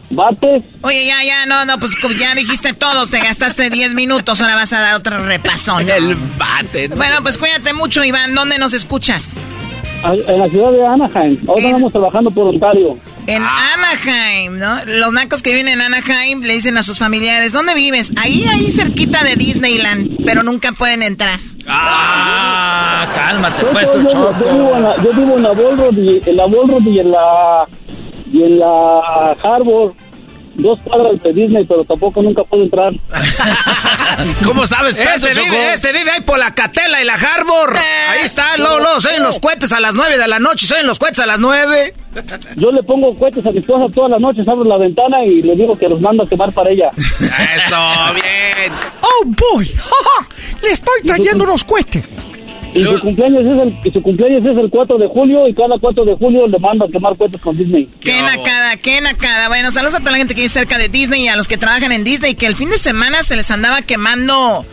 Bates. 0.09 0.63
Oye, 0.84 1.05
ya, 1.05 1.23
ya, 1.23 1.45
no, 1.45 1.65
no, 1.65 1.80
pues 1.80 1.91
ya 2.17 2.34
dijiste 2.36 2.73
todos, 2.73 3.11
te 3.11 3.19
gastaste 3.19 3.69
10 3.69 3.93
minutos, 3.93 4.41
ahora 4.41 4.55
vas 4.55 4.71
a 4.73 4.80
dar 4.80 4.95
otro 4.95 5.23
repasón. 5.25 5.89
El 5.89 6.15
bate. 6.15 6.88
Bueno, 6.89 7.21
pues 7.21 7.38
cuídate 7.38 7.73
mucho, 7.73 8.03
Iván. 8.03 8.34
¿Dónde 8.34 8.57
nos 8.57 8.73
escuchas? 8.73 9.38
En 10.04 10.39
la 10.39 10.48
ciudad 10.48 10.72
de 10.72 10.86
Anaheim. 10.86 11.38
Ahora 11.48 11.62
estamos 11.66 11.91
trabajando 11.91 12.32
por 12.32 12.48
Ontario. 12.48 12.98
En 13.26 13.43
Ah. 13.43 13.74
Anaheim, 13.74 14.58
¿no? 14.58 14.86
Los 14.86 15.12
nacos 15.12 15.41
que 15.41 15.50
viven 15.52 15.68
en 15.68 15.82
Anaheim 15.82 16.41
le 16.41 16.54
dicen 16.54 16.78
a 16.78 16.84
sus 16.84 17.00
familiares, 17.00 17.52
¿dónde 17.52 17.74
vives? 17.74 18.14
Ahí, 18.16 18.45
ahí 18.54 18.72
cerquita 18.72 19.24
de 19.24 19.36
Disneyland, 19.36 20.24
pero 20.26 20.43
nunca 20.43 20.72
pueden 20.72 21.04
entrar. 21.04 21.39
Ah, 21.68 23.08
cálmate, 23.14 23.64
Yo, 23.64 23.72
pues, 23.72 23.88
yo- 23.88 23.93
tu 23.93 24.02
yo 24.04 24.10
choco. 24.10 24.34
vivo 24.54 24.76
en 24.76 24.84
la, 24.84 24.95
yo 25.04 25.14
vivo 25.14 25.36
en 25.38 25.43
la 25.43 25.50
Ballroad 25.50 25.98
y 25.98 26.22
en 26.30 26.36
la 26.38 26.48
y 26.93 27.00
en 27.00 27.12
la 27.12 27.68
y 28.32 28.43
en 28.43 28.60
la 28.60 29.32
Harbor. 29.43 29.93
Dos 30.58 30.80
cuadras 30.80 31.22
de 31.22 31.34
Disney, 31.34 31.66
pero 31.66 31.86
tampoco 31.86 32.22
nunca 32.22 32.43
puedo 32.43 32.64
entrar. 32.64 32.91
¿Cómo 34.43 34.66
sabes 34.66 34.95
tanto, 34.95 35.28
Este 35.28 35.39
vive, 35.39 35.74
este 35.74 35.93
vive 35.93 36.12
ahí 36.12 36.22
por 36.22 36.39
la 36.39 36.53
Catela 36.53 37.01
y 37.01 37.05
la 37.05 37.14
Harbor. 37.14 37.78
Ahí 37.78 38.26
está, 38.26 38.58
luego, 38.58 38.80
luego, 38.80 38.99
se 38.99 39.10
oyen 39.10 39.24
los 39.24 39.38
cohetes 39.39 39.72
a 39.72 39.80
las 39.80 39.93
9 39.93 40.18
de 40.18 40.28
la 40.28 40.39
noche, 40.39 40.66
se 40.66 40.74
oyen 40.74 40.88
los 40.88 40.97
cohetes 40.97 41.20
a 41.20 41.28
las 41.28 41.39
9. 41.39 41.93
Yo 42.55 42.72
le 42.72 42.82
pongo 42.82 43.16
cohetes 43.16 43.45
a 43.45 43.51
mi 43.51 43.60
esposa 43.60 43.86
todas 43.93 44.12
las 44.12 44.20
noches, 44.20 44.47
abro 44.47 44.64
la 44.64 44.78
ventana 44.78 45.24
y 45.24 45.43
le 45.43 45.55
digo 45.55 45.78
que 45.78 45.88
los 45.88 46.01
mando 46.01 46.24
a 46.24 46.28
quemar 46.28 46.51
para 46.51 46.72
ella. 46.72 46.89
Eso, 46.97 47.78
bien. 48.16 48.74
Oh, 49.01 49.24
boy, 49.26 49.72
le 50.64 50.72
estoy 50.72 51.01
trayendo 51.05 51.43
unos 51.43 51.64
cohetes. 51.64 52.26
Y 52.74 52.84
su 52.84 52.99
cumpleaños 52.99 53.43
es 53.45 53.57
el 53.86 53.93
su 53.93 54.01
cumpleaños 54.01 54.41
es 54.45 54.57
el 54.57 54.70
4 54.70 54.97
de 54.97 55.07
julio 55.07 55.47
y 55.47 55.53
cada 55.53 55.78
4 55.80 56.05
de 56.05 56.15
julio 56.15 56.47
le 56.47 56.59
mando 56.59 56.86
a 56.86 56.89
quemar 56.89 57.15
cohetes 57.18 57.41
con 57.41 57.57
Disney. 57.57 57.89
Qué 58.01 58.22
nacada, 58.22 58.78
qué 58.78 59.01
nacada. 59.01 59.47
Bueno, 59.47 59.72
saludos 59.72 59.95
a 59.95 59.99
toda 59.99 60.11
la 60.11 60.18
gente 60.18 60.36
que 60.36 60.41
vive 60.41 60.49
cerca 60.49 60.78
de 60.78 60.89
Disney 60.89 61.24
y 61.24 61.28
a 61.28 61.36
los 61.36 61.47
que 61.47 61.57
trabajan 61.57 61.91
en 61.91 62.03
Disney, 62.03 62.36
que 62.36 62.45
el 62.45 62.55
fin 62.55 62.70
de 62.70 62.78
semana 62.78 63.24
se 63.24 63.36
les 63.36 63.49
andaba 63.51 63.82
quemando 63.82 64.63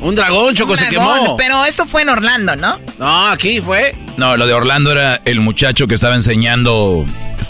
Un 0.00 0.14
dragón, 0.14 0.54
Choco, 0.54 0.72
un 0.72 0.78
se 0.78 0.86
quemó. 0.88 1.36
Pero 1.36 1.64
esto 1.64 1.86
fue 1.86 2.02
en 2.02 2.08
Orlando, 2.08 2.56
¿no? 2.56 2.78
No, 2.98 3.26
aquí 3.28 3.60
fue. 3.60 3.94
No, 4.16 4.36
lo 4.36 4.46
de 4.46 4.54
Orlando 4.54 4.92
era 4.92 5.20
el 5.24 5.40
muchacho 5.40 5.86
que 5.86 5.94
estaba 5.94 6.14
enseñando, 6.14 7.04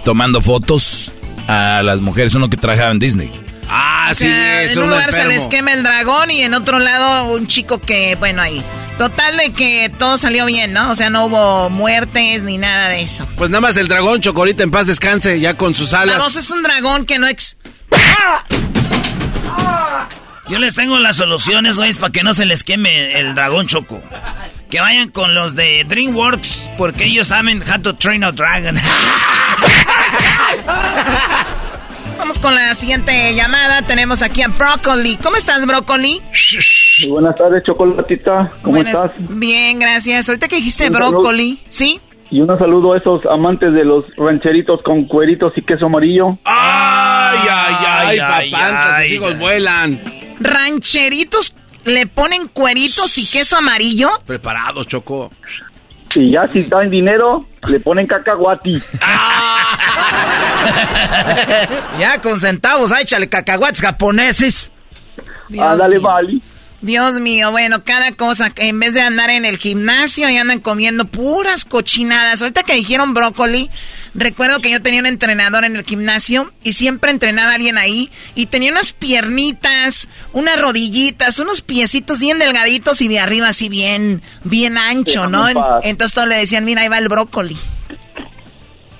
tomando 0.04 0.40
fotos 0.40 1.12
a 1.48 1.82
las 1.84 2.00
mujeres, 2.00 2.34
uno 2.34 2.48
que 2.50 2.56
trabajaba 2.56 2.90
en 2.90 2.98
Disney. 2.98 3.30
Ah, 3.68 4.08
O 4.10 4.14
sí, 4.14 4.24
sea, 4.24 4.62
es 4.64 4.76
en 4.76 4.82
un 4.82 4.90
lugar 4.90 5.12
se 5.12 5.24
les 5.26 5.46
quema 5.46 5.72
el 5.72 5.82
dragón 5.82 6.30
y 6.30 6.42
en 6.42 6.52
otro 6.52 6.78
lado 6.78 7.32
un 7.32 7.46
chico 7.46 7.78
que, 7.78 8.16
bueno, 8.16 8.42
ahí. 8.42 8.62
Total 9.02 9.36
de 9.36 9.52
que 9.52 9.90
todo 9.98 10.16
salió 10.16 10.46
bien, 10.46 10.72
¿no? 10.72 10.92
O 10.92 10.94
sea, 10.94 11.10
no 11.10 11.24
hubo 11.24 11.68
muertes 11.70 12.44
ni 12.44 12.56
nada 12.56 12.88
de 12.88 13.02
eso. 13.02 13.26
Pues 13.36 13.50
nada 13.50 13.60
más 13.60 13.76
el 13.76 13.88
dragón, 13.88 14.20
Choco, 14.20 14.42
ahorita 14.42 14.62
en 14.62 14.70
paz 14.70 14.86
descanse, 14.86 15.40
ya 15.40 15.54
con 15.54 15.74
sus 15.74 15.90
La 15.90 16.02
alas. 16.02 16.18
voz 16.18 16.36
es 16.36 16.48
un 16.52 16.62
dragón 16.62 17.04
que 17.04 17.18
no 17.18 17.26
ex... 17.26 17.56
Yo 20.48 20.60
les 20.60 20.76
tengo 20.76 20.98
las 20.98 21.16
soluciones, 21.16 21.78
güey, 21.78 21.92
para 21.94 22.12
que 22.12 22.22
no 22.22 22.32
se 22.32 22.46
les 22.46 22.62
queme 22.62 23.18
el 23.18 23.34
dragón 23.34 23.66
choco. 23.66 24.00
Que 24.70 24.80
vayan 24.80 25.08
con 25.08 25.34
los 25.34 25.56
de 25.56 25.84
DreamWorks, 25.84 26.68
porque 26.78 27.06
ellos 27.06 27.26
saben 27.26 27.60
how 27.68 27.82
to 27.82 27.96
train 27.96 28.22
a 28.22 28.30
dragon. 28.30 28.78
Vamos 32.32 32.44
con 32.46 32.54
la 32.54 32.74
siguiente 32.74 33.34
llamada. 33.34 33.82
Tenemos 33.82 34.22
aquí 34.22 34.40
a 34.40 34.48
Broccoli. 34.48 35.18
¿Cómo 35.22 35.36
estás, 35.36 35.66
Broccoli? 35.66 36.18
Muy 37.02 37.10
buenas 37.10 37.36
tardes, 37.36 37.62
Chocolatita. 37.62 38.50
¿Cómo 38.62 38.76
Buenas- 38.76 38.94
estás? 38.94 39.10
Bien, 39.38 39.78
gracias. 39.78 40.30
Ahorita 40.30 40.48
que 40.48 40.56
dijiste. 40.56 40.88
Broccoli, 40.88 41.58
¿sí? 41.68 42.00
Y 42.30 42.40
un 42.40 42.46
saludo 42.58 42.94
a 42.94 42.96
esos 42.96 43.20
amantes 43.30 43.74
de 43.74 43.84
los 43.84 44.06
rancheritos 44.16 44.80
con 44.82 45.04
cueritos 45.04 45.52
y 45.56 45.60
queso 45.62 45.84
amarillo. 45.84 46.38
Ay, 46.44 47.38
ay, 47.50 47.74
ay, 47.86 48.18
Ay, 48.18 48.52
ay, 48.54 49.02
tus 49.08 49.12
hijos 49.12 49.32
ay. 49.32 49.38
vuelan. 49.38 50.00
Rancheritos 50.40 51.54
le 51.84 52.06
ponen 52.06 52.48
cueritos 52.48 53.18
y 53.18 53.26
queso 53.26 53.58
amarillo. 53.58 54.08
Preparados, 54.24 54.86
Choco. 54.86 55.30
Y 56.14 56.32
ya 56.32 56.48
si 56.52 56.60
está 56.60 56.82
en 56.82 56.90
dinero, 56.90 57.46
le 57.68 57.80
ponen 57.80 58.06
cacahuati. 58.06 58.74
ya 61.98 62.20
con 62.20 62.38
centavos, 62.38 62.92
échale 63.00 63.28
cacahuates 63.28 63.80
japoneses. 63.80 64.70
Ándale, 65.58 65.98
mío. 65.98 66.08
Dios 66.82 67.20
mío, 67.20 67.52
bueno, 67.52 67.84
cada 67.84 68.10
cosa, 68.12 68.52
en 68.56 68.80
vez 68.80 68.92
de 68.94 69.00
andar 69.02 69.30
en 69.30 69.44
el 69.44 69.56
gimnasio, 69.56 70.28
y 70.28 70.36
andan 70.36 70.58
comiendo 70.58 71.04
puras 71.04 71.64
cochinadas. 71.64 72.42
Ahorita 72.42 72.64
que 72.64 72.74
dijeron 72.74 73.14
brócoli, 73.14 73.70
recuerdo 74.14 74.58
que 74.60 74.68
yo 74.70 74.82
tenía 74.82 74.98
un 74.98 75.06
entrenador 75.06 75.64
en 75.64 75.76
el 75.76 75.84
gimnasio 75.84 76.52
y 76.64 76.72
siempre 76.72 77.12
entrenaba 77.12 77.52
a 77.52 77.54
alguien 77.54 77.78
ahí 77.78 78.10
y 78.34 78.46
tenía 78.46 78.72
unas 78.72 78.92
piernitas, 78.92 80.08
unas 80.32 80.60
rodillitas, 80.60 81.38
unos 81.38 81.62
piecitos 81.62 82.18
bien 82.18 82.40
delgaditos 82.40 83.00
y 83.00 83.06
de 83.06 83.20
arriba 83.20 83.48
así 83.48 83.68
bien, 83.68 84.20
bien 84.42 84.76
ancho, 84.76 85.28
¿no? 85.28 85.48
Entonces 85.84 86.14
todos 86.14 86.26
le 86.26 86.34
decían, 86.36 86.64
mira, 86.64 86.82
ahí 86.82 86.88
va 86.88 86.98
el 86.98 87.08
brócoli. 87.08 87.56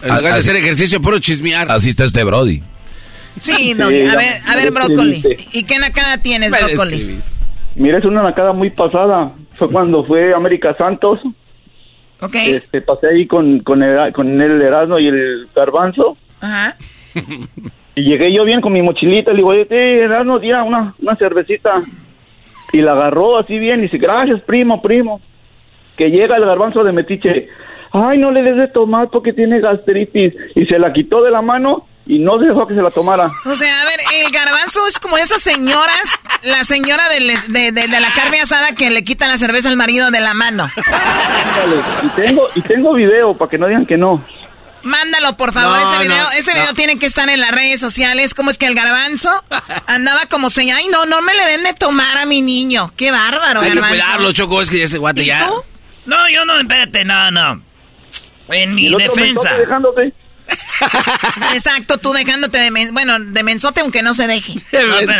En 0.03 0.09
lugar 0.09 0.23
de 0.23 0.31
Así- 0.39 0.49
hacer 0.51 0.57
ejercicio, 0.57 1.01
puro 1.01 1.19
chismear. 1.19 1.71
Así 1.73 1.91
está 1.91 2.05
este 2.05 2.23
Brody. 2.23 2.63
Sí, 3.41 3.75
no, 3.77 3.89
Sí, 3.89 4.03
a 4.07 4.15
ver, 4.17 4.41
a 4.47 4.55
ver, 4.55 4.71
brócoli. 4.71 5.23
¿Y 5.53 5.65
qué 5.65 5.79
nacada 5.81 6.19
tienes, 6.19 6.51
brócoli? 6.53 7.19
Mira, 7.77 7.99
es 7.99 8.05
una 8.05 8.23
nacada 8.23 8.53
muy 8.53 8.71
pasada. 8.71 9.33
Fue 9.53 9.71
cuando 9.71 10.05
fue 10.05 10.35
América 10.35 10.75
Santos. 10.77 11.21
¿Ok? 12.21 12.35
Este, 12.35 12.83
pasé 12.83 13.09
ahí 13.09 13.27
con, 13.27 13.61
con, 13.61 13.83
el, 13.83 14.13
con 14.13 14.41
el 14.41 14.63
Erasmo 14.63 14.99
y 14.99 15.09
el 15.09 15.49
Garbanzo. 15.55 16.17
Ajá. 16.41 16.77
Y 17.95 18.05
llegué 18.05 18.33
yo 18.33 18.45
bien 18.45 18.61
con 18.61 18.73
mi 18.73 18.81
mochilita. 18.81 19.33
Le 19.33 19.39
digo, 19.39 19.53
Erasmo, 19.53 20.41
tira 20.41 20.63
una, 20.63 20.95
una 21.01 21.17
cervecita. 21.17 21.83
Y 22.73 22.81
la 22.81 22.93
agarró 22.93 23.39
así 23.39 23.59
bien. 23.59 23.81
Y 23.81 23.83
dice, 23.83 23.99
gracias, 23.99 24.41
primo, 24.43 24.81
primo. 24.81 25.21
Que 25.97 26.11
llega 26.11 26.37
el 26.37 26.47
Garbanzo 26.47 26.85
de 26.85 26.93
Metiche. 26.93 27.49
Ay, 27.91 28.19
no 28.19 28.31
le 28.31 28.43
des 28.43 28.57
de 28.57 28.69
tomar 28.69 29.11
porque 29.11 29.33
tiene 29.33 29.61
gastritis. 29.61 30.35
Y 30.55 30.65
se 30.67 30.79
la 30.79 30.93
quitó 30.93 31.23
de 31.23 31.31
la 31.31 31.43
mano 31.43 31.87
y 32.15 32.19
no 32.19 32.37
dejó 32.39 32.67
que 32.67 32.75
se 32.75 32.83
la 32.83 32.91
tomara. 32.91 33.31
O 33.47 33.57
sea, 33.57 33.81
a 33.81 33.85
ver, 33.87 33.99
el 34.17 34.31
garbanzo 34.31 34.87
es 34.87 34.99
como 34.99 35.17
esas 35.17 35.41
señoras, 35.41 36.15
la 36.43 36.63
señora 36.65 37.09
de, 37.09 37.39
de- 37.49 37.73
de 37.73 38.01
la 38.01 38.11
carne 38.11 38.41
asada 38.41 38.75
que 38.75 38.91
le 38.91 39.03
quita 39.03 39.27
la 39.29 39.39
cerveza 39.39 39.69
al 39.71 39.77
marido 39.77 40.11
de 40.11 40.21
la 40.21 40.35
mano. 40.35 40.69
Ándale. 40.77 41.83
Y 42.03 42.09
tengo, 42.21 42.49
y 42.55 42.61
tengo 42.61 42.93
video 42.95 43.35
para 43.37 43.51
que 43.51 43.57
no 43.57 43.67
digan 43.67 43.87
que 43.87 43.97
no. 43.97 44.23
Mándalo, 44.83 45.37
por 45.37 45.53
favor, 45.53 45.81
No, 45.81 45.93
ese 45.95 46.03
video. 46.09 46.23
no, 46.25 46.31
ese 46.33 46.53
video 46.53 46.67
no. 46.67 46.75
tiene 46.75 46.99
que 46.99 47.07
estar 47.07 47.29
en 47.31 47.41
las 47.41 47.53
redes 47.53 47.81
sociales. 47.81 48.35
¿Cómo 48.35 48.51
es 48.51 48.59
que 48.59 48.67
el 48.67 48.75
garbanzo 48.75 49.31
andaba 49.87 50.23
como 50.29 50.51
señora? 50.51 50.81
Ay, 50.81 50.89
no, 50.89 51.07
no 51.07 51.23
me 51.23 51.33
le 51.35 51.45
den 51.47 51.63
de 51.63 51.73
tomar 51.73 52.19
a 52.19 52.27
mi 52.27 52.43
niño. 52.43 52.93
Qué 52.97 53.11
bárbaro, 53.13 53.61
Hay 53.61 53.71
que 53.71 53.75
garbanzo. 53.77 53.97
cuidarlo, 54.05 54.33
Choco, 54.33 54.61
es 54.61 54.69
que 54.71 54.79
ya 54.81 54.85
ese 54.87 54.99
guate 54.99 55.23
¿Y 55.23 55.27
ya. 55.27 55.47
tú? 55.47 55.55
No, 56.07 56.29
yo 56.31 56.45
no, 56.45 56.59
espérate, 56.59 57.05
no, 57.05 57.31
no. 57.31 57.63
En 58.49 58.75
mi 58.75 58.91
defensa. 58.91 59.55
dejándote. 59.55 60.13
Exacto, 61.55 61.99
tú 61.99 62.13
dejándote 62.13 62.59
de... 62.59 62.71
men- 62.71 62.93
bueno, 62.93 63.19
de 63.19 63.43
mensote 63.43 63.81
aunque 63.81 64.03
no 64.03 64.15
se 64.15 64.27
deje. 64.27 64.55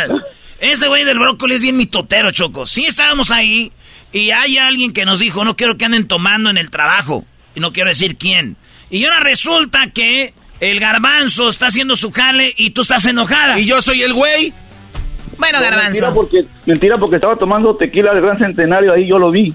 No. 0.09 0.21
Ese 0.59 0.87
güey 0.87 1.03
del 1.03 1.19
brócoli 1.19 1.55
es 1.55 1.61
bien 1.61 1.75
mitotero, 1.75 2.31
Choco. 2.31 2.65
Sí 2.65 2.85
estábamos 2.85 3.31
ahí 3.31 3.71
y 4.13 4.31
hay 4.31 4.57
alguien 4.57 4.93
que 4.93 5.03
nos 5.05 5.19
dijo, 5.19 5.43
no 5.43 5.57
quiero 5.57 5.75
que 5.77 5.83
anden 5.85 6.07
tomando 6.07 6.49
en 6.49 6.57
el 6.57 6.69
trabajo. 6.69 7.25
Y 7.55 7.59
no 7.59 7.73
quiero 7.73 7.89
decir 7.89 8.17
quién. 8.17 8.55
Y 8.89 9.03
ahora 9.03 9.19
resulta 9.19 9.87
que 9.91 10.33
el 10.61 10.79
garbanzo 10.79 11.49
está 11.49 11.67
haciendo 11.67 11.95
su 11.97 12.11
jale 12.11 12.53
y 12.55 12.69
tú 12.69 12.83
estás 12.83 13.05
enojada. 13.05 13.59
Y 13.59 13.65
yo 13.65 13.81
soy 13.81 14.01
el 14.03 14.13
güey. 14.13 14.53
Bueno, 15.37 15.59
garbanzo. 15.59 16.13
porque, 16.13 16.45
mentira 16.65 16.95
porque 16.97 17.15
estaba 17.17 17.35
tomando 17.37 17.75
tequila 17.75 18.13
del 18.13 18.21
Gran 18.23 18.37
Centenario, 18.39 18.93
ahí 18.93 19.07
yo 19.07 19.17
lo 19.19 19.31
vi. 19.31 19.53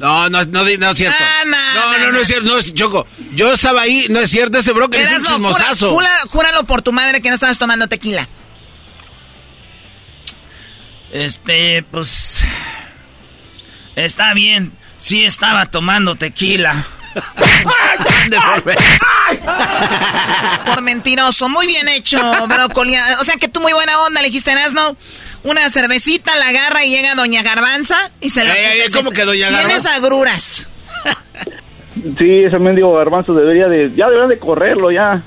No, 0.00 0.30
no, 0.30 0.44
no, 0.46 0.64
no 0.64 0.90
es 0.90 0.96
cierto. 0.96 1.18
Ah, 1.20 1.44
no, 1.44 1.52
no, 1.52 1.74
no, 1.74 1.98
no, 1.98 2.06
no, 2.06 2.12
no. 2.12 2.18
es 2.20 2.28
cierto. 2.28 2.48
No 2.48 2.56
es, 2.56 2.72
Choco, 2.72 3.06
yo 3.34 3.52
estaba 3.52 3.82
ahí, 3.82 4.06
no 4.08 4.18
es 4.18 4.30
cierto. 4.30 4.58
Ese 4.58 4.72
brócoli 4.72 5.02
es 5.02 5.10
un 5.10 5.24
chismosazo. 5.24 5.98
júralo 6.30 6.64
por 6.64 6.80
tu 6.80 6.92
madre 6.92 7.20
que 7.20 7.28
no 7.28 7.34
estabas 7.34 7.58
tomando 7.58 7.86
tequila. 7.86 8.26
Este, 11.12 11.84
pues... 11.90 12.42
Está 13.94 14.32
bien. 14.32 14.72
Sí 14.96 15.24
estaba 15.24 15.66
tomando 15.66 16.14
tequila. 16.14 16.86
Por 20.64 20.82
mentiroso. 20.82 21.48
Muy 21.48 21.66
bien 21.66 21.88
hecho, 21.88 22.18
brócoli. 22.46 22.96
O 23.20 23.24
sea 23.24 23.36
que 23.36 23.48
tú 23.48 23.60
muy 23.60 23.72
buena 23.72 23.98
onda 24.00 24.22
le 24.22 24.28
dijiste, 24.28 24.54
¿no? 24.72 24.96
Una 25.42 25.70
cervecita, 25.70 26.36
la 26.36 26.48
agarra 26.48 26.84
y 26.84 26.90
llega 26.90 27.14
Doña 27.14 27.42
Garbanza 27.42 28.10
y 28.20 28.30
se 28.30 28.44
la... 28.44 28.54
Ey, 28.54 28.80
ey, 28.82 28.92
¿cómo 28.92 29.10
que 29.10 29.24
Doña 29.24 29.48
Tienes 29.48 29.56
Garbanza? 29.56 29.94
agruras. 29.94 30.66
Sí, 32.18 32.44
ese 32.44 32.58
mendigo 32.58 32.94
garbanzo 32.94 33.34
debería 33.34 33.68
de, 33.68 33.90
ya 33.94 34.06
deberían 34.06 34.28
de 34.30 34.38
correrlo 34.38 34.90
ya. 34.90 35.22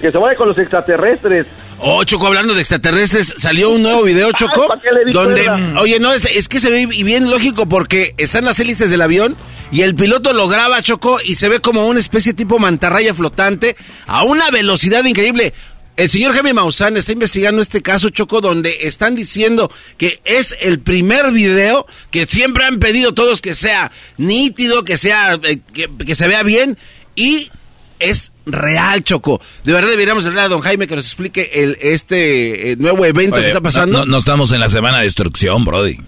Que 0.00 0.10
se 0.10 0.18
vaya 0.18 0.36
con 0.36 0.48
los 0.48 0.58
extraterrestres. 0.58 1.46
Oh, 1.78 2.04
Choco, 2.04 2.26
hablando 2.26 2.54
de 2.54 2.60
extraterrestres, 2.60 3.34
salió 3.38 3.70
un 3.70 3.82
nuevo 3.82 4.02
video, 4.02 4.30
Choco, 4.32 4.68
¿para 4.68 4.80
qué 4.80 4.92
le 4.92 5.04
di 5.06 5.12
donde, 5.12 5.44
cuerda? 5.46 5.80
oye, 5.80 5.98
no, 5.98 6.12
es, 6.12 6.26
es 6.26 6.46
que 6.48 6.60
se 6.60 6.70
ve 6.70 6.86
bien 6.86 7.30
lógico 7.30 7.66
porque 7.66 8.14
están 8.18 8.44
las 8.44 8.60
hélices 8.60 8.90
del 8.90 9.00
avión 9.00 9.34
y 9.72 9.80
el 9.82 9.94
piloto 9.94 10.32
lo 10.34 10.46
graba, 10.46 10.82
Choco, 10.82 11.18
y 11.24 11.36
se 11.36 11.48
ve 11.48 11.60
como 11.60 11.86
una 11.86 11.98
especie 12.00 12.34
tipo 12.34 12.58
mantarraya 12.58 13.14
flotante 13.14 13.76
a 14.06 14.24
una 14.24 14.50
velocidad 14.50 15.04
increíble. 15.04 15.54
El 16.00 16.08
señor 16.08 16.32
Jaime 16.32 16.54
Maussan 16.54 16.96
está 16.96 17.12
investigando 17.12 17.60
este 17.60 17.82
caso, 17.82 18.08
Choco, 18.08 18.40
donde 18.40 18.74
están 18.88 19.14
diciendo 19.14 19.70
que 19.98 20.20
es 20.24 20.56
el 20.62 20.80
primer 20.80 21.30
video 21.30 21.86
que 22.10 22.24
siempre 22.24 22.64
han 22.64 22.78
pedido 22.78 23.12
todos 23.12 23.42
que 23.42 23.54
sea 23.54 23.92
nítido, 24.16 24.82
que 24.82 24.96
sea, 24.96 25.34
eh, 25.42 25.58
que, 25.74 25.90
que 26.06 26.14
se 26.14 26.26
vea 26.26 26.42
bien 26.42 26.78
y 27.16 27.50
es 27.98 28.32
real, 28.46 29.04
Choco. 29.04 29.42
De 29.62 29.74
verdad 29.74 29.90
deberíamos 29.90 30.24
hablar 30.24 30.46
a 30.46 30.48
don 30.48 30.62
Jaime 30.62 30.86
que 30.86 30.96
nos 30.96 31.04
explique 31.04 31.50
el, 31.52 31.76
este 31.82 32.70
eh, 32.72 32.76
nuevo 32.76 33.04
evento 33.04 33.34
Oye, 33.34 33.42
que 33.42 33.48
está 33.48 33.60
pasando. 33.60 33.98
No, 33.98 34.06
no 34.06 34.16
estamos 34.16 34.52
en 34.52 34.60
la 34.60 34.70
semana 34.70 34.98
de 35.00 35.04
destrucción, 35.04 35.66
Brody. 35.66 35.98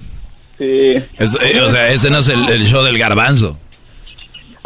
Sí. 0.56 1.02
Es- 1.18 1.36
eh, 1.42 1.60
o 1.60 1.68
sea, 1.68 1.90
ese 1.90 2.08
no 2.08 2.20
es 2.20 2.28
el, 2.28 2.48
el 2.48 2.66
show 2.66 2.82
del 2.82 2.96
garbanzo. 2.96 3.60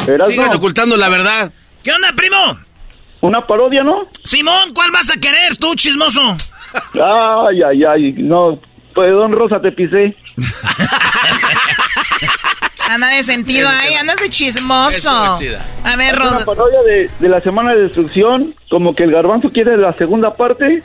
Sigan 0.05 0.53
ocultando 0.55 0.95
la 0.95 1.09
verdad. 1.09 1.51
¿Qué 1.83 1.91
onda, 1.91 2.13
primo? 2.15 2.59
Una 3.21 3.45
parodia, 3.45 3.83
¿no? 3.83 4.07
Simón, 4.23 4.73
¿cuál 4.73 4.91
vas 4.91 5.09
a 5.11 5.19
querer 5.19 5.57
tú, 5.57 5.73
chismoso? 5.75 6.21
Ay, 6.93 7.61
ay, 7.63 7.83
ay. 7.83 8.13
No, 8.17 8.59
pues 8.93 9.11
don 9.11 9.31
Rosa 9.31 9.59
te 9.61 9.71
pisé. 9.71 10.15
Anda 12.89 13.07
de 13.09 13.23
sentido 13.23 13.67
ahí, 13.67 13.95
andas 13.95 14.17
de 14.21 14.29
chismoso. 14.29 15.09
A 15.09 15.37
ver, 15.97 16.13
Es 16.15 16.19
una 16.21 16.29
Rosa. 16.31 16.45
parodia 16.45 16.81
de, 16.83 17.09
de 17.19 17.27
la 17.29 17.41
semana 17.41 17.73
de 17.73 17.81
destrucción, 17.83 18.55
como 18.69 18.95
que 18.95 19.03
el 19.03 19.11
garbanzo 19.11 19.49
quiere 19.49 19.75
la 19.75 19.91
segunda 19.93 20.33
parte, 20.33 20.81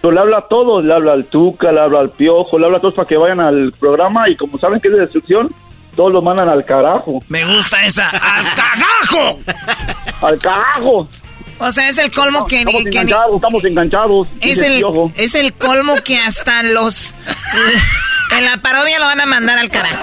pero 0.00 0.12
le 0.14 0.20
habla 0.20 0.38
a 0.38 0.48
todos, 0.48 0.82
le 0.82 0.94
habla 0.94 1.12
al 1.12 1.26
Tuca, 1.26 1.70
le 1.70 1.80
habla 1.80 2.00
al 2.00 2.10
Piojo, 2.10 2.58
le 2.58 2.64
habla 2.64 2.78
a 2.78 2.80
todos 2.80 2.94
para 2.94 3.06
que 3.06 3.18
vayan 3.18 3.40
al 3.40 3.72
programa 3.78 4.30
y 4.30 4.36
como 4.36 4.58
saben 4.58 4.80
que 4.80 4.88
es 4.88 4.94
de 4.94 5.00
destrucción, 5.00 5.54
todos 5.94 6.10
lo 6.10 6.22
mandan 6.22 6.48
al 6.48 6.64
carajo. 6.64 7.22
Me 7.28 7.44
gusta 7.44 7.84
esa. 7.84 8.08
¡Al 8.08 8.46
cagajo! 8.54 9.38
¡Al 10.22 10.38
carajo! 10.38 11.08
O 11.62 11.72
sea, 11.72 11.88
es 11.88 11.98
el 11.98 12.10
colmo 12.10 12.46
que 12.46 12.64
ni... 12.64 12.70
Estamos 12.72 12.82
que 12.84 12.88
enganchados, 12.90 13.34
estamos 13.36 13.64
enganchados. 13.64 14.28
es, 14.40 14.60
el, 14.60 14.84
es 15.16 15.34
el 15.34 15.52
colmo 15.54 15.94
que 16.04 16.18
hasta 16.18 16.62
los... 16.62 17.14
En 18.36 18.46
la 18.46 18.56
parodia 18.56 18.98
lo 18.98 19.04
van 19.04 19.20
a 19.20 19.26
mandar 19.26 19.58
al 19.58 19.68
carajo. 19.68 19.94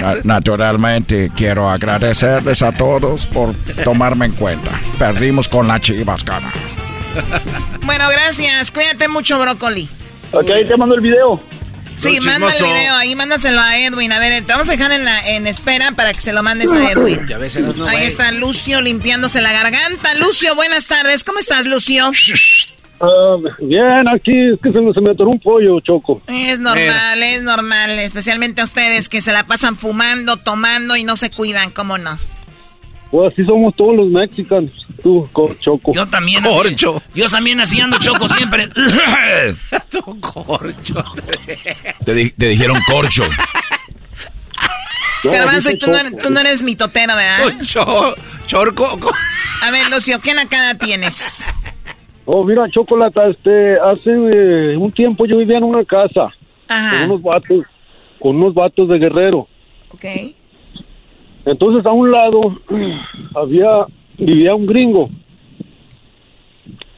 Na- 0.00 0.14
Naturalmente 0.22 1.28
quiero 1.34 1.68
agradecerles 1.68 2.62
a 2.62 2.70
todos 2.70 3.26
por 3.26 3.52
tomarme 3.82 4.26
en 4.26 4.32
cuenta. 4.32 4.70
Perdimos 4.96 5.48
con 5.48 5.66
la 5.66 5.80
Chivas, 5.80 6.22
cara. 6.22 6.52
Bueno, 7.82 8.04
gracias. 8.12 8.70
Cuídate 8.70 9.08
mucho, 9.08 9.40
Brócoli. 9.40 9.88
Ok, 10.30 10.48
ahí 10.50 10.64
te 10.68 10.76
mando 10.76 10.94
el 10.94 11.00
video. 11.00 11.40
Sí, 11.98 12.20
manda 12.20 12.48
el 12.48 12.64
video 12.64 12.94
ahí, 12.94 13.14
mándaselo 13.16 13.60
a 13.60 13.76
Edwin. 13.76 14.12
A 14.12 14.18
ver, 14.18 14.44
te 14.44 14.52
vamos 14.52 14.68
a 14.68 14.72
dejar 14.72 14.92
en, 14.92 15.04
la, 15.04 15.20
en 15.20 15.46
espera 15.46 15.92
para 15.92 16.12
que 16.12 16.20
se 16.20 16.32
lo 16.32 16.42
mandes 16.42 16.72
a 16.72 16.90
Edwin. 16.92 17.26
Ya 17.28 17.38
ves, 17.38 17.58
no, 17.60 17.86
Ahí 17.86 17.96
güey. 17.96 18.06
está 18.06 18.30
Lucio 18.32 18.80
limpiándose 18.80 19.40
la 19.40 19.52
garganta. 19.52 20.14
Lucio, 20.14 20.54
buenas 20.54 20.86
tardes. 20.86 21.24
¿Cómo 21.24 21.38
estás, 21.38 21.66
Lucio? 21.66 22.10
Ah, 23.00 23.36
bien, 23.60 24.08
aquí 24.08 24.32
es 24.52 24.60
que 24.62 24.72
se 24.72 24.80
me, 24.80 24.92
se 24.92 25.00
me 25.00 25.10
atoró 25.10 25.30
un 25.30 25.40
pollo, 25.40 25.78
Choco. 25.80 26.22
Es 26.28 26.58
normal, 26.58 27.22
es 27.22 27.42
normal. 27.42 27.90
Especialmente 27.98 28.60
a 28.60 28.64
ustedes 28.64 29.08
que 29.08 29.20
se 29.20 29.32
la 29.32 29.44
pasan 29.46 29.76
fumando, 29.76 30.36
tomando 30.36 30.96
y 30.96 31.04
no 31.04 31.16
se 31.16 31.30
cuidan, 31.30 31.70
¿cómo 31.70 31.98
no? 31.98 32.18
Pues 33.10 33.32
así 33.32 33.44
somos 33.44 33.74
todos 33.76 33.96
los 33.96 34.06
mexicanos. 34.08 34.70
Tú, 35.02 35.26
co- 35.32 35.54
Choco. 35.60 35.92
Yo 35.94 36.06
también. 36.08 36.42
Corcho. 36.42 37.00
Yo 37.14 37.26
también 37.28 37.58
así 37.60 37.80
ando 37.80 37.98
choco 37.98 38.28
siempre. 38.28 38.68
Corcho. 40.20 41.04
Te, 42.04 42.14
di- 42.14 42.30
te 42.30 42.48
dijeron 42.48 42.78
corcho. 42.86 43.22
Garbanzo, 45.24 45.70
y 45.70 45.78
tú 45.78 45.90
no, 45.90 45.98
tú 46.22 46.30
no 46.30 46.40
eres 46.40 46.62
mitotero, 46.62 47.14
¿verdad? 47.16 47.54
chorco. 48.46 49.10
A 49.62 49.70
ver, 49.70 49.90
Lucio, 49.90 50.20
¿qué 50.20 50.34
nacada 50.34 50.74
tienes? 50.76 51.48
Oh, 52.24 52.44
mira, 52.44 52.68
Chocolata, 52.70 53.26
este, 53.28 53.78
hace 53.80 54.10
eh, 54.10 54.76
un 54.76 54.92
tiempo 54.92 55.26
yo 55.26 55.38
vivía 55.38 55.58
en 55.58 55.64
una 55.64 55.84
casa 55.84 56.28
Ajá. 56.68 56.90
con 57.00 57.10
unos 57.10 57.22
vatos, 57.22 57.64
con 58.20 58.36
unos 58.36 58.54
vatos 58.54 58.88
de 58.88 58.98
guerrero. 58.98 59.48
Ok. 59.90 60.04
Entonces 61.44 61.84
a 61.86 61.92
un 61.92 62.10
lado 62.10 62.40
había, 63.34 63.86
vivía 64.18 64.54
un 64.54 64.66
gringo. 64.66 65.08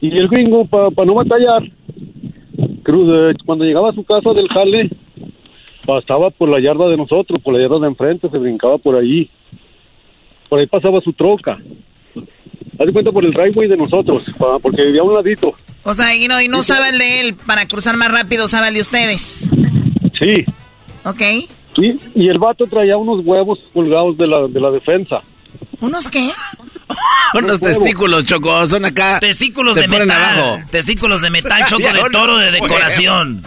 Y 0.01 0.17
el 0.17 0.27
gringo, 0.27 0.65
para 0.65 0.89
no 1.05 1.13
batallar, 1.13 1.61
cru- 2.83 3.31
eh, 3.31 3.35
cuando 3.45 3.65
llegaba 3.65 3.89
a 3.91 3.93
su 3.93 4.03
casa 4.03 4.33
del 4.33 4.47
jale, 4.49 4.89
pasaba 5.85 6.29
por 6.31 6.49
la 6.49 6.59
yarda 6.59 6.87
de 6.89 6.97
nosotros, 6.97 7.39
por 7.41 7.53
la 7.53 7.61
yarda 7.61 7.79
de 7.79 7.87
enfrente, 7.87 8.29
se 8.29 8.37
brincaba 8.37 8.77
por 8.79 8.95
ahí. 8.95 9.29
Por 10.49 10.59
ahí 10.59 10.67
pasaba 10.67 10.99
su 11.01 11.13
troca. 11.13 11.59
Haz 12.79 12.87
de 12.87 12.93
cuenta 12.93 13.11
por 13.11 13.23
el 13.23 13.31
driveway 13.31 13.67
de 13.69 13.77
nosotros, 13.77 14.25
pa- 14.39 14.57
porque 14.59 14.83
vivía 14.85 15.01
a 15.01 15.03
un 15.03 15.13
ladito. 15.13 15.53
O 15.83 15.93
sea, 15.93 16.15
y 16.15 16.27
no, 16.27 16.41
y 16.41 16.47
no 16.47 16.59
usaba 16.59 16.89
el 16.89 16.97
de 16.97 17.21
él 17.21 17.35
para 17.45 17.65
cruzar 17.67 17.95
más 17.95 18.11
rápido, 18.11 18.45
usaba 18.45 18.69
el 18.69 18.73
de 18.73 18.81
ustedes. 18.81 19.49
Sí. 20.19 20.43
¿Ok? 21.05 21.21
Y, 21.77 21.99
y 22.15 22.29
el 22.29 22.37
vato 22.37 22.65
traía 22.67 22.97
unos 22.97 23.25
huevos 23.25 23.59
colgados 23.73 24.17
de 24.17 24.27
la, 24.27 24.47
de 24.47 24.59
la 24.59 24.71
defensa. 24.71 25.21
¿Unos 25.79 26.07
qué? 26.09 26.31
Unos 27.33 27.59
testículos, 27.59 28.25
Choco, 28.25 28.67
son 28.67 28.85
acá. 28.85 29.19
Testículos 29.19 29.75
de 29.75 29.87
metal. 29.87 30.11
abajo. 30.11 30.59
Testículos 30.69 31.21
de 31.21 31.29
metal, 31.29 31.65
choco 31.67 31.87
de 31.87 32.09
toro 32.11 32.37
de 32.37 32.51
decoración. 32.51 33.45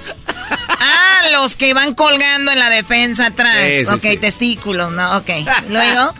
Ah, 0.50 1.20
los 1.32 1.56
que 1.56 1.74
van 1.74 1.94
colgando 1.94 2.52
en 2.52 2.58
la 2.58 2.70
defensa 2.70 3.26
atrás. 3.26 3.66
Sí, 3.66 3.84
sí, 3.84 3.92
ok, 3.92 4.00
sí. 4.00 4.16
testículos, 4.16 4.90
¿no? 4.92 5.18
Ok. 5.18 5.30
Luego. 5.70 6.14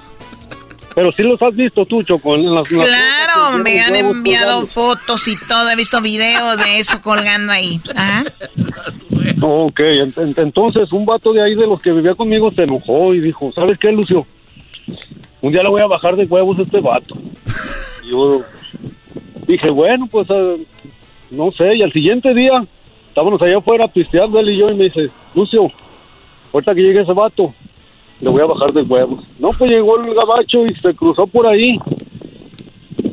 Pero 0.95 1.11
sí 1.13 1.23
los 1.23 1.41
has 1.43 1.55
visto 1.57 1.85
tú, 1.87 2.03
Choco. 2.05 2.37
En 2.37 2.55
las, 2.55 2.69
Claro, 2.69 3.59
me 3.63 3.81
han 3.81 3.97
enviado 3.97 4.61
colgando. 4.61 4.67
fotos 4.67 5.27
y 5.29 5.37
todo. 5.49 5.69
He 5.71 5.77
visto 5.77 6.01
videos 6.01 6.57
de 6.59 6.79
eso 6.79 7.01
colgando 7.03 7.53
ahí. 7.53 7.81
Ajá. 7.97 8.25
Ok, 9.43 9.81
ent- 9.81 10.15
ent- 10.15 10.39
entonces 10.43 10.93
un 10.93 11.05
vato 11.05 11.33
de 11.33 11.43
ahí 11.43 11.55
de 11.55 11.67
los 11.67 11.81
que 11.81 11.91
vivía 11.91 12.15
conmigo 12.15 12.51
se 12.53 12.63
enojó 12.63 13.13
y 13.15 13.21
dijo, 13.21 13.51
¿sabes 13.53 13.79
qué, 13.79 13.91
Lucio? 13.91 14.25
Un 15.41 15.51
día 15.53 15.63
le 15.63 15.69
voy 15.69 15.83
a 15.83 15.87
bajar 15.87 16.15
de 16.17 16.25
huevos 16.27 16.59
a 16.59 16.63
este 16.63 16.81
vato. 16.81 17.17
Y 18.05 18.11
yo 18.11 18.43
dije, 19.47 19.71
bueno, 19.71 20.07
pues 20.11 20.29
ah, 20.31 20.55
no 21.31 21.51
sé, 21.53 21.75
y 21.77 21.83
al 21.83 21.93
siguiente 21.93 22.33
día 22.35 22.65
estábamos 23.09 23.41
allá 23.43 23.59
afuera 23.59 23.89
pisteando 23.89 24.39
él 24.39 24.51
y 24.51 24.59
yo 24.59 24.71
y 24.71 24.75
me 24.75 24.85
dice, 24.85 25.11
Lucio, 25.35 25.71
ahorita 26.53 26.75
que 26.75 26.83
llegue 26.83 27.03
ese 27.03 27.13
vato, 27.13 27.53
le 28.25 28.31
voy 28.31 28.41
a 28.41 28.47
bajar 28.47 28.73
de 28.73 28.83
huevos. 28.83 29.23
No, 29.39 29.51
pues 29.51 29.71
llegó 29.71 30.01
el 30.01 30.15
gabacho 30.15 30.67
y 30.67 30.75
se 30.77 30.95
cruzó 30.95 31.27
por 31.27 31.47
ahí. 31.47 31.79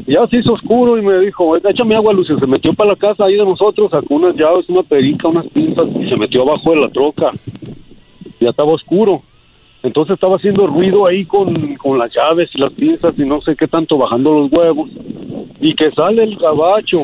Ya 0.07 0.25
se 0.27 0.37
hizo 0.37 0.53
oscuro 0.53 0.97
y 0.97 1.01
me 1.01 1.19
dijo, 1.19 1.57
échame 1.57 1.95
agua, 1.95 2.13
Lucio. 2.13 2.39
Se 2.39 2.47
metió 2.47 2.73
para 2.73 2.91
la 2.91 2.95
casa 2.95 3.25
ahí 3.25 3.35
de 3.35 3.43
nosotros, 3.43 3.91
sacó 3.91 4.15
unas 4.15 4.37
llaves, 4.37 4.69
una 4.69 4.83
perica, 4.83 5.27
unas 5.27 5.47
pinzas 5.47 5.85
y 5.99 6.07
se 6.07 6.15
metió 6.15 6.43
abajo 6.43 6.71
de 6.71 6.77
la 6.77 6.89
troca. 6.89 7.31
Ya 8.39 8.49
estaba 8.51 8.71
oscuro. 8.71 9.21
Entonces 9.83 10.13
estaba 10.13 10.37
haciendo 10.37 10.65
ruido 10.65 11.05
ahí 11.05 11.25
con, 11.25 11.75
con 11.75 11.99
las 11.99 12.09
llaves 12.15 12.49
y 12.53 12.61
las 12.61 12.71
pinzas 12.71 13.13
y 13.17 13.25
no 13.25 13.41
sé 13.41 13.55
qué 13.57 13.67
tanto 13.67 13.97
bajando 13.97 14.31
los 14.31 14.51
huevos. 14.51 14.89
Y 15.59 15.75
que 15.75 15.91
sale 15.91 16.23
el 16.23 16.37
gabacho. 16.37 16.99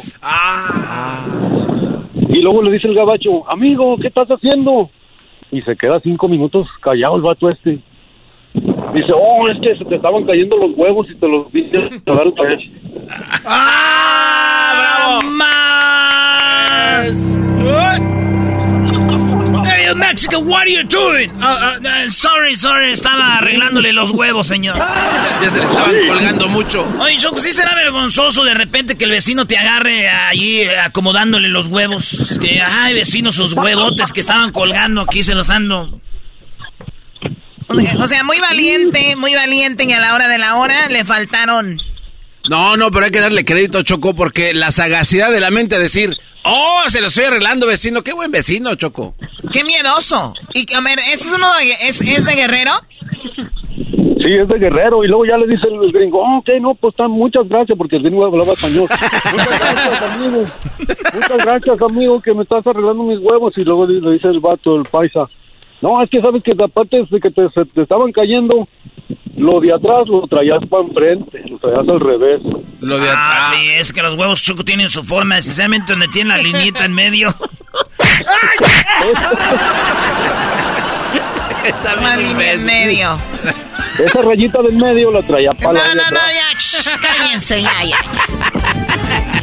Y 2.30 2.42
luego 2.42 2.64
le 2.64 2.72
dice 2.72 2.88
el 2.88 2.96
gabacho, 2.96 3.50
amigo, 3.50 3.98
¿qué 3.98 4.08
estás 4.08 4.30
haciendo? 4.30 4.90
Y 5.52 5.62
se 5.62 5.76
queda 5.76 6.00
cinco 6.00 6.30
minutos 6.30 6.68
callado 6.82 7.18
el 7.18 7.22
vato 7.22 7.50
este. 7.50 7.80
Dice, 8.54 9.12
oh, 9.14 9.48
es 9.50 9.58
que 9.62 9.76
se 9.78 9.86
te 9.86 9.96
estaban 9.96 10.26
cayendo 10.26 10.58
los 10.58 10.76
huevos 10.76 11.08
y 11.10 11.16
te 11.16 11.28
los 11.28 11.52
viste 11.52 11.78
a 11.78 12.14
dar 12.14 12.28
otra 12.28 12.46
vez. 12.46 12.60
¡Ah, 13.46 15.20
bravo! 15.22 15.38
Hey, 19.66 19.94
Mexico, 19.96 20.40
what 20.40 20.62
are 20.62 20.72
you 20.72 20.84
doing? 20.84 21.30
Uh, 21.42 21.46
uh, 21.46 21.80
uh, 21.80 22.10
sorry, 22.10 22.56
sorry, 22.56 22.94
estaba 22.94 23.38
arreglándole 23.38 23.94
los 23.94 24.12
huevos, 24.12 24.48
señor. 24.48 24.78
Ya 24.78 25.50
se 25.50 25.60
le 25.60 25.66
estaban 25.66 25.96
colgando 26.08 26.48
mucho. 26.48 26.88
Oye, 27.00 27.18
Choco, 27.18 27.40
sí 27.40 27.52
será 27.52 27.76
vergonzoso 27.76 28.44
de 28.44 28.54
repente 28.54 28.98
que 28.98 29.06
el 29.06 29.12
vecino 29.12 29.46
te 29.46 29.58
agarre 29.58 30.10
allí 30.10 30.62
eh, 30.62 30.80
acomodándole 30.80 31.50
los 31.50 31.68
huevos. 31.68 32.38
Que, 32.42 32.62
ay, 32.62 32.94
vecino, 32.94 33.32
sus 33.32 33.54
huevotes 33.54 34.14
que 34.14 34.22
estaban 34.22 34.52
colgando 34.52 35.02
aquí 35.02 35.24
se 35.24 35.36
los 35.36 35.50
ando. 35.50 36.02
O 37.70 38.08
sea, 38.08 38.24
muy 38.24 38.40
valiente, 38.40 39.16
muy 39.16 39.34
valiente 39.34 39.84
y 39.84 39.92
a 39.92 40.00
la 40.00 40.16
hora 40.16 40.28
de 40.28 40.38
la 40.38 40.58
hora 40.58 40.90
le 40.90 41.04
faltaron. 41.04 41.80
No, 42.50 42.78
no, 42.78 42.92
pero 42.92 43.06
hay 43.06 43.12
que 43.12 43.20
darle 43.20 43.44
crédito, 43.44 43.82
Choco, 43.84 44.16
porque 44.16 44.54
la 44.54 44.72
sagacidad 44.72 45.32
de 45.32 45.42
la 45.42 45.52
mente 45.52 45.78
decir, 45.78 46.18
oh, 46.44 46.84
se 46.88 47.02
lo 47.02 47.08
estoy 47.08 47.26
arreglando, 47.26 47.68
vecino. 47.68 48.04
Qué 48.04 48.14
buen 48.14 48.32
vecino, 48.32 48.76
Choco. 48.76 49.16
¡Qué 49.52 49.66
miedoso! 49.66 50.34
Y, 50.54 50.74
a 50.74 50.80
ver, 50.82 50.98
¿ese 51.12 51.28
es 51.28 51.34
uno 51.34 51.54
de, 51.56 51.72
es, 51.88 52.02
es 52.02 52.26
de 52.26 52.36
guerrero? 52.36 52.72
Sí, 54.28 54.34
es 54.34 54.48
de 54.48 54.58
Guerrero. 54.58 55.04
Y 55.04 55.08
luego 55.08 55.26
ya 55.26 55.38
le 55.38 55.48
dice 55.48 55.68
el 55.68 55.92
gringo, 55.92 56.20
oh, 56.22 56.40
ok, 56.40 56.50
no, 56.60 56.74
pues 56.76 56.94
está, 56.94 57.08
muchas 57.08 57.48
gracias, 57.48 57.78
porque 57.78 57.98
el 57.98 58.04
gringo 58.04 58.26
hablaba 58.26 58.54
español. 58.54 58.88
Muchas 59.32 59.60
gracias, 59.60 60.02
amigo. 60.02 60.46
Muchas 61.14 61.38
gracias, 61.46 61.82
amigo, 61.82 62.22
que 62.22 62.34
me 62.34 62.44
estás 62.44 62.66
arreglando 62.66 63.04
mis 63.04 63.20
huevos. 63.20 63.54
Y 63.58 63.64
luego 63.64 63.86
le 63.86 64.12
dice 64.12 64.28
el 64.28 64.40
vato, 64.40 64.76
el 64.76 64.84
paisa, 64.84 65.30
No, 65.82 66.02
es 66.02 66.10
que 66.10 66.22
sabes 66.22 66.42
que 66.44 66.54
aparte 66.64 67.04
de 67.10 67.20
que 67.20 67.30
te, 67.30 67.50
se 67.50 67.66
te 67.66 67.82
estaban 67.84 68.12
cayendo, 68.12 68.68
lo 69.36 69.60
de 69.60 69.74
atrás 69.74 70.08
lo 70.08 70.28
traías 70.28 70.60
para 70.70 70.84
enfrente, 70.84 71.44
lo 71.48 71.60
traías 71.60 71.88
al 71.88 72.00
revés. 72.00 72.42
Lo 72.82 72.98
de 72.98 73.08
Ah, 73.12 73.54
sí, 73.54 73.70
es 73.70 73.94
que 73.94 74.02
los 74.02 74.18
huevos 74.18 74.42
choco 74.42 74.64
tienen 74.64 74.90
su 74.90 75.04
forma, 75.04 75.38
especialmente 75.38 75.92
donde 75.94 76.08
tiene 76.08 76.30
la 76.30 76.38
liñita 76.38 76.86
en 76.86 76.94
medio. 76.94 77.30
Está 81.64 82.18
línea 82.18 82.54
en 82.54 82.66
medio. 82.66 83.18
Esa 84.00 84.22
rayita 84.22 84.62
del 84.62 84.78
medio 84.78 85.12
la 85.12 85.22
traía 85.22 85.54
para 85.54 85.74
No, 85.74 85.96
no, 85.96 86.12
no, 86.12 86.18
ya, 86.18 86.58
shh, 86.58 86.96
cállense, 87.02 87.62
ya, 87.62 87.84
ya. 87.84 89.37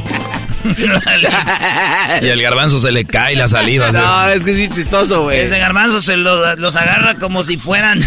Y 2.22 2.26
el 2.28 2.40
garbanzo 2.42 2.78
se 2.78 2.90
le 2.92 3.04
cae 3.04 3.36
la 3.36 3.48
saliva. 3.48 3.90
No, 3.92 4.28
es 4.30 4.44
que 4.44 4.64
es 4.64 4.70
chistoso, 4.70 5.22
güey. 5.24 5.40
Ese 5.40 5.58
garbanzo 5.58 6.00
se 6.02 6.16
lo- 6.16 6.56
los 6.56 6.76
agarra 6.76 7.16
como 7.16 7.42
si 7.42 7.56
fueran, 7.58 8.00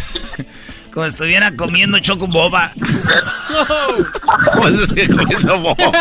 como 0.93 1.05
si 1.05 1.09
estuviera 1.09 1.51
comiendo 1.55 1.99
choco 1.99 2.27
boba. 2.27 2.71
¿Cómo 4.53 4.69
se 4.69 4.85
sigue 4.87 5.07
comiendo 5.09 5.59
boba? 5.59 5.91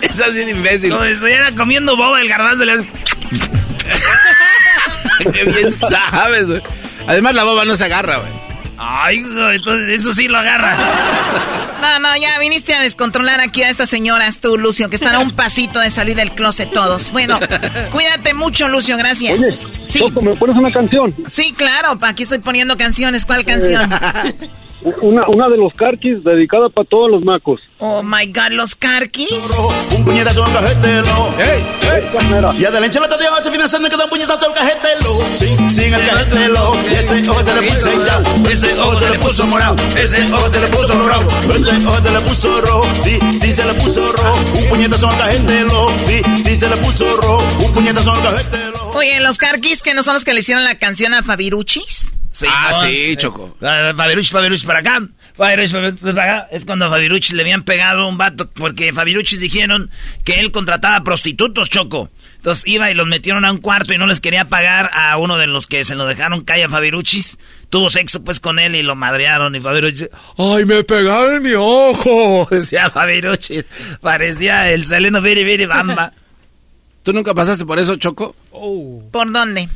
Estás 0.00 0.32
bien 0.34 0.48
imbécil. 0.50 0.90
Como 0.92 1.04
si 1.04 1.10
estuviera 1.12 1.50
comiendo 1.52 1.96
boba 1.96 2.20
el 2.20 2.28
garbanzo. 2.28 2.64
Le 2.64 2.72
hace- 2.72 2.88
Qué 5.32 5.44
bien 5.44 5.72
sabes, 5.72 6.46
güey. 6.46 6.62
Además, 7.06 7.34
la 7.34 7.44
boba 7.44 7.64
no 7.64 7.76
se 7.76 7.84
agarra, 7.84 8.18
güey. 8.18 8.32
Ay, 8.78 9.24
entonces 9.54 10.00
eso 10.00 10.14
sí 10.14 10.28
lo 10.28 10.38
agarra. 10.38 10.76
No, 11.80 11.98
no, 12.00 12.16
ya 12.16 12.38
viniste 12.38 12.74
a 12.74 12.80
descontrolar 12.82 13.40
aquí 13.40 13.62
a 13.62 13.68
estas 13.68 13.88
señoras, 13.88 14.40
tú, 14.40 14.56
Lucio, 14.56 14.88
que 14.88 14.96
están 14.96 15.14
a 15.14 15.18
un 15.20 15.32
pasito 15.32 15.80
de 15.80 15.90
salir 15.90 16.14
del 16.16 16.32
closet 16.32 16.70
todos. 16.72 17.10
Bueno, 17.12 17.38
cuídate 17.92 18.34
mucho, 18.34 18.68
Lucio, 18.68 18.96
gracias. 18.96 19.38
Oye, 19.38 19.52
sí. 19.84 19.98
Choco, 20.00 20.20
¿me 20.22 20.34
pones 20.36 20.56
una 20.56 20.70
canción? 20.70 21.14
Sí, 21.28 21.52
claro, 21.56 21.98
pa- 21.98 22.08
aquí 22.10 22.22
estoy 22.24 22.38
poniendo 22.38 22.76
canciones. 22.76 23.24
¿Cuál 23.24 23.44
canción? 23.44 23.90
Una, 25.00 25.26
una 25.28 25.48
de 25.48 25.56
los 25.56 25.74
carquis 25.74 26.22
dedicada 26.22 26.68
para 26.68 26.86
todos 26.88 27.10
los 27.10 27.24
macos. 27.24 27.60
Oh 27.78 28.02
my 28.02 28.26
god, 28.26 28.52
los 28.52 28.74
carquis. 28.76 29.28
Un 29.96 30.04
puñetazo 30.04 30.44
al 30.44 30.52
cajetelo. 30.52 31.34
Y 32.58 32.64
a 32.64 32.70
la 32.70 32.86
enchilada 32.86 33.16
de 33.16 33.26
abajo 33.26 33.50
financiando 33.50 33.88
que 33.88 33.96
da 33.96 34.04
un 34.04 34.10
puñetazo 34.10 34.46
al 34.46 34.54
cajetelo. 34.54 35.14
Sí, 35.36 35.56
sí, 35.70 35.84
en 35.84 35.94
el 35.94 36.06
cajetelo. 36.06 36.72
Y 36.88 36.94
ese 36.94 37.28
ojo 37.28 37.42
se 37.42 37.54
le 37.54 37.62
puso 37.62 37.92
hinchado. 37.92 38.24
Ese 38.50 38.80
ojo 38.80 38.98
se 38.98 39.10
le 39.10 39.18
puso 39.18 39.46
morado. 39.46 39.76
Ese 39.96 40.32
ojo 40.32 40.48
se 40.48 40.60
le 40.60 40.66
puso 40.68 40.94
morado. 40.94 41.28
Ese 41.54 41.86
ojo 41.86 42.02
se 42.02 42.10
le 42.10 42.20
puso 42.20 42.60
rojo. 42.60 42.84
Sí, 43.02 43.18
sí, 43.32 43.52
se 43.52 43.64
le 43.64 43.74
puso 43.74 44.12
rojo. 44.12 44.38
Un 44.58 44.68
puñetazo 44.68 45.08
al 45.08 45.18
cajetelo. 45.18 45.88
Sí, 46.06 46.22
sí, 46.36 46.56
se 46.56 46.68
le 46.68 46.76
puso 46.76 47.16
rojo. 47.20 47.44
Un 47.64 47.72
puñetazo 47.74 48.12
al 48.12 48.22
cajetelo. 48.22 48.90
Oye, 48.94 49.20
los 49.20 49.38
carquis 49.38 49.82
que 49.82 49.94
no 49.94 50.02
son 50.02 50.14
los 50.14 50.24
que 50.24 50.34
le 50.34 50.40
hicieron 50.40 50.64
la 50.64 50.76
canción 50.76 51.14
a 51.14 51.22
Fabiruchis. 51.22 52.12
Ah, 52.46 52.70
¿no? 52.70 52.80
sí, 52.80 53.16
Choco. 53.16 53.56
Ah, 53.62 53.92
Fabiruchis, 53.96 54.30
Fabiruchis 54.30 54.64
para 54.64 54.80
acá. 54.80 55.00
Fabiruchis, 55.34 55.72
Fabiruchis 55.72 56.00
para 56.00 56.22
acá. 56.22 56.48
Es 56.50 56.64
cuando 56.64 56.86
a 56.86 56.90
Fabiruchis 56.90 57.32
le 57.32 57.42
habían 57.42 57.62
pegado 57.62 58.06
un 58.06 58.18
vato, 58.18 58.50
porque 58.50 58.92
Fabiruchis 58.92 59.40
dijeron 59.40 59.90
que 60.24 60.40
él 60.40 60.52
contrataba 60.52 61.02
prostitutos, 61.02 61.70
Choco. 61.70 62.10
Entonces 62.36 62.66
iba 62.66 62.90
y 62.90 62.94
los 62.94 63.06
metieron 63.06 63.44
a 63.44 63.50
un 63.52 63.58
cuarto 63.58 63.92
y 63.92 63.98
no 63.98 64.06
les 64.06 64.20
quería 64.20 64.44
pagar 64.44 64.90
a 64.92 65.16
uno 65.18 65.38
de 65.38 65.46
los 65.46 65.66
que 65.66 65.84
se 65.84 65.96
lo 65.96 66.06
dejaron 66.06 66.44
caer 66.44 66.66
a 66.66 66.68
Fabiruchis. 66.68 67.38
Tuvo 67.70 67.90
sexo 67.90 68.22
pues 68.22 68.40
con 68.40 68.58
él 68.58 68.74
y 68.74 68.82
lo 68.82 68.94
madrearon 68.94 69.54
y 69.54 69.60
Fabiruchis, 69.60 70.08
¡ay, 70.38 70.64
me 70.64 70.84
pegaron 70.84 71.36
en 71.36 71.42
mi 71.42 71.54
ojo! 71.54 72.46
Decía 72.50 72.90
Fabiruchis. 72.90 73.66
Parecía 74.00 74.70
el 74.70 74.84
Seleno 74.84 75.20
Viri 75.20 75.44
Viri 75.44 75.66
Bamba. 75.66 76.12
¿Tú 77.02 77.12
nunca 77.12 77.34
pasaste 77.34 77.64
por 77.64 77.78
eso, 77.78 77.96
Choco? 77.96 78.36
¿Por 79.10 79.32
dónde? 79.32 79.68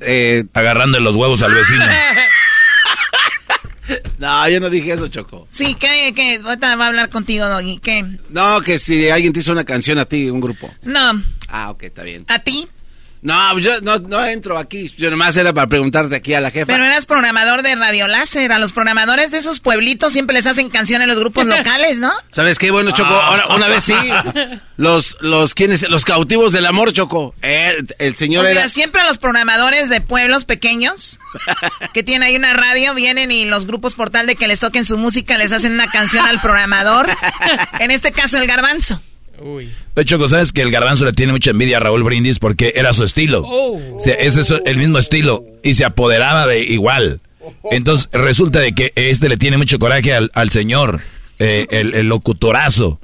Eh, 0.00 0.44
Agarrando 0.54 1.00
los 1.00 1.16
huevos 1.16 1.42
al 1.42 1.54
vecino. 1.54 1.84
no, 4.18 4.48
yo 4.48 4.60
no 4.60 4.70
dije 4.70 4.92
eso, 4.92 5.08
Choco. 5.08 5.46
Sí, 5.50 5.74
¿qué? 5.74 6.12
¿Qué? 6.14 6.40
Ahorita 6.44 6.76
va 6.76 6.84
a 6.84 6.88
hablar 6.88 7.08
contigo, 7.08 7.46
Doggy. 7.46 7.78
¿Qué? 7.78 8.04
No, 8.30 8.60
que 8.60 8.78
si 8.78 9.08
alguien 9.10 9.32
te 9.32 9.40
hizo 9.40 9.52
una 9.52 9.64
canción 9.64 9.98
a 9.98 10.04
ti, 10.04 10.30
un 10.30 10.40
grupo. 10.40 10.72
No. 10.82 11.22
Ah, 11.48 11.70
ok, 11.70 11.84
está 11.84 12.02
bien. 12.02 12.24
¿A 12.28 12.38
ti? 12.40 12.68
No, 13.22 13.58
yo 13.58 13.80
no, 13.80 13.98
no 13.98 14.24
entro 14.24 14.58
aquí. 14.58 14.88
Yo 14.96 15.10
nomás 15.10 15.36
era 15.36 15.52
para 15.52 15.66
preguntarte 15.66 16.14
aquí 16.16 16.34
a 16.34 16.40
la 16.40 16.50
jefa. 16.50 16.66
Pero 16.66 16.84
eras 16.84 17.06
programador 17.06 17.62
de 17.62 17.74
Radio 17.74 18.06
Láser. 18.06 18.52
A 18.52 18.58
los 18.58 18.72
programadores 18.72 19.30
de 19.30 19.38
esos 19.38 19.60
pueblitos 19.60 20.12
siempre 20.12 20.34
les 20.34 20.46
hacen 20.46 20.68
canciones 20.70 21.04
en 21.04 21.08
los 21.10 21.18
grupos 21.18 21.46
locales, 21.46 21.98
¿no? 21.98 22.12
¿Sabes 22.30 22.58
qué? 22.58 22.70
Bueno, 22.70 22.90
Choco, 22.92 23.14
ahora, 23.14 23.48
una 23.54 23.68
vez 23.68 23.84
sí. 23.84 23.94
Los, 24.76 25.16
los, 25.20 25.54
¿quiénes? 25.54 25.88
Los 25.90 26.04
cautivos 26.04 26.52
del 26.52 26.64
amor, 26.64 26.92
Choco. 26.92 27.34
Eh, 27.42 27.74
el 27.98 28.14
señor 28.14 28.44
O 28.44 28.48
sea, 28.48 28.52
era... 28.60 28.68
siempre 28.68 29.02
los 29.04 29.18
programadores 29.18 29.88
de 29.88 30.00
pueblos 30.00 30.44
pequeños 30.44 31.18
que 31.92 32.04
tienen 32.04 32.22
ahí 32.22 32.36
una 32.36 32.52
radio 32.52 32.94
vienen 32.94 33.32
y 33.32 33.44
los 33.44 33.66
grupos 33.66 33.96
por 33.96 34.10
tal 34.10 34.28
de 34.28 34.36
que 34.36 34.46
les 34.46 34.60
toquen 34.60 34.84
su 34.84 34.96
música 34.96 35.36
les 35.36 35.52
hacen 35.52 35.72
una 35.72 35.88
canción 35.90 36.24
al 36.26 36.40
programador. 36.40 37.08
En 37.80 37.90
este 37.90 38.12
caso 38.12 38.38
el 38.38 38.46
garbanzo. 38.46 39.00
De 39.40 40.02
hecho, 40.02 40.28
¿sabes 40.28 40.52
que 40.52 40.62
el 40.62 40.70
garbanzo 40.70 41.04
le 41.04 41.12
tiene 41.12 41.32
mucha 41.32 41.50
envidia 41.50 41.76
a 41.78 41.80
Raúl 41.80 42.02
Brindis 42.02 42.38
porque 42.38 42.72
era 42.76 42.92
su 42.92 43.04
estilo? 43.04 43.42
O 43.46 44.00
sea, 44.00 44.14
ese 44.14 44.40
es 44.40 44.52
el 44.64 44.76
mismo 44.76 44.98
estilo 44.98 45.44
y 45.62 45.74
se 45.74 45.84
apoderaba 45.84 46.46
de 46.46 46.60
igual. 46.60 47.20
Entonces 47.70 48.08
resulta 48.12 48.60
de 48.60 48.74
que 48.74 48.92
este 48.94 49.28
le 49.28 49.36
tiene 49.36 49.56
mucho 49.56 49.78
coraje 49.78 50.12
al, 50.12 50.30
al 50.34 50.50
señor, 50.50 51.00
eh, 51.38 51.66
el, 51.70 51.94
el 51.94 52.08
locutorazo, 52.08 53.00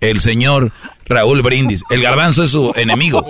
el 0.00 0.20
señor 0.20 0.72
Raúl 1.06 1.42
Brindis. 1.42 1.84
El 1.90 2.02
garbanzo 2.02 2.44
es 2.44 2.50
su 2.50 2.72
enemigo. 2.76 3.24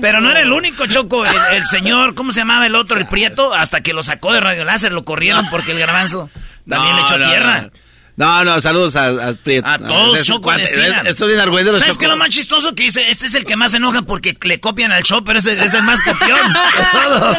Pero 0.00 0.20
no 0.20 0.30
era 0.30 0.40
el 0.40 0.52
único, 0.52 0.86
Choco. 0.86 1.24
El, 1.24 1.34
el 1.54 1.66
señor, 1.66 2.14
¿cómo 2.14 2.32
se 2.32 2.40
llamaba 2.40 2.66
el 2.66 2.74
otro? 2.74 2.98
El 2.98 3.06
Prieto, 3.06 3.52
hasta 3.54 3.80
que 3.80 3.92
lo 3.92 4.02
sacó 4.02 4.32
de 4.32 4.40
Radio 4.40 4.64
Láser, 4.64 4.92
lo 4.92 5.04
corrieron 5.04 5.48
porque 5.50 5.72
el 5.72 5.78
garbanzo 5.78 6.28
también 6.68 6.96
le 6.96 7.02
echó 7.02 7.18
no, 7.18 7.26
tierra. 7.28 7.62
No, 7.62 7.70
no, 8.16 8.60
saludos 8.60 8.94
a, 8.96 9.28
a 9.28 9.32
Prieto. 9.32 9.68
A 9.68 9.78
todos, 9.78 10.22
Choco, 10.24 10.52
le 10.52 10.64
estiran. 10.64 11.06
Esto 11.06 11.26
bien 11.26 11.40
argüendero, 11.40 11.78
¿Sabes 11.78 11.98
qué 11.98 12.04
es 12.04 12.10
lo 12.10 12.16
más 12.16 12.30
chistoso 12.30 12.74
que 12.74 12.84
dice? 12.84 13.10
Este 13.10 13.26
es 13.26 13.34
el 13.34 13.44
que 13.44 13.56
más 13.56 13.72
se 13.72 13.78
enoja 13.78 14.02
porque 14.02 14.36
le 14.42 14.60
copian 14.60 14.92
al 14.92 15.02
show, 15.02 15.24
pero 15.24 15.38
ese 15.38 15.52
es 15.52 15.74
el 15.74 15.82
más 15.82 16.00
copión 16.02 16.38
todos. 16.92 17.36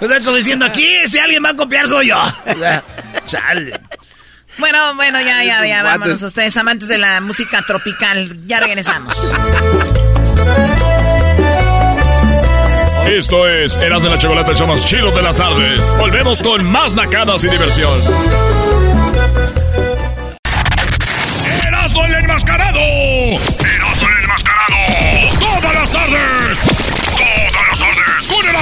O 0.00 0.08
sea, 0.08 0.20
como 0.20 0.36
diciendo, 0.36 0.64
aquí 0.64 0.86
si 1.06 1.18
alguien 1.18 1.44
va 1.44 1.50
a 1.50 1.56
copiar 1.56 1.86
soy 1.88 2.08
yo. 2.08 2.20
Chale. 3.26 3.72
Bueno, 4.58 4.94
bueno, 4.94 5.20
ya, 5.20 5.44
ya, 5.44 5.64
ya, 5.66 5.82
vámonos 5.82 6.22
ustedes, 6.22 6.56
amantes 6.56 6.88
de 6.88 6.98
la 6.98 7.20
música 7.20 7.62
tropical. 7.62 8.46
Ya 8.46 8.60
regresamos. 8.60 9.16
Esto 13.06 13.48
es 13.48 13.76
Eras 13.76 14.02
de 14.02 14.10
la 14.10 14.18
Chocolate, 14.18 14.50
el 14.50 14.56
show 14.56 14.66
más 14.66 14.86
chido 14.86 15.10
de 15.10 15.22
las 15.22 15.36
tardes. 15.36 15.80
Volvemos 15.98 16.42
con 16.42 16.64
más 16.70 16.94
nacadas 16.94 17.42
y 17.44 17.48
diversión. 17.48 18.00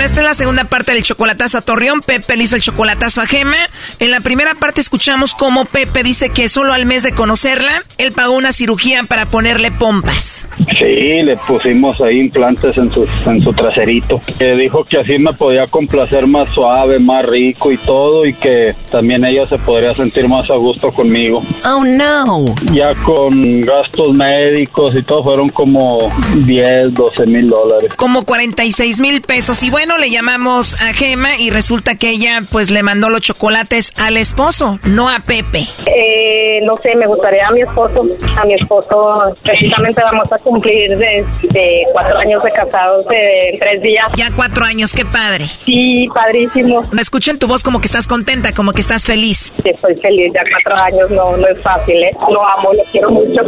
Bueno, 0.00 0.12
esta 0.12 0.20
es 0.20 0.26
la 0.28 0.32
segunda 0.32 0.64
parte 0.64 0.94
del 0.94 1.02
chocolatazo 1.02 1.58
a 1.58 1.60
Torreón. 1.60 2.00
Pepe 2.00 2.34
le 2.34 2.44
hizo 2.44 2.56
el 2.56 2.62
chocolatazo 2.62 3.20
a 3.20 3.26
Gema. 3.26 3.58
En 3.98 4.10
la 4.10 4.20
primera 4.20 4.54
parte 4.54 4.80
escuchamos 4.80 5.34
cómo 5.34 5.66
Pepe 5.66 6.02
dice 6.02 6.30
que 6.30 6.48
solo 6.48 6.72
al 6.72 6.86
mes 6.86 7.02
de 7.02 7.12
conocerla, 7.12 7.82
él 7.98 8.12
pagó 8.12 8.32
una 8.32 8.52
cirugía 8.52 9.02
para 9.02 9.26
ponerle 9.26 9.70
pompas. 9.70 10.48
Sí, 10.56 11.22
le 11.22 11.36
pusimos 11.46 12.00
ahí 12.00 12.18
implantes 12.18 12.78
en 12.78 12.90
su, 12.90 13.06
en 13.26 13.42
su 13.42 13.52
traserito. 13.52 14.22
Que 14.38 14.54
dijo 14.54 14.84
que 14.84 15.00
así 15.00 15.18
me 15.18 15.34
podía 15.34 15.66
complacer 15.66 16.26
más 16.26 16.48
suave, 16.54 16.98
más 16.98 17.22
rico 17.26 17.70
y 17.70 17.76
todo, 17.76 18.24
y 18.24 18.32
que 18.32 18.74
también 18.90 19.22
ella 19.26 19.44
se 19.44 19.58
podría 19.58 19.94
sentir 19.94 20.26
más 20.26 20.48
a 20.50 20.54
gusto 20.54 20.88
conmigo. 20.90 21.42
Oh 21.66 21.84
no. 21.84 22.46
Ya 22.72 22.94
con 23.04 23.60
gastos 23.60 24.16
médicos 24.16 24.92
y 24.96 25.02
todo 25.02 25.24
fueron 25.24 25.50
como 25.50 26.08
10, 26.46 26.94
12 26.94 27.26
mil 27.26 27.48
dólares. 27.48 27.92
Como 27.96 28.24
46 28.24 28.98
mil 29.00 29.20
pesos. 29.20 29.62
Y 29.62 29.68
bueno, 29.68 29.89
le 29.98 30.10
llamamos 30.10 30.80
a 30.80 30.92
Gema 30.92 31.36
y 31.36 31.50
resulta 31.50 31.94
que 31.94 32.10
ella 32.10 32.40
pues 32.50 32.70
le 32.70 32.82
mandó 32.82 33.08
los 33.08 33.22
chocolates 33.22 33.92
al 33.96 34.16
esposo, 34.16 34.78
no 34.84 35.08
a 35.08 35.20
Pepe. 35.20 35.66
Eh, 35.86 36.60
no 36.64 36.76
sé, 36.76 36.94
me 36.96 37.06
gustaría 37.06 37.46
a 37.46 37.50
mi 37.50 37.62
esposo. 37.62 38.06
A 38.36 38.44
mi 38.44 38.54
esposo, 38.54 39.34
precisamente 39.42 40.02
vamos 40.02 40.32
a 40.32 40.38
cumplir 40.38 40.96
de, 40.96 41.24
de 41.50 41.84
cuatro 41.92 42.18
años 42.18 42.42
de 42.42 42.50
casados 42.50 43.06
de 43.08 43.56
tres 43.58 43.82
días. 43.82 44.06
Ya 44.16 44.30
cuatro 44.34 44.64
años, 44.64 44.92
qué 44.92 45.04
padre. 45.04 45.46
Sí, 45.64 46.06
padrísimo. 46.14 46.82
Me 46.92 47.02
escucho 47.02 47.30
en 47.30 47.38
tu 47.38 47.46
voz 47.46 47.62
como 47.62 47.80
que 47.80 47.86
estás 47.86 48.06
contenta, 48.06 48.52
como 48.52 48.72
que 48.72 48.80
estás 48.80 49.04
feliz. 49.04 49.52
Sí, 49.62 49.70
estoy 49.70 49.96
feliz, 49.96 50.32
ya 50.34 50.42
cuatro 50.50 50.82
años 50.82 51.10
no, 51.10 51.36
no 51.36 51.48
es 51.48 51.60
fácil, 51.62 51.96
¿eh? 52.02 52.16
Lo 52.30 52.46
amo, 52.46 52.72
lo 52.72 52.82
quiero 52.90 53.10
mucho. 53.10 53.42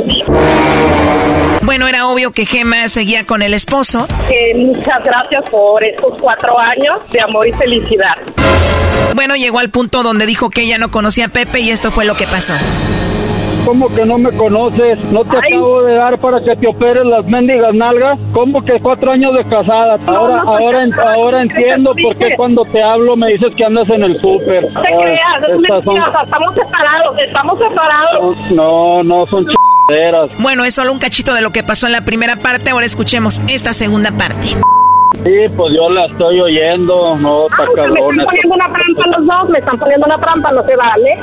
Bueno, 1.63 1.87
era 1.87 2.09
obvio 2.09 2.33
que 2.33 2.45
Gema 2.45 2.89
seguía 2.89 3.25
con 3.25 3.41
el 3.43 3.55
esposo. 3.55 4.09
Eh, 4.29 4.55
muchas 4.57 5.03
gracias 5.05 5.49
por 5.51 5.83
estos 5.85 6.13
cuatro 6.21 6.32
años 6.59 6.95
de 7.11 7.19
amor 7.23 7.47
y 7.47 7.53
felicidad. 7.53 8.15
Bueno, 9.15 9.35
llegó 9.37 9.59
al 9.59 9.71
punto 9.71 10.03
donde 10.03 10.27
dijo 10.27 10.51
que 10.51 10.63
ella 10.63 10.79
no 10.79 10.91
conocía 10.91 11.27
a 11.27 11.29
Pepe 11.29 11.61
y 11.61 11.71
esto 11.71 11.91
fue 11.91 12.05
lo 12.05 12.15
que 12.15 12.27
pasó. 12.27 12.55
¿Cómo 13.65 13.95
que 13.95 14.05
no 14.05 14.19
me 14.19 14.33
conoces? 14.33 14.99
¿No 15.13 15.23
te 15.23 15.37
acabo 15.37 15.83
de 15.85 15.95
dar 15.95 16.19
para 16.19 16.41
que 16.43 16.57
te 16.57 16.67
operes 16.67 17.05
las 17.07 17.25
mendigas 17.27 17.73
nalgas? 17.75 18.19
¿Cómo 18.33 18.61
que 18.65 18.81
cuatro 18.81 19.13
años 19.13 19.33
de 19.35 19.45
casada? 19.45 19.99
Ahora, 20.09 20.43
ahora, 20.45 20.83
en- 20.83 20.95
ahora 20.99 21.43
entiendo 21.43 21.93
por 22.03 22.17
qué 22.17 22.35
cuando 22.37 22.65
te 22.65 22.83
hablo 22.83 23.15
me 23.15 23.29
dices 23.29 23.55
que 23.55 23.65
andas 23.65 23.89
en 23.91 24.03
el 24.03 24.21
súper. 24.21 24.65
No 24.73 24.83
te 24.83 24.89
creas, 24.89 25.43
es 25.45 25.51
Estas 25.63 25.85
son- 25.85 25.95
mentira, 25.95 26.09
o 26.09 26.13
sea, 26.13 26.23
estamos 26.23 26.55
separados, 26.57 27.19
estamos 27.25 27.59
separados. 27.61 28.37
No, 28.51 29.03
no, 29.05 29.27
son 29.27 29.47
chingaderas. 29.47 30.31
Bueno, 30.41 30.65
es 30.65 30.75
solo 30.75 30.93
un 30.93 30.99
cachito 30.99 31.33
de 31.33 31.43
lo 31.43 31.51
que 31.53 31.63
pasó 31.63 31.87
en 31.87 31.93
la 31.93 32.05
primera 32.05 32.37
parte, 32.37 32.71
ahora 32.71 32.87
escuchemos 32.87 33.41
esta 33.49 33.73
segunda 33.75 34.11
parte. 34.11 34.49
Sí, 35.25 35.49
pues 35.57 35.73
yo 35.77 35.89
la 35.91 36.07
estoy 36.07 36.41
oyendo. 36.41 37.17
No, 37.17 37.47
está 37.47 37.63
Ah, 37.63 37.67
me 37.69 37.75
cabrón. 37.75 38.21
están 38.21 38.25
poniendo 38.27 38.55
una 38.55 38.73
trampa 38.73 39.07
los 39.19 39.27
dos, 39.27 39.51
me 39.51 39.59
están 39.59 39.79
poniendo 39.79 40.07
una 40.07 40.19
trampa, 40.19 40.53
no 40.53 40.63
se 40.65 40.77
vale. 40.77 41.19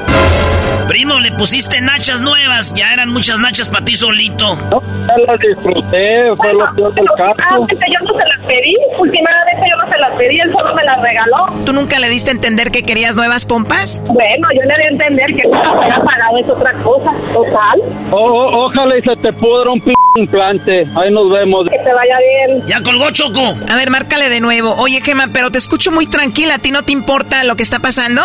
Primo, 0.87 1.19
le 1.19 1.31
pusiste 1.33 1.81
nachas 1.81 2.21
nuevas. 2.21 2.73
Ya 2.73 2.93
eran 2.93 3.09
muchas 3.09 3.39
nachas 3.39 3.69
para 3.69 3.85
ti 3.85 3.95
solito. 3.95 4.55
No, 4.71 4.81
ya 5.07 5.17
las 5.27 5.39
disfruté, 5.39 6.35
fue 6.37 6.53
lo 6.53 6.73
peor 6.75 6.93
del 6.93 7.05
caso. 7.17 7.67
Yo 7.69 8.05
no 8.05 8.13
se 8.17 8.25
las 8.25 8.47
pedí, 8.47 8.75
últimamente 8.97 9.61
yo 9.69 9.77
no 9.85 9.91
se 9.91 9.97
las 9.99 10.17
pedí, 10.17 10.39
él 10.39 10.51
solo 10.51 10.73
me 10.75 10.83
las 10.83 11.01
regaló. 11.01 11.45
¿Tú 11.65 11.73
nunca 11.73 11.99
le 11.99 12.09
diste 12.09 12.31
a 12.31 12.33
entender 12.33 12.71
que 12.71 12.83
querías 12.83 13.15
nuevas 13.15 13.45
pompas? 13.45 14.01
Bueno, 14.07 14.47
yo 14.55 14.61
le 14.61 14.75
di 14.77 14.83
a 14.83 14.87
entender 14.89 15.27
que 15.35 15.47
no 15.49 15.61
las 15.63 15.75
había 15.75 16.03
pagado, 16.03 16.37
es 16.39 16.49
otra 16.49 16.73
cosa, 16.83 17.11
total. 17.33 17.79
O- 18.11 18.17
o- 18.17 18.65
ojalá 18.65 18.97
y 18.97 19.01
se 19.01 19.15
te 19.17 19.33
pudra 19.33 19.71
un 19.71 19.81
p 19.81 19.91
implante. 20.17 20.85
Ahí 20.97 21.11
nos 21.11 21.29
vemos. 21.31 21.69
Que 21.69 21.77
te 21.77 21.93
vaya 21.93 22.17
bien. 22.47 22.65
Ya 22.67 22.81
colgó 22.81 23.11
Choco. 23.11 23.53
A 23.71 23.75
ver, 23.79 23.89
márcale 23.89 24.29
de 24.29 24.41
nuevo. 24.41 24.75
Oye, 24.75 24.99
Gema, 25.01 25.27
pero 25.31 25.51
te 25.51 25.57
escucho 25.57 25.91
muy 25.91 26.05
tranquila. 26.05 26.55
¿A 26.55 26.59
ti 26.59 26.69
no 26.71 26.83
te 26.83 26.91
importa 26.91 27.43
lo 27.45 27.55
que 27.55 27.63
está 27.63 27.79
pasando? 27.79 28.21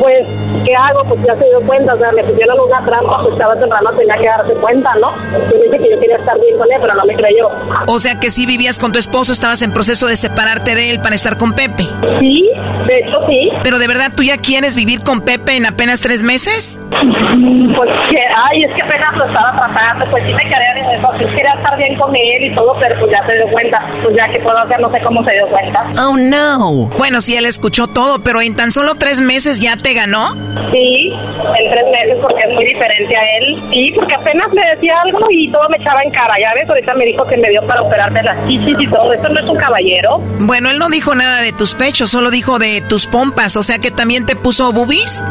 Pues, 0.00 0.26
¿qué 0.64 0.74
hago? 0.74 1.04
Pues 1.06 1.20
ya 1.26 1.34
se 1.36 1.44
dio 1.44 1.60
cuenta, 1.66 1.92
o 1.94 1.98
sea, 1.98 2.10
me 2.12 2.24
pusieron 2.24 2.58
una 2.58 2.82
trampa, 2.84 3.20
pues 3.22 3.34
estaba 3.34 3.54
temprano, 3.58 3.90
tenía 3.96 4.16
que 4.16 4.26
darse 4.26 4.54
cuenta, 4.54 4.90
¿no? 5.00 5.12
Yo 5.52 5.62
dije 5.62 5.78
que 5.78 5.90
yo 5.94 6.00
quería 6.00 6.16
estar 6.16 6.40
bien 6.40 6.56
con 6.56 6.72
él, 6.72 6.78
pero 6.80 6.94
no 6.94 7.04
me 7.04 7.14
creyó. 7.14 7.48
O 7.86 7.98
sea 7.98 8.18
que 8.18 8.30
si 8.30 8.46
vivías 8.46 8.78
con 8.78 8.92
tu 8.92 8.98
esposo, 8.98 9.32
estabas 9.32 9.60
en 9.62 9.72
proceso 9.72 10.06
de 10.06 10.16
separarte 10.16 10.74
de 10.74 10.90
él 10.90 11.00
para 11.00 11.14
estar 11.14 11.36
con 11.36 11.52
Pepe. 11.52 11.84
Sí, 12.18 12.50
de 12.86 12.98
hecho 13.00 13.18
sí. 13.28 13.50
Pero 13.62 13.78
de 13.78 13.86
verdad, 13.86 14.12
¿tú 14.16 14.22
ya 14.22 14.38
quieres 14.38 14.74
vivir 14.74 15.02
con 15.02 15.20
Pepe 15.20 15.56
en 15.56 15.66
apenas 15.66 16.00
tres 16.00 16.22
meses? 16.22 16.80
Pues 16.90 17.90
que, 18.10 18.23
ay, 18.34 18.64
es 18.64 18.74
que 18.74 18.82
apenas 18.82 19.16
lo 19.16 19.24
estaba 19.24 19.52
tratando, 19.52 20.06
pues 20.10 20.24
sí 20.24 20.32
me 20.32 20.42
quería 20.42 20.72
en 20.76 20.98
eso, 20.98 21.08
sí 21.18 21.24
quería 21.24 21.54
estar 21.56 21.76
bien 21.76 21.96
con 21.96 22.14
él 22.14 22.44
y 22.44 22.54
todo, 22.54 22.76
pero 22.80 22.98
pues 22.98 23.12
ya 23.12 23.26
se 23.26 23.34
dio 23.34 23.48
cuenta, 23.52 23.86
pues 24.02 24.16
ya 24.16 24.28
que 24.28 24.40
puedo 24.40 24.58
hacer, 24.58 24.80
no 24.80 24.90
sé 24.90 25.00
cómo 25.00 25.22
se 25.24 25.32
dio 25.32 25.46
cuenta. 25.46 25.84
Oh 26.00 26.16
no. 26.16 26.86
Bueno, 26.98 27.20
sí, 27.20 27.36
él 27.36 27.46
escuchó 27.46 27.86
todo, 27.86 28.20
pero 28.20 28.40
en 28.40 28.56
tan 28.56 28.72
solo 28.72 28.94
tres 28.96 29.20
meses 29.20 29.60
ya 29.60 29.76
te 29.76 29.94
ganó. 29.94 30.34
Sí, 30.72 31.12
en 31.58 31.70
tres 31.70 31.86
meses 31.90 32.18
porque 32.20 32.42
es 32.42 32.54
muy 32.54 32.64
diferente 32.64 33.16
a 33.16 33.22
él. 33.38 33.62
Sí, 33.70 33.92
porque 33.94 34.14
apenas 34.14 34.52
me 34.52 34.66
decía 34.70 34.94
algo 35.02 35.26
y 35.30 35.50
todo 35.50 35.68
me 35.68 35.76
echaba 35.76 36.02
en 36.02 36.10
cara, 36.10 36.34
ya 36.40 36.52
ves, 36.54 36.68
ahorita 36.68 36.94
me 36.94 37.04
dijo 37.04 37.24
que 37.24 37.36
me 37.36 37.50
dio 37.50 37.62
para 37.66 37.82
operarme 37.82 38.22
las 38.22 38.46
chichis 38.48 38.76
y 38.80 38.86
todo, 38.88 39.12
eso 39.12 39.28
no 39.28 39.40
es 39.40 39.48
un 39.48 39.56
caballero. 39.56 40.18
Bueno, 40.40 40.70
él 40.70 40.78
no 40.78 40.88
dijo 40.88 41.14
nada 41.14 41.40
de 41.40 41.52
tus 41.52 41.74
pechos, 41.74 42.10
solo 42.10 42.30
dijo 42.30 42.58
de 42.58 42.82
tus 42.82 43.06
pompas, 43.06 43.56
o 43.56 43.62
sea 43.62 43.78
que 43.78 43.90
también 43.90 44.26
te 44.26 44.36
puso 44.36 44.72
boobies. 44.72 45.22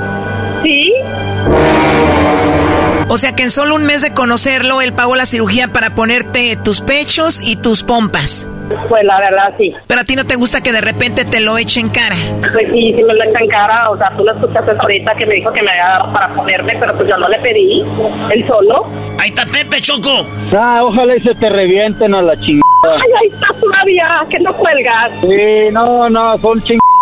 O 3.14 3.18
sea 3.20 3.36
que 3.36 3.43
en 3.43 3.51
solo 3.51 3.76
un 3.76 3.86
mes 3.86 4.01
de 4.01 4.11
conocerlo, 4.11 4.82
él 4.82 4.91
pagó 4.91 5.16
la 5.16 5.28
cirugía 5.28 5.68
para 5.68 5.93
ponerte 5.93 6.57
tus 6.66 6.82
pechos 6.82 7.39
y 7.39 7.57
tus 7.57 7.84
pompas. 7.84 8.49
Pues 8.89 9.03
la 9.03 9.20
verdad 9.20 9.53
sí. 9.55 9.72
Pero 9.86 10.01
a 10.01 10.03
ti 10.03 10.16
no 10.16 10.26
te 10.26 10.36
gusta 10.36 10.61
que 10.61 10.72
de 10.72 10.82
repente 10.82 11.24
te 11.24 11.39
lo 11.39 11.55
eche 11.59 11.80
en 11.80 11.89
cara. 11.89 12.16
Pues 12.39 12.72
sí, 12.74 12.91
sí 12.95 13.03
me 13.03 13.14
lo 13.14 13.24
echa 13.24 13.39
en 13.39 13.49
cara, 13.49 13.91
o 13.91 13.97
sea, 13.99 14.18
tú 14.18 14.24
lo 14.24 14.34
escuchaste 14.34 14.72
ahorita 14.72 15.14
que 15.14 15.28
me 15.28 15.36
dijo 15.36 15.51
que 15.51 15.61
me 15.61 15.70
había 15.70 15.89
dado 15.89 16.11
para 16.11 16.34
ponerme, 16.34 16.76
pero 16.80 16.97
pues 16.97 17.07
yo 17.07 17.16
no 17.18 17.28
le 17.30 17.38
pedí, 17.38 17.84
él 18.32 18.47
solo. 18.47 18.88
Ahí 19.20 19.30
está 19.30 19.45
Pepe, 19.45 19.80
Choco. 19.80 20.26
Ah, 20.51 20.80
ojalá 20.84 21.16
y 21.16 21.22
se 21.22 21.36
te 21.36 21.49
revienten 21.49 22.16
a 22.16 22.22
la 22.24 22.36
chingada. 22.36 22.64
Ay, 22.95 23.11
ahí 23.22 23.28
está 23.28 23.47
todavía, 23.61 24.26
que 24.28 24.39
no 24.39 24.51
cuelgas. 24.53 25.11
Sí, 25.22 25.72
no, 25.72 26.09
no, 26.09 26.36
son 26.39 26.64
chingaderas, 26.64 26.93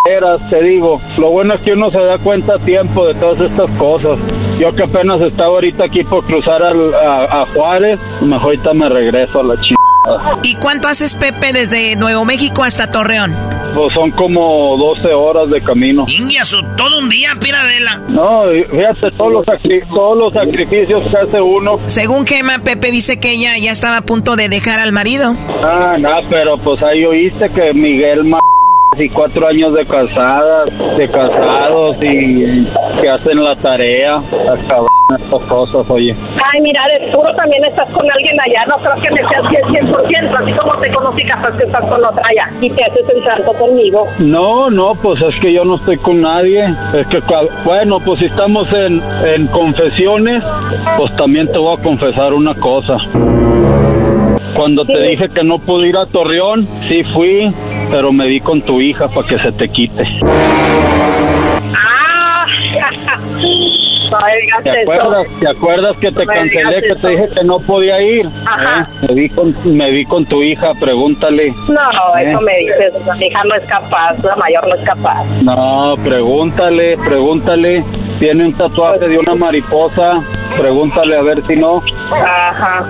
te 0.49 0.63
digo. 0.63 0.99
Lo 1.17 1.29
bueno 1.29 1.53
es 1.55 1.61
que 1.61 1.73
uno 1.73 1.89
se 1.91 1.99
da 1.99 2.17
cuenta 2.17 2.55
a 2.55 2.59
tiempo 2.59 3.05
de 3.07 3.13
todas 3.15 3.39
estas 3.51 3.69
cosas. 3.77 4.17
Yo 4.59 4.73
que 4.73 4.83
apenas 4.83 5.21
estaba 5.21 5.49
ahorita 5.49 5.85
aquí 5.85 6.03
por 6.03 6.25
cruzar 6.25 6.63
al- 6.63 6.93
a, 6.93 7.41
a 7.41 7.45
Juárez, 7.53 7.99
mejor 8.21 8.41
ahorita 8.55 8.73
me 8.73 8.89
regreso 8.89 9.39
a 9.39 9.43
la 9.43 9.53
chingada. 9.55 10.39
¿Y 10.43 10.55
cuánto 10.55 10.87
haces, 10.87 11.15
Pepe, 11.15 11.53
desde 11.53 11.95
Nuevo 11.95 12.25
México 12.25 12.63
hasta 12.63 12.91
Torreón? 12.91 13.31
Pues 13.75 13.93
son 13.93 14.09
como 14.11 14.75
12 14.75 15.13
horas 15.13 15.49
de 15.51 15.61
camino. 15.61 16.05
Ingiasu, 16.07 16.57
todo 16.75 16.97
un 16.99 17.07
día, 17.09 17.29
piradela. 17.39 17.97
No, 18.09 18.41
fíjate 18.71 19.11
todos 19.15 19.31
los, 19.31 19.45
todos 19.93 20.17
los 20.17 20.33
sacrificios 20.33 21.03
que 21.07 21.17
hace 21.17 21.39
uno. 21.39 21.79
Según 21.85 22.25
Gema, 22.25 22.59
Pepe 22.63 22.91
dice 22.91 23.19
que 23.19 23.31
ella 23.33 23.51
ya 23.61 23.71
estaba 23.71 23.97
a 23.97 24.01
punto 24.01 24.35
de 24.35 24.49
dejar 24.49 24.79
al 24.79 24.91
marido. 24.91 25.35
Ah, 25.63 25.95
no, 25.99 26.09
pero 26.29 26.57
pues 26.57 26.81
ahí 26.83 27.05
oíste 27.05 27.47
que 27.49 27.71
Miguel 27.73 28.25
ma 28.25 28.39
y 28.97 29.07
cuatro 29.09 29.47
años 29.47 29.73
de 29.73 29.85
casadas, 29.85 30.97
de 30.97 31.07
casados 31.07 31.95
y 32.03 32.67
que 33.01 33.09
hacen 33.09 33.41
la 33.41 33.55
tarea. 33.55 34.21
Estas 35.11 35.43
cosas, 35.43 35.89
oye. 35.89 36.15
Ay, 36.53 36.61
mira, 36.61 36.81
de 36.87 37.11
seguro 37.11 37.33
también 37.35 37.63
estás 37.65 37.89
con 37.89 38.09
alguien 38.09 38.39
allá, 38.39 38.65
no 38.67 38.77
creo 38.77 38.95
que 38.95 39.11
me 39.11 39.27
seas 39.27 39.43
100%, 39.43 40.41
así 40.41 40.53
como 40.53 40.77
te 40.79 40.91
conocí, 40.93 41.23
capaz 41.25 41.57
que 41.57 41.63
estás 41.65 41.81
con 41.81 42.03
otra 42.03 42.23
allá 42.29 42.49
y 42.61 42.69
te 42.69 42.83
haces 42.83 43.09
el 43.09 43.23
santo 43.23 43.51
conmigo. 43.53 44.07
No, 44.19 44.69
no, 44.69 44.95
pues 44.95 45.21
es 45.21 45.39
que 45.41 45.53
yo 45.53 45.65
no 45.65 45.75
estoy 45.75 45.97
con 45.97 46.21
nadie. 46.21 46.63
Es 46.93 47.07
que, 47.07 47.19
bueno, 47.65 47.97
pues 48.05 48.19
si 48.19 48.25
estamos 48.25 48.71
en, 48.73 49.01
en 49.25 49.47
confesiones, 49.47 50.43
pues 50.97 51.13
también 51.17 51.51
te 51.51 51.57
voy 51.57 51.77
a 51.77 51.81
confesar 51.81 52.33
una 52.33 52.55
cosa. 52.55 52.95
Cuando 54.55 54.85
te 54.85 54.99
dije 55.01 55.29
que 55.29 55.43
no 55.43 55.59
pude 55.59 55.89
ir 55.89 55.97
a 55.97 56.05
Torreón, 56.07 56.67
sí 56.87 57.03
fui, 57.13 57.51
pero 57.89 58.11
me 58.11 58.27
di 58.27 58.39
con 58.41 58.61
tu 58.61 58.81
hija 58.81 59.07
para 59.07 59.27
que 59.27 59.37
se 59.39 59.51
te 59.53 59.69
quite. 59.69 60.03
Ah, 61.73 62.45
¿Te 64.63 64.69
eso. 64.69 64.91
acuerdas? 64.91 65.27
¿Te 65.39 65.49
acuerdas 65.49 65.97
que 65.97 66.11
te 66.11 66.25
cancelé, 66.25 66.81
que 66.81 66.87
eso. 66.87 66.95
te 67.01 67.09
dije 67.09 67.25
que 67.35 67.43
no 67.43 67.59
podía 67.59 68.01
ir? 68.01 68.27
Ajá. 68.47 68.87
¿Eh? 69.03 69.05
Me, 69.07 69.15
vi 69.15 69.29
con, 69.29 69.55
me 69.77 69.91
vi 69.91 70.05
con 70.05 70.25
tu 70.25 70.41
hija, 70.43 70.71
pregúntale. 70.79 71.53
No, 71.69 72.17
¿Eh? 72.17 72.29
eso 72.29 72.41
me 72.41 72.57
dices, 72.57 72.93
mi 73.17 73.27
hija 73.27 73.43
no 73.45 73.55
es 73.55 73.65
capaz, 73.65 74.17
la 74.23 74.35
mayor 74.35 74.67
no 74.67 74.75
es 74.75 74.81
capaz. 74.83 75.23
No, 75.43 75.95
pregúntale, 76.03 76.97
pregúntale. 76.97 77.83
Tiene 78.19 78.47
un 78.47 78.53
tatuaje 78.53 79.07
de 79.07 79.17
una 79.17 79.35
mariposa. 79.35 80.21
Pregúntale 80.57 81.17
a 81.17 81.21
ver 81.21 81.41
si 81.47 81.55
no. 81.55 81.81
Ajá, 82.11 82.85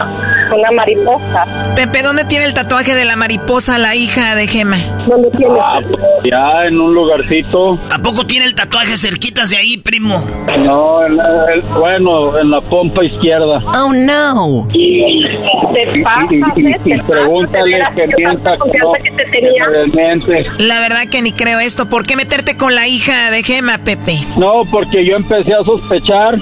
una 0.53 0.71
mariposa. 0.71 1.45
Pepe, 1.75 2.01
¿dónde 2.01 2.25
tiene 2.25 2.45
el 2.45 2.53
tatuaje 2.53 2.95
de 2.95 3.05
la 3.05 3.15
mariposa 3.15 3.77
la 3.77 3.95
hija 3.95 4.35
de 4.35 4.47
Gema? 4.47 4.77
¿Dónde 5.07 5.29
tiene? 5.37 5.53
Ah, 5.61 5.79
pues, 5.87 6.01
ya 6.29 6.65
en 6.65 6.81
un 6.81 6.93
lugarcito. 6.93 7.79
¿A 7.91 7.99
poco 7.99 8.25
tiene 8.25 8.45
el 8.45 8.55
tatuaje 8.55 8.97
cerquitas 8.97 9.51
de 9.51 9.57
ahí, 9.57 9.77
primo? 9.77 10.19
No, 10.59 11.07
en 11.19 11.53
el- 11.53 11.61
bueno, 11.79 12.37
en 12.39 12.49
la 12.51 12.61
pompa 12.61 13.03
izquierda. 13.03 13.61
Oh 13.77 13.91
no. 13.93 14.67
Y, 14.73 15.25
Te 15.73 16.01
pasa, 16.03 16.25
y- 16.31 16.61
y- 16.61 16.93
y 16.95 17.01
pregúntale 17.01 17.77
que 17.95 18.01
qué 18.03 18.13
mienta 18.17 18.57
no, 18.57 18.91
que 18.93 19.09
te 19.11 19.23
tenía. 19.31 19.65
realmente. 19.67 20.45
La 20.59 20.79
verdad 20.81 21.03
que 21.09 21.21
ni 21.21 21.31
creo 21.31 21.59
esto. 21.59 21.87
¿Por 21.87 22.05
qué 22.05 22.15
meterte 22.15 22.57
con 22.57 22.75
la 22.75 22.87
hija 22.87 23.31
de 23.31 23.41
Gema, 23.43 23.77
Pepe? 23.77 24.17
No, 24.37 24.63
porque 24.69 25.05
yo 25.05 25.15
empecé 25.15 25.53
a 25.53 25.63
sospechar 25.63 26.35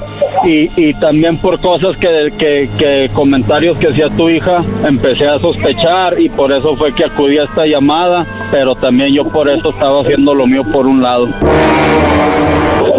y, 0.45 0.69
y 0.75 0.93
también 0.95 1.37
por 1.37 1.59
cosas 1.61 1.95
que, 1.97 2.31
que, 2.39 2.69
que 2.77 3.09
comentarios 3.13 3.77
que 3.77 3.89
hacía 3.89 4.09
tu 4.17 4.29
hija, 4.29 4.63
empecé 4.83 5.27
a 5.27 5.39
sospechar 5.39 6.19
y 6.19 6.29
por 6.29 6.51
eso 6.51 6.75
fue 6.75 6.93
que 6.93 7.05
acudí 7.05 7.37
a 7.37 7.43
esta 7.43 7.65
llamada, 7.65 8.25
pero 8.51 8.75
también 8.75 9.13
yo 9.13 9.25
por 9.25 9.47
eso 9.49 9.69
estaba 9.69 10.01
haciendo 10.01 10.33
lo 10.33 10.47
mío 10.47 10.63
por 10.73 10.87
un 10.87 11.01
lado. 11.03 11.27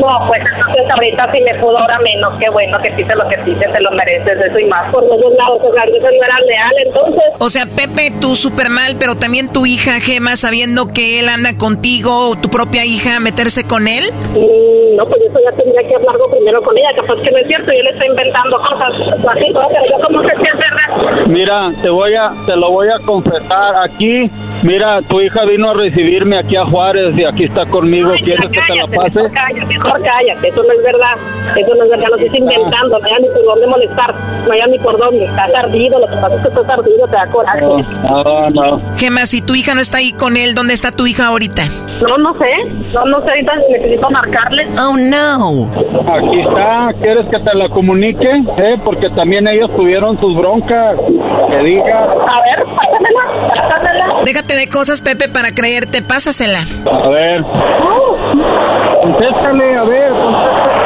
No, 0.01 0.27
pues 0.29 0.43
entonces 0.57 0.91
ahorita 0.91 1.33
si 1.33 1.41
me 1.43 1.55
pudo, 1.61 1.79
ahora 1.79 1.99
menos. 2.01 2.35
Qué 2.39 2.49
bueno 2.51 2.79
que 2.81 2.91
sí 2.97 3.05
te 3.05 3.15
lo 3.15 3.29
que 3.29 3.37
sí 3.45 3.55
te 3.55 3.81
lo 3.81 3.91
mereces, 3.93 4.39
eso 4.41 4.59
y 4.59 4.65
más. 4.67 4.91
Por 4.93 5.05
los 5.05 5.21
dos 5.21 5.33
lados, 5.35 5.61
o 5.63 5.73
sea, 5.73 5.85
eso 5.85 6.01
no 6.01 6.25
era 6.25 6.41
leal, 6.41 6.75
entonces. 6.87 7.25
O 7.39 7.49
sea, 7.49 7.67
Pepe, 7.67 8.13
tú 8.21 8.37
súper 8.37 8.71
mal, 8.71 8.97
pero 8.99 9.15
también 9.17 9.53
tu 9.53 9.67
hija 9.67 10.01
Gema, 10.01 10.37
sabiendo 10.37 10.93
que 10.93 11.21
él 11.21 11.29
anda 11.29 11.57
contigo, 11.57 12.31
o 12.31 12.37
tu 12.37 12.49
propia 12.49 12.85
hija, 12.85 13.21
meterse 13.21 13.65
con 13.67 13.87
él. 13.89 14.11
Mm, 14.35 14.97
no, 14.97 15.07
pues 15.07 15.23
eso 15.23 15.39
ya 15.45 15.53
tendría 15.57 15.83
que 15.89 15.95
hablarlo 15.95 16.31
primero 16.31 16.63
con 16.63 16.77
ella, 16.77 16.91
capaz 16.97 17.17
que 17.23 17.31
no 17.31 17.39
es 17.39 17.47
cierto, 17.47 17.73
yo 17.73 17.83
le 17.83 17.91
estoy 17.91 18.09
inventando 18.09 18.57
cosas, 18.57 18.93
así, 19.29 19.47
pero 19.53 19.87
yo 19.91 20.05
como 20.05 20.23
que 20.23 20.29
verdad. 20.35 21.27
Mira, 21.27 21.71
te 21.83 21.91
voy 21.91 22.15
a, 22.15 22.33
te 22.47 22.57
lo 22.57 22.71
voy 22.71 22.89
a 22.89 22.99
confesar 23.05 23.75
aquí. 23.85 24.31
Mira, 24.63 25.01
tu 25.03 25.21
hija 25.21 25.45
vino 25.47 25.71
a 25.71 25.75
recibirme 25.75 26.39
aquí 26.39 26.57
a 26.57 26.65
Juárez 26.65 27.17
y 27.17 27.25
aquí 27.25 27.45
está 27.45 27.65
conmigo. 27.67 28.11
Ay, 28.11 28.23
¿Quieres 28.23 28.51
ya 28.51 28.61
que 28.61 28.73
te 28.73 28.79
la 28.79 28.87
pase? 28.87 29.23
Mejor 29.23 29.33
cállate, 29.33 29.67
mejor 29.67 30.03
cállate, 30.03 30.49
eso 30.49 30.63
no 30.63 30.73
es 30.73 30.83
verdad, 30.85 31.17
eso 31.57 31.75
no 31.75 31.85
es 31.85 31.91
verdad, 31.91 32.07
lo 32.11 32.17
estoy 32.17 32.39
inventando, 32.39 32.99
no 32.99 33.07
hay 33.07 33.23
ni 33.23 33.29
por 33.29 33.45
dónde 33.45 33.67
molestar, 33.67 34.15
no 34.47 34.53
hay 34.53 34.61
ni 34.71 34.79
por 34.79 34.99
dónde, 34.99 35.25
estás 35.25 35.55
ardido, 35.55 35.99
lo 35.99 36.07
que 36.07 36.15
pasa 36.17 36.35
es 36.35 36.43
que 36.43 36.49
estás 36.49 36.71
ardido, 36.71 37.07
te 37.07 37.17
da 37.17 37.27
coraje. 37.27 37.61
No, 37.61 38.51
no. 38.51 38.81
Gema, 38.97 39.27
si 39.27 39.41
tu 39.43 39.55
hija 39.55 39.75
no 39.75 39.81
está 39.81 39.99
ahí 39.99 40.13
con 40.13 40.37
él, 40.37 40.55
¿dónde 40.55 40.75
está 40.75 40.93
tu 40.93 41.07
hija 41.07 41.27
ahorita? 41.27 41.63
No, 42.03 42.19
no 42.19 42.35
sé, 42.35 42.51
no, 42.93 43.05
no 43.07 43.21
sé, 43.23 43.31
ahorita 43.31 43.53
necesito 43.71 44.11
marcarle. 44.11 44.67
Oh 44.81 44.97
no. 44.97 45.71
Aquí 46.15 46.41
está. 46.41 46.93
¿Quieres 47.01 47.27
que 47.27 47.39
te 47.39 47.55
la 47.55 47.69
comunique? 47.69 48.29
¿Eh? 48.59 48.77
Porque 48.85 49.11
también 49.11 49.47
ellos 49.49 49.71
tuvieron 49.77 50.19
sus 50.19 50.37
broncas. 50.37 50.97
Que 50.99 51.59
diga. 51.63 52.05
A 52.05 52.41
ver, 52.41 52.65
pásamela, 52.75 53.21
pásamela. 53.49 54.07
Déjate 54.25 54.50
de 54.57 54.69
cosas, 54.69 55.01
Pepe, 55.01 55.29
para 55.29 55.53
creerte. 55.53 56.03
Pásasela. 56.03 56.61
A 56.91 57.09
ver. 57.09 57.43
Contéstale, 59.03 59.77
a 59.77 59.85
ver, 59.85 60.11
contéstale. 60.13 60.81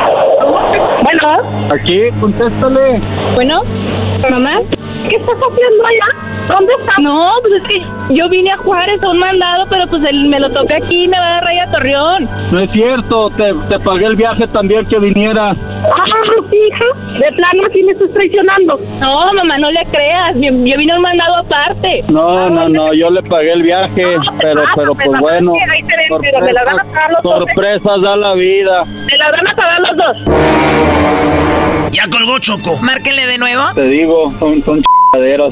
Bueno. 1.03 1.75
Aquí, 1.75 2.11
contéstale. 2.21 3.01
Bueno, 3.35 3.63
mamá, 4.31 4.61
¿qué 5.09 5.17
estás 5.17 5.37
haciendo 5.37 5.87
allá? 5.87 6.35
¿Dónde 6.49 6.73
estás? 6.79 6.99
No, 7.01 7.33
pues 7.43 7.55
es 7.55 7.69
que 7.69 8.15
yo 8.15 8.29
vine 8.29 8.53
a 8.53 8.59
Juárez 8.59 9.03
a 9.03 9.11
un 9.11 9.19
mandado, 9.19 9.65
pero 9.71 9.87
pues 9.87 10.05
él 10.05 10.29
me 10.29 10.39
lo 10.41 10.51
toca 10.51 10.77
aquí 10.77 11.05
y 11.05 11.09
me 11.09 11.19
va 11.19 11.27
a 11.27 11.31
dar 11.31 11.45
raya 11.45 11.65
a 11.65 11.71
Torreón. 11.71 12.29
No 12.53 12.61
es 12.61 12.71
cierto, 12.71 13.31
te, 13.31 13.55
te 13.69 13.79
pagué 13.79 14.07
el 14.07 14.17
viaje 14.17 14.47
también 14.49 14.87
que 14.87 14.99
vinieras. 14.99 15.57
Ah, 15.85 16.05
sí, 16.51 16.57
hija, 16.57 17.19
de 17.19 17.33
plano 17.33 17.63
aquí 17.67 17.83
me 17.83 17.93
estás 17.93 18.11
traicionando. 18.13 18.79
No, 19.01 19.33
mamá, 19.33 19.59
no 19.59 19.71
le 19.71 19.85
creas. 19.87 20.35
Yo, 20.37 20.51
yo 20.51 20.77
vine 20.79 20.93
a 20.93 20.97
un 20.97 21.03
mandado 21.03 21.37
aparte. 21.39 22.03
No, 22.09 22.51
no, 22.51 22.69
no, 22.69 22.93
yo 22.95 23.11
le 23.11 23.23
pagué 23.23 23.53
el 23.53 23.63
viaje, 23.63 24.05
pero, 24.39 24.63
pasa, 24.63 24.73
pero 24.77 24.95
pues, 24.95 25.07
pues 25.07 25.21
bueno. 25.21 25.53
es 25.55 25.65
que 25.65 25.71
ahí 25.71 25.83
te 25.83 25.97
ven, 25.97 26.21
pero 26.21 26.41
me 26.41 26.53
la 26.53 26.65
van 26.65 26.81
a 26.81 26.85
pagar 26.85 27.11
los 27.13 27.23
dos, 27.23 27.35
¿eh? 27.35 27.45
sorpresas 27.47 28.03
da 28.03 28.17
la 28.17 28.35
vida. 28.35 28.85
Me 29.11 29.19
la 29.19 29.31
van 29.31 29.49
a 29.49 29.53
pagar 29.55 29.81
los 29.81 29.97
dos. 29.97 31.64
Ya 31.93 32.09
colgó 32.09 32.39
Choco. 32.39 32.77
Márquenle 32.83 33.27
de 33.27 33.39
nuevo. 33.39 33.63
Te 33.75 33.87
digo, 33.87 34.33
son, 34.39 34.63
son 34.65 34.83
chingaderas, 34.83 35.04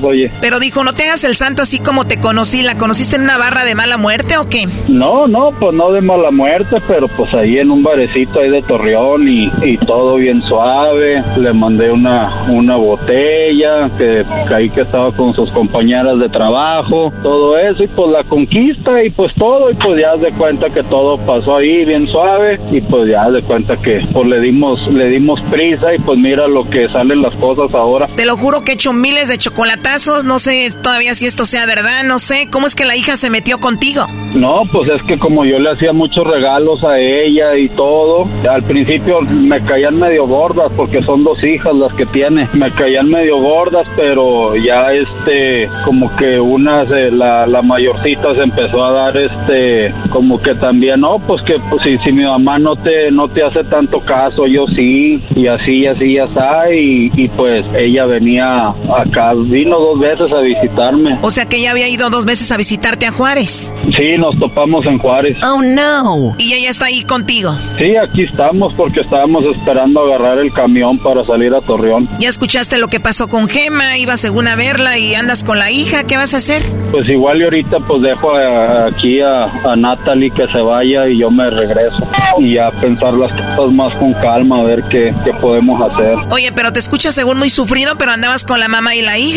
oye. 0.03 0.31
Pero 0.41 0.59
dijo, 0.61 0.85
no 0.85 0.93
te 0.93 1.05
hagas 1.05 1.25
el 1.25 1.37
santo 1.37 1.63
así 1.63 1.79
como 1.79 2.07
te 2.07 2.21
conocí. 2.21 2.63
¿La 2.63 2.77
conociste 2.77 3.17
en 3.17 3.23
una 3.23 3.39
barra 3.39 3.65
de 3.65 3.75
mala 3.75 3.97
muerte 3.97 4.37
o 4.37 4.49
qué? 4.49 4.67
No, 4.89 5.27
no, 5.27 5.53
pues 5.59 5.75
no 5.75 5.93
de 5.93 6.01
mala 6.01 6.31
muerte, 6.31 6.77
pero 6.89 7.09
pues 7.09 7.33
ahí 7.35 7.59
en 7.59 7.71
un 7.71 7.83
barecito 7.83 8.41
ahí 8.41 8.51
de 8.51 8.63
Torreón 8.63 9.29
y, 9.29 9.51
y 9.63 9.79
todo 9.79 10.17
bien 10.17 10.43
suave. 10.43 11.23
Le 11.39 11.53
mandé 11.53 11.91
una, 11.91 12.45
una 12.49 12.77
botella 12.77 13.91
que, 13.99 14.25
que 14.49 14.55
ahí 14.55 14.71
que 14.71 14.83
estaba 14.83 15.13
con 15.13 15.35
sus 15.35 15.51
compañeras 15.53 16.19
de 16.19 16.29
trabajo, 16.29 17.13
todo 17.23 17.59
eso 17.59 17.85
y 17.85 17.89
pues 17.89 18.11
la 18.11 18.25
conquista 18.25 19.03
y 19.03 19.11
pues 19.11 19.33
todo 19.37 19.71
y 19.71 19.75
pues 19.75 20.01
ya 20.01 20.17
de 20.17 20.33
cuenta 20.33 20.69
que 20.71 20.83
todo 20.85 21.19
pasó 21.19 21.57
ahí 21.57 21.85
bien 21.85 22.07
suave 22.09 22.61
y 22.71 22.81
pues 22.81 23.11
ya 23.11 23.31
de 23.31 23.43
cuenta 23.43 23.77
que 23.77 24.01
pues 24.13 24.27
le 24.27 24.41
dimos, 24.41 24.81
le 24.93 25.09
dimos 25.09 25.41
prisa 25.51 25.95
y 25.95 25.99
pues 25.99 26.19
mira 26.19 26.47
lo 26.49 26.69
que 26.69 26.89
salen 26.89 27.23
las 27.23 27.35
cosas 27.37 27.73
ahora. 27.75 28.09
Te 28.17 28.27
lo 28.27 28.37
juro 28.37 28.63
que 28.65 28.73
he 28.73 28.75
hecho 28.75 28.93
miles 28.93 29.29
de 29.29 29.39
chocolatazos. 29.53 30.25
No 30.25 30.39
sé 30.39 30.69
todavía 30.83 31.15
si 31.15 31.27
esto 31.27 31.45
sea 31.47 31.67
verdad. 31.67 32.05
No 32.05 32.19
sé. 32.19 32.49
¿Cómo 32.51 32.67
es 32.67 32.75
que 32.75 32.85
la 32.85 32.97
hija 32.97 33.17
se 33.17 33.31
metió 33.31 33.59
contigo? 33.59 34.07
No, 34.35 34.63
pues 34.73 34.89
es 34.91 35.03
que 35.03 35.19
como 35.19 35.45
yo 35.45 35.59
le 35.59 35.71
hacía 35.71 35.93
muchos 35.93 36.27
regalos 36.27 36.83
a 36.85 36.99
ella 36.99 37.55
y 37.57 37.69
todo, 37.69 38.27
al 38.51 38.63
principio 38.63 39.21
me 39.21 39.61
caían 39.63 39.97
medio 39.99 40.27
gordas 40.27 40.73
porque 40.77 41.03
son 41.03 41.23
dos 41.23 41.43
hijas 41.45 41.75
las 41.75 41.93
que 41.95 42.07
tiene. 42.07 42.49
Me 42.55 42.71
caían 42.71 43.09
medio 43.09 43.39
gordas, 43.39 43.87
pero 43.97 44.57
ya 44.57 44.93
este, 44.93 45.69
como 45.85 46.15
que 46.17 46.41
una, 46.41 46.87
se- 46.87 47.11
la, 47.11 47.47
la 47.47 47.61
mayorcita 47.63 48.35
se 48.35 48.43
empezó 48.43 48.85
a 48.85 48.93
dar 48.93 49.17
este, 49.19 49.93
como 50.11 50.41
que 50.41 50.55
también, 50.55 51.01
no, 51.01 51.19
pues 51.19 51.43
que 51.43 51.57
pues, 51.69 51.83
si, 51.83 51.99
si 51.99 52.13
mi 52.13 52.25
mamá 52.25 52.59
no 52.59 52.75
te, 52.77 53.11
no 53.11 53.29
te 53.29 53.43
hace 53.43 53.65
tanto 53.65 54.01
caso, 54.01 54.47
yo 54.47 54.67
sí, 54.75 55.21
y 55.37 55.47
así, 55.47 55.87
así, 55.87 56.15
ya 56.15 56.25
está, 56.25 56.73
y, 56.73 57.11
y 57.15 57.29
pues 57.29 57.65
ella 57.77 58.07
venía 58.07 58.69
acá, 58.97 59.35
vino 59.49 59.79
dos 59.79 59.99
veces 59.99 60.33
a 60.33 60.41
visitarme. 60.41 61.19
O 61.23 61.31
sea 61.31 61.47
que 61.47 61.57
ella 61.59 61.71
había 61.73 61.89
ido 61.89 62.11
dos 62.11 62.25
veces 62.25 62.51
a 62.53 62.57
visitarte 62.57 63.07
a 63.07 63.13
Juárez. 63.13 63.73
Sí, 63.97 64.17
nos 64.19 64.39
topamos 64.39 64.85
en 64.87 64.99
Juárez. 64.99 65.37
Oh 65.45 65.61
no. 65.63 66.35
Y 66.39 66.53
ella 66.55 66.71
está 66.71 66.87
ahí 66.87 67.03
contigo. 67.05 67.55
Sí, 67.79 67.97
aquí 67.97 68.23
estamos 68.25 68.73
porque 68.75 69.01
estábamos 69.01 69.45
esperando 69.45 70.01
agarrar 70.05 70.39
el 70.39 70.53
camión 70.53 70.99
para 70.99 71.25
salir 71.25 71.55
a 71.55 71.61
Torreón. 71.61 72.09
Ya 72.19 72.29
escuchaste 72.29 72.79
lo 72.79 72.89
que 72.89 73.01
pasó 73.01 73.29
con 73.29 73.49
Gema. 73.49 73.97
Ibas 73.99 74.21
según 74.21 74.49
a 74.49 74.57
verla 74.57 74.99
y 74.99 75.15
andas 75.15 75.45
con 75.45 75.59
la 75.59 75.71
hija. 75.71 76.05
¿Qué 76.05 76.17
vas 76.17 76.35
a 76.35 76.39
hacer? 76.39 76.63
Pues 76.91 77.09
igual 77.09 77.41
y 77.41 77.45
ahorita 77.45 77.79
pues 77.87 78.03
dejo 78.03 78.35
a- 78.35 78.87
aquí 78.87 79.21
a, 79.21 79.45
a 79.45 79.77
Natalie 79.77 80.31
que 80.31 80.47
se 80.53 80.61
vaya 80.61 81.09
y 81.09 81.19
yo 81.19 81.31
me 81.31 81.49
regreso. 81.51 82.07
Y 82.39 82.55
ya 82.55 82.71
pensar 82.81 83.13
las 83.15 83.31
cosas 83.57 83.73
más 83.75 83.95
con 83.95 84.13
calma, 84.15 84.61
a 84.61 84.63
ver 84.63 84.83
qué, 84.91 85.15
qué 85.25 85.33
podemos 85.35 85.81
hacer. 85.91 86.15
Oye, 86.31 86.51
pero 86.53 86.73
te 86.73 86.79
escuchas 86.79 87.15
según 87.15 87.39
muy 87.39 87.51
sufrido, 87.51 87.97
pero 87.99 88.13
andabas 88.13 88.45
con 88.45 88.59
la 88.61 88.69
mamá 88.69 88.95
y 88.95 89.03
la 89.03 89.19
hija. 89.19 89.32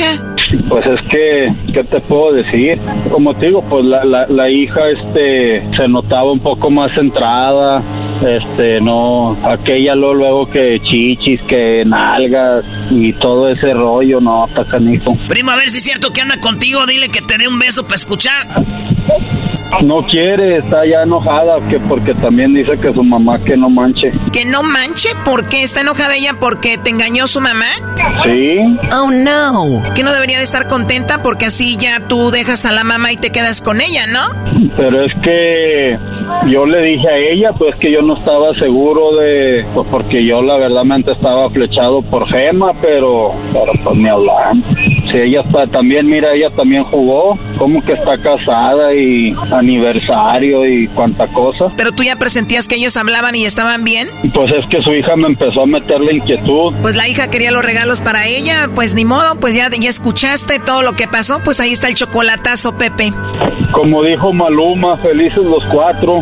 Pues 0.69 0.85
es 0.85 1.01
que, 1.09 1.53
¿qué 1.73 1.83
te 1.83 1.99
puedo 2.01 2.33
decir? 2.33 2.79
Como 3.11 3.33
te 3.33 3.47
digo, 3.47 3.63
pues 3.63 3.83
la, 3.85 4.03
la, 4.03 4.27
la 4.27 4.49
hija 4.49 4.79
este 4.89 5.63
se 5.75 5.87
notaba 5.87 6.31
un 6.31 6.39
poco 6.39 6.69
más 6.69 6.91
centrada, 6.93 7.83
este, 8.25 8.79
no, 8.81 9.37
aquella 9.43 9.95
lo 9.95 10.13
luego 10.13 10.45
que 10.49 10.79
chichis, 10.81 11.41
que 11.43 11.83
nalgas 11.85 12.65
y 12.91 13.13
todo 13.13 13.49
ese 13.49 13.73
rollo, 13.73 14.19
no, 14.21 14.45
está 14.45 14.63
canijo. 14.65 15.17
Primo, 15.27 15.51
a 15.51 15.55
ver 15.55 15.69
si 15.69 15.77
es 15.77 15.83
cierto 15.83 16.11
que 16.11 16.21
anda 16.21 16.39
contigo. 16.39 16.85
Dile 16.85 17.09
que 17.09 17.21
te 17.21 17.37
dé 17.37 17.47
un 17.47 17.59
beso 17.59 17.83
para 17.83 17.95
escuchar. 17.95 18.47
No 19.83 20.01
quiere, 20.03 20.57
está 20.57 20.85
ya 20.85 21.03
enojada, 21.03 21.59
que 21.69 21.79
porque 21.79 22.13
también 22.15 22.53
dice 22.53 22.77
que 22.77 22.93
su 22.93 23.03
mamá 23.03 23.39
que 23.39 23.57
no 23.57 23.69
manche. 23.69 24.11
Que 24.31 24.45
no 24.45 24.63
manche, 24.63 25.09
¿por 25.23 25.47
qué? 25.49 25.63
¿Está 25.63 25.81
enojada 25.81 26.15
ella 26.15 26.35
porque 26.39 26.77
te 26.77 26.89
engañó 26.89 27.27
su 27.27 27.41
mamá? 27.41 27.65
Sí, 28.23 28.57
Oh 28.93 29.09
no. 29.11 29.81
Que 29.93 30.03
no 30.03 30.13
debería 30.13 30.37
de 30.37 30.43
estar 30.43 30.67
contenta 30.67 31.21
porque 31.21 31.45
así 31.45 31.77
ya 31.77 31.99
tú 32.07 32.31
dejas 32.31 32.65
a 32.65 32.71
la 32.71 32.83
mamá 32.83 33.11
y 33.11 33.17
te 33.17 33.31
quedas 33.31 33.61
con 33.61 33.81
ella, 33.81 34.05
¿no? 34.07 34.55
pero 34.75 35.05
es 35.05 35.13
que 35.21 35.97
yo 36.47 36.65
le 36.65 36.81
dije 36.81 37.07
a 37.07 37.17
ella, 37.17 37.53
pues 37.53 37.75
que 37.77 37.91
yo 37.91 38.01
no 38.01 38.13
estaba 38.15 38.53
seguro 38.55 39.15
de, 39.15 39.65
pues 39.73 39.87
porque 39.89 40.25
yo 40.25 40.41
la 40.41 40.57
verdadmente 40.57 41.11
estaba 41.11 41.49
flechado 41.49 42.01
por 42.01 42.27
Gema, 42.27 42.73
pero, 42.81 43.33
pero 43.53 43.71
pues 43.83 43.95
ni 43.97 44.09
hablar. 44.09 44.53
Ella 45.23 45.41
está, 45.41 45.67
también, 45.67 46.07
mira, 46.07 46.33
ella 46.33 46.49
también 46.49 46.83
jugó, 46.83 47.37
como 47.57 47.81
que 47.81 47.93
está 47.93 48.17
casada 48.17 48.93
y 48.93 49.33
aniversario 49.51 50.65
y 50.65 50.87
cuanta 50.89 51.27
cosa. 51.27 51.71
Pero 51.77 51.91
tú 51.93 52.03
ya 52.03 52.17
presentías 52.17 52.67
que 52.67 52.75
ellos 52.75 52.97
hablaban 52.97 53.35
y 53.35 53.45
estaban 53.45 53.83
bien. 53.83 54.09
Pues 54.33 54.51
es 54.51 54.65
que 54.69 54.81
su 54.81 54.93
hija 54.93 55.15
me 55.15 55.27
empezó 55.27 55.63
a 55.63 55.65
meter 55.65 56.01
la 56.01 56.13
inquietud. 56.13 56.73
Pues 56.81 56.95
la 56.95 57.07
hija 57.07 57.29
quería 57.29 57.51
los 57.51 57.63
regalos 57.63 58.01
para 58.01 58.27
ella, 58.27 58.69
pues 58.75 58.95
ni 58.95 59.05
modo, 59.05 59.35
pues 59.39 59.55
ya, 59.55 59.69
ya 59.69 59.89
escuchaste 59.89 60.59
todo 60.59 60.81
lo 60.81 60.93
que 60.93 61.07
pasó, 61.07 61.39
pues 61.43 61.59
ahí 61.59 61.71
está 61.71 61.87
el 61.87 61.95
chocolatazo, 61.95 62.77
Pepe. 62.77 63.13
Como 63.71 64.03
dijo 64.03 64.33
Maluma, 64.33 64.97
felices 64.97 65.43
los 65.43 65.63
cuatro. 65.65 66.21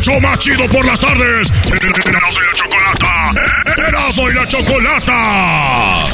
¡De 0.00 0.06
lunes 0.06 0.08
¡Hecho 0.08 0.20
más 0.20 0.38
chido 0.38 0.66
por 0.68 0.84
las 0.84 0.98
tardes! 1.00 1.50
¡Erasno 1.66 2.40
y 2.40 2.46
la 2.46 2.52
chocolata! 2.54 3.32
¡Erasno 3.88 4.30
y 4.30 4.34
la 4.34 4.46
chocolata! 4.46 6.06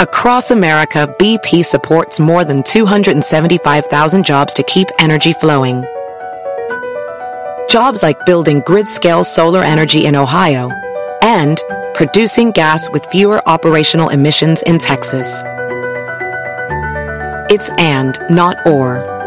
Across 0.00 0.50
America, 0.50 1.14
BP 1.18 1.64
supports 1.64 2.20
more 2.20 2.44
than 2.44 2.62
275,000 2.62 4.24
jobs 4.24 4.54
to 4.54 4.62
keep 4.62 4.88
energy 4.98 5.34
flowing. 5.34 5.84
Jobs 7.68 8.02
like 8.02 8.24
building 8.24 8.62
grid 8.64 8.88
scale 8.88 9.24
solar 9.24 9.62
energy 9.62 10.06
in 10.06 10.16
Ohio 10.16 10.70
and 11.22 11.62
producing 11.94 12.50
gas 12.50 12.90
with 12.92 13.04
fewer 13.06 13.46
operational 13.46 14.08
emissions 14.08 14.62
in 14.62 14.78
Texas. 14.78 15.42
It's 17.50 17.70
and, 17.78 18.18
not 18.30 18.56
or. 18.66 19.19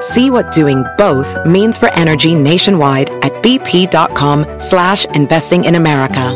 See 0.00 0.30
what 0.30 0.50
doing 0.50 0.82
both 0.96 1.36
means 1.44 1.76
for 1.76 1.92
energy 1.92 2.34
nationwide 2.34 3.10
at 3.22 3.32
bp.com 3.42 4.46
slash 4.58 5.04
investing 5.14 5.66
in 5.66 5.74
America. 5.74 6.34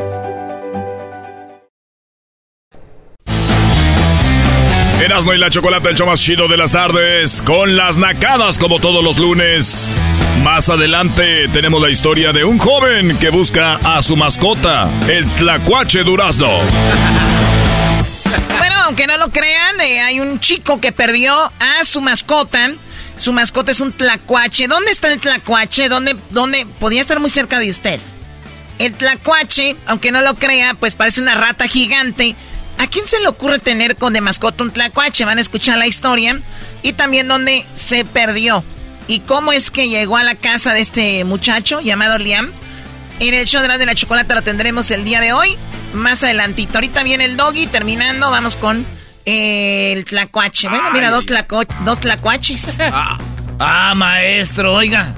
Erasmo 5.03 5.33
y 5.33 5.39
la 5.39 5.51
chocolate, 5.51 5.89
el 5.91 5.97
show 5.97 6.07
más 6.07 6.21
chido 6.21 6.47
de 6.49 6.57
las 6.57 6.73
tardes, 6.73 7.43
con 7.43 7.77
las 7.77 7.97
nacadas 7.97 8.59
como 8.59 8.81
todos 8.81 9.03
los 9.03 9.19
lunes. 9.19 9.91
Más 10.43 10.69
adelante 10.69 11.49
tenemos 11.49 11.81
la 11.81 11.91
historia 11.91 12.33
de 12.33 12.45
un 12.45 12.59
joven 12.59 13.17
que 13.19 13.31
busca 13.31 13.77
a 13.83 14.03
su 14.03 14.17
mascota, 14.17 14.91
el 15.09 15.27
tlacuache 15.37 16.05
durazno. 16.05 16.49
Bueno, 18.59 18.77
aunque 18.85 19.07
no 19.07 19.17
lo 19.17 19.31
crean, 19.31 19.81
eh, 19.81 20.01
hay 20.01 20.21
un 20.21 20.41
chico 20.41 20.81
que 20.81 20.93
perdió 20.93 21.35
a 21.35 21.85
su 21.85 22.01
mascota. 22.03 22.73
Su 23.17 23.33
mascota 23.33 23.71
es 23.71 23.81
un 23.81 23.93
tlacuache. 23.93 24.67
¿Dónde 24.67 24.91
está 24.91 25.13
el 25.13 25.21
tlacuache? 25.21 25.89
¿Dónde, 25.89 26.17
dónde? 26.31 26.67
Podría 26.81 27.01
estar 27.01 27.21
muy 27.21 27.31
cerca 27.31 27.59
de 27.59 27.71
usted. 27.71 28.01
El 28.79 28.95
tlacuache, 28.95 29.77
aunque 29.87 30.11
no 30.11 30.21
lo 30.21 30.35
crea, 30.35 30.75
pues 30.75 30.97
parece 30.97 31.21
una 31.21 31.35
rata 31.35 31.69
gigante. 31.69 32.35
¿A 32.79 32.89
quién 32.89 33.07
se 33.07 33.21
le 33.21 33.29
ocurre 33.29 33.61
tener 33.61 33.97
con 33.97 34.13
de 34.13 34.21
mascota 34.21 34.65
un 34.65 34.73
tlacuache? 34.73 35.25
Van 35.25 35.39
a 35.39 35.41
escuchar 35.41 35.79
la 35.79 35.87
historia. 35.87 36.41
Y 36.83 36.93
también 36.95 37.29
dónde 37.29 37.65
se 37.75 38.05
perdió. 38.05 38.65
Y 39.07 39.21
cómo 39.21 39.53
es 39.53 39.71
que 39.71 39.89
llegó 39.89 40.17
a 40.17 40.25
la 40.25 40.35
casa 40.35 40.75
de 40.75 40.81
este 40.81 41.25
muchacho 41.25 41.81
llamado 41.81 42.19
Liam. 42.19 42.53
En 43.21 43.33
el 43.33 43.47
show 43.47 43.63
de 43.63 43.69
la, 43.69 43.79
de 43.79 43.87
la 43.87 43.95
chocolate 43.95 44.35
lo 44.35 44.43
tendremos 44.43 44.91
el 44.91 45.05
día 45.05 45.21
de 45.21 45.33
hoy. 45.33 45.57
Más 45.93 46.25
adelantito. 46.25 46.75
Ahorita 46.75 47.05
viene 47.05 47.27
el 47.27 47.37
doggy. 47.37 47.69
Terminando, 47.69 48.29
vamos 48.31 48.57
con 48.57 48.85
el 49.25 50.05
tlacuache. 50.05 50.69
Bueno, 50.69 50.85
mira, 50.93 51.11
dos, 51.11 51.27
tlaco- 51.27 51.67
dos 51.85 52.01
tlacuaches. 52.01 52.79
Ah, 53.61 53.95
maestro, 53.95 54.75
oiga. 54.75 55.15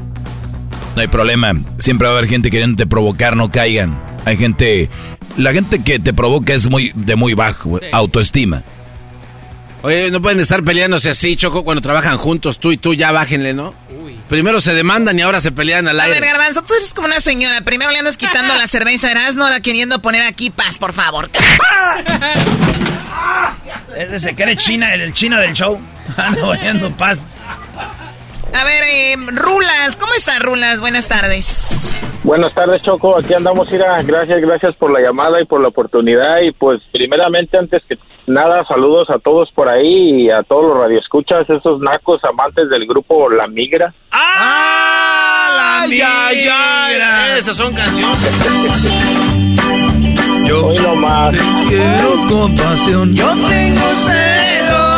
No 0.95 1.01
hay 1.01 1.09
problema. 1.09 1.55
Siempre 1.79 2.07
va 2.07 2.13
a 2.15 2.19
haber 2.19 2.29
gente 2.29 2.51
queriendo 2.51 2.87
provocar, 2.87 3.35
no 3.35 3.51
caigan. 3.51 3.99
Hay 4.27 4.37
gente. 4.37 4.91
La 5.39 5.53
gente 5.55 5.83
que 5.83 5.99
te 5.99 6.13
provoca 6.13 6.53
es 6.53 6.69
muy 6.69 6.93
de 6.95 7.17
muy 7.17 7.33
bajo 7.33 7.81
autoestima. 7.93 8.63
Oye, 9.83 10.11
no 10.11 10.21
pueden 10.21 10.39
estar 10.41 10.63
peleándose 10.65 11.09
así, 11.11 11.35
Choco, 11.37 11.65
cuando 11.65 11.81
trabajan 11.81 12.19
juntos, 12.19 12.59
tú 12.59 12.73
y 12.73 12.77
tú, 12.77 12.93
ya 12.93 13.11
bájenle, 13.11 13.55
¿no? 13.55 13.73
Primero 14.29 14.61
se 14.61 14.74
demandan 14.74 15.18
y 15.18 15.22
ahora 15.22 15.41
se 15.41 15.53
pelean 15.53 15.87
al 15.87 16.01
A 16.01 16.07
ver, 16.07 16.14
aire. 16.14 16.27
Garbanzo, 16.27 16.62
tú 16.62 16.74
eres 16.74 16.93
como 16.95 17.07
una 17.07 17.20
señora. 17.20 17.61
Primero 17.61 17.91
le 17.93 17.99
andas 18.01 18.16
quitando 18.16 18.55
la 18.57 18.66
cerveza 18.66 19.11
Erasmo, 19.11 19.49
la 19.49 19.61
queriendo 19.61 20.01
poner 20.03 20.22
aquí 20.22 20.51
paz, 20.51 20.79
por 20.79 20.93
favor. 20.93 21.31
Ese 23.97 24.18
se 24.20 24.35
cree 24.35 24.57
China, 24.57 24.93
el, 24.95 25.01
el 25.01 25.12
chino 25.14 25.39
del 25.39 25.53
show. 25.55 25.81
Anda 26.16 26.41
poniendo 26.41 26.91
paz. 26.91 27.18
A 28.59 28.65
ver, 28.65 28.83
eh, 28.91 29.17
Rulas, 29.19 29.97
¿cómo 29.97 30.15
estás, 30.15 30.39
Rulas? 30.41 30.81
Buenas 30.81 31.07
tardes. 31.09 31.95
Buenas 32.23 32.55
tardes, 32.55 32.81
Choco. 32.83 33.19
Aquí 33.19 33.35
andamos, 33.35 33.71
Ira. 33.71 33.99
Gracias, 34.03 34.41
gracias 34.41 34.75
por 34.77 34.91
la 34.91 35.01
llamada 35.01 35.43
y 35.43 35.45
por 35.45 35.61
la 35.61 35.69
oportunidad. 35.69 36.41
Y 36.41 36.53
pues, 36.53 36.81
primeramente, 36.91 37.59
antes 37.59 37.83
que 37.87 37.99
nada, 38.27 38.65
saludos 38.65 39.11
a 39.11 39.19
todos 39.19 39.53
por 39.53 39.69
ahí 39.69 40.23
y 40.23 40.31
a 40.31 40.43
todos 40.43 40.65
los 40.71 40.79
radioescuchas, 40.79 41.49
esos 41.51 41.81
nacos 41.81 42.25
amantes 42.25 42.71
del 42.71 42.87
grupo 42.87 43.29
La 43.29 43.47
Migra. 43.47 43.93
¡Ay, 44.11 46.01
ay, 46.01 46.49
ay! 46.51 47.39
Esas 47.39 47.59
son 47.59 47.75
canciones. 47.75 48.19
Yo 50.47 50.67
Hoy 50.69 50.79
nomás. 50.79 51.37
quiero 51.69 52.27
con 52.29 52.57
pasión. 52.57 53.15
Yo 53.15 53.29
tengo 53.29 53.87
celos 53.95 54.96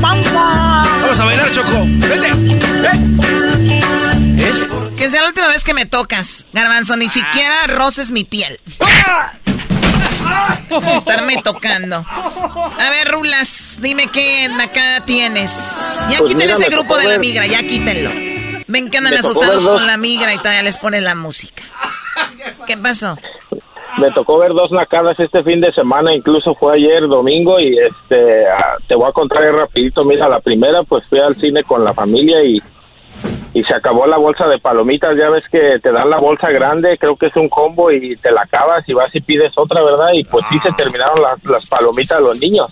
Vamos 0.00 1.20
a 1.20 1.24
bailar, 1.24 1.50
Choco. 1.52 1.84
Vete. 1.86 2.32
Que 4.96 5.08
sea 5.08 5.22
la 5.22 5.28
última 5.28 5.48
vez 5.48 5.64
que 5.64 5.74
me 5.74 5.86
tocas, 5.86 6.46
Garbanzo. 6.52 6.96
Ni 6.96 7.08
siquiera 7.08 7.66
roces 7.66 8.10
mi 8.10 8.24
piel. 8.24 8.60
Estarme 10.96 11.36
tocando. 11.42 11.96
A 12.06 12.90
ver, 12.90 13.10
Rulas, 13.10 13.78
dime 13.80 14.06
qué 14.08 14.48
acá 14.60 15.02
tienes. 15.04 16.00
Ya 16.10 16.18
Pues 16.18 16.32
quiten 16.32 16.50
ese 16.50 16.68
grupo 16.68 16.96
de 16.96 17.04
la 17.04 17.10
ver- 17.10 17.20
migra, 17.20 17.46
ya 17.46 17.60
quítenlo. 17.60 18.10
Ven 18.68 18.90
que 18.90 18.98
andan 18.98 19.14
Me 19.14 19.20
asustados 19.20 19.66
con 19.66 19.86
la 19.86 19.96
migra 19.96 20.32
y 20.32 20.38
todavía 20.38 20.62
les 20.62 20.78
ponen 20.78 21.04
la 21.04 21.14
música. 21.14 21.62
¿Qué 22.66 22.76
pasó? 22.76 23.18
Me 24.00 24.10
tocó 24.12 24.38
ver 24.38 24.52
dos 24.52 24.72
nacadas 24.72 25.18
este 25.20 25.42
fin 25.42 25.60
de 25.60 25.72
semana, 25.72 26.14
incluso 26.14 26.54
fue 26.54 26.74
ayer 26.74 27.06
domingo 27.06 27.60
y 27.60 27.76
este 27.78 28.48
ah, 28.48 28.76
te 28.88 28.94
voy 28.94 29.08
a 29.08 29.12
contar 29.12 29.42
ahí 29.42 29.50
rapidito. 29.50 30.04
Mira, 30.04 30.28
la 30.28 30.40
primera 30.40 30.82
pues 30.82 31.04
fui 31.08 31.18
al 31.20 31.36
cine 31.36 31.62
con 31.64 31.84
la 31.84 31.92
familia 31.92 32.42
y 32.42 32.60
y 33.52 33.64
se 33.64 33.74
acabó 33.74 34.06
la 34.06 34.16
bolsa 34.16 34.46
de 34.46 34.58
palomitas. 34.58 35.16
Ya 35.16 35.28
ves 35.28 35.44
que 35.50 35.78
te 35.82 35.92
dan 35.92 36.10
la 36.10 36.18
bolsa 36.18 36.50
grande, 36.50 36.96
creo 36.98 37.16
que 37.16 37.26
es 37.26 37.36
un 37.36 37.48
combo 37.48 37.90
y 37.90 38.16
te 38.16 38.30
la 38.30 38.42
acabas 38.42 38.88
y 38.88 38.92
vas 38.92 39.14
y 39.14 39.20
pides 39.20 39.52
otra, 39.56 39.82
¿verdad? 39.82 40.12
Y 40.14 40.24
pues 40.24 40.44
sí 40.48 40.58
se 40.60 40.72
terminaron 40.72 41.16
las, 41.22 41.42
las 41.44 41.68
palomitas 41.68 42.18
de 42.18 42.24
los 42.24 42.40
niños. 42.40 42.70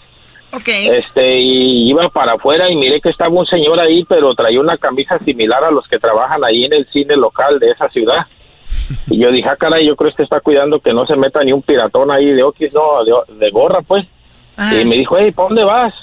Ok. 0.52 0.68
Este, 0.68 1.38
y 1.38 1.90
iba 1.90 2.08
para 2.08 2.34
afuera 2.34 2.70
y 2.70 2.76
miré 2.76 3.00
que 3.00 3.10
estaba 3.10 3.30
un 3.30 3.46
señor 3.46 3.78
ahí, 3.80 4.04
pero 4.04 4.34
traía 4.34 4.60
una 4.60 4.78
camisa 4.78 5.18
similar 5.18 5.62
a 5.64 5.70
los 5.70 5.86
que 5.88 5.98
trabajan 5.98 6.42
ahí 6.44 6.64
en 6.64 6.72
el 6.72 6.86
cine 6.86 7.16
local 7.16 7.58
de 7.58 7.70
esa 7.70 7.88
ciudad. 7.90 8.26
Y 9.08 9.18
yo 9.20 9.30
dije, 9.30 9.48
ah, 9.48 9.56
caray, 9.56 9.86
yo 9.86 9.96
creo 9.96 10.12
que 10.14 10.22
está 10.22 10.40
cuidando 10.40 10.80
que 10.80 10.92
no 10.92 11.06
se 11.06 11.16
meta 11.16 11.42
ni 11.44 11.52
un 11.52 11.62
piratón 11.62 12.10
ahí 12.10 12.32
de 12.32 12.42
oquis, 12.42 12.72
no, 12.72 13.04
de, 13.04 13.34
de 13.36 13.50
gorra, 13.50 13.80
pues. 13.82 14.04
Y 14.82 14.84
me 14.88 14.96
dijo, 14.96 15.16
hey, 15.18 15.30
¿para 15.32 15.48
dónde 15.48 15.64
vas? 15.64 15.94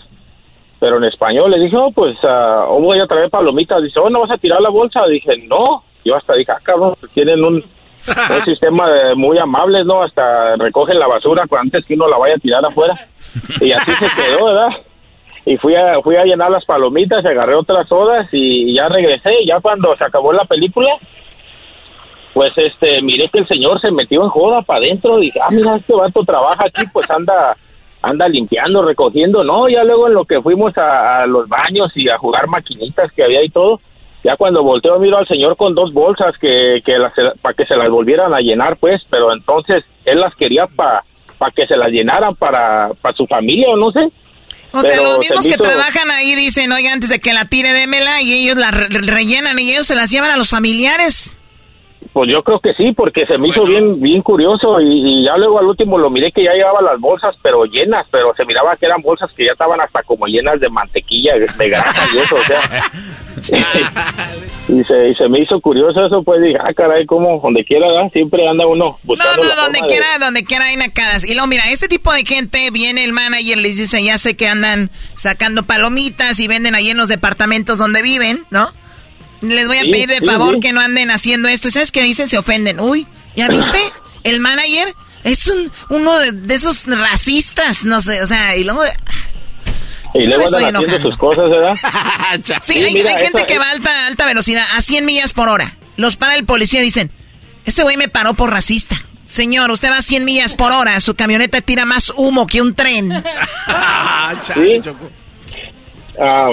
Pero 0.80 0.98
en 0.98 1.06
español 1.06 1.52
le 1.52 1.60
dije, 1.60 1.76
oh, 1.78 1.92
pues, 1.92 2.18
ah, 2.24 2.66
oh, 2.70 2.80
voy 2.80 3.00
a 3.00 3.08
traer 3.08 3.30
palomitas. 3.30 3.82
Dice, 3.82 4.00
oh, 4.00 4.10
¿no 4.10 4.22
vas 4.22 4.32
a 4.32 4.38
tirar 4.38 4.62
la 4.62 4.70
bolsa? 4.70 5.06
Dije, 5.08 5.38
no. 5.48 5.84
Yo 6.04 6.16
hasta 6.16 6.36
dije, 6.36 6.52
ah, 6.52 6.60
cabrón, 6.62 6.96
pues 7.00 7.12
tienen 7.14 7.44
un, 7.44 7.56
un 7.56 7.64
sistema 8.46 8.90
de- 8.90 9.16
muy 9.16 9.38
amable, 9.40 9.84
¿no? 9.84 10.04
Hasta 10.04 10.56
recogen 10.58 11.00
la 11.00 11.08
basura 11.08 11.46
antes 11.60 11.86
que 11.86 11.96
uno 11.96 12.08
la 12.08 12.18
vaya 12.18 12.36
a 12.36 12.40
tirar 12.40 12.64
afuera. 12.66 12.94
Y 13.62 13.72
así 13.72 13.92
se 13.92 14.06
quedó, 14.06 14.46
¿verdad? 14.46 14.70
Y 15.48 15.58
fui 15.58 15.76
a, 15.76 16.02
fui 16.02 16.16
a 16.16 16.24
llenar 16.26 16.50
las 16.52 16.66
palomitas, 16.66 17.24
agarré 17.26 17.56
otras 17.56 17.88
sodas 17.88 18.28
y 18.32 18.74
ya 18.76 18.88
regresé. 18.90 19.42
Y 19.42 19.48
ya 19.48 19.60
cuando 19.60 19.96
se 19.98 20.04
acabó 20.04 20.34
la 20.34 20.46
película, 20.46 20.90
pues 22.36 22.52
este, 22.58 23.02
miré 23.02 23.30
que 23.30 23.40
el 23.40 23.48
señor 23.48 23.80
se 23.80 23.90
metió 23.92 24.22
en 24.22 24.30
joda 24.30 24.62
para 24.62 24.80
adentro. 24.80 25.18
Dije, 25.18 25.40
ah, 25.42 25.48
mira, 25.52 25.78
este 25.78 25.94
vato 25.96 26.22
trabaja 26.24 26.66
aquí, 26.68 26.86
pues 26.94 27.10
anda 27.10 27.56
anda 28.02 28.28
limpiando, 28.28 28.84
recogiendo. 28.84 29.44
No, 29.44 29.68
ya 29.70 29.84
luego 29.84 30.08
en 30.08 30.14
lo 30.14 30.26
que 30.26 30.42
fuimos 30.42 30.78
a, 30.78 31.24
a 31.24 31.26
los 31.26 31.48
baños 31.48 31.92
y 31.96 32.10
a 32.10 32.18
jugar 32.20 32.48
maquinitas 32.48 33.12
que 33.14 33.24
había 33.24 33.42
y 33.44 33.50
todo, 33.50 33.80
ya 34.24 34.36
cuando 34.36 34.62
volteo 34.64 35.00
miro 35.00 35.18
al 35.18 35.28
señor 35.28 35.56
con 35.56 35.74
dos 35.74 35.94
bolsas 35.94 36.36
que, 36.40 36.82
que 36.86 36.98
para 37.42 37.56
que 37.56 37.66
se 37.66 37.76
las 37.76 37.90
volvieran 37.90 38.34
a 38.34 38.42
llenar, 38.42 38.78
pues, 38.78 39.02
pero 39.10 39.34
entonces 39.34 39.84
él 40.04 40.20
las 40.20 40.36
quería 40.36 40.68
para 40.68 41.04
para 41.38 41.52
que 41.52 41.66
se 41.68 41.76
las 41.76 41.90
llenaran 41.90 42.36
para, 42.36 42.92
para 43.02 43.16
su 43.16 43.26
familia 43.28 43.70
o 43.70 43.76
no 43.78 43.92
sé. 43.92 44.10
O 44.72 44.82
sea, 44.82 45.02
los 45.02 45.14
se 45.14 45.20
mismos 45.20 45.48
que 45.48 45.58
trabajan 45.58 46.10
ahí 46.12 46.36
dicen, 46.36 46.72
oiga, 46.72 46.92
antes 46.94 47.10
de 47.10 47.20
que 47.20 47.34
la 47.34 47.46
tire, 47.46 47.74
démela, 47.74 48.22
y 48.22 48.34
ellos 48.34 48.56
la 48.58 48.72
re- 48.72 48.88
rellenan 48.90 49.58
y 49.60 49.72
ellos 49.72 49.88
se 49.88 49.96
las 49.96 50.12
llevan 50.12 50.32
a 50.32 50.38
los 50.38 50.50
familiares. 50.50 51.35
Pues 52.16 52.30
yo 52.32 52.42
creo 52.44 52.62
que 52.62 52.74
sí, 52.76 52.94
porque 52.94 53.26
se 53.26 53.38
me 53.38 53.50
hizo 53.50 53.66
bien 53.66 54.00
bien 54.00 54.22
curioso 54.22 54.80
y, 54.80 54.86
y 55.20 55.26
ya 55.26 55.36
luego 55.36 55.60
al 55.60 55.66
último 55.66 55.98
lo 55.98 56.10
miré 56.10 56.32
que 56.32 56.46
ya 56.46 56.54
llevaba 56.54 56.82
las 56.82 56.98
bolsas, 56.98 57.36
pero 57.44 57.66
llenas, 57.66 58.08
pero 58.10 58.34
se 58.36 58.46
miraba 58.46 58.78
que 58.78 58.86
eran 58.86 59.02
bolsas 59.02 59.30
que 59.36 59.44
ya 59.46 59.52
estaban 59.52 59.82
hasta 59.82 60.02
como 60.04 60.26
llenas 60.26 60.62
de 60.62 60.70
mantequilla, 60.70 61.34
de 61.36 61.70
grasa 61.70 62.04
y 62.14 62.18
eso, 62.20 62.36
o 62.36 62.44
sea. 62.46 62.62
y, 64.70 64.84
se, 64.86 65.10
y 65.10 65.16
se 65.16 65.28
me 65.28 65.42
hizo 65.42 65.60
curioso 65.60 66.06
eso, 66.06 66.24
pues 66.24 66.42
dije, 66.42 66.58
ah, 66.58 66.74
caray, 66.74 67.06
como 67.06 67.42
donde 67.42 67.66
quiera, 67.66 67.88
¿verdad? 67.88 68.10
siempre 68.14 68.48
anda 68.48 68.66
uno 68.66 68.98
buscando 69.04 69.36
No, 69.36 69.44
no, 69.44 69.50
la 69.50 69.62
donde 69.64 69.80
forma 69.80 69.88
de- 69.88 69.94
quiera, 69.94 70.20
donde 70.20 70.46
quiera 70.46 70.66
hay 70.68 70.78
nacadas. 70.78 71.26
Y 71.26 71.34
luego, 71.34 71.48
mira, 71.48 71.64
este 71.70 71.90
tipo 71.90 72.14
de 72.14 72.24
gente 72.24 72.72
viene 72.72 73.04
el 73.04 73.12
manager, 73.12 73.58
les 73.58 73.76
dice, 73.78 74.02
ya 74.02 74.18
sé 74.18 74.38
que 74.38 74.48
andan 74.48 74.90
sacando 75.16 75.64
palomitas 75.64 76.40
y 76.40 76.48
venden 76.48 76.76
ahí 76.76 76.92
en 76.92 76.98
los 76.98 77.10
departamentos 77.10 77.78
donde 77.78 78.02
viven, 78.02 78.46
¿no? 78.52 78.70
Les 79.42 79.68
voy 79.68 79.78
a 79.78 79.82
Sí, 79.82 79.92
pedir 79.92 80.08
de 80.10 80.20
sí, 80.20 80.26
favor 80.26 80.56
sí. 80.56 80.60
que 80.62 80.72
no 80.74 80.82
anden 80.82 81.12
haciendo 81.12 81.48
esto. 81.50 81.68
¿Y 81.68 81.72
¿Sabes 81.72 81.92
qué 81.92 82.02
dicen? 82.04 82.28
Se 82.28 82.38
ofenden. 82.38 82.80
Uy, 82.80 83.08
¿ya 83.36 83.48
viste? 83.48 83.78
El 84.24 84.40
manager 84.40 84.88
es 85.24 85.48
un, 85.48 85.72
uno 85.90 86.18
de, 86.20 86.32
de 86.32 86.56
esos 86.56 86.86
racistas, 86.86 87.86
no 87.86 88.02
sé, 88.02 88.22
o 88.24 88.28
sea, 88.28 88.56
y 88.56 88.64
luego... 88.64 88.84
Y 90.14 90.28
luego 90.28 90.46
andan 90.46 90.64
haciendo 90.64 90.80
enojando. 90.80 91.10
sus 91.10 91.18
cosas, 91.18 91.50
¿verdad? 91.52 91.76
Sí, 92.62 92.82
hay, 92.82 92.94
mira, 92.94 93.10
hay 93.12 93.20
gente 93.24 93.40
esa- 93.40 93.46
que 93.46 93.60
va 93.60 93.66
a 93.68 93.72
alta, 93.72 94.06
alta 94.08 94.26
velocidad, 94.26 94.64
a 94.76 94.82
100 94.82 95.04
millas 95.06 95.34
por 95.34 95.50
hora. 95.50 95.76
Los 95.98 96.16
para 96.16 96.36
el 96.36 96.46
policía 96.46 96.80
y 96.82 96.84
dicen, 96.86 97.12
ese 97.66 97.84
güey 97.84 97.98
me 97.98 98.08
paró 98.08 98.34
por 98.34 98.50
racista. 98.52 98.96
Señor, 99.26 99.72
usted 99.72 99.90
va 99.92 99.98
a 99.98 100.02
100 100.02 100.24
millas 100.24 100.54
por 100.54 100.72
hora, 100.72 101.00
su 101.02 101.16
camioneta 101.16 101.60
tira 101.62 101.84
más 101.86 102.12
humo 102.16 102.48
que 102.48 102.62
un 102.62 102.74
tren. 102.76 103.12
Sí. 104.54 104.82
Ah, 106.22 106.50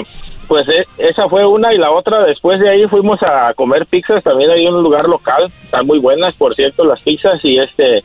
pues 0.47 0.67
e- 0.69 0.87
esa 0.97 1.27
fue 1.29 1.45
una 1.45 1.73
y 1.73 1.77
la 1.77 1.91
otra. 1.91 2.23
Después 2.25 2.59
de 2.59 2.69
ahí 2.69 2.87
fuimos 2.87 3.21
a 3.23 3.53
comer 3.53 3.85
pizzas 3.85 4.23
también 4.23 4.51
hay 4.51 4.67
un 4.67 4.81
lugar 4.81 5.07
local 5.07 5.51
están 5.63 5.85
muy 5.85 5.99
buenas 5.99 6.35
por 6.35 6.55
cierto 6.55 6.83
las 6.83 7.01
pizzas 7.01 7.43
y 7.43 7.57
este 7.57 8.03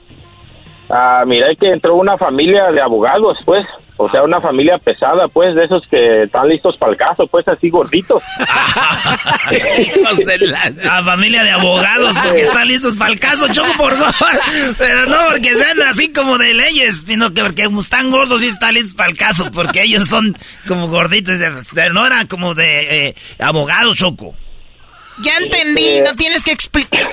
ah 0.90 1.24
miré 1.27 1.56
que 1.56 1.69
entró 1.69 1.94
una 1.97 2.16
familia 2.16 2.70
de 2.73 2.81
abogados 2.81 3.39
pues 3.44 3.66
o 3.99 4.09
sea 4.09 4.23
una 4.23 4.41
familia 4.41 4.79
pesada 4.79 5.29
pues 5.29 5.55
de 5.55 5.65
esos 5.65 5.83
que 5.91 6.23
están 6.23 6.49
listos 6.49 6.77
para 6.79 6.93
el 6.93 6.99
caso 6.99 7.27
pues 7.27 7.47
así 7.47 7.69
gorditos 7.69 8.23
La 10.85 11.03
familia 11.05 11.43
de 11.43 11.51
abogados 11.51 12.16
porque 12.19 12.43
están 12.43 12.69
listos 12.69 12.97
para 12.97 13.12
el 13.12 13.20
caso, 13.20 13.49
choco 13.53 13.73
por 13.77 13.97
gol. 13.97 14.12
Pero 14.79 15.07
no 15.07 15.29
porque 15.31 15.55
sean 15.55 15.81
así 15.83 16.12
como 16.12 16.39
de 16.39 16.55
leyes, 16.55 17.05
sino 17.07 17.33
que 17.33 17.43
porque 17.43 17.69
están 17.79 18.11
gordos 18.11 18.43
y 18.43 18.49
están 18.49 18.75
listos 18.75 18.95
para 18.95 19.11
el 19.11 19.16
caso, 19.16 19.51
porque 19.51 19.83
ellos 19.83 20.07
son 20.07 20.37
como 20.66 20.89
gorditos. 20.89 21.41
Pero 21.75 21.95
no 21.95 22.07
eran 22.07 22.27
como 22.27 22.55
de 22.55 23.09
eh, 23.09 23.15
abogados, 23.39 23.97
choco. 23.97 24.35
Ya 25.20 25.37
entendí, 25.39 26.01
no 26.05 26.15
tienes 26.15 26.45
que 26.45 26.53
explicar. 26.53 27.07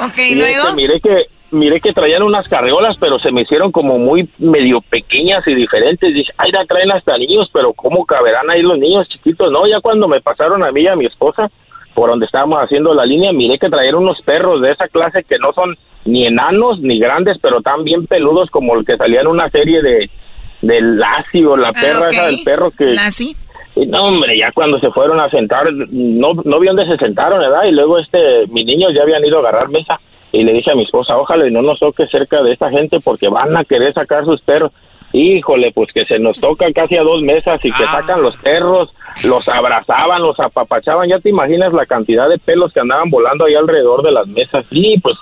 ok, 0.00 0.18
Y 0.18 0.34
luego. 0.34 0.68
este, 0.68 0.74
miré 0.74 1.00
que 1.00 1.35
miré 1.50 1.80
que 1.80 1.92
traían 1.92 2.22
unas 2.22 2.48
carriolas, 2.48 2.96
pero 2.98 3.18
se 3.18 3.32
me 3.32 3.42
hicieron 3.42 3.72
como 3.72 3.98
muy 3.98 4.28
medio 4.38 4.80
pequeñas 4.80 5.46
y 5.46 5.54
diferentes. 5.54 6.12
Dije, 6.14 6.32
ay, 6.38 6.50
ya 6.52 6.64
traen 6.64 6.90
hasta 6.92 7.16
niños, 7.18 7.48
pero 7.52 7.72
¿cómo 7.72 8.04
caberán 8.04 8.50
ahí 8.50 8.62
los 8.62 8.78
niños 8.78 9.08
chiquitos? 9.08 9.50
No, 9.52 9.66
ya 9.66 9.80
cuando 9.80 10.08
me 10.08 10.20
pasaron 10.20 10.62
a 10.64 10.72
mí 10.72 10.82
y 10.82 10.88
a 10.88 10.96
mi 10.96 11.06
esposa, 11.06 11.50
por 11.94 12.10
donde 12.10 12.26
estábamos 12.26 12.58
haciendo 12.62 12.92
la 12.94 13.06
línea, 13.06 13.32
miré 13.32 13.58
que 13.58 13.70
traían 13.70 13.94
unos 13.94 14.20
perros 14.22 14.60
de 14.60 14.72
esa 14.72 14.88
clase 14.88 15.24
que 15.24 15.38
no 15.38 15.52
son 15.52 15.76
ni 16.04 16.26
enanos 16.26 16.78
ni 16.80 16.98
grandes, 16.98 17.38
pero 17.40 17.62
tan 17.62 17.82
bien 17.84 18.06
peludos 18.06 18.50
como 18.50 18.76
el 18.76 18.84
que 18.84 18.96
salía 18.96 19.20
en 19.22 19.26
una 19.28 19.48
serie 19.50 19.82
de 19.82 20.10
de 20.62 20.80
Lassie 20.80 21.44
o 21.46 21.54
la 21.56 21.70
perra 21.72 22.04
Ah, 22.04 22.08
esa 22.10 22.26
del 22.26 22.38
perro 22.44 22.70
que 22.70 22.86
Lassie. 22.86 23.36
y 23.76 23.86
no, 23.86 24.06
hombre, 24.06 24.38
ya 24.38 24.50
cuando 24.52 24.78
se 24.80 24.90
fueron 24.90 25.20
a 25.20 25.28
sentar, 25.30 25.70
no, 25.72 26.32
no 26.44 26.58
vi 26.60 26.66
dónde 26.66 26.86
se 26.86 26.96
sentaron, 26.96 27.38
¿verdad? 27.40 27.64
Y 27.68 27.72
luego, 27.72 27.98
este, 27.98 28.46
mis 28.48 28.64
niños 28.64 28.92
ya 28.94 29.02
habían 29.02 29.24
ido 29.24 29.36
a 29.36 29.40
agarrar 29.40 29.68
mesa. 29.68 30.00
Y 30.32 30.42
le 30.42 30.52
dije 30.52 30.70
a 30.70 30.74
mi 30.74 30.84
esposa, 30.84 31.16
ojalá 31.16 31.46
y 31.46 31.50
no 31.50 31.62
nos 31.62 31.78
toque 31.78 32.06
cerca 32.08 32.42
de 32.42 32.52
esta 32.52 32.70
gente 32.70 32.98
porque 33.00 33.28
van 33.28 33.56
a 33.56 33.64
querer 33.64 33.94
sacar 33.94 34.24
sus 34.24 34.40
perros. 34.42 34.72
Híjole, 35.12 35.72
pues 35.72 35.92
que 35.92 36.04
se 36.04 36.18
nos 36.18 36.36
toca 36.38 36.66
casi 36.74 36.96
a 36.96 37.02
dos 37.02 37.22
mesas 37.22 37.60
y 37.64 37.70
que 37.70 37.84
sacan 37.84 38.22
los 38.22 38.36
perros, 38.38 38.92
los 39.24 39.48
abrazaban, 39.48 40.20
los 40.20 40.38
apapachaban. 40.38 41.08
Ya 41.08 41.20
te 41.20 41.30
imaginas 41.30 41.72
la 41.72 41.86
cantidad 41.86 42.28
de 42.28 42.38
pelos 42.38 42.72
que 42.72 42.80
andaban 42.80 43.08
volando 43.08 43.44
ahí 43.44 43.54
alrededor 43.54 44.02
de 44.02 44.10
las 44.10 44.26
mesas. 44.26 44.66
Y 44.70 44.98
pues 45.00 45.16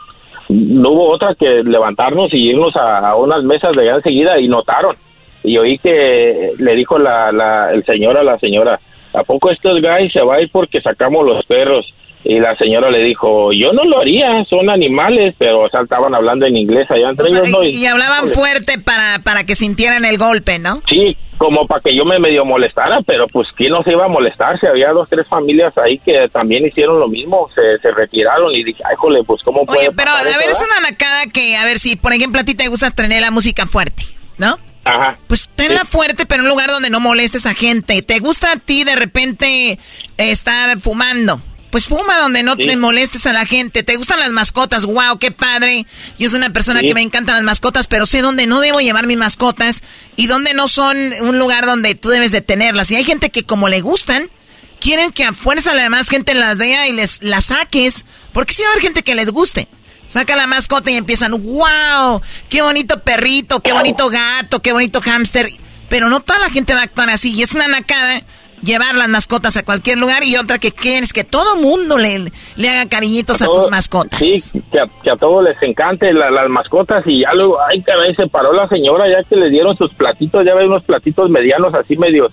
no 0.49 0.91
hubo 0.91 1.11
otra 1.11 1.35
que 1.35 1.63
levantarnos 1.63 2.33
y 2.33 2.51
irnos 2.51 2.75
a, 2.77 3.11
a 3.11 3.17
unas 3.17 3.45
mesas 3.45 3.75
de 3.77 3.83
allá 3.83 3.97
enseguida 3.97 4.39
y 4.41 4.49
notaron. 4.49 4.97
Y 5.43 5.59
oí 5.59 5.79
que 5.79 6.53
le 6.59 6.75
dijo 6.75 6.99
la, 6.99 7.31
la, 7.31 7.73
el 7.73 7.85
señor 7.85 8.17
a 8.17 8.25
la 8.25 8.39
señora, 8.39 8.81
¿a 9.13 9.23
poco 9.23 9.51
estos 9.51 9.81
guys 9.81 10.13
se 10.13 10.23
va 10.23 10.37
a 10.37 10.41
ir 10.41 10.51
porque 10.51 10.81
sacamos 10.81 11.25
los 11.25 11.45
perros? 11.45 11.87
Y 12.25 12.41
la 12.41 12.57
señora 12.57 12.91
le 12.91 13.05
dijo, 13.05 13.53
yo 13.53 13.73
no 13.73 13.85
lo 13.85 14.01
haría, 14.01 14.45
son 14.49 14.71
animales, 14.71 15.35
pero 15.39 15.61
o 15.61 15.69
sea, 15.69 15.83
estaban 15.83 16.15
hablando 16.15 16.47
en 16.47 16.57
inglés 16.57 16.91
allá 16.91 17.11
entre 17.11 17.27
O 17.27 17.29
sea, 17.29 17.41
ellos. 17.41 17.51
¿no? 17.51 17.63
y, 17.63 17.77
y 17.77 17.87
hablaban 17.87 18.29
fuerte 18.29 18.79
para, 18.79 19.19
para 19.23 19.45
que 19.45 19.55
sintieran 19.55 20.05
el 20.05 20.17
golpe, 20.17 20.59
¿no? 20.59 20.81
Sí, 20.89 21.17
como 21.37 21.67
para 21.67 21.81
que 21.81 21.95
yo 21.95 22.05
me 22.05 22.19
medio 22.19 22.45
molestara, 22.45 23.01
pero 23.07 23.27
pues 23.27 23.49
quién 23.57 23.73
no 23.73 23.83
se 23.83 23.93
iba 23.93 24.07
a 24.07 24.09
molestar 24.09 24.59
si 24.59 24.67
había 24.67 24.91
dos, 24.91 25.09
tres 25.09 25.27
familias 25.29 25.77
ahí 25.77 25.99
que 25.99 26.29
también 26.33 26.67
hicieron 26.67 26.99
lo 26.99 27.09
mismo, 27.09 27.49
se, 27.55 27.79
se 27.81 27.91
retiraron 27.91 28.55
y 28.55 28.65
dije, 28.65 28.83
ay, 28.89 28.97
jole, 28.97 29.23
pues 29.25 29.43
cómo 29.43 29.67
puede 29.67 29.81
Oye, 29.81 29.91
pero 29.97 30.11
a 30.11 30.15
pasar 30.15 30.29
eso, 30.29 30.39
ver, 30.39 30.49
es 30.49 30.59
verdad?" 30.59 30.77
una 30.79 30.91
nacada 30.91 31.27
que, 31.33 31.57
a 31.57 31.65
ver, 31.65 31.79
si 31.79 31.97
por 31.97 32.13
ejemplo 32.13 32.41
a 32.41 32.45
ti 32.45 32.55
te 32.55 32.69
gusta 32.69 32.91
tener 32.91 33.21
la 33.21 33.31
música 33.31 33.67
fuerte, 33.67 34.05
¿no? 34.39 34.59
Ajá. 34.85 35.17
Pues 35.27 35.49
tenla 35.55 35.85
fuerte, 35.85 36.27
pero 36.27 36.43
en 36.43 36.45
un 36.45 36.51
lugar 36.51 36.71
donde 36.71 36.91
no 36.91 37.01
molestes 37.01 37.47
a 37.47 37.55
gente. 37.55 38.03
¿Te 38.03 38.19
gusta 38.19 38.53
a 38.53 38.57
ti 38.57 38.85
de 38.85 38.95
repente 38.95 39.79
estar 40.19 40.79
fumando? 40.79 41.41
Pues 41.75 41.89
fuma 41.89 42.19
donde 42.21 42.45
no 42.45 42.55
Sí. 42.55 42.67
te 42.69 42.77
molestes 42.77 43.27
a 43.27 43.33
la 43.33 43.47
gente. 43.47 43.83
¿Te 43.83 43.97
gustan 43.97 44.21
las 44.21 44.31
mascotas? 44.31 44.85
¡Wow, 44.87 45.19
qué 45.19 45.33
padre! 45.33 45.89
Yo 46.21 46.31
soy 46.31 46.37
una 46.37 46.51
persona 46.51 46.79
Sí. 46.79 46.87
que 46.87 46.95
me 46.95 47.03
encantan 47.03 47.35
las 47.35 47.43
mascotas, 47.43 47.89
pero 47.89 48.07
sé 48.07 48.23
dónde 48.23 48.47
no 48.47 48.61
debo 48.61 48.79
llevar 48.79 49.09
mis 49.09 49.17
mascotas 49.17 49.83
y 50.15 50.29
dónde 50.29 50.55
no 50.55 50.69
son 50.69 50.97
un 51.23 51.37
lugar 51.41 51.67
donde 51.67 51.97
tú 51.97 52.11
debes 52.11 52.31
de 52.31 52.43
tenerlas. 52.43 52.93
Y 52.93 52.95
hay 52.95 53.03
gente 53.03 53.31
que 53.31 53.43
como 53.43 53.69
le 53.69 53.81
gustan, 53.81 54.31
quieren 54.79 55.11
que 55.11 55.25
a 55.25 55.33
fuerza 55.33 55.75
la 55.75 55.83
demás 55.83 56.09
gente 56.11 56.35
las 56.35 56.57
vea 56.59 56.87
y 56.87 56.93
les 56.93 57.21
las 57.25 57.47
saques. 57.47 58.05
Porque 58.33 58.53
sí 58.55 58.63
va 58.63 58.69
a 58.69 58.71
haber 58.75 58.83
gente 58.85 59.03
que 59.03 59.17
les 59.17 59.31
guste. 59.33 59.67
Saca 60.07 60.37
la 60.37 60.47
mascota 60.47 60.93
y 60.93 60.97
empiezan, 60.97 61.33
wow, 61.33 62.23
qué 62.51 62.63
bonito 62.63 63.03
perrito, 63.03 63.59
qué 63.59 63.73
bonito 63.73 64.11
gato, 64.11 64.63
qué 64.63 64.73
bonito 64.73 65.01
hámster. 65.01 65.51
Pero 65.89 66.09
no 66.09 66.21
toda 66.21 66.39
la 66.39 66.51
gente 66.51 66.73
va 66.73 66.83
a 66.83 66.85
actuar 66.85 67.11
así. 67.11 67.33
Y 67.33 67.43
es 67.43 67.53
una 67.53 67.67
nacada 67.67 68.23
llevar 68.65 68.95
las 68.95 69.09
mascotas 69.09 69.57
a 69.57 69.65
cualquier 69.65 69.99
lugar 69.99 70.24
y 70.24 70.36
otra 70.36 70.59
que 70.59 70.73
quieres 70.73 71.12
que 71.12 71.24
todo 71.24 71.57
mundo 71.57 71.99
le, 71.99 72.31
le 72.57 72.69
haga 72.70 72.89
cariñitos 72.89 73.43
a, 73.43 73.47
todo- 73.47 73.62
tus 73.62 73.70
mascotas. 73.70 74.19
Sí, 74.19 74.41
que 74.73 74.81
a, 74.81 74.85
que 75.03 75.11
a 75.11 75.16
todos 75.16 75.45
les 75.45 75.62
encante 75.62 76.12
la- 76.12 76.31
las 76.31 76.49
mascotas 76.49 77.05
y 77.07 77.20
ya 77.23 77.32
luego, 77.35 77.59
ay, 77.69 77.82
caray, 77.82 78.15
se 78.15 78.27
paró 78.27 78.53
la 78.53 78.66
señora 78.69 79.05
ya 79.09 79.23
que 79.28 79.36
les 79.36 79.51
dieron 79.51 79.77
sus 79.77 79.93
platitos, 79.95 80.45
ya 80.47 80.55
ve 80.55 80.66
unos 80.66 80.82
platitos 80.85 81.31
medianos 81.31 81.74
así 81.74 81.97
medios 81.97 82.32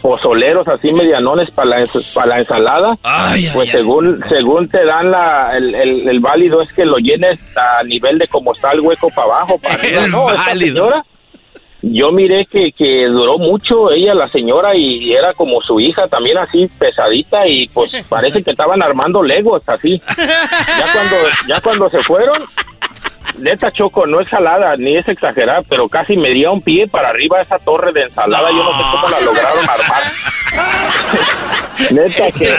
pozoleros, 0.00 0.66
así 0.66 0.92
medianones 0.92 1.50
para 1.52 1.78
la, 1.80 1.86
para 2.14 2.26
la 2.26 2.38
ensalada. 2.40 2.98
pues 3.54 3.70
según 3.70 4.20
según 4.28 4.68
te 4.68 4.84
dan 4.84 5.10
la, 5.12 5.56
el, 5.56 5.74
el, 5.74 6.08
el 6.08 6.20
válido 6.20 6.60
es 6.60 6.72
que 6.72 6.84
lo 6.84 6.96
llenes 6.98 7.38
a 7.56 7.84
nivel 7.84 8.18
de 8.18 8.26
cómo 8.26 8.52
está 8.52 8.72
el 8.72 8.80
hueco 8.80 9.08
para 9.10 9.26
abajo, 9.28 9.58
para. 9.58 9.74
El 9.82 10.10
No, 10.10 10.28
esta 10.30 10.46
válido. 10.46 10.74
señora, 10.86 11.04
yo 11.82 12.12
miré 12.12 12.46
que, 12.46 12.72
que 12.72 13.06
duró 13.06 13.38
mucho 13.38 13.90
ella, 13.90 14.14
la 14.14 14.28
señora, 14.28 14.76
y 14.76 15.12
era 15.12 15.34
como 15.34 15.60
su 15.60 15.80
hija 15.80 16.06
también 16.06 16.38
así 16.38 16.70
pesadita 16.78 17.46
y 17.46 17.66
pues 17.68 17.90
parece 18.08 18.42
que 18.42 18.52
estaban 18.52 18.82
armando 18.82 19.22
legos 19.22 19.62
así. 19.66 20.00
Ya 20.16 20.86
cuando, 20.92 21.16
ya 21.48 21.60
cuando 21.60 21.90
se 21.90 21.98
fueron, 21.98 22.36
neta 23.38 23.70
Choco, 23.72 24.06
no 24.06 24.20
es 24.20 24.28
jalada 24.28 24.76
ni 24.76 24.96
es 24.96 25.08
exagerada, 25.08 25.62
pero 25.68 25.88
casi 25.88 26.16
me 26.16 26.30
dio 26.30 26.52
un 26.52 26.62
pie 26.62 26.86
para 26.86 27.08
arriba 27.08 27.40
esa 27.40 27.58
torre 27.58 27.92
de 27.92 28.02
ensalada, 28.02 28.48
yo 28.50 28.62
no 28.62 28.76
sé 28.76 28.82
cómo 28.92 29.08
la 29.08 29.20
lograron 29.20 29.68
armar. 29.68 30.02
neta 31.90 32.30
que... 32.38 32.56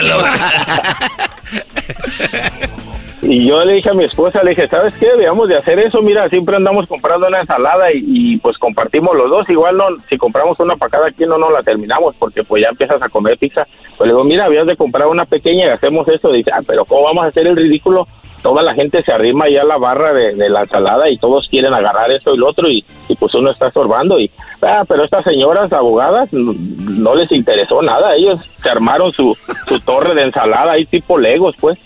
Y 3.26 3.46
yo 3.46 3.64
le 3.64 3.74
dije 3.74 3.88
a 3.88 3.94
mi 3.94 4.04
esposa, 4.04 4.42
le 4.42 4.50
dije, 4.50 4.66
¿sabes 4.66 4.94
qué? 4.98 5.06
Debíamos 5.06 5.48
de 5.48 5.56
hacer 5.56 5.78
eso, 5.78 6.02
mira, 6.02 6.28
siempre 6.28 6.56
andamos 6.56 6.86
comprando 6.86 7.26
una 7.26 7.40
ensalada 7.40 7.86
y, 7.92 8.36
pues 8.38 8.58
compartimos 8.58 9.16
los 9.16 9.30
dos, 9.30 9.48
igual 9.48 9.78
no, 9.78 9.86
si 10.10 10.18
compramos 10.18 10.60
una 10.60 10.76
para 10.76 10.90
cada 10.90 11.10
quien 11.10 11.30
no 11.30 11.38
nos 11.38 11.50
la 11.50 11.62
terminamos 11.62 12.14
porque 12.18 12.42
pues 12.44 12.62
ya 12.62 12.68
empiezas 12.68 13.02
a 13.02 13.08
comer 13.08 13.38
pizza. 13.38 13.66
Pues 13.96 14.08
le 14.08 14.12
digo, 14.12 14.24
mira, 14.24 14.44
habías 14.44 14.66
de 14.66 14.76
comprar 14.76 15.08
una 15.08 15.24
pequeña 15.24 15.66
y 15.66 15.70
hacemos 15.70 16.06
eso. 16.08 16.30
Dice, 16.32 16.50
ah, 16.52 16.60
pero 16.66 16.84
¿cómo 16.84 17.04
vamos 17.04 17.24
a 17.24 17.28
hacer 17.28 17.46
el 17.46 17.56
ridículo? 17.56 18.06
Toda 18.42 18.62
la 18.62 18.74
gente 18.74 19.02
se 19.02 19.10
arrima 19.10 19.48
ya 19.48 19.62
a 19.62 19.64
la 19.64 19.78
barra 19.78 20.12
de, 20.12 20.50
la 20.50 20.60
ensalada 20.60 21.08
y 21.08 21.16
todos 21.16 21.48
quieren 21.48 21.72
agarrar 21.72 22.10
esto 22.10 22.34
y 22.34 22.36
lo 22.36 22.50
otro 22.50 22.68
y, 22.68 22.84
pues 23.18 23.34
uno 23.34 23.50
está 23.50 23.68
estorbando 23.68 24.20
y, 24.20 24.30
ah, 24.60 24.82
pero 24.86 25.02
estas 25.02 25.24
señoras 25.24 25.72
abogadas 25.72 26.30
no, 26.30 26.52
no 26.52 27.14
les 27.14 27.32
interesó 27.32 27.80
nada, 27.80 28.14
ellos 28.16 28.38
se 28.62 28.68
armaron 28.68 29.12
su, 29.12 29.34
su 29.66 29.80
torre 29.80 30.14
de 30.14 30.24
ensalada 30.24 30.72
ahí 30.72 30.84
tipo 30.84 31.16
Legos, 31.16 31.54
pues. 31.58 31.78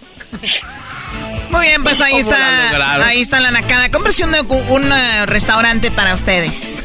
Muy 1.50 1.66
bien, 1.66 1.82
pues 1.82 2.00
ahí 2.00 2.12
¿Cómo 2.22 2.30
la 2.30 2.66
está, 2.66 3.06
ahí 3.06 3.20
está 3.20 3.40
la 3.40 3.50
nacada. 3.50 3.90
Cómprese 3.90 4.24
un, 4.24 4.34
un, 4.68 4.92
eh, 4.92 5.26
restaurante 5.26 5.90
para 5.90 6.14
ustedes. 6.14 6.78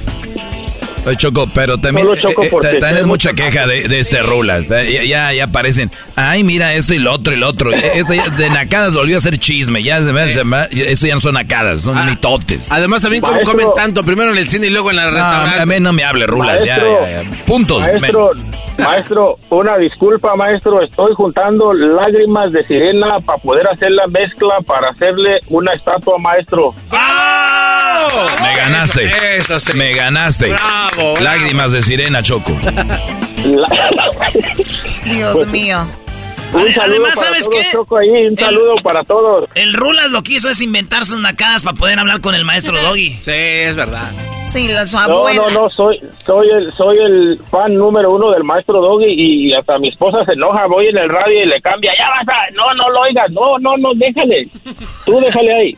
Oye, 1.05 1.17
Choco, 1.17 1.47
pero 1.53 1.77
también 1.77 2.07
Choco 2.15 2.43
eh, 2.43 2.49
eh, 2.81 3.03
mucha 3.05 3.33
queja 3.33 3.67
de, 3.67 3.87
de 3.89 3.99
este 3.99 4.21
Rulas. 4.21 4.69
Da- 4.69 4.83
Ya, 4.83 5.03
ya, 5.03 5.33
ya 5.33 5.43
aparecen. 5.45 5.91
Ay, 6.15 6.43
mira 6.43 6.73
esto 6.73 6.93
y 6.93 6.99
lo 6.99 7.11
otro 7.13 7.33
y 7.33 7.37
lo 7.37 7.49
otro. 7.49 7.73
Eh, 7.73 7.91
Esto 7.95 8.13
ya- 8.13 8.29
de 8.29 8.49
nacadas 8.49 8.95
volvió 8.95 9.17
a 9.17 9.21
ser 9.21 9.37
chisme. 9.37 9.83
Ya, 9.83 10.01
se 10.01 10.13
me- 10.13 10.29
se 10.29 10.43
me- 10.45 10.67
eso 10.71 11.07
ya 11.07 11.15
no 11.15 11.19
son 11.19 11.33
nacadas, 11.33 11.81
son 11.81 12.05
mitotes. 12.05 12.71
Además, 12.71 13.01
también 13.01 13.21
como 13.21 13.41
comen 13.41 13.67
tanto, 13.75 14.03
primero 14.03 14.31
en 14.31 14.37
el 14.37 14.47
cine 14.47 14.67
y 14.67 14.69
luego 14.69 14.91
en 14.91 14.95
la 14.97 15.05
No, 15.05 15.11
restaurante. 15.11 15.61
a 15.61 15.65
mí 15.65 15.75
no 15.81 15.91
me 15.93 16.03
hable, 16.05 16.25
Rulas. 16.25 16.63
Ya, 16.63 16.77
Maestro, 16.77 17.01
ya, 17.05 17.23
ya. 17.23 17.45
Puntos. 17.45 17.79
Maestro, 17.87 18.31
maestro, 18.77 19.39
una 19.49 19.77
disculpa, 19.77 20.35
maestro. 20.35 20.81
Estoy 20.83 21.13
juntando 21.15 21.73
lágrimas 21.73 22.51
de 22.53 22.63
sirena 22.65 23.19
para 23.19 23.37
poder 23.39 23.67
hacer 23.67 23.91
la 23.91 24.07
mezcla 24.07 24.55
para 24.65 24.89
hacerle 24.89 25.39
una 25.49 25.73
estatua, 25.73 26.17
maestro. 26.17 26.73
Me 28.41 28.55
ganaste. 28.55 29.05
Eso, 29.05 29.15
eso 29.55 29.59
sí. 29.59 29.77
Me 29.77 29.93
ganaste. 29.93 30.49
Bravo, 30.49 31.13
bravo. 31.13 31.19
Lágrimas 31.19 31.71
de 31.71 31.81
sirena, 31.81 32.21
Choco. 32.23 32.51
Dios 35.05 35.33
Pues, 35.33 35.47
mío. 35.47 35.79
Un 36.53 36.71
saludo 36.71 36.81
además, 37.07 37.15
para 37.15 37.27
¿sabes 37.27 37.45
todos, 37.49 37.57
qué? 37.57 37.71
Choco, 37.71 37.97
ahí, 37.97 38.09
un 38.09 38.15
El- 38.27 38.37
saludo 38.37 38.75
para 38.83 39.03
todos. 39.03 39.49
El 39.55 39.73
Rulas 39.73 40.11
lo 40.11 40.21
que 40.21 40.33
hizo 40.33 40.49
es 40.49 40.61
inventar 40.61 41.03
sus 41.03 41.19
nacadas 41.19 41.63
para 41.63 41.75
poder 41.75 41.97
hablar 41.99 42.21
con 42.21 42.35
el 42.35 42.45
maestro 42.45 42.79
Doggy. 42.79 43.09
Sí, 43.21 43.31
es 43.31 43.75
verdad. 43.75 44.11
Sí, 44.45 44.67
la, 44.67 44.85
su 44.85 44.97
No, 44.97 45.01
abuela. 45.03 45.41
no, 45.47 45.61
no, 45.61 45.69
soy, 45.71 45.99
soy 46.23 46.47
el, 46.51 46.71
soy 46.73 46.97
el 46.99 47.39
fan 47.49 47.73
número 47.73 48.11
uno 48.13 48.29
del 48.31 48.43
maestro 48.43 48.81
Doggy 48.81 49.15
y 49.49 49.53
hasta 49.55 49.79
mi 49.79 49.87
esposa 49.89 50.23
se 50.25 50.33
enoja, 50.33 50.67
voy 50.67 50.87
en 50.89 50.97
el 50.97 51.09
radio 51.09 51.41
y 51.43 51.47
le 51.47 51.59
cambia, 51.61 51.91
ya 51.97 52.07
basta, 52.09 52.33
no, 52.53 52.71
no 52.75 52.87
lo 52.89 52.99
oigas, 53.01 53.31
no, 53.31 53.57
no, 53.57 53.75
no, 53.77 53.89
déjale, 53.95 54.47
tú 55.05 55.19
déjale 55.21 55.53
ahí. 55.55 55.77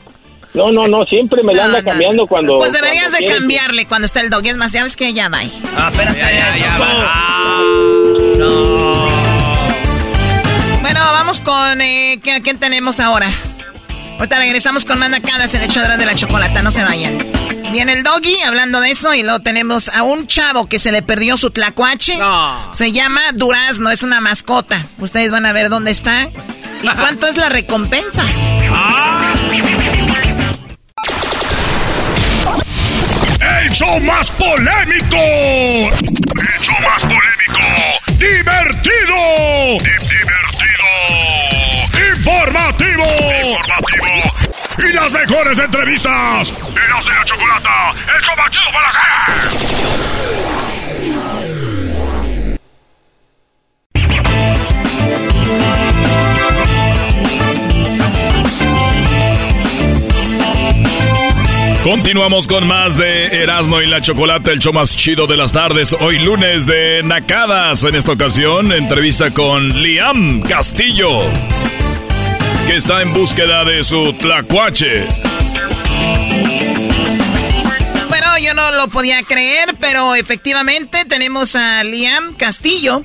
No, 0.56 0.72
no, 0.72 0.88
no, 0.88 1.03
siempre 1.06 1.44
me 1.44 1.53
la 1.53 1.64
No, 1.64 1.68
anda 1.68 1.82
no. 1.82 1.86
cambiando 1.91 2.27
cuando... 2.27 2.57
Pues 2.57 2.72
deberías 2.72 3.03
cuando 3.06 3.18
de 3.18 3.23
quiere. 3.26 3.40
cambiarle 3.40 3.86
cuando 3.88 4.06
está 4.06 4.22
el 4.22 4.30
doggy. 4.30 4.49
Es 4.49 4.57
más, 4.57 4.72
sabes 4.72 4.95
que 4.95 5.14
ya 5.14 5.27
va. 5.30 5.40
Ah, 5.77 5.90
espérate. 5.91 6.18
Ya, 6.19 6.32
ya, 6.32 6.57
ya, 6.57 6.77
va. 6.80 7.61
No. 8.38 9.07
Bueno, 10.82 10.99
vamos 10.99 11.40
con... 11.41 11.82
Eh, 11.82 12.19
¿qué- 12.23 12.32
¿A 12.34 12.40
quién 12.41 12.57
tenemos 12.57 12.99
ahora? 12.99 13.27
Ahorita 14.18 14.38
regresamos 14.38 14.86
con 14.86 14.98
más 14.98 15.10
nacadas 15.10 15.53
en 15.56 15.61
el 15.64 15.69
hecho 15.69 15.82
de 15.82 16.06
la 16.06 16.15
chocolata. 16.15 16.61
No 16.61 16.72
se 16.72 16.84
vayan. 16.84 17.18
Viene 17.73 17.91
el 17.94 18.03
doggy 18.03 18.41
hablando 18.44 18.80
de 18.80 18.91
eso 18.91 19.14
y 19.14 19.23
luego 19.23 19.40
tenemos 19.41 19.90
a 19.90 20.03
un 20.03 20.27
chavo 20.27 20.68
que 20.68 20.80
se 20.80 20.94
le 20.94 21.02
perdió 21.02 21.36
su 21.36 21.52
tlacuache. 21.52 22.15
No. 22.15 22.73
Se 22.73 22.94
llama 22.94 23.19
Durazno, 23.34 23.90
es 23.91 24.03
una 24.03 24.22
mascota. 24.22 24.86
Ustedes 24.99 25.32
van 25.32 25.45
a 25.45 25.52
ver 25.52 25.68
dónde 25.69 25.91
está. 25.91 26.30
¿Y 26.82 26.88
cuánto 26.88 27.27
es 27.27 27.36
la 27.36 27.49
recompensa? 27.49 28.23
¡El 33.65 33.71
show 33.71 33.99
más 34.01 34.29
polémico! 34.29 35.17
¡El 35.17 36.61
show 36.61 36.75
más 36.87 37.01
polémico! 37.01 37.63
¡Divertido! 38.11 39.15
¡Divertido! 39.79 40.85
¡Informativo! 42.15 43.05
¡Informativo! 43.43 44.87
¡Y 44.87 44.93
las 44.93 45.11
mejores 45.11 45.57
entrevistas! 45.57 46.53
¡Eras 46.75 47.05
de 47.05 47.11
la 47.11 47.25
chocolata! 47.25 47.95
¡El 48.15 48.21
show 48.21 48.35
más 48.37 48.51
para 48.71 48.89
hacer! 48.89 50.55
Continuamos 61.85 62.47
con 62.47 62.65
más 62.65 62.97
de 62.97 63.27
Erasmo 63.27 63.79
y 63.79 63.85
la 63.85 64.01
Chocolata, 64.01 64.51
el 64.51 64.57
show 64.57 64.73
más 64.73 64.97
chido 64.97 65.27
de 65.27 65.37
las 65.37 65.51
tardes. 65.51 65.93
Hoy 65.93 66.17
lunes 66.17 66.65
de 66.65 67.03
Nacadas. 67.03 67.83
En 67.83 67.93
esta 67.93 68.13
ocasión, 68.13 68.71
entrevista 68.71 69.29
con 69.29 69.83
Liam 69.83 70.41
Castillo, 70.41 71.21
que 72.65 72.77
está 72.77 73.03
en 73.03 73.13
búsqueda 73.13 73.63
de 73.65 73.83
su 73.83 74.13
tlacuache. 74.13 75.05
Bueno, 78.09 78.39
yo 78.41 78.55
no 78.55 78.71
lo 78.71 78.87
podía 78.87 79.21
creer, 79.21 79.75
pero 79.79 80.15
efectivamente 80.15 81.05
tenemos 81.05 81.55
a 81.55 81.83
Liam 81.83 82.33
Castillo, 82.33 83.03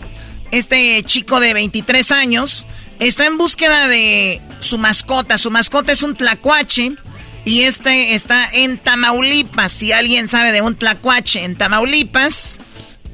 este 0.52 1.02
chico 1.02 1.39
de 1.39 1.52
23 1.52 2.12
años, 2.12 2.66
está 2.98 3.27
en 3.27 3.36
búsqueda 3.36 3.89
de 3.89 4.40
su 4.61 4.78
mascota. 4.78 5.36
Su 5.36 5.51
mascota 5.51 5.93
es 5.93 6.02
un 6.02 6.16
tlacuache 6.16 6.93
y 7.45 7.62
este 7.62 8.15
está 8.15 8.49
en 8.53 8.79
Tamaulipas. 8.79 9.73
Si 9.73 9.93
alguien 9.93 10.29
sabe 10.29 10.53
de 10.53 10.62
un 10.62 10.77
tlacuache 10.77 11.45
en 11.45 11.57
Tamaulipas, 11.57 12.59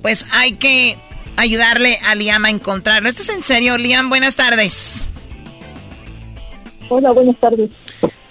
pues 0.02 0.26
hay 0.32 0.52
que 0.52 0.96
ayudarle 1.36 1.98
a 2.04 2.14
Liam 2.14 2.44
a 2.44 2.50
encontrarlo. 2.50 3.08
¿Esto 3.08 3.22
es 3.22 3.28
en 3.28 3.42
serio, 3.42 3.78
Liam? 3.78 4.08
Buenas 4.08 4.36
tardes. 4.36 5.06
Hola, 6.88 7.12
buenas 7.12 7.36
tardes. 7.38 7.70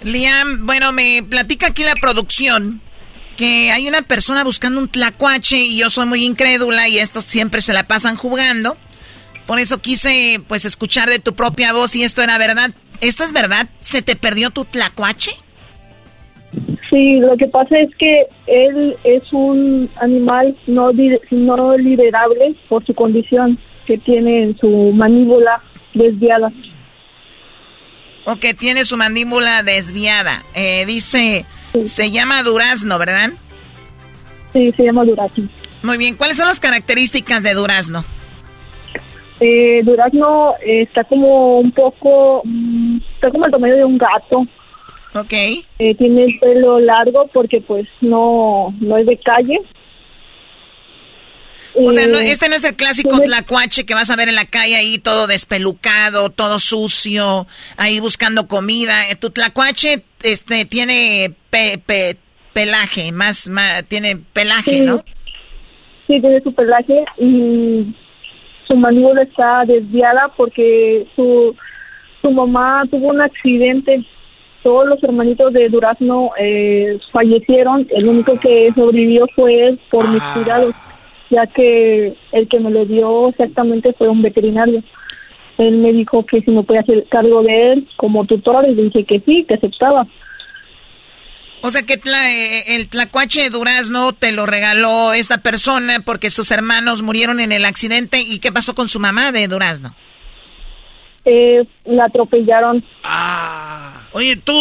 Liam, 0.02 0.66
bueno, 0.66 0.92
me 0.92 1.22
platica 1.22 1.68
aquí 1.68 1.82
la 1.82 1.96
producción 1.96 2.80
que 3.36 3.70
hay 3.70 3.86
una 3.86 4.02
persona 4.02 4.44
buscando 4.44 4.80
un 4.80 4.88
tlacuache 4.88 5.58
y 5.58 5.78
yo 5.78 5.90
soy 5.90 6.06
muy 6.06 6.24
incrédula 6.24 6.88
y 6.88 6.98
estos 6.98 7.24
siempre 7.24 7.60
se 7.60 7.72
la 7.72 7.86
pasan 7.86 8.16
jugando. 8.16 8.76
Por 9.46 9.60
eso 9.60 9.78
quise, 9.78 10.40
pues, 10.48 10.64
escuchar 10.64 11.08
de 11.08 11.18
tu 11.18 11.34
propia 11.34 11.72
voz 11.72 11.92
si 11.92 12.02
esto 12.02 12.22
era 12.22 12.38
verdad. 12.38 12.72
¿Esto 13.00 13.24
es 13.24 13.32
verdad? 13.32 13.68
¿Se 13.80 14.02
te 14.02 14.16
perdió 14.16 14.50
tu 14.50 14.64
tlacuache? 14.64 15.32
Sí, 16.90 17.18
lo 17.18 17.36
que 17.36 17.46
pasa 17.48 17.78
es 17.78 17.94
que 17.96 18.26
él 18.46 18.96
es 19.02 19.32
un 19.32 19.90
animal 20.00 20.56
no, 20.66 20.92
no 21.30 21.76
liderable 21.76 22.54
por 22.68 22.84
su 22.86 22.94
condición 22.94 23.58
que 23.86 23.98
tiene 23.98 24.44
en 24.44 24.58
su 24.58 24.92
mandíbula 24.94 25.60
desviada. 25.94 26.50
O 28.24 28.36
que 28.36 28.54
tiene 28.54 28.84
su 28.84 28.96
mandíbula 28.96 29.62
desviada. 29.62 30.42
Eh, 30.54 30.84
dice, 30.86 31.44
se 31.84 32.10
llama 32.10 32.42
durazno, 32.42 32.98
¿verdad? 32.98 33.30
Sí, 34.52 34.72
se 34.72 34.84
llama 34.84 35.04
durazno. 35.04 35.48
Muy 35.82 35.98
bien, 35.98 36.16
¿cuáles 36.16 36.36
son 36.36 36.48
las 36.48 36.60
características 36.60 37.42
de 37.42 37.54
durazno? 37.54 38.04
Eh, 39.38 39.82
durazno 39.84 40.54
eh, 40.64 40.82
está 40.82 41.04
como 41.04 41.58
un 41.58 41.70
poco, 41.70 42.42
mm, 42.44 42.98
está 43.14 43.30
como 43.30 43.46
el 43.46 43.52
tamaño 43.52 43.76
de 43.76 43.84
un 43.84 43.98
gato. 43.98 44.46
Ok. 45.16 45.32
Eh, 45.32 45.94
tiene 45.96 46.24
el 46.24 46.38
pelo 46.38 46.78
largo 46.80 47.28
porque 47.32 47.60
pues 47.60 47.86
no, 48.00 48.74
no 48.80 48.98
es 48.98 49.06
de 49.06 49.16
calle. 49.18 49.58
O 51.78 51.90
sea, 51.90 52.06
no- 52.06 52.18
Eh, 52.18 52.30
este 52.30 52.48
no 52.48 52.54
es 52.54 52.64
el 52.64 52.74
clásico 52.74 53.10
tiene- 53.10 53.26
tlacuache 53.26 53.84
que 53.84 53.94
vas 53.94 54.10
a 54.10 54.16
ver 54.16 54.28
en 54.30 54.34
la 54.34 54.46
calle 54.46 54.76
ahí 54.76 54.98
todo 54.98 55.26
despelucado, 55.26 56.30
todo 56.30 56.58
sucio, 56.58 57.46
ahí 57.76 58.00
buscando 58.00 58.48
comida. 58.48 59.10
Eh, 59.10 59.16
Tu 59.16 59.30
tlacuache 59.30 60.02
este, 60.22 60.64
tiene 60.64 61.32
pe- 61.50 61.78
pe- 61.84 62.16
pelaje, 62.54 63.12
más, 63.12 63.48
más, 63.50 63.84
tiene 63.84 64.16
pelaje, 64.32 64.70
Sí. 64.70 64.80
¿no? 64.80 65.04
Sí, 66.06 66.18
tiene 66.20 66.40
su 66.40 66.54
pelaje 66.54 67.04
y 67.18 67.94
su 68.66 68.74
mandíbula 68.76 69.22
está 69.22 69.64
desviada 69.66 70.32
porque 70.36 71.06
su, 71.14 71.54
su 72.22 72.30
mamá 72.30 72.84
tuvo 72.90 73.08
un 73.08 73.20
accidente. 73.20 74.02
Todos 74.66 74.88
los 74.88 75.00
hermanitos 75.04 75.52
de 75.52 75.68
Durazno 75.68 76.30
eh, 76.40 76.98
fallecieron. 77.12 77.86
El 77.94 78.08
único 78.08 78.36
que 78.40 78.72
sobrevivió 78.74 79.24
fue 79.36 79.68
él 79.68 79.80
por 79.92 80.08
mis 80.08 80.20
cuidados, 80.34 80.74
ya 81.30 81.46
que 81.46 82.16
el 82.32 82.48
que 82.48 82.58
me 82.58 82.72
lo 82.72 82.84
dio 82.84 83.28
exactamente 83.28 83.92
fue 83.96 84.08
un 84.08 84.22
veterinario. 84.22 84.82
Él 85.58 85.76
me 85.76 85.92
dijo 85.92 86.26
que 86.26 86.40
si 86.40 86.50
me 86.50 86.64
podía 86.64 86.80
hacer 86.80 87.06
cargo 87.08 87.44
de 87.44 87.68
él 87.74 87.88
como 87.96 88.24
tutor 88.24 88.66
y 88.68 88.74
le 88.74 88.82
dije 88.82 89.04
que 89.04 89.20
sí, 89.20 89.44
que 89.46 89.54
aceptaba. 89.54 90.04
O 91.62 91.70
sea 91.70 91.82
que 91.82 92.00
tla- 92.00 92.28
eh, 92.28 92.74
el 92.74 92.88
tlacuache 92.88 93.42
de 93.44 93.50
durazno 93.50 94.14
te 94.14 94.32
lo 94.32 94.46
regaló 94.46 95.12
esta 95.12 95.38
persona 95.38 96.00
porque 96.04 96.32
sus 96.32 96.50
hermanos 96.50 97.02
murieron 97.04 97.38
en 97.38 97.52
el 97.52 97.64
accidente. 97.66 98.20
¿Y 98.20 98.40
qué 98.40 98.50
pasó 98.50 98.74
con 98.74 98.88
su 98.88 98.98
mamá 98.98 99.30
de 99.30 99.46
durazno? 99.46 99.94
Eh, 101.28 101.64
la 101.86 102.04
atropellaron. 102.04 102.84
Oye, 104.12 104.36
tú, 104.36 104.52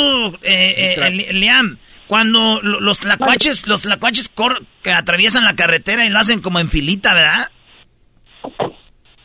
eh, 0.42 0.96
eh, 0.98 1.10
Li- 1.12 1.40
Liam, 1.40 1.78
cuando 2.08 2.60
lo- 2.64 2.80
los 2.82 3.00
tlacuaches, 3.00 3.68
los 3.68 3.84
tlacuaches 3.84 4.30
cor- 4.30 4.64
que 4.82 4.92
atraviesan 4.92 5.44
la 5.44 5.56
carretera 5.56 6.06
y 6.06 6.10
lo 6.10 6.18
hacen 6.20 6.42
como 6.42 6.60
en 6.60 6.70
filita, 6.70 7.14
¿verdad? 7.14 7.50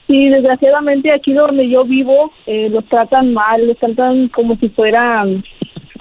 Sí, 0.07 0.29
desgraciadamente 0.29 1.12
aquí 1.12 1.33
donde 1.33 1.69
yo 1.69 1.85
vivo 1.85 2.33
eh, 2.47 2.69
los 2.71 2.85
tratan 2.89 3.33
mal, 3.33 3.67
los 3.67 3.79
tratan 3.79 4.29
como 4.29 4.57
si 4.57 4.69
fueran, 4.71 5.45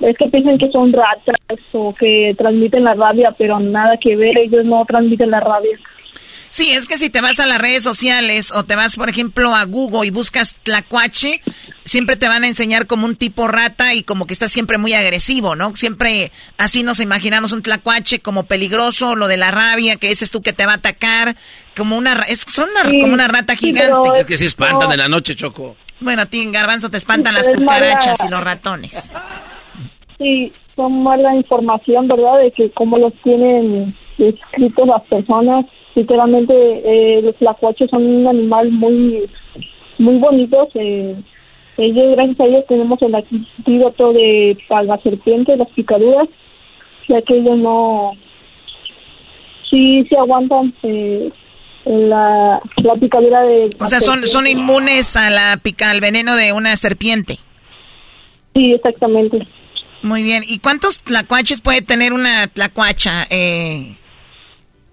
es 0.02 0.18
que 0.18 0.28
piensan 0.30 0.58
que 0.58 0.70
son 0.72 0.92
ratas 0.92 1.36
o 1.74 1.94
que 1.94 2.34
transmiten 2.38 2.84
la 2.86 2.96
rabia, 2.96 3.34
pero 3.38 3.60
nada 3.60 3.98
que 3.98 4.16
ver, 4.16 4.38
ellos 4.38 4.66
no 4.66 4.84
transmiten 4.86 5.30
la 5.32 5.40
rabia. 5.42 5.78
Sí, 6.52 6.72
es 6.72 6.88
que 6.88 6.98
si 6.98 7.10
te 7.12 7.22
vas 7.22 7.40
a 7.40 7.46
las 7.46 7.60
redes 7.60 7.84
sociales 7.84 8.52
o 8.52 8.64
te 8.64 8.76
vas, 8.76 8.96
por 8.96 9.08
ejemplo, 9.08 9.54
a 9.56 9.66
Google 9.66 10.08
y 10.08 10.10
buscas 10.12 10.56
tlacuache, 10.64 11.42
siempre 11.86 12.16
te 12.16 12.28
van 12.28 12.44
a 12.44 12.48
enseñar 12.48 12.88
como 12.88 13.06
un 13.06 13.16
tipo 13.16 13.48
rata 13.48 13.94
y 13.94 14.02
como 14.04 14.26
que 14.26 14.34
está 14.34 14.50
siempre 14.50 14.78
muy 14.80 14.94
agresivo, 14.94 15.56
¿no? 15.56 15.76
Siempre 15.76 16.32
así 16.58 16.82
nos 16.82 17.00
imaginamos 17.00 17.52
un 17.52 17.62
tlacuache 17.62 18.20
como 18.20 18.46
peligroso, 18.46 19.16
lo 19.16 19.28
de 19.28 19.38
la 19.38 19.52
rabia, 19.52 19.98
que 19.98 20.10
ese 20.12 20.26
es 20.26 20.32
tú 20.32 20.42
que 20.42 20.52
te 20.54 20.66
va 20.66 20.72
a 20.74 20.76
atacar, 20.76 21.36
como 21.78 21.98
una, 21.98 22.14
es, 22.28 22.42
son 22.48 22.68
una- 22.72 23.00
como 23.00 23.14
una 23.14 23.28
rata 23.28 23.56
gigante. 23.56 24.20
Es 24.20 24.26
que 24.26 24.38
se 24.38 24.46
espantan 24.46 24.90
de 24.90 24.98
la 24.98 25.08
noche, 25.08 25.36
Choco. 25.36 25.76
Bueno, 26.00 26.24
a 26.24 26.26
ti 26.26 26.42
en 26.42 26.52
Garbanzo 26.52 26.90
te 26.90 26.98
espantan 26.98 27.36
Sí, 27.36 27.42
las 27.52 27.56
cucarachas 27.58 28.20
mala. 28.20 28.28
y 28.28 28.32
los 28.32 28.44
ratones. 28.44 29.12
Sí, 30.18 30.52
son 30.76 31.04
mala 31.04 31.36
información, 31.36 32.08
¿verdad? 32.08 32.40
De 32.42 32.52
que 32.52 32.70
cómo 32.72 32.98
los 32.98 33.14
tienen 33.22 33.94
escritos 34.18 34.88
las 34.88 35.02
personas. 35.04 35.66
Literalmente, 36.00 36.54
eh, 36.56 37.22
los 37.22 37.36
tlacuaches 37.36 37.90
son 37.90 38.06
un 38.06 38.26
animal 38.26 38.72
muy, 38.72 39.30
muy 39.98 40.16
bonitos. 40.18 40.70
Eh, 40.76 41.14
ellos, 41.76 42.16
gracias 42.16 42.40
a 42.40 42.46
ellos, 42.46 42.64
tenemos 42.70 43.02
el 43.02 43.16
antídoto 43.16 44.14
de 44.14 44.58
para 44.70 44.84
las 44.84 45.04
serpientes, 45.04 45.58
las 45.58 45.68
picaduras, 45.72 46.30
ya 47.10 47.22
que 47.22 47.36
ellos 47.36 47.58
no, 47.58 48.14
sí, 49.70 50.06
sí 50.08 50.16
aguantan 50.16 50.74
eh, 50.84 51.30
la, 51.84 52.62
la 52.78 52.96
picadura 52.96 53.42
de. 53.42 53.70
O 53.78 53.86
sea, 53.86 54.00
son, 54.00 54.26
son 54.26 54.48
inmunes 54.48 55.18
a 55.18 55.30
la 55.30 55.60
pica, 55.62 55.90
al 55.90 56.00
veneno 56.00 56.38
de 56.38 56.54
una 56.54 56.78
serpiente. 56.78 57.40
Sí, 58.56 58.72
exactamente. 58.72 59.46
Muy 60.02 60.24
bien. 60.24 60.44
¿Y 60.48 60.60
cuántos 60.60 61.04
tlacuaches 61.04 61.60
puede 61.60 61.82
tener 61.82 62.14
una 62.14 62.48
tlacuacha, 62.48 63.28
eh, 63.30 63.96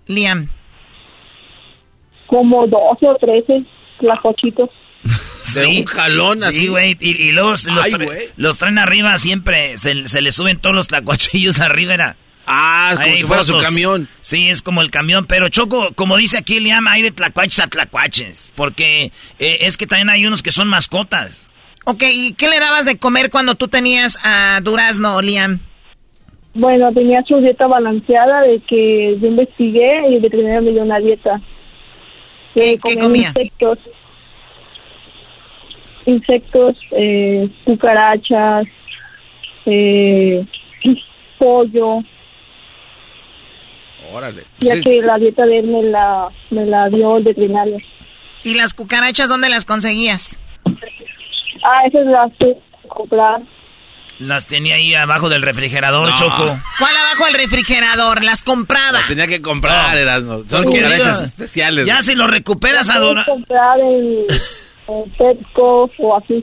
Liam? 0.08 0.48
Como 2.27 2.66
12 2.66 3.07
o 3.07 3.16
13 3.16 3.65
tlacuachitos. 4.01 4.70
De 5.55 5.66
un 5.66 5.85
jalón 5.85 6.43
así. 6.44 6.61
Sí, 6.61 6.66
güey. 6.69 6.97
Y, 7.01 7.23
y 7.23 7.32
luego 7.32 7.51
los, 7.51 7.66
Ay, 7.69 7.93
tra- 7.93 8.05
güey. 8.05 8.19
los 8.36 8.59
traen 8.59 8.78
arriba 8.78 9.16
siempre. 9.19 9.78
Se, 9.78 10.09
se 10.09 10.20
les 10.20 10.35
suben 10.35 10.59
todos 10.59 10.74
los 10.74 10.89
tlacuachillos 10.89 11.61
arriba. 11.61 11.94
Era. 11.94 12.16
Ah, 12.48 12.90
es 12.93 12.98
como 13.01 13.11
Hay 13.12 13.16
si 13.19 13.24
fuera 13.24 13.44
su 13.44 13.59
camión. 13.59 14.09
Sí, 14.20 14.48
es 14.48 14.62
como 14.62 14.82
el 14.82 14.90
camión. 14.90 15.27
Pero 15.27 15.48
Choco, 15.48 15.93
como 15.94 16.16
dice 16.16 16.39
aquí 16.39 16.61
Liam, 16.61 16.86
hay 16.89 17.03
de 17.03 17.11
tlacuaches 17.11 17.61
a 17.61 17.69
tlacuaches. 17.69 18.51
Porque 18.55 19.12
eh, 19.39 19.59
es 19.62 19.77
que 19.77 19.86
también 19.86 20.11
hay 20.11 20.27
unos 20.27 20.43
que 20.43 20.53
son 20.53 20.69
mascotas. 20.69 21.48
Ok, 21.85 22.03
¿y 22.12 22.35
qué 22.35 22.48
le 22.48 22.59
dabas 22.61 22.85
de 22.85 22.98
comer 22.98 23.31
cuando 23.31 23.55
tú 23.55 23.69
tenías 23.69 24.19
a 24.24 24.61
Durazno, 24.62 25.23
Liam? 25.23 25.61
Bueno, 26.55 26.93
tenía 26.93 27.23
su 27.28 27.36
dieta 27.39 27.66
balanceada 27.66 28.43
de 28.43 28.61
que 28.61 29.16
yo 29.20 29.28
investigué 29.28 30.09
y 30.11 30.15
el 30.16 30.20
veterinario 30.23 30.62
me 30.62 30.70
dio 30.73 30.82
una 30.82 30.98
dieta. 30.98 31.40
¿Qué, 32.56 32.78
qué 32.82 32.98
comía? 32.98 33.28
Insectos, 33.28 33.78
insectos, 36.06 36.76
eh, 36.92 37.50
cucarachas, 37.66 38.66
eh, 39.66 40.42
pollo, 41.38 41.98
Órale. 44.10 44.44
ya 44.60 44.76
Sí, 44.76 44.82
que 44.84 45.02
la 45.02 45.18
dieta 45.18 45.44
de 45.44 45.58
él 45.58 45.66
me 45.66 45.82
la, 45.82 46.28
me 46.50 46.64
la 46.64 46.88
dio 46.88 47.18
el 47.18 47.24
veterinario. 47.24 47.76
¿Y 48.42 48.54
las 48.54 48.72
cucarachas 48.72 49.28
dónde 49.28 49.50
las 49.50 49.66
conseguías? 49.66 50.38
Ah, 51.62 51.82
esas 51.86 52.06
las 52.06 52.32
tuve 52.38 52.54
que 52.54 52.88
comprar. 52.88 53.42
Las 54.18 54.47
tenía 54.47 54.76
ahí 54.76 54.94
abajo 54.94 55.28
del 55.28 55.43
refrigerador, 55.43 56.09
No. 56.09 56.16
Choco. 56.16 56.59
¿Cuál 56.78 56.97
abajo 56.97 57.26
del 57.26 57.34
refrigerador? 57.34 58.22
Las 58.24 58.43
compraba. 58.43 59.01
Lo 59.02 59.06
tenía 59.06 59.26
que 59.26 59.43
comprar, 59.43 59.97
Erasmo. 59.97 60.43
Son 60.48 60.64
cucarachas 60.64 61.20
especiales. 61.22 61.84
Ya 61.86 62.01
si 62.02 62.14
lo 62.14 62.26
recuperas, 62.26 62.86
Las 62.86 62.97
puedes 62.97 63.02
Adora. 63.02 63.24
comprar 63.26 63.78
en, 63.80 64.24
en 64.88 65.10
Petco 65.18 65.90
o 65.98 66.16
así. 66.16 66.43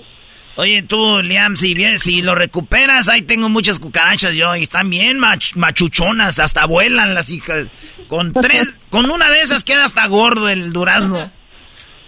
Oye, 0.55 0.83
tú, 0.83 1.19
Liam, 1.23 1.55
si, 1.57 1.73
bien, 1.73 1.97
si 1.97 2.21
lo 2.21 2.35
recuperas, 2.35 3.09
ahí 3.09 3.23
tengo 3.23 3.49
muchas 3.49 3.79
cucarachas 3.79 4.35
yo 4.35 4.55
y 4.55 4.61
están 4.61 4.87
bien 4.87 5.17
mach- 5.17 5.55
machuchonas, 5.55 6.37
hasta 6.37 6.65
vuelan 6.67 7.15
las 7.15 7.31
hijas. 7.31 7.69
Con 8.07 8.33
tres, 8.33 8.71
con 8.91 9.09
una 9.09 9.31
de 9.31 9.39
esas 9.41 9.63
queda 9.63 9.83
hasta 9.83 10.05
gordo 10.05 10.47
el 10.49 10.71
durazno. 10.71 11.31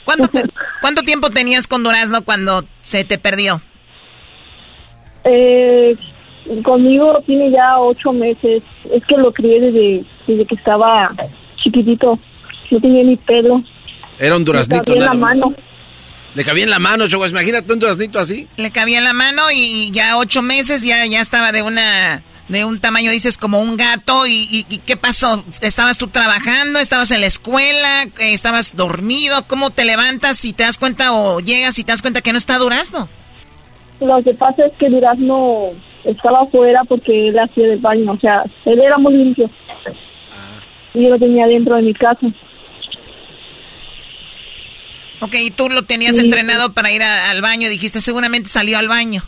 ¿Cuánto, 0.03 0.27
te- 0.27 0.43
¿Cuánto 0.79 1.01
tiempo 1.01 1.31
tenías 1.31 1.65
con 1.65 1.81
Durazno 1.81 2.21
cuando 2.21 2.67
se 2.81 3.03
te 3.03 3.17
perdió? 3.17 3.63
Eh, 5.25 5.95
conmigo 6.63 7.21
tiene 7.25 7.51
ya 7.51 7.79
ocho 7.79 8.13
meses. 8.13 8.61
Es 8.93 9.03
que 9.05 9.17
lo 9.17 9.31
crié 9.33 9.59
desde, 9.59 10.03
desde 10.27 10.45
que 10.45 10.55
estaba 10.55 11.11
chiquitito. 11.57 12.19
No 12.71 12.79
tenía 12.81 13.03
ni 13.03 13.15
pelo. 13.17 13.63
Era 14.19 14.35
un 14.35 14.45
duraznito. 14.45 14.83
cabía 14.85 15.01
en 15.01 15.05
la 15.05 15.13
mano. 15.13 15.53
Le 16.35 16.43
cabía 16.43 16.63
en 16.65 16.69
la 16.69 16.79
mano, 16.79 17.07
Choco. 17.07 17.25
Imagínate 17.27 17.71
un 17.71 17.79
duraznito 17.79 18.19
así. 18.19 18.47
Le 18.57 18.71
cabía 18.71 18.97
en 18.99 19.03
la 19.05 19.13
mano 19.13 19.43
y 19.53 19.91
ya 19.91 20.17
ocho 20.17 20.41
meses 20.41 20.83
ya, 20.83 21.05
ya 21.05 21.21
estaba 21.21 21.51
de 21.51 21.61
una 21.61 22.23
de 22.47 22.63
un 22.63 22.79
tamaño, 22.79 23.09
dices, 23.09 23.37
como 23.39 23.59
un 23.59 23.75
gato. 23.75 24.27
¿Y, 24.27 24.33
y- 24.51 24.65
y 24.69 24.77
qué 24.79 24.97
pasó? 24.97 25.43
¿Estabas 25.61 25.97
tú 25.97 26.07
trabajando? 26.07 26.77
¿Estabas 26.79 27.09
en 27.11 27.21
la 27.21 27.27
escuela? 27.27 28.03
¿Estabas 28.19 28.75
dormido? 28.75 29.47
¿Cómo 29.47 29.71
te 29.71 29.83
levantas 29.85 30.45
y 30.45 30.53
te 30.53 30.63
das 30.63 30.77
cuenta 30.77 31.13
o 31.13 31.39
llegas 31.39 31.79
y 31.79 31.83
te 31.83 31.91
das 31.91 32.01
cuenta 32.03 32.21
que 32.21 32.31
no 32.31 32.37
está 32.37 32.57
Durazno? 32.59 33.09
Lo 34.01 34.21
que 34.23 34.33
pasa 34.33 34.65
es 34.65 34.73
que 34.73 34.89
Durazno 34.89 35.69
estaba 36.03 36.41
afuera 36.41 36.81
porque 36.87 37.29
él 37.29 37.39
hacía 37.39 37.67
del 37.67 37.79
baño. 37.79 38.11
O 38.11 38.19
sea, 38.19 38.43
él 38.65 38.79
era 38.79 38.97
muy 38.97 39.13
limpio. 39.13 39.49
Y 40.93 41.03
yo 41.03 41.09
lo 41.09 41.19
tenía 41.19 41.47
dentro 41.47 41.75
de 41.75 41.81
mi 41.81 41.93
casa. 41.93 42.27
Ok, 45.21 45.33
y 45.39 45.51
tú 45.51 45.69
lo 45.69 45.83
tenías 45.83 46.15
Sí. 46.15 46.21
entrenado 46.21 46.73
para 46.73 46.91
ir 46.91 47.01
a- 47.01 47.29
al 47.31 47.41
baño. 47.41 47.69
Dijiste, 47.69 48.01
seguramente 48.01 48.49
salió 48.49 48.77
al 48.77 48.87
baño. 48.87 49.21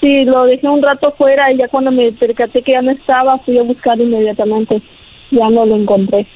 Sí, 0.00 0.24
lo 0.24 0.44
dejé 0.44 0.68
un 0.68 0.82
rato 0.82 1.14
fuera 1.16 1.50
y 1.52 1.58
ya 1.58 1.68
cuando 1.68 1.90
me 1.90 2.12
percaté 2.12 2.62
que 2.62 2.72
ya 2.72 2.82
no 2.82 2.90
estaba, 2.90 3.38
fui 3.38 3.58
a 3.58 3.62
buscar 3.62 3.98
inmediatamente. 3.98 4.82
Ya 5.30 5.48
no 5.48 5.64
lo 5.64 5.76
encontré. 5.76 6.26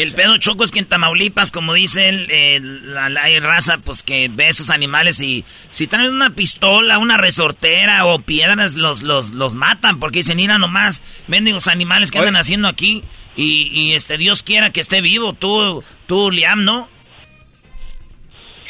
El 0.00 0.12
pedo 0.14 0.38
choco 0.38 0.64
es 0.64 0.70
que 0.70 0.78
en 0.78 0.86
Tamaulipas, 0.86 1.50
como 1.52 1.74
dice 1.74 2.08
él, 2.08 2.26
eh, 2.30 2.60
la, 2.62 3.08
la- 3.10 3.24
hay 3.24 3.38
raza 3.38 3.78
pues 3.84 4.02
que 4.02 4.30
ve 4.32 4.48
esos 4.48 4.70
animales 4.70 5.20
y 5.20 5.44
si 5.70 5.86
traen 5.86 6.10
una 6.14 6.30
pistola, 6.30 6.98
una 6.98 7.16
resortera 7.18 8.06
o 8.06 8.18
piedras, 8.20 8.76
los, 8.76 9.02
los, 9.02 9.32
los 9.32 9.54
matan 9.54 10.00
porque 10.00 10.20
dicen, 10.20 10.36
mira 10.38 10.56
nomás, 10.58 11.02
mendigos 11.28 11.68
animales 11.68 12.10
que 12.10 12.18
andan 12.18 12.36
haciendo 12.36 12.66
aquí 12.68 13.02
y, 13.36 13.68
y 13.72 13.92
este 13.92 14.16
Dios 14.16 14.42
quiera 14.42 14.70
que 14.70 14.80
esté 14.80 15.02
vivo, 15.02 15.34
tú, 15.34 15.84
tú 16.06 16.30
Liam, 16.30 16.64
¿no? 16.64 16.88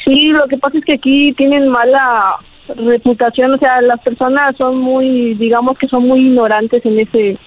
Sí, 0.03 0.29
lo 0.33 0.47
que 0.47 0.57
pasa 0.57 0.77
es 0.79 0.83
que 0.85 0.93
aquí 0.93 1.33
tienen 1.37 1.69
mala 1.69 2.35
reputación, 2.75 3.53
o 3.53 3.57
sea, 3.57 3.81
las 3.81 4.01
personas 4.01 4.55
son 4.57 4.77
muy, 4.79 5.35
digamos 5.35 5.77
que 5.77 5.87
son 5.87 6.07
muy 6.07 6.21
ignorantes 6.27 6.85
en 6.85 6.99
ese, 6.99 7.37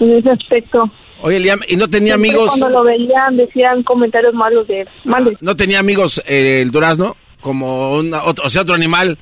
en 0.00 0.12
ese 0.16 0.30
aspecto. 0.30 0.90
Oye, 1.20 1.40
Liam, 1.40 1.60
¿y 1.68 1.76
no 1.76 1.88
tenía 1.88 2.14
Siempre 2.14 2.30
amigos? 2.30 2.48
Cuando 2.50 2.70
lo 2.70 2.84
veían 2.84 3.36
decían 3.36 3.82
comentarios 3.82 4.34
malos 4.34 4.66
de 4.68 4.82
él. 4.82 4.88
Mande. 5.04 5.36
¿No 5.40 5.56
tenía 5.56 5.80
amigos 5.80 6.22
eh, 6.26 6.60
el 6.62 6.70
durazno? 6.70 7.16
Como 7.40 7.96
una, 7.96 8.22
otro, 8.24 8.46
o 8.46 8.50
sea, 8.50 8.62
otro 8.62 8.74
animal. 8.74 9.18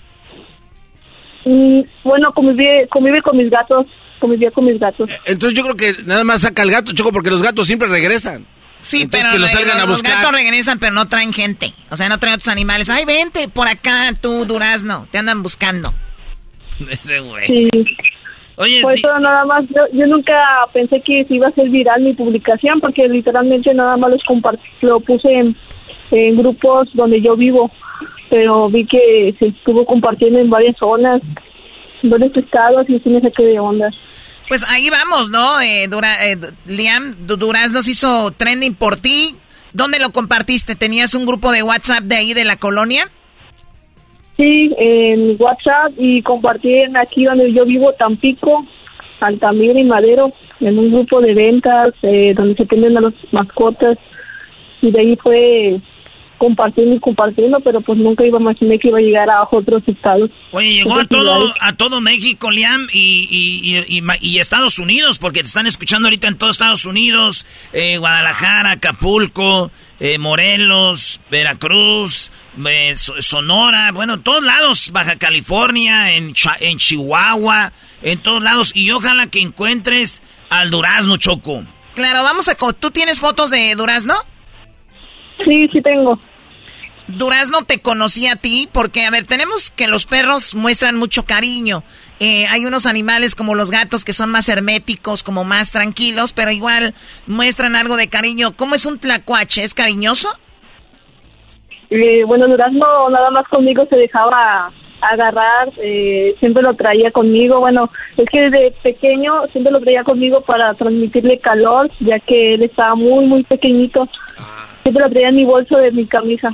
Mm, 1.45 1.81
bueno, 2.05 2.33
convive, 2.35 2.87
convive 2.91 3.23
con 3.23 3.37
mis 3.37 3.51
gatos, 3.51 3.87
convivía 4.19 4.51
con 4.51 4.65
mis 4.65 4.79
gatos. 4.81 5.09
Entonces 5.27 5.57
yo 5.57 5.63
creo 5.65 5.77
que 5.77 5.95
nada 6.05 6.25
más 6.25 6.43
saca 6.43 6.63
al 6.63 6.71
gato, 6.71 6.93
Choco, 6.93 7.13
porque 7.13 7.31
los 7.31 7.43
gatos 7.43 7.67
siempre 7.67 7.89
regresan. 7.89 8.47
Sí, 8.83 9.03
Entonces 9.03 9.27
pero 9.27 9.33
que 9.33 9.39
lo 9.39 9.43
los, 9.43 9.51
salgan 9.51 9.79
a 9.79 9.87
los 9.87 9.99
buscar. 9.99 10.17
gatos 10.23 10.33
regresan, 10.33 10.79
pero 10.79 10.93
no 10.93 11.09
traen 11.09 11.33
gente. 11.33 11.73
O 11.91 11.97
sea, 11.97 12.09
no 12.09 12.19
traen 12.19 12.35
otros 12.35 12.49
animales. 12.49 12.91
Ay, 12.91 13.05
vente 13.05 13.49
por 13.49 13.69
acá, 13.69 14.13
tú, 14.21 14.45
Durazno. 14.45 15.09
Te 15.11 15.19
andan 15.19 15.43
buscando. 15.43 15.93
Ese 16.91 17.21
güey. 17.21 17.47
Sí. 17.47 17.69
Oye, 18.57 18.81
Por 18.81 18.95
eso 18.95 19.09
nada 19.19 19.45
más, 19.45 19.65
yo, 19.69 19.83
yo 19.93 20.07
nunca 20.07 20.35
pensé 20.73 21.01
que 21.03 21.25
se 21.27 21.35
iba 21.35 21.47
a 21.47 21.51
hacer 21.51 21.69
viral 21.69 22.01
mi 22.03 22.15
publicación 22.15 22.81
porque 22.81 23.07
literalmente 23.07 23.73
nada 23.75 23.97
más 23.99 24.11
los 24.13 24.25
compart 24.25 24.59
lo 24.81 24.99
puse 25.01 25.31
en, 25.31 25.57
en 26.11 26.37
grupos 26.39 26.89
donde 26.95 27.21
yo 27.21 27.37
vivo, 27.37 27.71
pero 28.31 28.71
vi 28.71 28.87
que 28.87 29.35
se 29.39 29.49
estuvo 29.49 29.85
compartiendo 29.85 30.39
en 30.39 30.49
varias 30.49 30.77
zonas, 30.79 31.21
en 32.03 32.11
varios 32.11 32.35
estados 32.37 32.89
y 32.89 32.99
sí 33.01 33.11
me 33.11 33.21
saqué 33.21 33.43
de 33.45 33.61
onda. 33.61 33.91
Pues 34.49 34.65
ahí 34.71 34.89
vamos, 34.89 35.29
¿no? 35.29 35.61
Eh, 35.61 35.87
Dura- 35.89 36.25
eh, 36.27 36.39
Liam, 36.67 37.13
Du- 37.27 37.37
Durazno 37.37 37.83
se 37.83 37.91
hizo 37.91 38.31
trending 38.31 38.75
por 38.75 38.97
ti. 38.97 39.35
¿Dónde 39.75 39.99
lo 39.99 40.11
compartiste? 40.13 40.77
¿Tenías 40.77 41.15
un 41.15 41.27
grupo 41.27 41.53
de 41.53 41.63
WhatsApp 41.63 42.05
de 42.05 42.17
ahí 42.17 42.33
de 42.33 42.45
la 42.47 42.57
colonia? 42.57 43.11
Sí, 44.37 44.75
en 44.77 45.37
WhatsApp 45.41 45.93
y 45.97 46.23
compartí 46.23 46.73
en 46.75 46.97
aquí 46.97 47.25
donde 47.25 47.53
yo 47.53 47.65
vivo, 47.65 47.93
Tampico, 47.95 48.67
Altamira 49.21 49.81
y 49.81 49.85
Madero, 49.85 50.33
en 50.61 50.79
un 50.79 50.93
grupo 50.93 51.21
de 51.23 51.35
ventas 51.35 51.95
eh, 52.03 52.35
donde 52.37 52.55
se 52.55 52.67
tienden 52.67 52.95
las 52.95 53.15
mascotas 53.33 53.97
y 54.83 54.91
de 54.91 55.01
ahí 55.01 55.17
fue 55.17 55.81
compartiendo 56.39 56.97
y 56.97 57.01
compartiendo, 57.01 57.61
pero 57.61 57.81
pues 57.81 57.99
nunca 57.99 58.25
iba 58.25 58.39
a 58.39 58.41
imaginar 58.41 58.79
que 58.79 58.89
iba 58.89 58.99
a 58.99 59.03
llegar 59.03 59.31
a 59.31 59.43
otros 59.51 59.83
estados. 59.87 60.31
Oye, 60.53 60.75
llegó 60.75 60.99
a 60.99 61.05
todo, 61.07 61.53
a 61.61 61.77
todo 61.77 62.01
México, 62.01 62.51
Liam, 62.51 62.87
y, 62.93 63.29
y, 63.31 63.99
y, 63.99 64.03
y, 64.21 64.39
Estados 64.39 64.79
Unidos, 64.79 65.19
porque 65.19 65.41
te 65.41 65.47
están 65.47 65.67
escuchando 65.67 66.09
ahorita 66.09 66.29
en 66.29 66.39
todos 66.39 66.53
Estados 66.53 66.85
Unidos, 66.85 67.47
eh, 67.73 67.99
Guadalajara, 67.99 68.73
Acapulco, 68.73 69.71
eh, 70.01 70.19
Morelos, 70.19 71.21
Veracruz, 71.31 72.31
eh, 72.67 72.95
Sonora, 72.97 73.93
bueno, 73.93 74.15
en 74.15 74.23
todos 74.23 74.45
lados, 74.45 74.91
Baja 74.93 75.17
California, 75.17 76.15
en, 76.15 76.33
en 76.61 76.79
Chihuahua, 76.79 77.73
en 78.03 78.23
todos 78.23 78.43
lados, 78.43 78.73
y 78.75 78.91
ojalá 78.91 79.29
que 79.29 79.41
encuentres 79.41 80.23
al 80.51 80.71
Durazno 80.71 81.17
Choco. 81.17 81.65
Claro, 81.95 82.23
vamos 82.23 82.49
a... 82.49 82.55
¿Tú 82.55 82.91
tienes 82.91 83.21
fotos 83.21 83.51
de 83.51 83.75
Durazno? 83.75 84.15
Sí, 85.45 85.69
sí 85.73 85.81
tengo. 85.83 86.19
Durazno 87.09 87.63
te 87.63 87.81
conocí 87.81 88.27
a 88.27 88.35
ti 88.35 88.69
porque, 88.73 89.05
a 89.05 89.11
ver, 89.11 89.25
tenemos 89.25 89.71
que 89.71 89.87
los 89.87 90.07
perros 90.07 90.57
muestran 90.57 90.97
mucho 90.97 91.25
cariño. 91.25 91.85
Eh, 92.19 92.47
hay 92.49 92.65
unos 92.65 92.87
animales 92.87 93.35
como 93.35 93.55
los 93.55 93.71
gatos 93.71 94.05
que 94.05 94.13
son 94.13 94.31
más 94.31 94.49
herméticos, 94.49 95.23
como 95.23 95.45
más 95.45 95.71
tranquilos, 95.71 96.33
pero 96.33 96.51
igual 96.51 96.95
muestran 97.27 97.77
algo 97.77 97.97
de 97.97 98.09
cariño. 98.09 98.57
¿Cómo 98.57 98.75
es 98.75 98.87
un 98.87 98.99
tlacuache? 98.99 99.63
¿Es 99.63 99.75
cariñoso? 99.75 100.29
Eh, 101.91 102.25
bueno, 102.25 102.49
Durazno 102.49 103.09
nada 103.11 103.31
más 103.31 103.47
conmigo 103.49 103.87
se 103.89 103.97
dejaba 103.97 104.73
agarrar, 105.01 105.69
eh, 105.77 106.35
siempre 106.41 106.63
lo 106.63 106.75
traía 106.75 107.13
conmigo. 107.13 107.61
Bueno, 107.61 107.91
es 108.17 108.29
que 108.31 108.51
desde 108.51 108.73
pequeño 108.83 109.47
siempre 109.53 109.73
lo 109.73 109.81
traía 109.81 110.03
conmigo 110.03 110.41
para 110.41 110.75
transmitirle 110.75 111.39
calor, 111.39 111.91
ya 112.01 112.19
que 112.19 112.55
él 112.55 112.65
estaba 112.65 112.97
muy, 112.97 113.27
muy 113.27 113.45
pequeñito. 113.45 114.09
Siempre 114.87 115.03
lo 115.03 115.11
traía 115.11 115.31
en 115.31 115.35
mi 115.35 115.45
bolso 115.45 115.77
de 115.79 115.91
mi 115.91 116.07
camisa. 116.07 116.49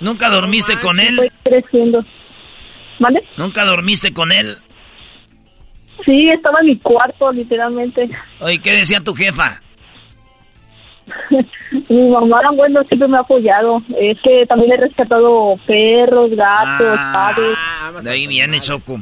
¿Nunca 0.00 0.28
dormiste 0.30 0.80
con 0.80 0.98
él? 0.98 1.16
Estoy 1.20 1.30
creciendo. 1.44 2.04
¿Vale? 2.98 3.22
¿Nunca 3.36 3.64
dormiste 3.64 4.12
con 4.12 4.32
él? 4.32 4.56
Sí, 6.04 6.28
estaba 6.28 6.58
en 6.58 6.66
mi 6.66 6.78
cuarto, 6.78 7.30
literalmente. 7.30 8.10
Oye, 8.40 8.60
¿qué 8.60 8.72
decía 8.72 8.98
tu 8.98 9.14
jefa? 9.14 9.62
Mi 11.88 12.08
mamá, 12.08 12.40
bueno, 12.54 12.82
siempre 12.88 13.08
me 13.08 13.16
ha 13.16 13.20
apoyado. 13.20 13.82
Es 13.98 14.18
que 14.22 14.44
también 14.46 14.72
he 14.72 14.76
rescatado 14.76 15.56
perros, 15.66 16.30
gatos, 16.30 16.96
ah, 16.98 17.12
padres. 17.34 18.04
De 18.04 18.10
ahí 18.10 18.26
viene 18.26 18.60
Choco. 18.60 18.98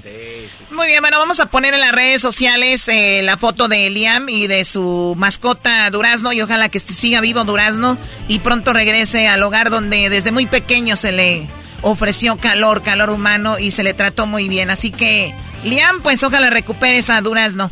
Muy 0.70 0.87
bien, 0.87 1.01
bueno, 1.01 1.19
vamos 1.19 1.41
a 1.41 1.51
poner 1.51 1.74
en 1.74 1.81
las 1.81 1.93
redes 1.93 2.20
sociales 2.20 2.89
eh, 2.89 3.20
la 3.23 3.37
foto 3.37 3.69
de 3.69 3.89
Liam 3.91 4.28
y 4.28 4.47
de 4.47 4.65
su 4.65 5.15
mascota 5.16 5.89
Durazno 5.91 6.33
y 6.33 6.41
ojalá 6.41 6.69
que 6.69 6.81
siga 6.81 7.20
vivo 7.20 7.45
Durazno 7.45 7.97
y 8.28 8.41
pronto 8.41 8.73
regrese 8.73 9.28
al 9.28 9.43
hogar 9.43 9.70
donde 9.70 10.11
desde 10.11 10.33
muy 10.33 10.47
pequeño 10.47 10.97
se 10.97 11.12
le 11.12 11.47
ofreció 11.83 12.37
calor, 12.37 12.83
calor 12.83 13.11
humano 13.11 13.59
y 13.59 13.70
se 13.70 13.83
le 13.83 13.95
trató 13.95 14.27
muy 14.27 14.49
bien. 14.49 14.70
Así 14.70 14.91
que, 14.91 15.35
Liam, 15.65 16.01
pues 16.03 16.23
ojalá 16.24 16.51
recuperes 16.51 17.11
a 17.11 17.20
Durazno. 17.20 17.70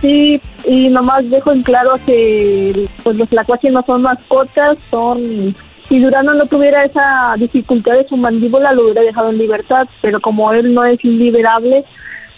Sí, 0.00 0.40
y 0.66 0.88
nomás 0.88 1.28
dejo 1.30 1.52
en 1.52 1.62
claro 1.62 1.92
que 2.04 2.88
pues 3.02 3.16
los 3.16 3.30
lacuaches 3.32 3.72
no 3.72 3.82
son 3.86 4.02
mascotas, 4.02 4.78
son... 4.90 5.54
Si 5.88 6.00
Durano 6.00 6.34
no 6.34 6.46
tuviera 6.46 6.84
esa 6.84 7.34
dificultad 7.38 7.92
de 7.92 8.08
su 8.08 8.16
mandíbula, 8.16 8.72
lo 8.72 8.84
hubiera 8.84 9.02
dejado 9.02 9.30
en 9.30 9.38
libertad, 9.38 9.86
pero 10.02 10.20
como 10.20 10.52
él 10.52 10.74
no 10.74 10.84
es 10.84 11.02
inliberable, 11.04 11.84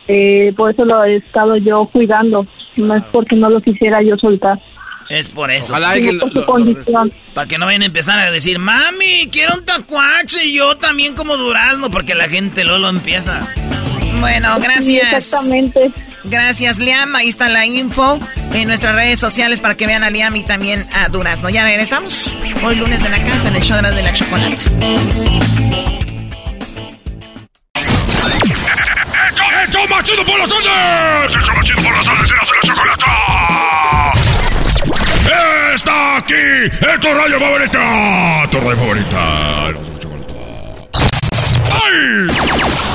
eh, 0.06 0.52
por 0.54 0.70
eso 0.70 0.84
lo 0.84 1.02
he 1.04 1.16
estado 1.16 1.56
yo 1.56 1.88
cuidando, 1.90 2.46
no 2.76 2.94
es 2.94 3.04
porque 3.10 3.36
no 3.36 3.48
lo 3.48 3.62
quisiera 3.62 4.02
yo 4.02 4.18
soltar. 4.18 4.58
Es 5.08 5.30
por 5.30 5.50
eso. 5.50 5.72
Ojalá 5.72 5.94
que 5.94 6.18
para 7.32 7.48
que 7.48 7.56
no 7.56 7.64
vayan 7.64 7.82
a 7.82 7.86
empezar 7.86 8.18
a 8.18 8.30
decir, 8.30 8.58
mami, 8.58 9.28
quiero 9.32 9.54
un 9.54 9.64
tacuache, 9.64 10.52
yo 10.52 10.76
también 10.76 11.14
como 11.14 11.36
durazno, 11.36 11.90
porque 11.90 12.14
la 12.14 12.28
gente 12.28 12.64
luego 12.64 12.78
lo 12.78 12.88
empieza. 12.90 13.40
Bueno, 14.20 14.58
gracias. 14.60 15.12
exactamente. 15.12 15.90
Gracias, 16.28 16.78
Liam. 16.78 17.14
Ahí 17.16 17.28
está 17.28 17.48
la 17.48 17.66
info 17.66 18.18
en 18.52 18.68
nuestras 18.68 18.94
redes 18.94 19.18
sociales 19.18 19.60
para 19.60 19.74
que 19.74 19.86
vean 19.86 20.04
a 20.04 20.10
Liam 20.10 20.34
y 20.36 20.42
también 20.42 20.86
a 20.94 21.08
Durazno. 21.08 21.48
Ya 21.48 21.64
regresamos. 21.64 22.36
Hoy 22.62 22.76
lunes 22.76 23.02
de 23.02 23.08
la 23.08 23.18
casa 23.18 23.48
en 23.48 23.56
el 23.56 23.62
show 23.62 23.80
de, 23.80 23.90
de 23.90 24.02
la 24.02 24.12
chocolate. 24.12 24.58
¡Hecho 29.68 29.86
machido 29.88 30.24
por 30.24 30.38
las 30.38 30.48
tardes! 30.48 31.36
¡Hecho 31.36 31.52
machido 31.52 31.82
por 31.82 31.96
las 31.96 32.06
tardes! 32.06 32.30
de 32.30 32.36
la 32.36 32.62
chocolata! 32.62 34.12
¡Está 35.74 36.16
aquí! 36.16 36.34
¡Es 36.64 37.00
tu 37.00 37.08
favorita! 37.38 38.48
¡Tu 38.50 38.60
radio 38.60 38.76
favorita! 38.76 39.66
¡Ay! 41.70 42.87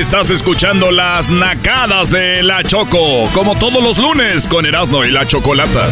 Estás 0.00 0.30
escuchando 0.30 0.90
las 0.90 1.28
nacadas 1.28 2.10
de 2.10 2.42
La 2.42 2.64
Choco, 2.64 3.28
como 3.34 3.58
todos 3.58 3.82
los 3.82 3.98
lunes 3.98 4.48
con 4.48 4.64
Erasmo 4.64 5.04
y 5.04 5.10
La 5.10 5.26
Chocolata. 5.26 5.90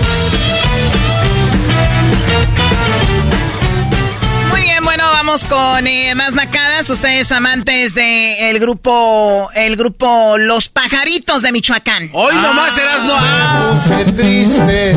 Muy 4.51 4.62
bien, 4.62 4.82
bueno, 4.82 5.05
vamos 5.12 5.44
con 5.44 5.86
eh, 5.86 6.14
más 6.14 6.32
nacadas. 6.32 6.89
Ustedes 6.89 7.30
amantes 7.32 7.94
del 7.94 8.47
el 8.47 8.59
grupo, 8.59 9.51
el 9.55 9.76
grupo 9.76 10.39
Los 10.39 10.70
Pajaritos 10.70 11.43
de 11.43 11.52
Michoacán. 11.52 12.09
Hoy 12.14 12.35
nomás 12.36 12.78
Erasmo. 12.78 13.12
Ah, 13.14 13.78
triste 14.16 14.97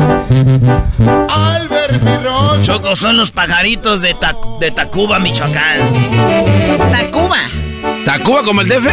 al 1.28 1.68
ver 1.68 2.00
mi 2.00 2.64
Choco 2.64 2.96
son 2.96 3.18
los 3.18 3.30
pajaritos 3.30 4.00
de, 4.00 4.16
de 4.58 4.70
Tacuba, 4.70 5.18
Michoacán. 5.18 5.80
Tacuba. 6.90 7.61
¿Tacuba 8.04 8.42
como 8.42 8.60
el 8.62 8.68
DF? 8.68 8.86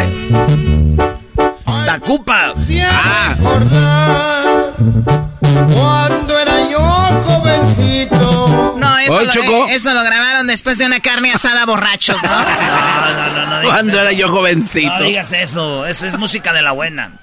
Tacupa. 1.86 2.54
Ah. 2.84 3.36
Cuando 5.74 6.40
era 6.40 6.70
yo 6.70 6.80
jovencito. 6.80 8.76
No, 8.78 8.98
esto, 9.00 9.22
lo, 9.24 9.68
esto 9.68 9.94
lo 9.94 10.04
grabaron 10.04 10.48
después 10.48 10.78
de 10.78 10.86
una 10.86 11.00
carne 11.00 11.34
asada 11.34 11.66
borrachos, 11.66 12.22
¿no? 12.22 12.30
no, 12.30 13.34
no, 13.34 13.46
no. 13.46 13.62
no 13.62 13.70
Cuando 13.70 14.00
era 14.00 14.12
yo 14.12 14.28
jovencito. 14.30 14.98
No 15.00 15.04
digas 15.04 15.32
eso. 15.32 15.86
Eso 15.86 16.06
es 16.06 16.18
música 16.18 16.54
de 16.54 16.62
la 16.62 16.72
buena. 16.72 17.20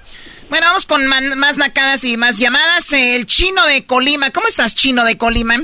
Bueno, 0.49 0.67
vamos 0.67 0.87
con 0.87 1.07
más 1.07 1.57
nacadas 1.57 2.05
y 2.05 2.17
más 2.17 2.39
llamadas. 2.39 2.93
El 2.93 3.27
chino 3.27 3.65
de 3.67 3.87
Colima. 3.87 4.31
¿Cómo 4.31 4.47
estás, 4.49 4.75
chino 4.75 5.05
de 5.05 5.17
Colima? 5.17 5.57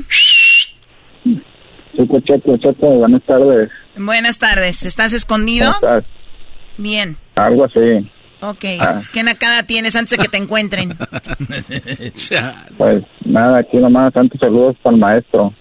Choco, 1.96 2.20
choco, 2.20 2.56
choco. 2.58 2.86
Buenas 2.98 3.22
tardes. 3.24 3.70
Buenas 3.96 4.38
tardes. 4.38 4.84
¿Estás 4.84 5.12
escondido? 5.12 5.70
estás? 5.70 6.04
Bien. 6.78 7.16
Algo 7.34 7.64
así. 7.64 8.10
Ok. 8.40 8.64
Ah. 8.80 9.00
¿Qué 9.12 9.22
nacada 9.22 9.62
tienes 9.64 9.94
antes 9.94 10.16
de 10.16 10.22
que 10.22 10.28
te 10.28 10.36
encuentren? 10.36 10.96
pues 12.78 13.04
nada, 13.24 13.58
aquí 13.58 13.76
nomás, 13.76 14.16
antes 14.16 14.40
saludos 14.40 14.76
para 14.82 14.94
el 14.94 15.00
maestro. 15.00 15.54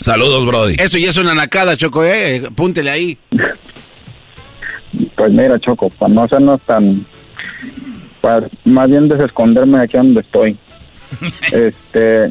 Saludos, 0.00 0.46
Brody. 0.46 0.76
Eso 0.78 0.98
ya 0.98 1.10
es 1.10 1.16
una 1.16 1.34
nacada, 1.34 1.76
Choco, 1.76 2.04
¿eh? 2.04 2.42
Púntele 2.54 2.90
ahí. 2.90 3.18
Pues 5.16 5.32
mira, 5.32 5.58
Choco, 5.58 5.90
para 5.90 6.12
no 6.12 6.22
hacernos 6.22 6.60
tan... 6.62 7.04
Para 8.20 8.48
más 8.64 8.90
bien 8.90 9.08
desesconderme 9.08 9.82
aquí 9.82 9.96
donde 9.96 10.20
estoy. 10.20 10.56
este, 11.52 12.30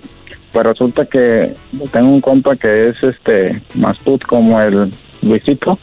pues 0.54 0.66
resulta 0.66 1.06
que 1.06 1.54
tengo 1.92 2.10
un 2.10 2.22
compa 2.22 2.56
que 2.56 2.90
es 2.90 3.04
este 3.04 3.62
más 3.76 3.98
put 4.00 4.24
como 4.24 4.62
el 4.62 4.92
Luisito 5.28 5.78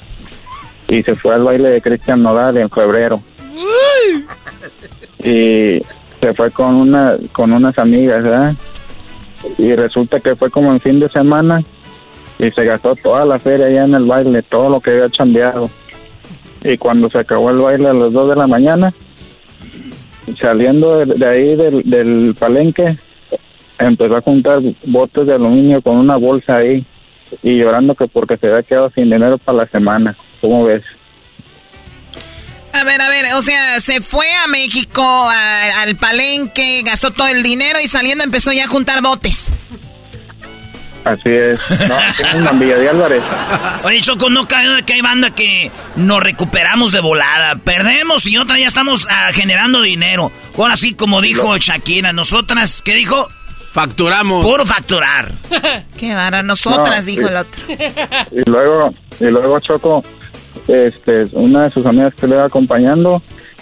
y 0.89 1.03
se 1.03 1.17
fue 1.17 1.35
al 1.35 1.45
baile 1.45 1.71
de 1.71 1.81
Cristian 1.81 2.23
Nodal 2.23 2.57
en 2.57 2.71
febrero. 2.71 3.23
Y 5.19 5.81
se 6.21 6.35
fue 6.35 6.51
con 6.51 6.77
una 6.77 7.17
con 7.33 7.53
unas 7.53 7.79
amigas, 7.79 8.23
¿verdad? 8.23 8.55
Y 9.59 9.75
resulta 9.75 10.21
que 10.21 10.35
fue 10.35 10.51
como 10.51 10.73
en 10.73 10.81
fin 10.81 11.01
de 11.01 11.09
semana 11.09 11.63
y 12.39 12.51
se 12.51 12.65
gastó 12.65 12.95
toda 12.97 13.25
la 13.25 13.39
feria 13.39 13.67
allá 13.67 13.85
en 13.85 13.95
el 13.95 14.05
baile, 14.05 14.43
todo 14.43 14.69
lo 14.69 14.81
que 14.81 14.91
había 14.91 15.09
chambeado. 15.09 15.71
Y 16.63 16.77
cuando 16.79 17.09
se 17.11 17.19
acabó 17.19 17.51
el 17.51 17.59
baile 17.59 17.89
a 17.89 17.93
las 17.93 18.13
2 18.13 18.31
de 18.31 18.37
la 18.37 18.47
mañana, 18.47 18.93
saliendo 20.41 21.05
de, 21.05 21.27
ahí 21.27 21.57
del, 21.57 21.83
del 21.85 22.35
palenque, 22.39 22.97
empezó 23.79 24.17
a 24.17 24.23
juntar 24.23 24.61
botes 24.87 25.27
de 25.27 25.35
aluminio 25.35 25.83
con 25.83 25.97
una 25.97 26.17
bolsa 26.17 26.57
ahí 26.57 26.85
y 27.43 27.59
llorando 27.59 27.95
que 27.95 28.07
porque 28.07 28.37
se 28.37 28.47
había 28.47 28.63
quedado 28.63 28.91
sin 28.91 29.05
dinero 29.05 29.39
para 29.39 29.59
la 29.59 29.67
semana. 29.67 30.17
¿Cómo 30.41 30.65
ves? 30.65 30.83
A 32.73 32.83
ver, 32.83 33.01
a 33.01 33.09
ver, 33.09 33.27
o 33.35 33.43
sea, 33.43 33.81
se 33.81 34.01
fue 34.01 34.27
a 34.35 34.49
México, 34.49 35.03
al 35.31 35.95
palenque, 35.97 36.83
gastó 36.85 37.13
todo 37.13 37.29
el 37.29 37.43
dinero 37.43 37.79
y 37.81 37.87
saliendo 37.87 38.25
empezó 38.25 38.53
ya 38.53 38.65
a 38.65 38.67
juntar 38.67 39.01
botes. 39.01 39.53
Así 41.05 41.31
es. 41.31 41.61
No, 41.89 41.97
tenemos 42.17 42.53
en 42.53 42.59
Villa 42.59 42.77
de 42.77 42.89
Álvarez. 42.89 43.23
Oye, 43.85 44.01
Choco, 44.01 44.31
no 44.31 44.49
cae 44.49 44.69
de 44.69 44.83
que 44.83 44.95
hay 44.95 45.03
banda 45.03 45.31
que 45.31 45.71
nos 45.97 46.21
recuperamos 46.21 46.93
de 46.93 47.01
volada. 47.01 47.57
Perdemos 47.57 48.27
y 48.27 48.39
otra 48.39 48.59
ya 48.59 48.67
estamos 48.67 49.07
ah, 49.11 49.31
generando 49.33 49.83
dinero. 49.83 50.33
Ahora 50.57 50.77
sí, 50.77 50.95
como 50.95 51.21
dijo 51.21 51.57
Shakira, 51.59 52.13
nosotras, 52.13 52.83
¿qué 52.83 52.95
dijo? 52.95 53.29
Facturamos. 53.75 54.45
Puro 54.45 54.65
facturar. 54.65 55.33
Qué 55.99 56.15
vara, 56.15 56.45
nosotras, 56.45 57.01
No, 57.01 57.07
dijo 57.07 57.27
sí. 57.27 57.29
el 57.29 57.37
otro. 57.37 57.63
Y 58.31 58.49
luego, 58.49 58.95
y 59.19 59.25
luego 59.25 59.59
Choco, 59.59 60.01
este, 60.69 61.25
una 61.33 61.65
de 61.65 61.71
sus 61.73 61.85
amigas 61.85 62.15
que 62.15 62.29
le 62.29 62.37
iba 62.37 62.45
acompañando, 62.47 63.21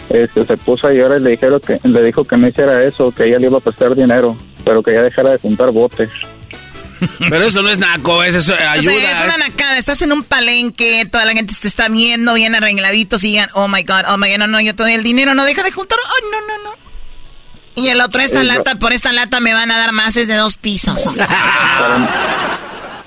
este, 0.09 0.45
se 0.45 0.55
puso 0.57 0.85
a 0.85 0.91
llorar 0.91 1.19
y 1.19 1.23
le 1.23 1.29
dijeron 1.31 1.59
que, 1.59 1.79
le 1.83 2.03
dijo 2.03 2.23
que 2.23 2.37
no 2.37 2.47
hiciera 2.47 2.83
eso, 2.83 3.11
que 3.11 3.27
ella 3.27 3.39
le 3.39 3.47
iba 3.47 3.57
a 3.57 3.61
prestar 3.61 3.95
dinero, 3.95 4.37
pero 4.63 4.83
que 4.83 4.93
ya 4.93 5.01
dejara 5.01 5.31
de 5.31 5.39
juntar 5.39 5.71
botes. 5.71 6.11
Pero 7.19 7.43
eso 7.43 7.61
no 7.61 7.69
es 7.69 7.79
naco, 7.79 8.23
es 8.23 8.33
eso, 8.33 8.53
ayuda. 8.53 8.93
O 8.95 8.99
sea, 8.99 9.11
es 9.11 9.23
una 9.25 9.37
nacada. 9.49 9.77
Estás 9.77 10.01
en 10.03 10.13
un 10.13 10.23
palenque, 10.23 11.05
toda 11.11 11.25
la 11.25 11.33
gente 11.33 11.53
te 11.59 11.67
está 11.67 11.89
viendo 11.89 12.33
bien 12.33 12.55
arregladitos 12.55 13.25
y 13.25 13.31
digan, 13.31 13.49
oh 13.55 13.67
my 13.67 13.83
god, 13.83 14.03
oh 14.07 14.17
my 14.17 14.29
god, 14.29 14.37
no, 14.37 14.47
no, 14.47 14.61
yo 14.61 14.73
te 14.73 14.83
doy 14.83 14.93
el 14.93 15.03
dinero, 15.03 15.33
no 15.33 15.43
deja 15.43 15.63
de 15.63 15.71
juntar. 15.71 15.97
Ay, 16.01 16.29
no, 16.31 16.39
no, 16.47 16.63
no. 16.63 16.92
Y 17.75 17.87
el 17.89 18.01
otro, 18.01 18.21
esta 18.21 18.41
Eh, 18.41 18.45
lata, 18.45 18.75
por 18.75 18.93
esta 18.93 19.11
lata 19.13 19.39
me 19.39 19.53
van 19.53 19.71
a 19.71 19.77
dar 19.77 19.91
más, 19.93 20.15
es 20.15 20.27
de 20.27 20.35
dos 20.35 20.57
pisos. 20.57 21.17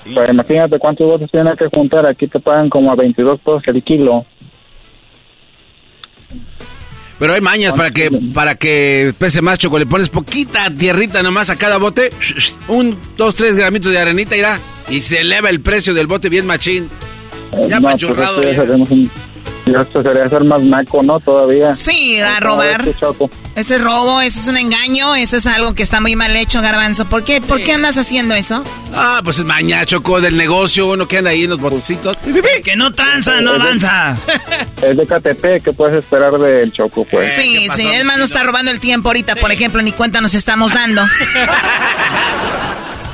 Pero, 0.05 0.21
pero 0.21 0.31
imagínate 0.33 0.79
cuántos 0.79 1.05
botes 1.05 1.29
tienen 1.29 1.55
que 1.57 1.65
juntar, 1.67 2.05
aquí 2.05 2.27
te 2.27 2.39
pagan 2.39 2.69
como 2.69 2.89
a 2.91 2.95
22 2.95 3.39
pesos 3.41 3.61
el 3.65 3.83
kilo. 3.83 4.25
Pero 7.19 7.33
hay 7.33 7.41
mañas 7.41 7.73
para 7.73 7.91
que 7.91 8.09
para 8.33 8.55
que 8.55 9.13
pese 9.17 9.41
más 9.41 9.57
choco. 9.57 9.79
Le 9.79 9.85
pones 9.87 10.07
poquita 10.09 10.69
tierrita 10.69 11.23
nomás 11.23 11.49
a 11.49 11.55
cada 11.57 11.77
bote. 11.77 12.11
Un, 12.67 12.97
dos, 13.17 13.35
tres 13.35 13.57
gramitos 13.57 13.91
de 13.91 13.97
arenita 13.99 14.37
irá. 14.37 14.59
Y 14.89 15.01
se 15.01 15.21
eleva 15.21 15.49
el 15.49 15.59
precio 15.61 15.93
del 15.93 16.05
bote 16.07 16.29
bien 16.29 16.45
machín. 16.45 16.89
Ya 17.67 17.79
no, 17.79 17.89
pues 17.89 17.93
pachurrado. 17.95 18.41
ya 18.43 18.61
un- 18.61 19.11
esto 19.75 20.03
sería 20.03 20.29
ser 20.29 20.43
más 20.43 20.61
naco, 20.61 21.01
¿no? 21.03 21.19
Todavía. 21.19 21.73
Sí, 21.73 22.19
a 22.19 22.39
robar. 22.39 22.87
Ese 23.55 23.75
es 23.75 23.81
robo, 23.81 24.21
ese 24.21 24.39
es 24.39 24.47
un 24.47 24.57
engaño, 24.57 25.15
eso 25.15 25.37
es 25.37 25.47
algo 25.47 25.73
que 25.73 25.83
está 25.83 25.99
muy 25.99 26.15
mal 26.15 26.35
hecho, 26.35 26.61
Garbanzo. 26.61 27.05
¿Por 27.05 27.23
qué, 27.23 27.41
¿por 27.41 27.61
qué 27.61 27.73
andas 27.73 27.97
haciendo 27.97 28.35
eso? 28.35 28.63
Ah, 28.93 29.21
pues 29.23 29.39
es 29.39 29.45
maña 29.45 29.85
choco 29.85 30.21
del 30.21 30.37
negocio. 30.37 30.87
Uno 30.87 31.07
que 31.07 31.17
anda 31.17 31.31
ahí 31.31 31.43
en 31.43 31.51
los 31.51 31.59
botecitos. 31.59 32.17
Que 32.63 32.75
no 32.75 32.91
tranza, 32.91 33.41
no 33.41 33.53
avanza. 33.53 34.17
Es 34.81 34.97
de 34.97 35.05
KTP, 35.05 35.63
¿qué 35.63 35.71
puedes 35.75 36.03
esperar 36.03 36.33
del 36.33 36.71
Choco, 36.71 37.05
pues? 37.09 37.35
Sí, 37.35 37.67
sí, 37.75 37.87
es 37.87 38.05
más, 38.05 38.17
nos 38.17 38.31
está 38.31 38.43
robando 38.43 38.71
el 38.71 38.79
tiempo 38.79 39.09
ahorita, 39.09 39.35
por 39.35 39.51
ejemplo, 39.51 39.81
ni 39.81 39.91
cuenta 39.91 40.21
nos 40.21 40.35
estamos 40.35 40.73
dando. 40.73 41.01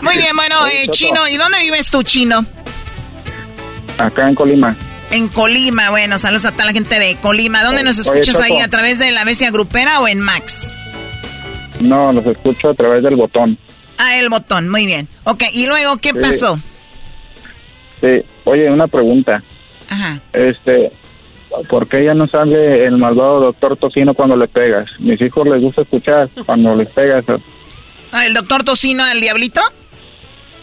Muy 0.01 0.17
bien, 0.17 0.35
bueno, 0.35 0.67
eh, 0.67 0.87
Chino, 0.91 1.27
¿y 1.27 1.37
dónde 1.37 1.59
vives 1.59 1.89
tú, 1.89 2.03
Chino? 2.03 2.45
Acá 3.97 4.27
en 4.27 4.35
Colima. 4.35 4.75
En 5.13 5.27
Colima, 5.27 5.91
bueno, 5.91 6.17
saludos 6.17 6.45
a 6.45 6.51
toda 6.53 6.65
la 6.65 6.71
gente 6.71 6.97
de 6.97 7.15
Colima. 7.17 7.63
¿Dónde 7.63 7.83
nos 7.83 7.99
escuchas 7.99 8.39
ahí? 8.41 8.57
¿A 8.59 8.67
través 8.67 8.97
de 8.97 9.11
la 9.11 9.23
bestia 9.23 9.51
grupera 9.51 9.99
o 9.99 10.07
en 10.07 10.19
Max? 10.19 10.73
No, 11.79 12.11
los 12.11 12.25
escucho 12.25 12.69
a 12.69 12.73
través 12.73 13.03
del 13.03 13.15
botón. 13.15 13.59
Ah, 13.99 14.17
el 14.17 14.29
botón, 14.29 14.69
muy 14.69 14.87
bien. 14.87 15.07
Ok, 15.25 15.43
y 15.53 15.67
luego, 15.67 15.97
¿qué 15.97 16.09
Sí. 16.13 16.17
pasó? 16.19 16.57
Sí. 18.01 18.25
Oye, 18.45 18.71
una 18.71 18.87
pregunta. 18.87 19.41
Ajá. 19.87 20.19
Este, 20.33 20.91
¿por 21.69 21.87
qué 21.87 22.05
ya 22.05 22.15
no 22.15 22.25
sale 22.25 22.83
el 22.85 22.97
malvado 22.97 23.39
doctor 23.39 23.77
Tocino 23.77 24.15
cuando 24.15 24.35
le 24.35 24.47
pegas? 24.47 24.87
Mis 24.99 25.21
hijos 25.21 25.47
les 25.47 25.61
gusta 25.61 25.83
escuchar 25.83 26.27
cuando 26.43 26.73
les 26.73 26.89
pegas. 26.89 27.23
Ah, 28.11 28.25
¿El 28.25 28.33
doctor 28.33 28.63
Tocino 28.63 29.05
del 29.05 29.21
Diablito? 29.21 29.61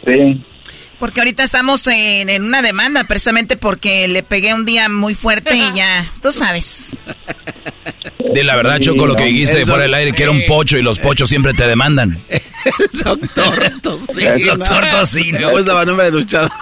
Sí. 0.04 0.44
Porque 1.00 1.20
ahorita 1.20 1.42
estamos 1.42 1.86
en, 1.86 2.28
en 2.28 2.44
una 2.44 2.60
demanda, 2.60 3.04
precisamente 3.04 3.56
porque 3.56 4.06
le 4.06 4.22
pegué 4.22 4.52
un 4.52 4.66
día 4.66 4.88
muy 4.90 5.14
fuerte 5.14 5.56
y 5.56 5.74
ya, 5.74 6.06
tú 6.22 6.30
sabes. 6.30 6.94
De 8.18 8.44
la 8.44 8.54
verdad, 8.54 8.78
Choco, 8.78 9.06
lo 9.06 9.16
que 9.16 9.24
dijiste 9.24 9.64
fuera 9.64 9.84
del 9.84 9.94
aire, 9.94 10.12
que 10.12 10.24
era 10.24 10.30
un 10.30 10.42
pocho 10.46 10.76
y 10.76 10.82
los 10.82 10.98
pochos 10.98 11.30
siempre 11.30 11.54
te 11.54 11.66
demandan. 11.66 12.18
Doctor 12.92 13.72
Tocino. 13.80 14.56
Doctor 14.56 14.90
Tocino. 14.90 15.40
¿Cómo 15.42 15.58
estaba 15.58 15.84
nombre 15.86 16.04
de 16.06 16.12
luchador? 16.12 16.52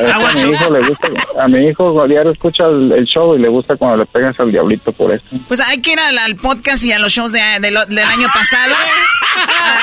Es 0.00 0.14
que 0.16 0.40
a 0.40 0.46
mi 0.46 0.52
hijo 0.52 0.70
le 0.70 0.80
gusta, 0.86 1.08
a 1.42 1.48
mi 1.48 1.66
hijo 1.68 2.06
diario 2.06 2.32
escucha 2.32 2.64
el, 2.66 2.92
el 2.92 3.04
show 3.06 3.34
y 3.34 3.38
le 3.40 3.48
gusta 3.48 3.76
cuando 3.76 3.98
le 3.98 4.06
pegas 4.06 4.38
al 4.40 4.50
diablito 4.50 4.92
por 4.92 5.12
esto. 5.14 5.28
Pues 5.48 5.60
hay 5.60 5.80
que 5.80 5.92
ir 5.92 5.98
al, 6.00 6.16
al 6.18 6.36
podcast 6.36 6.84
y 6.84 6.92
a 6.92 6.98
los 6.98 7.12
shows 7.12 7.32
de, 7.32 7.40
de 7.60 7.70
lo- 7.70 7.86
del 7.86 7.98
año 8.06 8.28
pasado. 8.32 8.74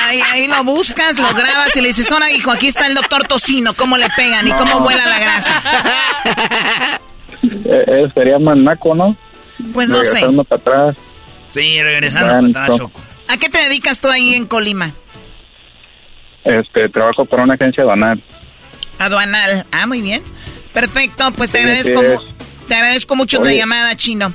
Ahí, 0.04 0.20
ahí 0.32 0.48
lo 0.48 0.62
buscas, 0.64 1.18
lo 1.18 1.28
grabas 1.34 1.76
y 1.76 1.80
le 1.80 1.88
dices, 1.88 2.10
hola 2.12 2.30
hijo, 2.32 2.50
aquí 2.50 2.66
está 2.68 2.86
el 2.86 2.94
doctor 2.94 3.26
Tocino, 3.26 3.74
cómo 3.74 3.96
le 3.96 4.08
pegan 4.16 4.46
y 4.48 4.52
cómo 4.52 4.80
vuela 4.80 5.06
la 5.06 5.18
grasa. 5.18 6.98
Eh, 7.40 7.84
eh, 7.86 8.08
sería 8.12 8.38
más 8.40 8.56
naco, 8.56 8.94
¿no? 8.96 9.16
Pues 9.72 9.88
no 9.88 10.02
sé. 10.02 10.14
Regresando 10.14 10.44
para 10.44 10.60
atrás. 10.60 10.96
Sí, 11.50 11.80
regresando 11.82 12.34
para 12.34 12.46
atrás, 12.66 12.78
Choco. 12.78 13.00
¿A 13.28 13.36
qué 13.36 13.48
te 13.48 13.58
dedicas 13.62 14.00
tú 14.00 14.08
ahí 14.08 14.34
en 14.34 14.46
Colima? 14.46 14.90
Este, 16.44 16.88
trabajo 16.88 17.24
para 17.26 17.44
una 17.44 17.54
agencia 17.54 17.84
banal. 17.84 18.20
Aduanal. 18.98 19.64
Ah, 19.72 19.86
muy 19.86 20.00
bien. 20.00 20.22
Perfecto, 20.72 21.32
pues 21.32 21.50
te 21.50 21.58
agradezco, 21.60 22.02
te 22.68 22.74
agradezco 22.74 23.16
mucho 23.16 23.38
tu 23.38 23.44
Oye. 23.44 23.56
llamada, 23.56 23.96
Chino. 23.96 24.32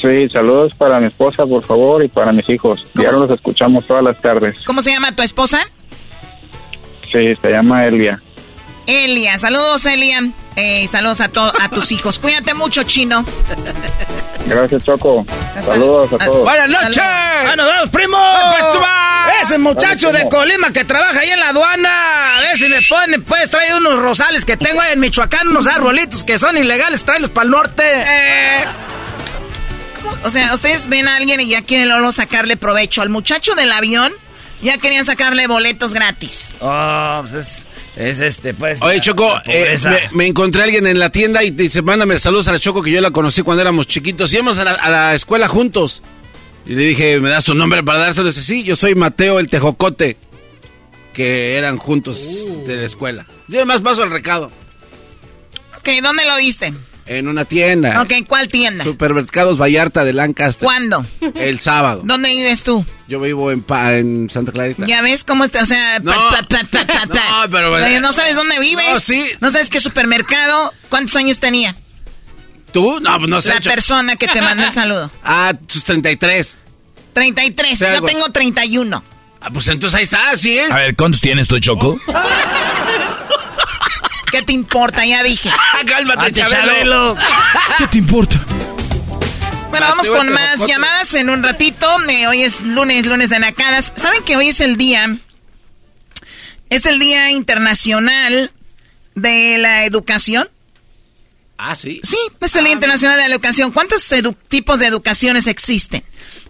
Sí, 0.00 0.28
saludos 0.28 0.74
para 0.74 0.98
mi 0.98 1.06
esposa, 1.06 1.46
por 1.46 1.64
favor, 1.64 2.04
y 2.04 2.08
para 2.08 2.32
mis 2.32 2.48
hijos. 2.50 2.84
Diario 2.94 3.20
los 3.20 3.30
escuchamos 3.30 3.86
todas 3.86 4.02
las 4.02 4.20
tardes. 4.20 4.56
¿Cómo 4.66 4.82
se 4.82 4.90
llama 4.90 5.14
tu 5.14 5.22
esposa? 5.22 5.60
Sí, 7.10 7.34
se 7.40 7.50
llama 7.50 7.86
Elia. 7.86 8.20
Elia. 8.86 9.38
Saludos, 9.38 9.86
Elia. 9.86 10.20
Eh, 10.56 10.86
saludos 10.88 11.20
a, 11.20 11.28
to- 11.28 11.52
a 11.60 11.68
tus 11.68 11.90
hijos. 11.92 12.18
Cuídate 12.18 12.54
mucho, 12.54 12.82
Chino. 12.84 13.24
Gracias, 14.46 14.84
Choco. 14.84 15.24
Saludos 15.64 16.12
a 16.12 16.24
todos. 16.24 16.44
¡Buenas 16.44 16.68
noches! 16.68 16.98
¡Ah, 17.02 17.54
nos 17.56 17.66
vemos, 17.66 17.88
primo! 17.90 18.18
pues 18.50 18.70
tú 18.72 18.78
vas! 18.80 19.32
Ese 19.42 19.58
muchacho 19.58 20.08
Dale, 20.12 20.24
de. 20.24 20.30
Colima 20.30 20.72
que 20.72 20.84
trabaja 20.84 21.20
ahí 21.20 21.30
en 21.30 21.40
la 21.40 21.48
aduana. 21.50 22.36
A 22.38 22.40
ver 22.40 22.58
si 22.58 22.68
me 22.68 22.80
pone, 22.82 23.18
pues 23.20 23.50
trae 23.50 23.74
unos 23.76 23.98
rosales 24.00 24.44
que 24.44 24.56
tengo 24.56 24.80
ahí 24.80 24.92
en 24.92 25.00
Michoacán, 25.00 25.48
unos 25.48 25.66
arbolitos 25.68 26.24
que 26.24 26.38
son 26.38 26.56
ilegales, 26.56 27.02
tráelos 27.04 27.30
para 27.30 27.44
el 27.44 27.50
norte. 27.50 27.82
Eh. 27.86 28.64
O 30.24 30.30
sea, 30.30 30.52
ustedes 30.54 30.88
ven 30.88 31.08
a 31.08 31.16
alguien 31.16 31.40
y 31.40 31.46
ya 31.48 31.62
quieren 31.62 31.88
luego 31.88 32.12
sacarle 32.12 32.56
provecho. 32.56 33.02
Al 33.02 33.08
muchacho 33.08 33.54
del 33.54 33.72
avión 33.72 34.12
ya 34.60 34.76
querían 34.78 35.04
sacarle 35.04 35.46
boletos 35.46 35.94
gratis. 35.94 36.50
Oh, 36.60 37.18
pues 37.22 37.32
es, 37.46 37.66
es 37.96 38.20
este, 38.20 38.54
pues. 38.54 38.80
Oye, 38.82 39.00
Choco, 39.00 39.30
eh, 39.46 39.76
me, 39.84 40.16
me 40.16 40.26
encontré 40.26 40.62
a 40.62 40.64
alguien 40.64 40.86
en 40.86 40.98
la 40.98 41.10
tienda 41.10 41.42
y 41.44 41.50
dice, 41.50 41.82
mándame 41.82 42.18
saludos 42.18 42.48
a 42.48 42.52
la 42.52 42.58
Choco, 42.58 42.82
que 42.82 42.90
yo 42.90 43.00
la 43.00 43.10
conocí 43.10 43.42
cuando 43.42 43.60
éramos 43.60 43.86
chiquitos. 43.86 44.32
Íbamos 44.32 44.58
a 44.58 44.64
la, 44.64 44.72
a 44.72 44.90
la 44.90 45.14
escuela 45.14 45.48
juntos. 45.48 46.02
Y 46.64 46.74
le 46.74 46.84
dije, 46.84 47.20
¿me 47.20 47.28
das 47.28 47.44
tu 47.44 47.54
nombre 47.54 47.82
para 47.82 47.98
dárselo? 47.98 48.28
Dice, 48.28 48.42
sí, 48.42 48.62
yo 48.62 48.76
soy 48.76 48.94
Mateo 48.94 49.38
el 49.38 49.48
Tejocote. 49.48 50.16
Que 51.12 51.56
eran 51.56 51.76
juntos 51.76 52.46
de 52.66 52.76
la 52.76 52.86
escuela. 52.86 53.26
Yo 53.48 53.58
además 53.58 53.82
paso 53.82 54.02
al 54.02 54.10
recado. 54.10 54.50
Ok, 55.76 55.88
¿dónde 56.02 56.24
lo 56.24 56.36
viste? 56.36 56.72
En 57.06 57.26
una 57.28 57.44
tienda. 57.44 58.00
Ok, 58.02 58.12
¿cuál 58.28 58.48
tienda? 58.48 58.84
Supermercados 58.84 59.58
Vallarta 59.60 60.04
de 60.04 60.12
Lancaster. 60.12 60.64
¿Cuándo? 60.64 61.04
El 61.34 61.58
sábado. 61.60 62.02
¿Dónde 62.04 62.30
vives 62.30 62.62
tú? 62.62 62.86
Yo 63.08 63.18
vivo 63.20 63.50
en, 63.50 63.62
Pa- 63.62 63.94
en 63.96 64.30
Santa 64.30 64.52
Clarita. 64.52 64.86
Ya 64.86 65.02
ves 65.02 65.24
cómo 65.24 65.44
está, 65.44 65.62
o 65.62 65.66
sea, 65.66 65.98
No. 65.98 66.12
pa- 66.12 66.42
pa- 66.48 66.60
pa- 66.70 66.86
pa- 66.86 67.06
pa- 67.08 67.30
No, 67.44 67.50
pero- 67.50 67.72
Oye, 67.74 68.00
no 68.00 68.12
sabes 68.12 68.36
dónde 68.36 68.58
vives. 68.60 68.86
No, 68.88 69.00
sí. 69.00 69.24
No 69.40 69.50
sabes 69.50 69.68
qué 69.68 69.80
supermercado. 69.80 70.72
¿Cuántos 70.88 71.16
años 71.16 71.38
tenía? 71.40 71.74
¿Tú? 72.72 73.00
No, 73.00 73.18
pues 73.18 73.28
no 73.28 73.40
sé. 73.40 73.52
La 73.54 73.60
persona 73.60 74.16
que 74.16 74.28
te 74.28 74.40
mandó 74.40 74.64
el 74.64 74.72
saludo. 74.72 75.10
Ah, 75.24 75.52
sus 75.66 75.84
33. 75.84 76.58
33, 77.12 77.78
Sí, 77.78 77.84
yo 77.92 78.02
tengo 78.02 78.30
31. 78.30 79.02
Ah, 79.42 79.48
pues 79.52 79.66
entonces 79.68 79.98
ahí 79.98 80.04
está, 80.04 80.30
así 80.30 80.56
es. 80.56 80.70
A 80.70 80.76
ver, 80.78 80.94
¿cuántos 80.94 81.20
tienes 81.20 81.48
tú, 81.48 81.58
Choco? 81.58 81.98
¿Qué 84.32 84.42
te 84.42 84.52
importa? 84.52 85.04
Ya 85.06 85.22
dije. 85.22 85.50
Cálmate, 85.86 86.20
Ah, 86.20 86.30
Chabelo. 86.32 86.66
Chabelo. 86.72 87.16
¿Qué 87.78 87.86
te 87.86 87.98
importa? 87.98 88.40
Bueno, 89.70 89.86
vamos 89.86 90.08
Mateo 90.08 90.16
con 90.16 90.32
más 90.32 90.58
llamadas 90.66 91.14
en 91.14 91.30
un 91.30 91.42
ratito. 91.42 91.86
Eh, 92.08 92.26
hoy 92.26 92.42
es 92.42 92.60
lunes, 92.62 93.06
lunes 93.06 93.30
de 93.30 93.38
nacadas. 93.38 93.92
¿Saben 93.96 94.22
que 94.24 94.36
hoy 94.36 94.48
es 94.48 94.60
el 94.60 94.76
día? 94.76 95.16
Es 96.70 96.86
el 96.86 96.98
Día 96.98 97.30
Internacional 97.30 98.50
de 99.14 99.58
la 99.58 99.84
Educación. 99.84 100.48
Ah, 101.58 101.76
sí. 101.76 102.00
Sí, 102.02 102.16
es 102.40 102.56
el 102.56 102.64
Día 102.64 102.72
Internacional 102.72 103.16
de 103.18 103.28
la 103.28 103.34
Educación. 103.34 103.70
¿Cuántos 103.72 104.10
edu- 104.12 104.36
tipos 104.48 104.78
de 104.78 104.86
educaciones 104.86 105.46
existen? 105.46 106.02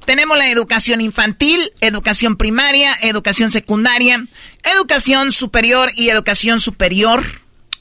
Tenemos 0.04 0.36
la 0.38 0.48
educación 0.50 1.00
infantil, 1.00 1.72
educación 1.80 2.36
primaria, 2.36 2.96
educación 3.02 3.50
secundaria, 3.52 4.26
educación 4.64 5.30
superior 5.32 5.90
y 5.94 6.08
educación 6.08 6.58
superior 6.60 7.24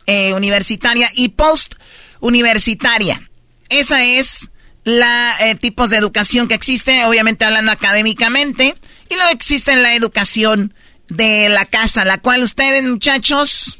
eh, 0.05 0.33
universitaria 0.33 1.09
y 1.15 1.29
post 1.29 1.75
universitaria. 2.19 3.29
Esa 3.69 4.03
es 4.03 4.49
la 4.83 5.35
eh, 5.41 5.55
tipos 5.55 5.89
de 5.89 5.97
educación 5.97 6.47
que 6.47 6.55
existe, 6.55 7.05
obviamente 7.05 7.45
hablando 7.45 7.71
académicamente, 7.71 8.75
y 9.09 9.15
luego 9.15 9.29
existe 9.31 9.75
la 9.75 9.93
educación 9.95 10.73
de 11.07 11.49
la 11.49 11.65
casa, 11.65 12.05
la 12.05 12.19
cual 12.19 12.41
ustedes 12.43 12.83
muchachos 12.83 13.79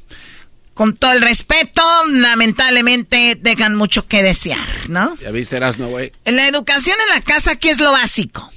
con 0.74 0.96
todo 0.96 1.12
el 1.12 1.22
respeto, 1.22 1.82
lamentablemente 2.08 3.38
dejan 3.40 3.76
mucho 3.76 4.06
que 4.06 4.24
desear, 4.24 4.60
¿no? 4.90 5.18
Ya 5.20 5.32
viste, 5.32 5.58
Erasno, 5.58 5.88
güey. 5.90 6.12
En 6.26 6.36
la 6.36 6.48
educación 6.48 6.98
en 7.08 7.16
la 7.16 7.22
casa, 7.22 7.56
¿qué 7.58 7.70
es 7.70 7.80
lo 7.80 7.92
básico? 7.92 8.50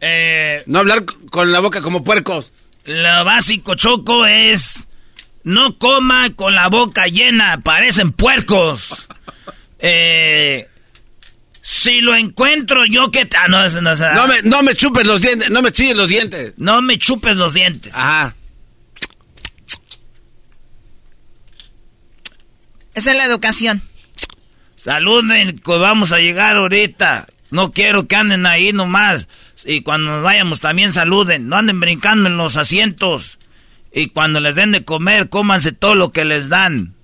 Eh, 0.00 0.62
No 0.66 0.80
hablar 0.80 1.04
con 1.30 1.52
la 1.52 1.60
boca 1.60 1.80
como 1.80 2.02
puercos. 2.04 2.52
lo 2.84 3.24
básico, 3.24 3.74
Choco, 3.76 4.26
es 4.26 4.84
no 5.44 5.78
coma 5.78 6.30
con 6.34 6.54
la 6.54 6.68
boca 6.68 7.06
llena, 7.06 7.60
parecen 7.62 8.12
puercos. 8.12 9.08
Eh, 9.78 10.68
si 11.60 12.00
lo 12.00 12.14
encuentro 12.14 12.84
yo 12.86 13.10
que... 13.10 13.28
Ah, 13.36 13.48
no, 13.48 13.68
no, 13.68 13.94
No 13.94 14.26
me, 14.26 14.42
no 14.42 14.62
me 14.62 14.74
chupes 14.74 15.06
los 15.06 15.20
dientes, 15.20 15.50
no 15.50 15.62
me 15.62 15.72
chilles 15.72 15.96
los 15.96 16.08
dientes. 16.08 16.54
No 16.56 16.82
me 16.82 16.98
chupes 16.98 17.36
los 17.36 17.54
dientes. 17.54 17.94
Ajá. 17.94 18.34
Esa 22.94 23.10
es 23.12 23.16
la 23.16 23.24
educación. 23.24 23.82
Saluden, 24.76 25.58
que 25.58 25.78
vamos 25.78 26.12
a 26.12 26.18
llegar 26.18 26.56
ahorita. 26.56 27.26
No 27.50 27.70
quiero 27.70 28.06
que 28.06 28.16
anden 28.16 28.46
ahí 28.46 28.72
nomás. 28.72 29.28
Y 29.64 29.82
cuando 29.82 30.10
nos 30.10 30.24
vayamos 30.24 30.60
también 30.60 30.90
saluden. 30.92 31.48
No 31.48 31.56
anden 31.56 31.80
brincando 31.80 32.28
en 32.28 32.36
los 32.36 32.56
asientos. 32.56 33.38
Y 33.94 34.08
cuando 34.08 34.40
les 34.40 34.56
den 34.56 34.72
de 34.72 34.84
comer, 34.84 35.28
cómanse 35.28 35.72
todo 35.72 35.94
lo 35.94 36.12
que 36.12 36.24
les 36.24 36.48
dan. 36.48 36.94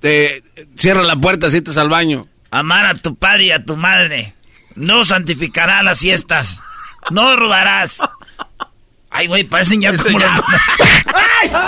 Te 0.00 0.42
cierra 0.76 1.02
la 1.02 1.16
puerta, 1.16 1.50
sientes 1.50 1.76
al 1.76 1.88
baño. 1.88 2.28
Amar 2.50 2.86
a 2.86 2.94
tu 2.94 3.16
padre 3.16 3.44
y 3.44 3.50
a 3.50 3.64
tu 3.64 3.76
madre. 3.76 4.34
No 4.76 5.04
santificará 5.04 5.82
las 5.82 6.00
fiestas. 6.00 6.58
No 7.10 7.36
robarás. 7.36 7.98
Ay, 9.10 9.26
güey, 9.26 9.44
parecen 9.44 9.80
ya 9.80 9.96
como 9.96 10.18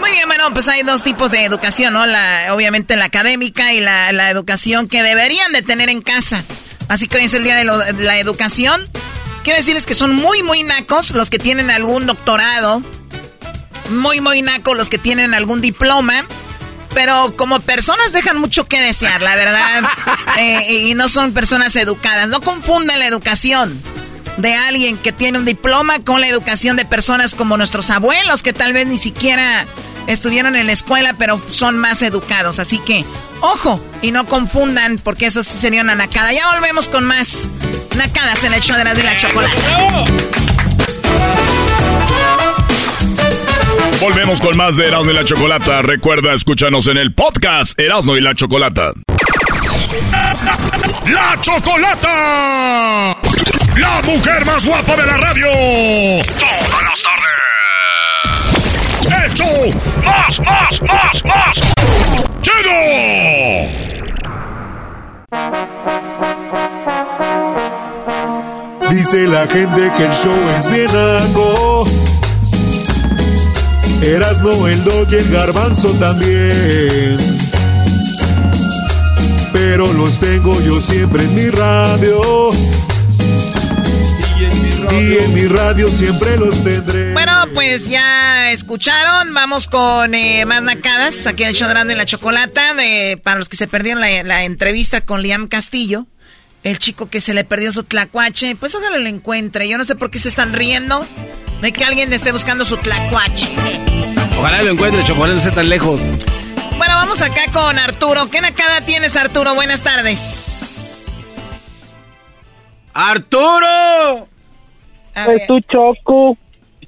Muy 0.00 0.10
bien, 0.12 0.28
bueno, 0.28 0.52
pues 0.52 0.68
hay 0.68 0.82
dos 0.82 1.02
tipos 1.02 1.30
de 1.32 1.44
educación, 1.44 1.92
¿no? 1.94 2.06
La, 2.06 2.54
obviamente 2.54 2.96
la 2.96 3.06
académica 3.06 3.72
y 3.72 3.80
la, 3.80 4.12
la 4.12 4.30
educación 4.30 4.88
que 4.88 5.02
deberían 5.02 5.52
de 5.52 5.62
tener 5.62 5.88
en 5.88 6.02
casa. 6.02 6.44
Así 6.88 7.08
que 7.08 7.16
hoy 7.16 7.24
es 7.24 7.34
el 7.34 7.42
día 7.44 7.56
de, 7.56 7.64
lo- 7.64 7.78
de 7.78 7.92
la 8.04 8.18
educación. 8.18 8.86
Quiero 9.46 9.58
decirles 9.58 9.86
que 9.86 9.94
son 9.94 10.12
muy, 10.12 10.42
muy 10.42 10.64
nacos 10.64 11.12
los 11.12 11.30
que 11.30 11.38
tienen 11.38 11.70
algún 11.70 12.04
doctorado. 12.04 12.82
Muy, 13.90 14.20
muy 14.20 14.42
nacos 14.42 14.76
los 14.76 14.88
que 14.88 14.98
tienen 14.98 15.34
algún 15.34 15.60
diploma. 15.60 16.26
Pero 16.94 17.32
como 17.36 17.60
personas 17.60 18.10
dejan 18.10 18.38
mucho 18.38 18.66
que 18.66 18.80
desear, 18.80 19.22
la 19.22 19.36
verdad. 19.36 19.84
Eh, 20.38 20.88
y 20.88 20.94
no 20.94 21.08
son 21.08 21.32
personas 21.32 21.76
educadas. 21.76 22.28
No 22.28 22.40
confundan 22.40 22.98
la 22.98 23.06
educación 23.06 23.80
de 24.36 24.52
alguien 24.52 24.98
que 24.98 25.12
tiene 25.12 25.38
un 25.38 25.44
diploma 25.44 26.00
con 26.00 26.20
la 26.20 26.26
educación 26.26 26.76
de 26.76 26.84
personas 26.84 27.34
como 27.34 27.56
nuestros 27.56 27.88
abuelos 27.90 28.42
que 28.42 28.52
tal 28.52 28.72
vez 28.72 28.86
ni 28.86 28.98
siquiera 28.98 29.66
estuvieron 30.06 30.56
en 30.56 30.66
la 30.66 30.72
escuela 30.72 31.14
pero 31.18 31.40
son 31.48 31.78
más 31.78 32.02
educados. 32.02 32.58
Así 32.58 32.78
que, 32.78 33.04
ojo, 33.40 33.80
y 34.02 34.10
no 34.10 34.26
confundan 34.26 34.98
porque 35.02 35.26
eso 35.26 35.42
sí 35.42 35.58
sería 35.58 35.82
una 35.82 35.94
nacada. 35.94 36.32
Ya 36.32 36.52
volvemos 36.52 36.88
con 36.88 37.04
más 37.04 37.48
nacadas 37.96 38.44
en 38.44 38.54
el 38.54 38.60
show 38.60 38.76
de 38.76 38.84
la 38.84 38.94
de 38.94 39.02
la 39.02 39.16
chocolate. 39.16 39.56
Volvemos 44.00 44.40
con 44.40 44.56
más 44.56 44.76
de 44.76 44.86
Erasmo 44.86 45.10
y 45.10 45.14
la 45.14 45.24
Chocolata. 45.24 45.82
Recuerda, 45.82 46.34
escúchanos 46.34 46.86
en 46.86 46.98
el 46.98 47.14
podcast 47.14 47.78
Erasmo 47.80 48.16
y 48.16 48.20
la 48.20 48.34
Chocolata. 48.34 48.92
¡La 51.06 51.38
Chocolata! 51.40 53.16
¡La 53.76 54.02
mujer 54.04 54.44
más 54.44 54.64
guapa 54.66 54.96
de 54.96 55.06
la 55.06 55.16
radio! 55.16 55.46
¡Todas 55.46 56.82
las 56.84 57.02
tardes! 57.02 57.45
¡Más, 59.38 60.40
más, 60.40 60.80
más, 60.80 61.24
más! 61.24 61.58
¡Chido! 62.40 62.70
Dice 68.90 69.26
la 69.28 69.46
gente 69.46 69.92
que 69.98 70.06
el 70.06 70.12
show 70.14 70.32
es 70.58 70.70
bien 70.72 70.88
algo. 70.88 71.84
Erasno, 74.00 74.68
el 74.68 74.82
dog 74.84 75.06
y 75.10 75.16
el 75.16 75.30
garbanzo 75.30 75.90
también. 76.00 77.18
Pero 79.52 79.92
los 79.92 80.18
tengo 80.18 80.58
yo 80.62 80.80
siempre 80.80 81.24
en 81.24 81.34
mi 81.34 81.50
radio. 81.50 82.52
Y 84.92 85.18
en 85.18 85.34
mi 85.34 85.46
radio 85.46 85.88
siempre 85.88 86.36
los 86.36 86.62
tendré. 86.62 87.12
Bueno, 87.12 87.32
pues 87.54 87.88
ya 87.88 88.50
escucharon. 88.50 89.34
Vamos 89.34 89.66
con 89.66 90.14
eh, 90.14 90.44
más 90.46 90.62
nacadas 90.62 91.26
aquí 91.26 91.42
en 91.42 91.50
el 91.50 91.54
show 91.54 91.68
de 91.68 91.96
la 91.96 92.06
Chocolata. 92.06 92.74
De, 92.74 93.20
para 93.22 93.38
los 93.38 93.48
que 93.48 93.56
se 93.56 93.66
perdieron 93.66 94.00
la, 94.00 94.22
la 94.22 94.44
entrevista 94.44 95.00
con 95.00 95.22
Liam 95.22 95.48
Castillo, 95.48 96.06
el 96.62 96.78
chico 96.78 97.10
que 97.10 97.20
se 97.20 97.34
le 97.34 97.44
perdió 97.44 97.72
su 97.72 97.84
tlacuache, 97.84 98.56
pues 98.56 98.74
ojalá 98.74 98.98
lo 98.98 99.08
encuentre. 99.08 99.68
Yo 99.68 99.78
no 99.78 99.84
sé 99.84 99.96
por 99.96 100.10
qué 100.10 100.18
se 100.18 100.28
están 100.28 100.52
riendo 100.52 101.06
de 101.60 101.72
que 101.72 101.84
alguien 101.84 102.12
esté 102.12 102.32
buscando 102.32 102.64
su 102.64 102.76
tlacuache. 102.76 103.48
Ojalá 104.38 104.62
lo 104.62 104.70
encuentre, 104.70 105.02
chocolate, 105.04 105.32
no 105.32 105.38
esté 105.38 105.50
tan 105.50 105.68
lejos. 105.68 106.00
Bueno, 106.76 106.94
vamos 106.94 107.20
acá 107.22 107.42
con 107.52 107.78
Arturo. 107.78 108.30
¿Qué 108.30 108.40
nacada 108.40 108.82
tienes, 108.82 109.16
Arturo? 109.16 109.54
Buenas 109.54 109.82
tardes. 109.82 111.06
¡Arturo! 112.92 114.28
Pues 115.24 115.46
tú, 115.46 115.60
Choco. 115.60 116.36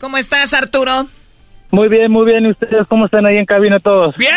¿Cómo 0.00 0.16
estás, 0.18 0.52
Arturo? 0.54 1.08
Muy 1.70 1.88
bien, 1.88 2.10
muy 2.10 2.24
bien. 2.24 2.46
¿Y 2.46 2.50
ustedes 2.50 2.86
cómo 2.88 3.06
están 3.06 3.26
ahí 3.26 3.36
en 3.36 3.44
cabina 3.44 3.78
todos? 3.78 4.14
¡Bien! 4.16 4.32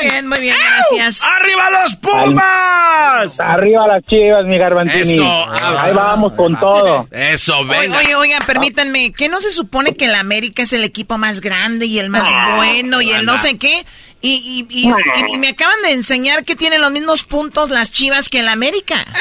Muy 0.00 0.10
bien, 0.10 0.28
muy 0.28 0.40
bien, 0.40 0.56
gracias. 0.58 1.22
¡Arriba 1.22 1.62
los 1.82 1.94
Pumas! 1.96 3.38
Arriba 3.40 3.86
las 3.86 4.02
chivas, 4.04 4.44
mi 4.46 4.58
Garbantini. 4.58 5.00
Eso, 5.00 5.24
Ahí 5.52 5.92
vamos 5.94 6.32
con 6.32 6.58
todo. 6.58 7.06
Eso, 7.12 7.58
Oye, 7.60 7.68
venga. 7.80 7.98
oye, 7.98 8.14
oiga, 8.16 8.38
permítanme, 8.46 9.12
¿qué 9.12 9.28
no 9.28 9.40
se 9.40 9.52
supone 9.52 9.94
que 9.96 10.06
el 10.06 10.14
América 10.16 10.62
es 10.62 10.72
el 10.72 10.82
equipo 10.82 11.18
más 11.18 11.40
grande 11.40 11.86
y 11.86 11.98
el 12.00 12.08
más 12.10 12.28
Ah, 12.34 12.54
bueno 12.56 13.00
y 13.00 13.10
el 13.10 13.24
no 13.26 13.36
sé 13.36 13.58
qué? 13.58 13.84
Y, 14.24 14.66
y, 14.70 14.82
y- 14.84 14.88
y- 14.88 15.34
y 15.34 15.36
me 15.36 15.48
acaban 15.48 15.82
de 15.82 15.90
enseñar 15.92 16.44
que 16.44 16.54
tienen 16.54 16.80
los 16.80 16.92
mismos 16.92 17.24
puntos 17.24 17.70
las 17.70 17.90
chivas 17.90 18.28
que 18.28 18.38
el 18.40 18.48
América. 18.48 19.04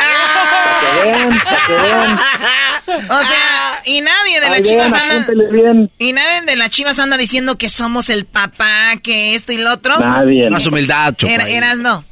O 3.09 3.23
sea, 3.23 3.81
y 3.85 4.01
nadie 4.01 4.39
de 4.41 4.49
las 4.49 4.61
chivas 4.63 4.91
anda. 4.93 5.25
bien. 5.51 5.89
Y 5.97 6.13
nadie 6.13 6.41
de 6.45 6.55
las 6.55 6.69
chivas 6.69 6.99
anda 6.99 7.17
diciendo 7.17 7.57
que 7.57 7.69
somos 7.69 8.09
el 8.09 8.25
papá, 8.25 8.97
que 9.01 9.35
esto 9.35 9.51
y 9.53 9.57
lo 9.57 9.71
otro. 9.73 9.97
Nadie. 9.99 10.49
Más 10.49 10.65
humildad, 10.67 11.13
Choco. 11.15 11.31
Ahí. 11.41 11.53
eras 11.53 11.79
no. 11.79 12.03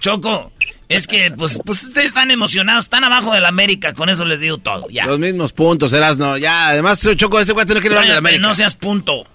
Choco, 0.00 0.52
es 0.88 1.06
que 1.06 1.30
pues, 1.30 1.60
pues 1.64 1.82
ustedes 1.84 2.08
están 2.08 2.30
emocionados, 2.30 2.84
están 2.84 3.04
abajo 3.04 3.32
del 3.32 3.46
América, 3.46 3.94
con 3.94 4.08
eso 4.08 4.24
les 4.24 4.40
digo 4.40 4.58
todo, 4.58 4.88
ya. 4.90 5.06
Los 5.06 5.18
mismos 5.18 5.52
puntos, 5.52 5.92
Erasno. 5.92 6.36
Ya, 6.36 6.68
además, 6.68 7.00
Choco, 7.16 7.40
ese 7.40 7.52
güey 7.52 7.64
no 7.66 7.80
quiere 7.80 7.96
hablar 7.96 8.12
de 8.12 8.18
América. 8.18 8.42
no 8.42 8.54
seas 8.54 8.74
punto. 8.74 9.26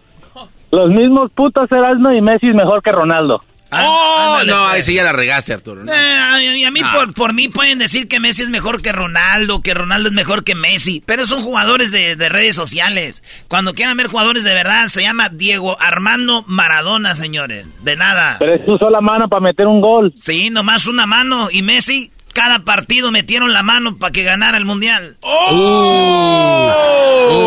Los 0.72 0.90
mismos 0.90 1.32
putos 1.36 1.72
Erasmo 1.72 2.12
y 2.12 2.22
Messi 2.22 2.50
es 2.50 2.56
mejor 2.56 2.82
que 2.84 2.92
Ronaldo. 2.92 3.42
¡Oh! 3.72 4.38
ándale, 4.40 4.52
no, 4.52 4.58
pues. 4.64 4.74
ahí 4.74 4.84
sí 4.84 4.96
ya 4.96 5.04
la 5.04 5.14
regaste, 5.14 5.54
Arturo. 5.54 5.84
¿no? 5.84 5.94
Eh, 5.94 5.96
a, 6.20 6.38
mí- 6.40 6.66
a 6.66 6.72
mí 6.72 6.80
Ah. 6.84 6.92
por, 6.96 7.14
por 7.14 7.34
mí 7.36 7.50
pueden 7.50 7.78
decir 7.78 8.08
que 8.08 8.20
Messi 8.20 8.42
es 8.42 8.50
mejor 8.50 8.82
que 8.82 8.92
Ronaldo, 8.92 9.62
que 9.62 9.76
Ronaldo 9.76 10.10
es 10.10 10.16
mejor 10.16 10.44
que 10.44 10.56
Messi, 10.56 11.04
pero 11.06 11.28
son 11.28 11.44
jugadores 11.44 11.92
de, 11.92 12.16
de 12.16 12.30
redes 12.30 12.56
sociales. 12.56 13.22
Cuando 13.48 13.76
quieran 13.76 13.96
ver 13.96 14.08
jugadores 14.08 14.44
de 14.44 14.56
verdad, 14.56 14.88
se 14.88 15.04
llama 15.04 15.30
Diego 15.30 15.78
Armando 15.80 16.44
Maradona, 16.48 17.14
señores. 17.14 17.70
De 17.84 17.96
nada. 17.96 18.38
Pero 18.40 18.56
es 18.56 18.66
tu 18.66 18.76
sola 18.80 19.02
mano 19.02 19.28
para 19.30 19.42
meter 19.44 19.68
un 19.68 19.82
gol. 19.82 20.14
Sí, 20.16 20.50
nomás 20.50 20.88
una 20.88 21.06
mano. 21.06 21.50
Y 21.52 21.62
Messi, 21.62 22.12
cada 22.40 22.60
partido 22.60 23.12
metieron 23.12 23.52
la 23.52 23.64
mano 23.64 23.98
para 23.98 24.14
que 24.14 24.24
ganara 24.24 24.58
el 24.58 24.64
mundial. 24.64 25.18
¡Oh! 25.20 26.72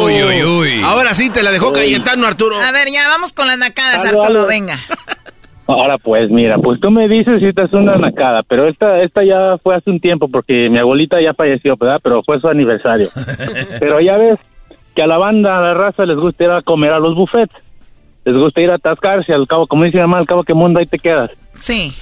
Uy, 0.04 0.22
uy, 0.22 0.44
uy. 0.44 0.82
Ahora 0.84 1.14
sí 1.14 1.30
te 1.30 1.42
la 1.42 1.50
dejó 1.50 1.72
Cayetano, 1.72 2.26
Arturo. 2.26 2.56
A 2.60 2.72
ver, 2.72 2.88
ya 2.92 3.08
vamos 3.08 3.32
con 3.32 3.46
las 3.46 3.56
nacadas, 3.56 4.04
Arturo, 4.04 4.26
algo. 4.26 4.46
venga. 4.46 4.74
Ahora 5.66 5.96
pues, 5.96 6.30
mira, 6.30 6.58
pues 6.58 6.78
tú 6.78 6.90
me 6.90 7.08
dices 7.08 7.40
si 7.40 7.46
esta 7.46 7.62
es 7.62 7.72
una 7.72 7.96
nacada, 7.96 8.42
pero 8.46 8.68
esta, 8.68 9.02
esta 9.02 9.24
ya 9.24 9.56
fue 9.62 9.76
hace 9.76 9.88
un 9.88 9.98
tiempo 9.98 10.28
porque 10.28 10.68
mi 10.68 10.78
abuelita 10.78 11.22
ya 11.22 11.32
falleció, 11.32 11.74
¿verdad? 11.78 12.00
Pero 12.02 12.22
fue 12.22 12.38
su 12.38 12.48
aniversario. 12.48 13.08
pero 13.80 13.98
ya 13.98 14.18
ves 14.18 14.38
que 14.94 15.00
a 15.02 15.06
la 15.06 15.16
banda, 15.16 15.56
a 15.56 15.62
la 15.62 15.72
raza 15.72 16.04
les 16.04 16.18
gusta 16.18 16.44
ir 16.44 16.50
a 16.50 16.60
comer 16.60 16.92
a 16.92 16.98
los 16.98 17.14
buffets. 17.14 17.54
Les 18.26 18.36
gusta 18.36 18.60
ir 18.60 18.70
a 18.70 18.74
atascarse, 18.74 19.32
al 19.32 19.48
cabo, 19.48 19.66
como 19.66 19.84
dice 19.84 19.96
mi 19.96 20.02
mamá, 20.02 20.18
al 20.18 20.26
cabo 20.26 20.44
que 20.44 20.52
mundo 20.52 20.80
ahí 20.80 20.86
te 20.86 20.98
quedas. 20.98 21.30
Sí. 21.54 21.94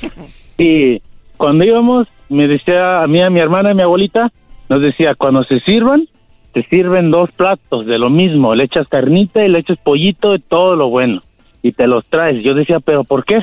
Y 0.59 1.01
cuando 1.41 1.65
íbamos, 1.65 2.07
me 2.29 2.47
decía 2.47 3.03
a 3.03 3.07
mí, 3.07 3.23
a 3.23 3.31
mi 3.31 3.41
hermana 3.41 3.71
y 3.71 3.73
a 3.73 3.75
mi 3.75 3.81
abuelita, 3.81 4.31
nos 4.69 4.83
decía, 4.83 5.15
cuando 5.15 5.43
se 5.45 5.59
sirvan, 5.61 6.05
te 6.53 6.63
sirven 6.65 7.11
dos 7.11 7.33
platos 7.33 7.87
de 7.87 7.99
lo 7.99 8.11
mismo, 8.11 8.55
le 8.55 8.65
echas 8.65 8.87
carnita 8.89 9.43
y 9.43 9.49
le 9.49 9.61
echas 9.61 9.79
pollito 9.79 10.35
y 10.35 10.39
todo 10.41 10.77
lo 10.77 10.91
bueno, 10.91 11.23
y 11.63 11.73
te 11.73 11.87
los 11.87 12.05
traes. 12.05 12.45
Yo 12.45 12.53
decía, 12.53 12.79
¿pero 12.81 13.05
por 13.05 13.25
qué? 13.25 13.43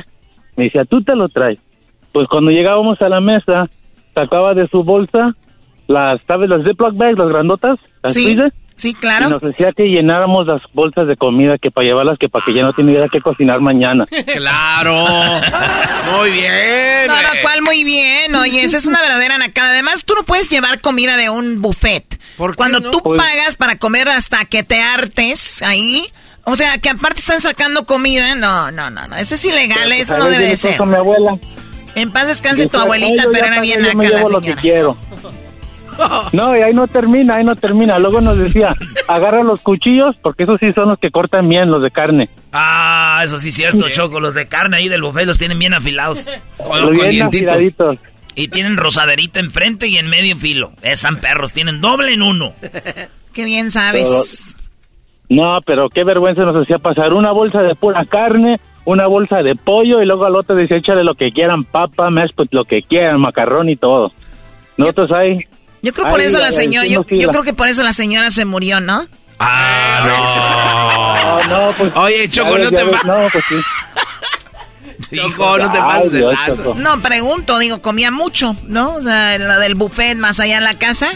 Me 0.56 0.64
decía, 0.64 0.84
tú 0.84 1.02
te 1.02 1.16
lo 1.16 1.28
traes. 1.28 1.58
Pues 2.12 2.28
cuando 2.28 2.52
llegábamos 2.52 3.02
a 3.02 3.08
la 3.08 3.20
mesa, 3.20 3.68
sacaba 4.14 4.54
de 4.54 4.68
su 4.68 4.84
bolsa 4.84 5.34
las, 5.88 6.20
¿sabes? 6.28 6.48
Las 6.48 6.62
Ziploc 6.62 6.96
bags, 6.96 7.18
las 7.18 7.28
grandotas, 7.28 7.80
las 8.04 8.12
Sí. 8.12 8.36
Sí, 8.78 8.94
claro. 8.94 9.26
Y 9.26 9.30
nos 9.30 9.42
decía 9.42 9.72
que 9.76 9.82
llenáramos 9.84 10.46
las 10.46 10.62
bolsas 10.72 11.06
de 11.06 11.16
comida 11.16 11.58
que 11.58 11.70
para 11.70 11.84
llevarlas, 11.86 12.16
que 12.18 12.28
para 12.28 12.44
que 12.44 12.54
ya 12.54 12.62
no 12.62 12.72
tuviera 12.72 13.08
que 13.08 13.20
cocinar 13.20 13.60
mañana. 13.60 14.06
Claro. 14.26 15.04
Muy 16.16 16.30
bien. 16.30 17.06
No, 17.08 17.16
no, 17.22 17.28
güey. 17.28 17.42
cual 17.42 17.62
muy 17.62 17.84
bien. 17.84 18.34
Oye, 18.36 18.62
esa 18.62 18.76
es 18.78 18.86
una 18.86 19.00
verdadera 19.00 19.36
nacada. 19.38 19.70
Además, 19.70 20.04
tú 20.04 20.14
no 20.14 20.22
puedes 20.22 20.48
llevar 20.48 20.80
comida 20.80 21.16
de 21.16 21.28
un 21.30 21.60
buffet. 21.60 22.04
Cuando 22.56 22.80
tú 22.80 23.00
Pues- 23.02 23.20
pagas 23.20 23.56
para 23.56 23.76
comer 23.76 24.08
hasta 24.08 24.44
que 24.44 24.62
te 24.62 24.80
hartes 24.80 25.60
ahí, 25.62 26.06
o 26.44 26.54
sea, 26.56 26.78
que 26.78 26.88
aparte 26.90 27.18
están 27.20 27.40
sacando 27.40 27.84
comida, 27.84 28.34
no, 28.36 28.70
no, 28.70 28.90
no, 28.90 29.06
no. 29.08 29.16
Eso 29.16 29.34
es 29.34 29.44
ilegal, 29.44 29.90
eso 29.92 30.16
no 30.16 30.24
¿Sabes? 30.24 30.30
debe 30.38 30.44
de 30.44 30.50
le 30.50 30.56
ser. 30.56 30.80
mi 30.86 30.94
abuela. 30.96 31.36
En 31.96 32.12
paz 32.12 32.28
descanse 32.28 32.64
tu 32.68 32.70
Dice, 32.70 32.82
abuelita, 32.84 33.22
"Ay, 33.22 33.26
yo 33.26 33.32
pero 33.32 33.46
era 33.46 33.60
bien 33.60 33.78
yo 33.82 33.88
me 33.88 33.94
naca 33.94 34.08
la 34.08 34.16
llevo 34.18 34.30
lo 34.30 34.38
que 34.40 34.44
señora. 34.44 34.62
quiero. 34.62 34.96
No, 36.32 36.56
y 36.56 36.60
ahí 36.60 36.74
no 36.74 36.86
termina, 36.86 37.34
ahí 37.36 37.44
no 37.44 37.54
termina. 37.56 37.98
Luego 37.98 38.20
nos 38.20 38.38
decía, 38.38 38.74
agarra 39.08 39.42
los 39.42 39.60
cuchillos, 39.60 40.16
porque 40.22 40.44
esos 40.44 40.58
sí 40.60 40.72
son 40.72 40.88
los 40.88 40.98
que 40.98 41.10
cortan 41.10 41.48
bien, 41.48 41.70
los 41.70 41.82
de 41.82 41.90
carne. 41.90 42.28
Ah, 42.52 43.22
eso 43.24 43.38
sí 43.38 43.48
es 43.48 43.54
cierto, 43.54 43.88
Choco. 43.88 44.20
Los 44.20 44.34
de 44.34 44.46
carne 44.46 44.76
ahí 44.76 44.88
del 44.88 45.02
buffet 45.02 45.26
los 45.26 45.38
tienen 45.38 45.58
bien 45.58 45.74
afilados. 45.74 46.26
Los 46.58 46.90
bien 46.90 47.26
afiladitos. 47.26 47.98
Y 48.34 48.48
tienen 48.48 48.76
rosaderita 48.76 49.40
enfrente 49.40 49.88
y 49.88 49.96
en 49.96 50.08
medio 50.08 50.36
filo. 50.36 50.70
Están 50.82 51.16
perros, 51.16 51.52
tienen 51.52 51.80
doble 51.80 52.12
en 52.12 52.22
uno. 52.22 52.52
Qué 53.32 53.44
bien 53.44 53.70
sabes. 53.70 54.56
No, 55.28 55.58
pero 55.66 55.90
qué 55.90 56.04
vergüenza 56.04 56.44
nos 56.44 56.56
hacía 56.56 56.78
pasar 56.78 57.12
una 57.12 57.32
bolsa 57.32 57.60
de 57.60 57.74
pura 57.74 58.04
carne, 58.06 58.60
una 58.84 59.06
bolsa 59.06 59.42
de 59.42 59.54
pollo 59.56 60.00
y 60.00 60.06
luego 60.06 60.24
al 60.24 60.36
otro 60.36 60.56
decía 60.56 60.78
échale 60.78 61.04
lo 61.04 61.14
que 61.14 61.32
quieran, 61.32 61.64
papa, 61.64 62.08
mashed 62.10 62.34
lo 62.50 62.64
que 62.64 62.80
quieran, 62.82 63.20
macarrón 63.20 63.68
y 63.68 63.76
todo. 63.76 64.12
Nosotros 64.78 65.12
ahí. 65.12 65.40
Yo 65.82 65.92
creo 65.92 66.08
por 66.08 66.20
eso 66.20 66.38
la 66.38 66.52
señora, 66.52 66.86
yo, 66.86 67.04
creo 67.04 67.42
que 67.42 67.54
por 67.54 67.68
eso 67.68 67.82
la 67.82 67.92
señora 67.92 68.30
se 68.30 68.44
murió, 68.44 68.80
¿no? 68.80 69.06
Ah, 69.38 71.40
no. 71.48 71.48
no, 71.48 71.72
pues, 71.72 71.92
Oye, 71.94 72.28
Choco, 72.28 72.58
no 72.58 72.70
te 72.70 72.82
ves, 72.82 72.92
pases. 72.92 73.06
No, 73.06 73.28
pues 73.30 73.44
sí. 73.48 73.56
Hijo, 75.12 75.58
no 75.58 75.70
te 75.70 75.78
pases 75.78 76.12
de. 76.12 76.36
Choco. 76.46 76.74
No, 76.74 77.00
pregunto, 77.00 77.58
digo, 77.58 77.80
comía 77.80 78.10
mucho, 78.10 78.56
¿no? 78.64 78.96
O 78.96 79.02
sea, 79.02 79.38
la 79.38 79.58
del 79.58 79.76
buffet 79.76 80.16
más 80.16 80.40
allá 80.40 80.58
en 80.58 80.64
la 80.64 80.74
casa. 80.74 81.12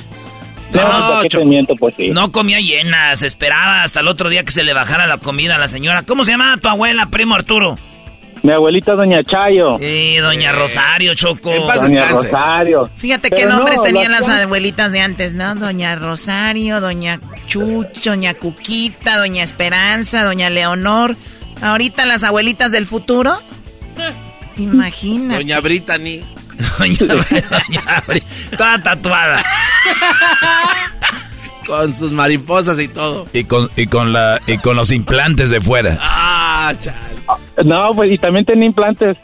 No, 0.73 0.81
¿para 0.81 1.23
qué 1.23 1.29
te 1.29 1.45
miento? 1.45 1.75
Pues 1.75 1.95
sí. 1.97 2.11
No 2.11 2.33
comía 2.33 2.61
llenas, 2.61 3.23
esperaba 3.23 3.83
hasta 3.83 4.01
el 4.01 4.09
otro 4.09 4.31
día 4.31 4.45
que 4.45 4.53
se 4.53 4.63
le 4.63 4.73
bajara 4.73 5.07
la 5.07 5.19
comida 5.19 5.57
a 5.57 5.59
la 5.59 5.69
señora. 5.69 6.03
¿Cómo 6.03 6.25
se 6.25 6.31
llamaba 6.31 6.57
tu 6.57 6.69
abuela, 6.69 7.07
primo 7.07 7.35
Arturo? 7.35 7.77
Mi 8.43 8.53
abuelita 8.53 8.95
Doña 8.95 9.23
Chayo. 9.23 9.79
Sí, 9.79 10.17
doña 10.17 10.51
Rosario, 10.53 11.15
Choco. 11.15 11.53
Doña 11.53 12.09
Rosario. 12.09 12.89
Fíjate 12.97 13.29
Pero 13.31 13.41
qué 13.43 13.47
nombres 13.49 13.77
no, 13.79 13.83
tenían 13.85 14.11
las- 14.13 14.27
las 14.27 14.43
abuelitas 14.45 14.91
de 14.91 15.01
antes, 15.01 15.33
¿no? 15.35 15.55
Doña 15.55 15.95
Rosario, 15.95 16.81
Doña 16.81 17.21
Chucho, 17.47 18.11
Doña 18.11 18.35
Cuquita, 18.35 19.19
Doña 19.19 19.43
Esperanza, 19.45 20.25
Doña 20.25 20.51
Leonor. 20.51 21.17
Ahorita 21.61 22.05
las 22.07 22.25
abuelitas 22.25 22.73
del 22.73 22.87
futuro. 22.87 23.39
Imagina. 24.57 25.37
Doña 25.37 25.61
Brittany. 25.61 26.25
Doña, 26.79 26.97
doña 27.07 28.03
Bri- 28.07 28.23
Toda 28.57 28.83
tatuada. 28.83 29.43
Con 31.67 31.95
sus 31.97 32.11
mariposas 32.13 32.79
y 32.81 32.89
todo. 32.89 33.27
Y 33.33 33.45
con, 33.45 33.71
y 33.77 33.87
con, 33.87 34.13
la, 34.13 34.41
y 34.47 34.59
con 34.59 34.77
los 34.77 34.91
implantes 34.93 35.51
de 35.51 35.61
fuera. 35.61 35.97
Ah, 36.01 36.73
chale. 36.81 36.97
No, 37.65 37.91
pues 37.95 38.11
y 38.13 38.19
también 38.19 38.45
tenía 38.45 38.67
implantes. 38.67 39.17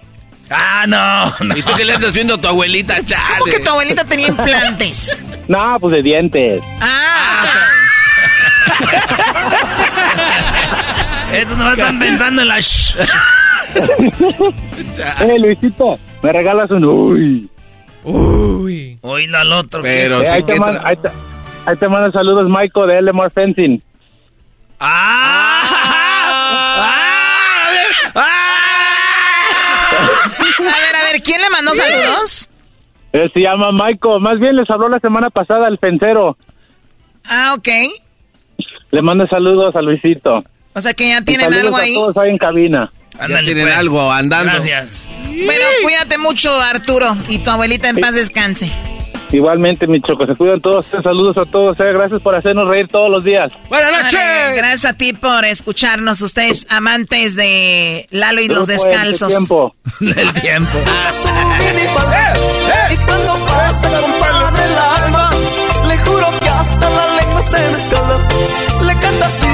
Ah, 0.51 0.85
no, 0.89 1.55
¿Y 1.57 1.63
tú 1.63 1.73
qué 1.77 1.85
le 1.85 1.93
andas 1.95 2.15
viendo 2.15 2.35
a 2.35 2.41
tu 2.41 2.49
abuelita, 2.49 2.97
chale? 3.05 3.23
¿Cómo 3.39 3.53
que 3.53 3.61
tu 3.61 3.71
abuelita 3.71 4.05
tenía 4.05 4.29
implantes? 4.29 5.23
No, 5.47 5.77
pues 5.81 5.93
de 5.95 6.01
dientes. 6.03 6.63
Ah, 6.81 7.47
Eso 11.33 11.55
no 11.57 11.71
están 11.73 11.99
pensando 11.99 12.43
en 12.43 12.49
la... 12.49 12.59
eh, 15.21 15.39
Luisito, 15.39 15.99
me 16.23 16.33
regalas 16.33 16.71
un... 16.71 16.85
Uy. 16.85 17.51
Uy. 18.05 18.99
Oílo 19.03 19.39
al 19.39 19.53
otro. 19.53 19.83
Pero 19.83 20.23
Eh, 20.23 20.25
sí 20.25 20.31
ahí, 20.37 20.43
te 20.45 20.57
man- 20.59 20.79
ahí, 20.85 20.97
te, 20.97 21.09
ahí 21.69 21.77
te 21.77 21.89
mando 21.89 22.11
saludos, 22.13 22.49
Michael, 22.49 22.89
de 22.89 23.03
Lemar 23.03 23.31
Fencing. 23.31 23.83
¡Ah! 24.81 25.65
a 30.59 30.63
ver, 30.63 30.97
a 30.97 31.13
ver, 31.13 31.23
¿quién 31.23 31.41
le 31.41 31.51
mandó 31.51 31.75
saludos? 31.75 32.49
Él 33.13 33.31
se 33.33 33.41
llama 33.41 33.71
Michael. 33.73 34.21
Más 34.21 34.39
bien 34.39 34.57
les 34.57 34.69
habló 34.71 34.89
la 34.89 35.01
semana 35.01 35.31
pasada 35.31 35.69
el 35.69 35.79
fencero. 35.79 36.37
Ah, 37.29 37.55
ok. 37.57 37.69
Le 38.91 39.03
mando 39.03 39.27
saludos 39.27 39.75
a 39.77 39.83
Luisito. 39.83 40.45
O 40.75 40.81
sea 40.81 40.95
que 40.95 41.09
ya 41.09 41.23
tienen 41.23 41.51
saludos 41.51 41.65
algo 41.67 41.77
a 41.77 41.81
ahí. 41.81 41.95
todos 41.95 42.17
ahí 42.17 42.31
en 42.31 42.39
cabina. 42.39 42.91
Ya 43.29 43.41
tienen 43.41 43.69
algo 43.69 44.11
andando. 44.11 44.53
Gracias. 44.53 45.09
Bueno, 45.27 45.65
cuídate 45.83 46.19
mucho, 46.19 46.53
Arturo, 46.61 47.17
y 47.29 47.39
tu 47.39 47.51
abuelita 47.51 47.89
en 47.89 47.97
paz 47.97 48.15
descanse. 48.15 48.73
Igualmente, 49.31 49.87
mi 49.87 50.01
choco, 50.01 50.27
se 50.27 50.35
cuidan 50.35 50.61
todos. 50.61 50.87
Saludos 51.03 51.37
a 51.37 51.45
todos. 51.45 51.79
eh, 51.81 51.93
Gracias 51.93 52.21
por 52.23 52.35
hacernos 52.35 52.67
reír 52.69 52.89
todos 52.89 53.11
los 53.11 53.25
días. 53.25 53.53
Buenas 53.69 54.13
Eh, 54.15 54.55
Gracias 54.57 54.85
a 54.87 54.93
ti 54.95 55.13
por 55.13 55.45
escucharnos, 55.45 56.21
ustedes 56.23 56.67
amantes 56.71 57.35
de 57.37 58.07
Lalo 58.11 58.41
y 58.41 58.49
los 58.49 58.69
El 58.69 58.77
descalzos. 58.77 59.29
Tiempo. 59.29 59.75
Del 60.01 60.33
tiempo. 60.35 60.79
Y 62.91 62.97
cuando 62.97 63.35
pasa 63.47 63.89
el 63.89 65.05
alma, 65.05 65.31
le 65.87 65.99
juro 65.99 66.27
que 66.41 66.49
hasta 66.49 66.91
la 66.91 67.07
lengua 67.17 67.43
se 67.43 67.59
me 67.59 67.79
escala. 67.79 68.19
Le 68.87 68.95
canta 69.01 69.27
así. 69.27 69.47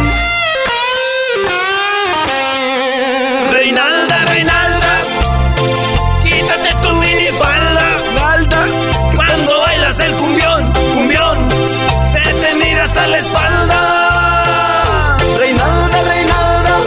La 13.09 13.18
espalda. 13.18 15.16
Reinalda, 15.39 16.02
Reinalda. 16.05 16.78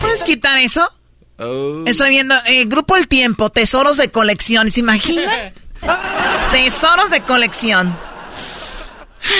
¿Puedes 0.00 0.22
quitar 0.22 0.58
eso? 0.58 0.90
Oh. 1.38 1.84
Estoy 1.86 2.10
viendo 2.10 2.34
eh, 2.46 2.64
Grupo 2.66 2.96
El 2.96 3.08
Tiempo, 3.08 3.50
tesoros 3.50 3.96
de 3.96 4.10
colección. 4.10 4.70
¿Se 4.70 4.80
imaginan? 4.80 5.52
tesoros 6.52 7.10
de 7.10 7.20
colección. 7.22 7.96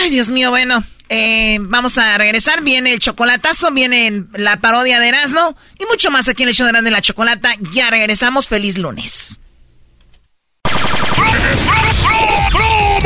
Ay, 0.01 0.09
Dios 0.09 0.29
mío, 0.29 0.49
bueno. 0.49 0.83
eh, 1.09 1.57
vamos 1.61 1.97
a 1.97 2.17
regresar. 2.17 2.61
Viene 2.63 2.93
el 2.93 2.99
chocolatazo, 2.99 3.71
viene 3.71 4.23
la 4.33 4.57
parodia 4.57 4.99
de 4.99 5.09
Erasmo 5.09 5.55
y 5.79 5.85
mucho 5.85 6.09
más 6.11 6.27
aquí 6.29 6.43
en 6.43 6.49
el 6.49 6.55
show 6.55 6.65
de 6.65 6.71
Erasmo 6.71 6.89
y 6.89 6.91
la 6.91 7.01
Chocolata. 7.01 7.53
Ya 7.73 7.89
regresamos. 7.89 8.47
Feliz 8.47 8.77
lunes. 8.77 9.37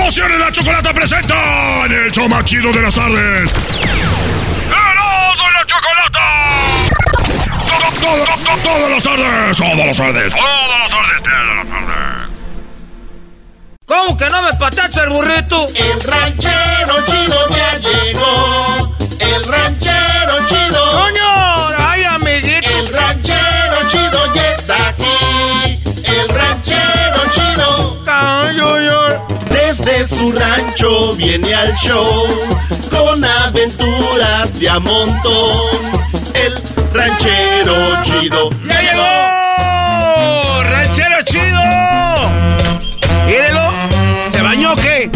Promociones 0.07 0.39
la 0.39 0.49
chocolata 0.53 0.93
presenta 0.93 1.35
en 1.85 1.91
el 1.91 2.11
show 2.11 2.29
más 2.29 2.45
chido 2.45 2.71
de 2.71 2.81
las 2.81 2.95
tardes. 2.95 3.53
¡Erasmo 4.69 5.51
la 5.51 5.65
chocolata! 5.65 6.23
Todo, 7.67 7.91
todo, 7.99 8.23
todo, 8.23 8.57
todas 8.63 8.89
las 8.89 9.03
tardes, 9.03 9.57
todas 9.57 9.85
las 9.85 9.97
tardes, 9.97 10.33
todas 10.33 10.79
las 10.79 10.89
tardes, 10.89 11.23
todas 11.23 11.55
las 11.57 11.67
tardes. 11.67 12.29
¿Cómo 13.85 14.15
que 14.15 14.29
no 14.29 14.43
me 14.43 14.53
patacha 14.53 15.03
el 15.03 15.09
burrito? 15.09 15.67
El 15.75 16.01
ranchero 16.01 17.05
chido 17.05 17.49
ya 17.49 17.77
llegó. 17.77 18.95
El 19.19 19.43
ranchero 19.45 20.47
chido. 20.47 20.91
¡Coño! 21.01 21.67
¡Ay, 21.85 22.03
amiguito! 22.05 22.69
El 22.79 22.93
ranchero 22.93 23.89
chido 23.89 24.33
ya 24.33 24.51
está 24.53 24.66
su 30.17 30.31
rancho 30.31 31.13
viene 31.15 31.53
al 31.53 31.73
show 31.75 32.25
con 32.89 33.23
aventuras 33.23 34.59
de 34.59 34.67
a 34.67 34.79
montón. 34.79 35.61
El 36.33 36.53
ranchero 36.91 37.75
chido 38.03 38.49
¡Ya 38.67 38.81
llegó! 38.81 40.63
¡Ranchero 40.63 41.17
chido! 41.23 41.59
Mírelo. 43.27 43.71
¿Se 44.31 44.41
bañó 44.41 44.73
o 44.73 44.75
qué? 44.75 45.11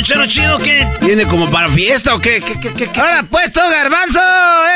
Ranchero 0.00 0.24
chido 0.26 0.58
qué? 0.58 0.88
¿Viene 1.02 1.26
como 1.26 1.50
para 1.50 1.68
fiesta 1.68 2.14
o 2.14 2.18
qué? 2.20 2.40
¿Qué, 2.40 2.58
qué, 2.58 2.72
qué, 2.72 2.90
qué? 2.90 3.00
Ahora 3.00 3.22
pues, 3.24 3.52
tú, 3.52 3.60
garbanzo, 3.60 4.18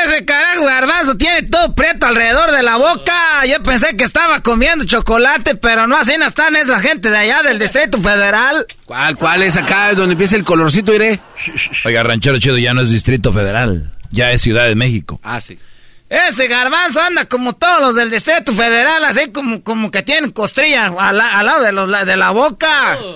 ese 0.05 0.23
carajo 0.23 0.65
garbanzo 0.65 1.17
tiene 1.17 1.41
todo 1.43 1.73
prieto 1.73 2.05
alrededor 2.05 2.51
de 2.51 2.61
la 2.61 2.77
boca. 2.77 3.43
Yo 3.47 3.61
pensé 3.63 3.97
que 3.97 4.03
estaba 4.03 4.41
comiendo 4.41 4.85
chocolate, 4.85 5.55
pero 5.55 5.87
no 5.87 5.97
así 5.97 6.13
no 6.19 6.25
están 6.27 6.55
esa 6.55 6.79
gente 6.79 7.09
de 7.09 7.17
allá 7.17 7.41
del 7.41 7.57
Distrito 7.57 7.99
Federal. 7.99 8.67
¿Cuál, 8.85 9.15
cuál 9.17 9.41
es 9.41 9.57
acá 9.57 9.93
donde 9.93 10.13
empieza 10.13 10.35
el 10.35 10.43
colorcito, 10.43 10.93
iré? 10.93 11.19
Oiga, 11.85 12.03
Ranchero 12.03 12.37
Chido 12.37 12.59
ya 12.59 12.75
no 12.75 12.81
es 12.81 12.91
Distrito 12.91 13.33
Federal, 13.33 13.91
ya 14.11 14.31
es 14.31 14.43
Ciudad 14.43 14.65
de 14.67 14.75
México. 14.75 15.19
Ah, 15.23 15.41
sí. 15.41 15.57
Este 16.07 16.47
garbanzo 16.47 17.01
anda 17.01 17.25
como 17.25 17.53
todos 17.53 17.81
los 17.81 17.95
del 17.95 18.11
Distrito 18.11 18.53
Federal, 18.53 19.03
así 19.05 19.31
como, 19.31 19.63
como 19.63 19.89
que 19.89 20.03
tienen 20.03 20.31
costrilla 20.31 20.85
al, 20.99 21.17
la- 21.17 21.39
al 21.39 21.45
lado 21.47 21.63
de, 21.63 21.71
los, 21.71 22.05
de 22.05 22.15
la 22.15 22.29
boca. 22.29 22.95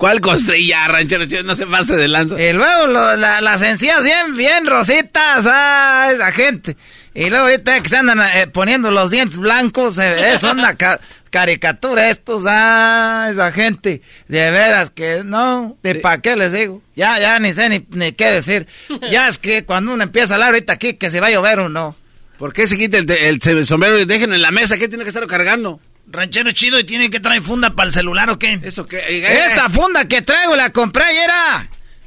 ¿Cuál 0.00 0.22
costrilla, 0.22 0.88
ranchero? 0.88 1.26
No 1.44 1.54
se 1.54 1.66
pase 1.66 1.94
de 1.94 2.08
lanza. 2.08 2.40
Y 2.42 2.54
luego 2.54 2.86
lo- 2.86 3.16
la- 3.16 3.42
las 3.42 3.60
encías 3.60 4.02
bien, 4.02 4.34
bien 4.34 4.64
rositas, 4.66 5.44
ah, 5.46 6.08
esa 6.10 6.32
gente. 6.32 6.74
Y 7.12 7.28
luego 7.28 7.44
ahorita 7.44 7.82
que 7.82 7.88
se 7.90 7.98
andan 7.98 8.18
eh, 8.20 8.46
poniendo 8.46 8.90
los 8.90 9.10
dientes 9.10 9.36
blancos, 9.36 9.98
eh, 9.98 10.32
eh, 10.32 10.38
son 10.38 10.58
una 10.58 10.74
ca- 10.76 10.98
caricatura 11.28 12.08
estos, 12.08 12.44
ah, 12.46 13.28
esa 13.30 13.52
gente. 13.52 14.00
De 14.26 14.50
veras 14.50 14.88
que 14.88 15.20
no, 15.22 15.76
de 15.82 15.96
pa' 15.96 16.16
qué 16.22 16.34
les 16.34 16.52
digo. 16.52 16.82
Ya, 16.96 17.18
ya 17.18 17.38
ni 17.38 17.52
sé 17.52 17.68
ni, 17.68 17.84
ni 17.90 18.12
qué 18.12 18.30
decir. 18.30 18.66
Ya 19.10 19.28
es 19.28 19.36
que 19.36 19.66
cuando 19.66 19.92
uno 19.92 20.02
empieza 20.02 20.32
a 20.32 20.36
hablar 20.36 20.54
ahorita 20.54 20.72
aquí 20.72 20.94
que 20.94 21.10
se 21.10 21.20
va 21.20 21.26
a 21.26 21.30
llover 21.30 21.58
o 21.60 21.68
no. 21.68 21.94
¿Por 22.38 22.54
qué 22.54 22.66
se 22.66 22.78
quita 22.78 22.96
el 22.96 23.66
sombrero 23.66 24.00
y 24.00 24.06
dejen 24.06 24.32
en 24.32 24.40
la 24.40 24.50
mesa? 24.50 24.78
¿Qué 24.78 24.88
tiene 24.88 25.04
que 25.04 25.10
estar 25.10 25.26
cargando? 25.26 25.78
Ranchero 26.12 26.50
chido 26.52 26.78
y 26.78 26.84
tiene 26.84 27.08
que 27.08 27.20
traer 27.20 27.40
funda 27.42 27.70
para 27.70 27.86
el 27.88 27.92
celular 27.92 28.30
o 28.30 28.38
qué? 28.38 28.58
¿Eso 28.62 28.84
qué? 28.84 28.98
Eh, 28.98 29.44
Esta 29.46 29.68
funda 29.68 30.06
que 30.08 30.22
traigo 30.22 30.56
la 30.56 30.70
compré 30.70 31.04
ayer. 31.04 31.30
ah. 31.32 31.66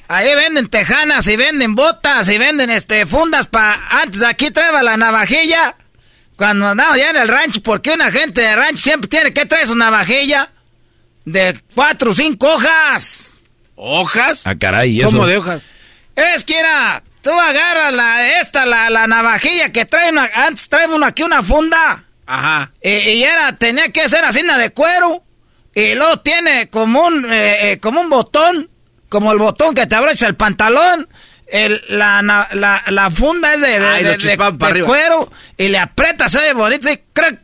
Ahí 0.09 0.35
venden 0.35 0.67
tejanas 0.67 1.25
y 1.27 1.37
venden 1.37 1.73
botas 1.75 2.27
y 2.27 2.37
venden 2.37 2.69
este 2.69 3.05
fundas 3.05 3.47
para 3.47 3.79
antes 4.01 4.21
aquí 4.21 4.51
traeba 4.51 4.83
la 4.83 4.97
navajilla. 4.97 5.75
Cuando 6.35 6.67
andaba 6.67 6.97
ya 6.97 7.11
en 7.11 7.15
el 7.15 7.27
rancho, 7.27 7.61
porque 7.63 7.91
una 7.91 8.11
gente 8.11 8.41
de 8.41 8.55
rancho 8.55 8.83
siempre 8.83 9.07
tiene 9.07 9.33
que 9.33 9.45
traer 9.45 9.67
su 9.67 9.75
navajilla 9.75 10.51
de 11.25 11.57
cuatro 11.73 12.11
o 12.11 12.13
cinco 12.13 12.53
hojas. 12.53 13.37
¿Hojas? 13.75 14.45
Ah, 14.45 14.55
caray, 14.59 14.91
¿y 14.91 15.01
eso? 15.01 15.11
¿Cómo 15.11 15.25
de 15.25 15.37
hojas? 15.37 15.63
Es 16.15 16.43
que 16.43 16.59
era, 16.59 17.01
tú 17.21 17.31
agarras 17.31 17.93
la, 17.93 18.39
esta, 18.41 18.65
la, 18.65 18.89
la 18.89 19.07
navajilla 19.07 19.71
que 19.71 19.85
trae 19.85 20.09
una- 20.11 20.29
antes 20.35 20.67
trae 20.67 20.87
uno 20.87 21.05
aquí 21.05 21.23
una 21.23 21.41
funda. 21.41 22.03
Ajá. 22.25 22.71
Y, 22.81 22.89
y 22.89 23.23
era, 23.23 23.57
tenía 23.57 23.89
que 23.91 24.07
ser 24.09 24.23
así 24.25 24.41
de 24.41 24.69
cuero. 24.71 25.23
Y 25.75 25.95
luego 25.95 26.17
tiene 26.21 26.69
como 26.69 27.05
un, 27.07 27.25
eh, 27.31 27.71
eh, 27.71 27.79
como 27.79 28.01
un 28.01 28.09
botón, 28.09 28.69
como 29.09 29.31
el 29.31 29.39
botón 29.39 29.73
que 29.73 29.87
te 29.87 29.95
abrocha 29.95 30.27
el 30.27 30.35
pantalón. 30.35 31.07
El, 31.47 31.81
la, 31.89 32.21
la, 32.21 32.83
la 32.87 33.11
funda 33.11 33.53
es 33.53 33.61
de, 33.61 33.79
de, 33.79 33.85
Ay, 33.85 34.03
de- 34.03 34.17
cuero 34.85 35.31
y 35.57 35.67
le 35.67 35.77
aprietas, 35.77 36.33
oye 36.35 36.53
bonito 36.53 36.89
y 36.91 36.99
crack. 37.11 37.39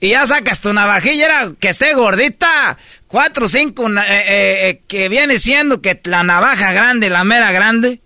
Y 0.00 0.10
ya 0.10 0.26
sacas 0.26 0.60
tu 0.60 0.72
navajilla, 0.72 1.24
era 1.26 1.52
que 1.58 1.68
esté 1.68 1.92
gordita. 1.94 2.78
Cuatro 3.06 3.46
o 3.46 3.48
cinco, 3.48 3.88
eh, 3.88 4.02
eh, 4.06 4.68
eh, 4.68 4.82
que 4.86 5.08
viene 5.08 5.38
siendo 5.38 5.80
que 5.82 6.00
la 6.04 6.22
navaja 6.22 6.72
grande, 6.72 7.10
la 7.10 7.24
mera 7.24 7.50
grande. 7.52 8.00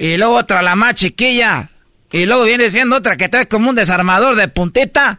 Y 0.00 0.16
luego 0.16 0.34
otra, 0.36 0.62
la 0.62 0.74
más 0.76 0.94
chiquilla. 0.94 1.70
Y 2.10 2.24
luego 2.26 2.44
viene 2.44 2.70
siendo 2.70 2.96
otra 2.96 3.16
que 3.16 3.28
trae 3.28 3.46
como 3.46 3.68
un 3.70 3.76
desarmador 3.76 4.36
de 4.36 4.48
puntita. 4.48 5.18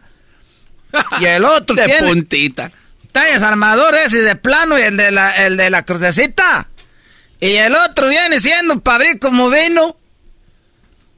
Y 1.20 1.24
el 1.26 1.44
otro 1.44 1.74
De 1.76 1.84
tiene... 1.84 2.06
puntita. 2.08 2.70
Trae 3.12 3.32
desarmador 3.32 3.94
ese 3.94 4.20
de 4.22 4.36
plano 4.36 4.78
y 4.78 4.82
el 4.82 4.96
de 4.96 5.10
la, 5.10 5.30
el 5.46 5.56
de 5.56 5.70
la 5.70 5.84
crucecita. 5.84 6.68
Y 7.40 7.52
el 7.56 7.74
otro 7.74 8.08
viene 8.08 8.40
siendo 8.40 8.80
para 8.80 8.96
abrir 8.96 9.18
como 9.18 9.48
vino. 9.50 9.96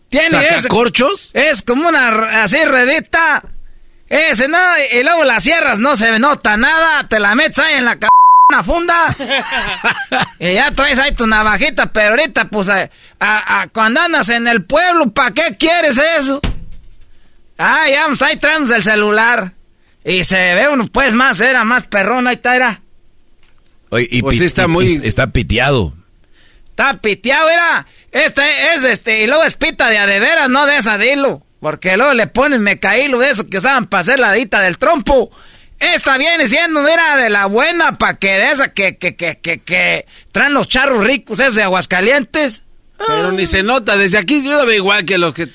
Tiene 0.08 0.38
ese... 0.46 0.56
¿Sacacorchos? 0.62 1.30
Es 1.32 1.62
como 1.62 1.88
una 1.88 2.42
así 2.42 2.62
redita. 2.64 3.42
Ese 4.08 4.48
no, 4.48 4.58
y 4.92 5.02
luego 5.02 5.24
las 5.24 5.42
sierras 5.44 5.80
no 5.80 5.96
se 5.96 6.18
nota 6.18 6.56
nada. 6.56 7.06
Te 7.08 7.18
la 7.18 7.34
metes 7.34 7.58
ahí 7.58 7.74
en 7.74 7.84
la 7.84 7.92
c 7.94 8.06
una 8.50 8.62
funda. 8.64 9.14
y 10.38 10.54
ya 10.54 10.70
traes 10.70 10.98
ahí 10.98 11.12
tu 11.12 11.26
navajita, 11.26 11.92
pero 11.92 12.10
ahorita 12.10 12.46
pues 12.46 12.68
a- 12.70 12.88
a- 13.20 13.60
a- 13.62 13.66
cuando 13.68 14.00
andas 14.00 14.30
en 14.30 14.48
el 14.48 14.64
pueblo, 14.64 15.10
¿para 15.10 15.32
qué 15.32 15.56
quieres 15.58 15.98
eso? 15.98 16.40
Ah, 17.58 17.86
ya 17.90 18.06
pues, 18.06 18.22
ahí 18.22 18.36
traemos 18.36 18.70
el 18.70 18.82
celular. 18.82 19.52
Y 20.08 20.24
se 20.24 20.54
ve 20.54 20.68
uno 20.68 20.86
pues 20.86 21.14
más, 21.14 21.40
era 21.40 21.64
más 21.64 21.86
perrón, 21.86 22.26
ahí 22.26 22.34
está, 22.36 22.56
era. 22.56 22.80
Oye, 23.90 24.08
y 24.10 24.22
Pues 24.22 24.40
está 24.40 24.66
muy- 24.66 25.00
y- 25.02 25.06
está 25.06 25.28
piteado. 25.28 25.94
Está 26.70 26.94
piteado, 26.94 27.48
era. 27.50 27.86
Este 28.12 28.42
es 28.74 28.84
este, 28.84 29.22
y 29.22 29.26
luego 29.26 29.44
es 29.44 29.54
pita 29.54 29.88
de 29.90 29.98
a 29.98 30.06
de 30.06 30.20
veras, 30.20 30.48
no 30.48 30.66
de 30.66 30.78
esa 30.78 30.96
de 30.98 31.12
hilo. 31.12 31.44
Porque 31.60 31.96
luego 31.96 32.14
le 32.14 32.26
ponen 32.28 32.62
mecaílo 32.62 33.18
de 33.18 33.30
eso 33.30 33.48
que 33.50 33.58
usaban 33.58 33.86
para 33.86 34.02
hacer 34.02 34.20
la 34.20 34.32
dita 34.32 34.60
del 34.62 34.78
trompo. 34.78 35.30
Esta 35.80 36.16
viene 36.16 36.46
siendo, 36.48 36.80
mira, 36.82 37.16
de 37.16 37.30
la 37.30 37.46
buena, 37.46 37.92
pa' 37.98 38.14
que 38.14 38.28
de 38.32 38.50
esa 38.52 38.72
que, 38.72 38.96
que, 38.96 39.16
que, 39.16 39.38
que, 39.38 39.58
que 39.60 40.06
traen 40.32 40.54
los 40.54 40.68
charros 40.68 41.04
ricos, 41.04 41.40
esos 41.40 41.54
de 41.56 41.64
Aguascalientes. 41.64 42.62
Pero 43.06 43.32
ni 43.32 43.46
se 43.46 43.62
nota. 43.62 43.96
Desde 43.96 44.18
aquí 44.18 44.42
yo 44.42 44.52
lo 44.52 44.66
veo 44.66 44.76
igual 44.76 45.04
que 45.04 45.18
los 45.18 45.34
que... 45.34 45.48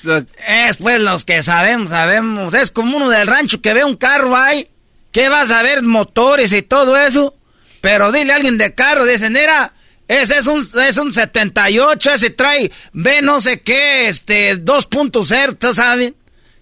Es 0.48 0.78
pues 0.78 0.99
los 1.02 1.26
que 1.26 1.44
sabemos, 1.44 1.90
sabemos. 1.90 2.53
Es 2.53 2.72
como 2.72 2.98
uno 2.98 3.10
del 3.10 3.28
rancho 3.28 3.61
que 3.61 3.74
ve 3.74 3.84
un 3.84 3.98
carro 3.98 4.36
ahí. 4.36 4.70
que 5.11 5.30
vas 5.30 5.52
a 5.52 5.61
ver 5.61 5.84
motores 5.84 6.53
y 6.53 6.61
todo 6.61 6.98
eso? 6.98 7.36
Pero 7.82 8.11
dile 8.11 8.32
a 8.32 8.38
alguien 8.38 8.57
de 8.57 8.74
carro, 8.74 9.06
dicen, 9.06 9.34
mira, 9.34 9.74
ese 10.07 10.38
es 10.38 10.48
un, 10.48 10.65
es 10.88 10.98
un 10.98 11.11
78, 11.11 12.11
ese 12.11 12.30
trae 12.30 12.72
B 12.94 13.22
no 13.22 13.41
sé 13.41 13.61
qué, 13.61 14.07
este, 14.07 14.57
2.0, 14.57 15.57
¿tú 15.57 15.74
sabes? 15.74 16.14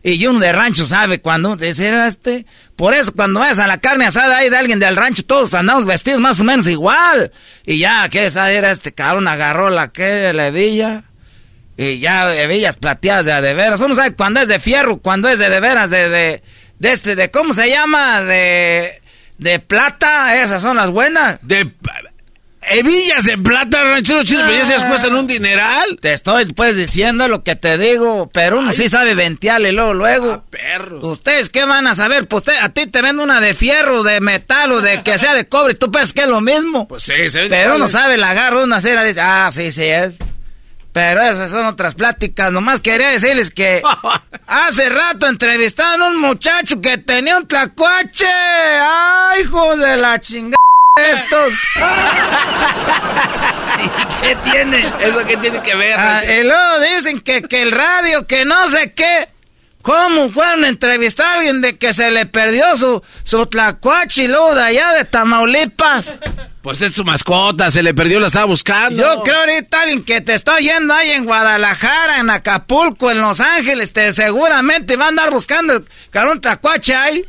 Y 0.03 0.25
uno 0.25 0.39
de 0.39 0.51
rancho 0.51 0.85
sabe 0.87 1.21
cuando 1.21 1.55
"Era 1.59 2.07
este. 2.07 2.45
Por 2.75 2.93
eso 2.93 3.13
cuando 3.13 3.39
vayas 3.39 3.59
a 3.59 3.67
la 3.67 3.79
carne 3.79 4.05
asada 4.05 4.37
ahí 4.37 4.49
de 4.49 4.57
alguien 4.57 4.79
del 4.79 4.95
rancho, 4.95 5.23
todos 5.23 5.53
andamos 5.53 5.85
vestidos 5.85 6.19
más 6.19 6.39
o 6.39 6.43
menos 6.43 6.67
igual. 6.67 7.31
Y 7.65 7.77
ya, 7.79 8.09
¿qué 8.09 8.25
esa 8.25 8.51
era 8.51 8.71
este 8.71 8.93
cabrón? 8.93 9.27
Agarró 9.27 9.69
la 9.69 9.89
que, 9.89 10.33
la 10.33 10.47
hebilla. 10.47 11.03
Y 11.77 11.99
ya 11.99 12.35
hebillas 12.35 12.77
plateadas 12.77 13.25
de 13.25 13.41
de 13.41 13.53
veras. 13.53 13.81
Uno 13.81 13.95
sabe 13.95 14.15
cuando 14.15 14.39
es 14.39 14.47
de 14.47 14.59
fierro, 14.59 14.97
cuando 14.97 15.29
es 15.29 15.39
de 15.39 15.49
de 15.49 15.59
veras, 15.59 15.89
de, 15.89 16.09
de, 16.09 16.43
de 16.79 16.91
este, 16.91 17.15
de, 17.15 17.29
¿cómo 17.31 17.53
se 17.53 17.69
llama? 17.69 18.21
De, 18.21 19.01
de 19.37 19.59
plata, 19.59 20.41
esas 20.41 20.61
son 20.61 20.77
las 20.77 20.89
buenas. 20.89 21.39
De 21.41 21.71
hebillas 22.61 23.23
de 23.25 23.37
plata, 23.37 23.83
ranchero 23.83 24.23
chido, 24.23 24.41
pero 24.45 24.53
ya 24.57 24.65
se 24.65 24.73
las 24.77 24.85
cuestan 24.85 25.15
un 25.15 25.27
dineral. 25.27 25.97
Te 26.01 26.13
estoy 26.13 26.45
pues 26.53 26.75
diciendo 26.75 27.27
lo 27.27 27.43
que 27.43 27.55
te 27.55 27.77
digo, 27.77 28.29
pero 28.33 28.59
uno 28.59 28.71
sí 28.73 28.87
sabe 28.89 29.15
ventearle 29.15 29.71
luego, 29.71 29.93
luego. 29.93 30.43
perros. 30.49 31.03
¿Ustedes 31.03 31.49
qué 31.49 31.65
van 31.65 31.87
a 31.87 31.95
saber? 31.95 32.27
Pues 32.27 32.43
usted- 32.43 32.59
a 32.61 32.69
ti 32.69 32.85
te 32.87 33.01
vende 33.01 33.23
una 33.23 33.41
de 33.41 33.53
fierro, 33.53 34.03
de 34.03 34.21
metal 34.21 34.71
o 34.71 34.81
de 34.81 35.03
que 35.03 35.17
sea 35.17 35.33
de 35.33 35.47
cobre, 35.47 35.73
tú 35.75 35.91
piensas 35.91 36.13
que 36.13 36.21
es 36.21 36.27
lo 36.27 36.41
mismo. 36.41 36.87
Pues 36.87 37.03
sí, 37.03 37.29
se 37.29 37.47
Pero 37.49 37.75
uno 37.75 37.87
sabe, 37.87 38.17
la 38.17 38.31
agarra 38.31 38.63
una 38.63 38.81
cera 38.81 39.03
y 39.05 39.09
dice, 39.09 39.21
ah, 39.21 39.49
sí, 39.51 39.71
sí 39.71 39.83
es. 39.85 40.15
Pero 40.93 41.21
esas 41.21 41.49
son 41.51 41.65
otras 41.67 41.95
pláticas. 41.95 42.51
Nomás 42.51 42.81
quería 42.81 43.09
decirles 43.11 43.49
que 43.49 43.81
hace 44.47 44.89
rato 44.89 45.25
entrevistaron 45.27 46.01
a 46.01 46.07
un 46.09 46.17
muchacho 46.19 46.81
que 46.81 46.97
tenía 46.97 47.37
un 47.37 47.47
tlacuache. 47.47 48.27
¡Ay, 48.27 49.41
hijos 49.43 49.79
de 49.79 49.95
la 49.97 50.19
chingada! 50.19 50.57
Estos. 51.09 51.53
¿Qué 54.21 54.35
tiene? 54.49 54.91
¿Eso 55.01 55.25
qué 55.25 55.37
tiene 55.37 55.61
que 55.61 55.75
ver? 55.75 55.95
Ah, 55.97 56.21
y 56.23 56.43
luego 56.43 56.79
dicen 56.95 57.19
que, 57.21 57.41
que 57.41 57.63
el 57.63 57.71
radio, 57.71 58.27
que 58.27 58.45
no 58.45 58.69
sé 58.69 58.93
qué. 58.93 59.29
¿Cómo 59.81 60.29
fueron 60.29 60.63
a 60.63 60.67
entrevistar 60.67 61.25
a 61.25 61.33
alguien 61.33 61.61
de 61.61 61.77
que 61.77 61.93
se 61.93 62.11
le 62.11 62.27
perdió 62.27 62.77
su, 62.77 63.01
su 63.23 63.47
tlacuache 63.47 64.23
y 64.23 64.27
luego 64.27 64.53
de 64.53 64.61
allá 64.61 64.93
de 64.93 65.05
Tamaulipas? 65.05 66.13
Pues 66.61 66.83
es 66.83 66.93
su 66.93 67.03
mascota, 67.03 67.71
se 67.71 67.81
le 67.81 67.95
perdió, 67.95 68.19
la 68.19 68.27
estaba 68.27 68.45
buscando. 68.45 69.01
Yo 69.01 69.23
creo 69.23 69.39
ahorita 69.39 69.81
alguien 69.81 70.03
que 70.03 70.21
te 70.21 70.35
está 70.35 70.55
oyendo 70.55 70.93
ahí 70.93 71.09
en 71.09 71.25
Guadalajara, 71.25 72.19
en 72.19 72.29
Acapulco, 72.29 73.09
en 73.09 73.21
Los 73.21 73.39
Ángeles, 73.39 73.91
te 73.91 74.13
seguramente 74.13 74.97
va 74.97 75.05
a 75.05 75.09
andar 75.09 75.31
buscando 75.31 75.73
el 75.73 75.85
cabrón 76.11 76.39
tlacuache 76.39 76.93
ahí. 76.93 77.25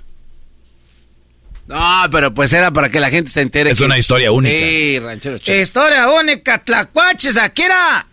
No, 1.72 2.10
pero 2.10 2.34
pues 2.34 2.52
era 2.52 2.70
para 2.70 2.90
que 2.90 3.00
la 3.00 3.10
gente 3.10 3.30
se 3.30 3.40
entere. 3.40 3.70
Es 3.70 3.78
que- 3.78 3.84
una 3.84 3.98
historia 3.98 4.32
única. 4.32 4.54
Sí, 4.54 4.98
ranchero 4.98 5.38
chido. 5.38 5.58
Historia 5.58 6.08
única, 6.10 6.62
tlacuaches, 6.64 7.36
Akira. 7.36 8.06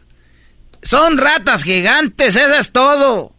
Son 0.82 1.18
ratas 1.18 1.64
gigantes, 1.64 2.36
eso 2.36 2.56
es 2.56 2.72
todo. 2.72 3.34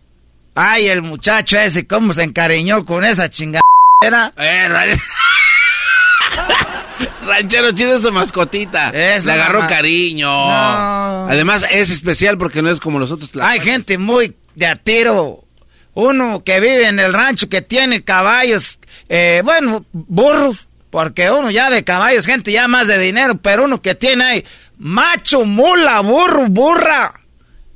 Ay, 0.54 0.88
el 0.88 1.02
muchacho 1.02 1.58
ese, 1.58 1.86
cómo 1.86 2.12
se 2.12 2.24
encariñó 2.24 2.84
con 2.84 3.04
esa 3.04 3.30
chingadera. 3.30 4.32
Eh, 4.36 4.68
ran- 4.68 4.90
ranchero 7.26 7.72
chido 7.72 7.96
es 7.96 8.02
su 8.02 8.12
mascotita. 8.12 8.90
Es 8.90 9.24
le 9.24 9.32
una 9.32 9.42
agarró 9.44 9.60
ma- 9.60 9.66
cariño. 9.66 10.26
No. 10.28 11.28
Además 11.30 11.64
es 11.70 11.90
especial 11.90 12.38
porque 12.38 12.62
no 12.62 12.70
es 12.70 12.80
como 12.80 12.98
los 12.98 13.10
otros. 13.12 13.30
Hay 13.40 13.60
gente 13.60 13.98
muy 13.98 14.36
de 14.54 14.66
a 14.66 14.76
tiro. 14.76 15.44
Uno 15.94 16.42
que 16.44 16.60
vive 16.60 16.86
en 16.88 16.98
el 17.00 17.12
rancho 17.12 17.48
que 17.48 17.62
tiene 17.62 18.02
caballos, 18.02 18.78
eh, 19.08 19.42
bueno, 19.44 19.84
burros, 19.92 20.68
porque 20.90 21.30
uno 21.30 21.50
ya 21.50 21.68
de 21.70 21.84
caballos, 21.84 22.26
gente 22.26 22.52
ya 22.52 22.68
más 22.68 22.86
de 22.88 22.98
dinero, 22.98 23.36
pero 23.38 23.64
uno 23.64 23.82
que 23.82 23.94
tiene 23.94 24.24
ahí 24.24 24.44
macho, 24.78 25.44
mula, 25.44 26.00
burro, 26.00 26.46
burra, 26.46 27.12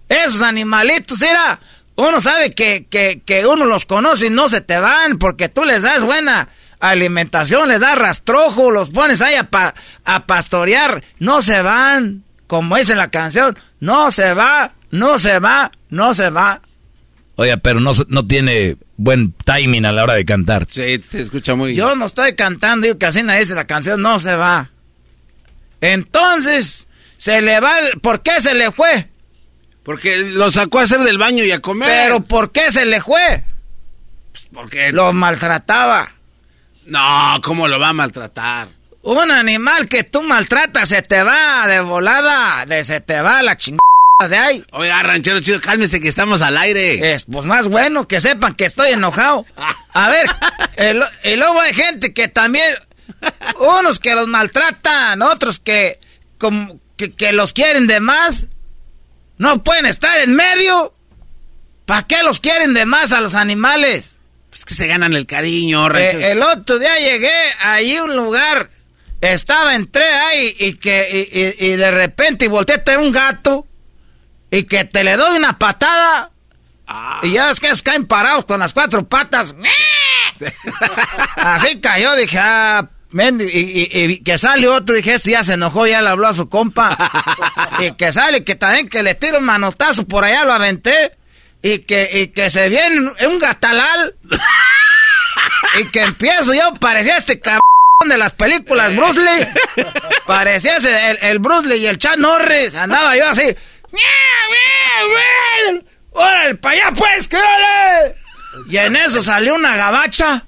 esos 0.09 0.43
animalitos, 0.43 1.21
era, 1.23 1.61
uno 1.97 2.21
sabe 2.21 2.55
que, 2.55 2.87
que, 2.89 3.23
que 3.25 3.47
uno 3.47 3.65
los 3.65 3.85
conoce 3.87 4.27
y 4.27 4.31
no 4.31 4.49
se 4.49 4.61
te 4.61 4.79
van 4.79 5.19
porque 5.19 5.49
tú 5.49 5.65
les 5.65 5.83
das 5.83 6.01
buena 6.03 6.49
alimentación, 6.81 7.69
les 7.69 7.81
das 7.81 7.99
rastrojo, 7.99 8.71
los 8.71 8.91
pones 8.91 9.21
ahí 9.23 9.35
a, 9.35 9.45
pa- 9.45 9.75
a 10.05 10.27
pastorear, 10.27 11.03
no 11.19 11.43
se 11.43 11.63
van, 11.63 12.23
como 12.47 12.77
dice 12.77 12.95
la 12.95 13.11
canción, 13.11 13.57
no 13.81 14.11
se 14.11 14.35
va, 14.35 14.73
no 14.91 15.19
se 15.19 15.39
va, 15.41 15.73
no 15.91 16.15
se 16.15 16.31
va. 16.31 16.61
Oiga, 17.37 17.57
pero 17.57 17.81
no, 17.81 17.95
se- 17.95 18.05
no 18.09 18.27
tiene 18.27 18.77
buen 18.97 19.33
timing 19.33 19.85
a 19.87 19.93
la 19.93 20.05
hora 20.05 20.15
de 20.15 20.25
cantar. 20.25 20.67
Sí, 20.71 20.99
te 20.99 21.21
escucha 21.23 21.55
muy. 21.55 21.75
Yo 21.75 21.97
no 21.97 22.07
estoy 22.07 22.35
cantando, 22.37 22.87
digo 22.87 22.99
que 22.99 23.07
así 23.07 23.23
nadie 23.23 23.41
dice 23.41 23.55
la 23.55 23.67
canción, 23.67 24.01
no 24.03 24.19
se 24.21 24.35
va. 24.37 24.71
Entonces, 25.81 26.87
se 27.19 27.43
le 27.43 27.61
va 27.61 27.79
el... 27.81 28.01
¿Por 28.01 28.23
qué 28.23 28.41
se 28.41 28.55
le 28.55 28.71
fue? 28.73 29.09
Porque 29.83 30.17
lo 30.31 30.51
sacó 30.51 30.79
a 30.79 30.83
hacer 30.85 31.01
del 31.01 31.19
baño 31.19 31.45
y 31.45 31.51
a 31.51 31.61
comer. 31.61 31.89
Pero 31.89 32.21
¿por 32.25 32.53
qué 32.53 32.71
se 32.73 32.87
le 32.87 33.01
fue? 33.03 33.45
porque 34.53 34.93
Lo 34.93 35.13
maltrataba. 35.13 36.09
No, 36.87 37.41
¿cómo 37.43 37.69
lo 37.69 37.79
va 37.79 37.91
a 37.91 37.93
maltratar? 37.93 38.69
Un 39.03 39.31
animal 39.31 39.87
que 39.89 40.05
tú 40.05 40.23
maltratas 40.23 40.89
se 40.89 41.03
te 41.03 41.23
va 41.23 41.67
de 41.67 41.81
volada, 41.81 42.65
de 42.67 42.83
se 42.85 43.01
te 43.01 43.21
va 43.21 43.43
la 43.43 43.57
chingada 43.57 43.81
de 44.29 44.37
ahí. 44.37 44.65
Oiga, 44.71 45.03
ranchero 45.03 45.41
chido, 45.41 45.61
cálmese 45.61 46.01
que 46.01 46.09
estamos 46.09 46.41
al 46.41 46.57
aire. 46.57 47.15
Es 47.15 47.25
pues 47.31 47.45
más 47.47 47.67
bueno 47.69 48.07
que 48.07 48.21
sepan 48.21 48.55
que 48.55 48.65
estoy 48.65 48.93
enojado. 48.93 49.45
A 49.93 50.09
ver, 50.09 50.27
el- 50.77 51.03
y 51.25 51.35
luego 51.37 51.61
hay 51.61 51.75
gente 51.75 52.15
que 52.15 52.29
también, 52.29 52.75
unos 53.59 53.99
que 53.99 54.15
los 54.15 54.29
maltratan, 54.29 55.21
otros 55.21 55.59
que, 55.59 55.99
como, 56.39 56.81
que, 56.97 57.13
que 57.13 57.33
los 57.33 57.53
quieren 57.53 57.87
de 57.89 57.99
más, 58.01 58.47
no 59.39 59.63
pueden 59.65 59.87
estar 59.87 60.21
en 60.21 60.35
medio. 60.35 60.95
¿Para 61.85 62.03
qué 62.05 62.23
los 62.23 62.41
quieren 62.41 62.73
de 62.73 62.87
más 62.87 63.13
a 63.13 63.21
los 63.21 63.35
animales? 63.35 64.21
Pues 64.49 64.65
que 64.65 64.75
se 64.75 64.87
ganan 64.87 65.13
el 65.15 65.27
cariño, 65.27 65.89
ranchero. 65.89 66.21
Eh, 66.21 66.31
el 66.33 66.43
otro 66.43 66.79
día 66.79 66.97
llegué 67.01 67.33
ahí 67.61 67.97
a 67.97 68.05
un 68.05 68.15
lugar, 68.17 68.71
estaba, 69.21 69.75
entré 69.75 70.05
ahí 70.07 70.55
y 70.61 70.75
que 70.75 71.29
y, 71.33 71.65
y- 71.67 71.73
y 71.73 71.77
de 71.77 71.91
repente 71.91 72.45
y 72.45 72.49
volteé 72.49 72.81
a 72.95 72.99
un 73.01 73.11
gato 73.11 73.67
y 74.59 74.63
que 74.65 74.85
te 74.85 75.05
le 75.05 75.17
doy 75.17 75.37
una 75.37 75.59
patada 75.59 76.31
y 77.23 77.33
ya 77.33 77.47
ves 77.49 77.61
que 77.61 77.71
es 77.71 77.83
caen 77.83 78.07
parados 78.07 78.45
con 78.45 78.61
las 78.61 78.73
cuatro 78.75 79.07
patas. 79.09 79.55
Así 81.37 81.81
cayó, 81.81 82.15
dije, 82.17 82.39
ah, 82.41 82.89
mendi- 83.13 83.49
y, 83.53 83.89
y- 83.91 84.05
y 84.13 84.19
que 84.21 84.39
sale 84.39 84.69
otro, 84.69 84.95
dije, 84.95 85.15
este 85.15 85.33
ya 85.33 85.45
se 85.45 85.55
enojó, 85.55 85.87
ya 85.87 86.03
le 86.03 86.11
habló 86.11 86.29
a 86.29 86.35
su 86.35 86.49
compa. 86.49 86.97
y 87.81 87.93
que 87.93 88.13
sale, 88.13 88.45
que 88.45 88.55
también 88.55 88.89
que 88.89 89.03
le 89.03 89.15
tiro 89.15 89.39
un 89.39 89.45
manotazo 89.45 90.07
por 90.07 90.25
allá, 90.25 90.45
lo 90.45 90.53
aventé. 90.53 91.13
Y 91.63 91.79
que, 91.81 92.11
y 92.13 92.29
que 92.29 92.51
se 92.51 92.69
viene 92.69 93.11
un 93.27 93.39
gatalal. 93.39 94.15
y 95.81 95.85
que 95.87 96.03
empiezo 96.03 96.53
yo, 96.53 96.75
parecía 96.79 97.17
este 97.17 97.41
cabrón 97.41 97.63
de 98.07 98.19
las 98.19 98.35
películas 98.35 98.95
Bruce 98.95 99.19
Lee. 99.21 99.49
Parecía 100.27 100.77
ese, 100.77 101.11
el, 101.13 101.19
el 101.23 101.39
Bruce 101.39 101.67
Lee 101.67 101.77
y 101.77 101.87
el 101.87 101.97
Chan 101.99 102.21
Norris. 102.21 102.75
Andaba 102.75 103.17
yo 103.17 103.29
así. 103.31 103.55
¡Órale, 106.13 106.55
para 106.57 106.75
allá 106.75 106.93
pues, 106.97 107.29
que 107.29 107.37
órale! 107.37 108.15
Y 108.69 108.77
en 108.77 108.97
eso 108.97 109.23
salió 109.23 109.55
una 109.57 109.77
gabacha. 109.77 110.45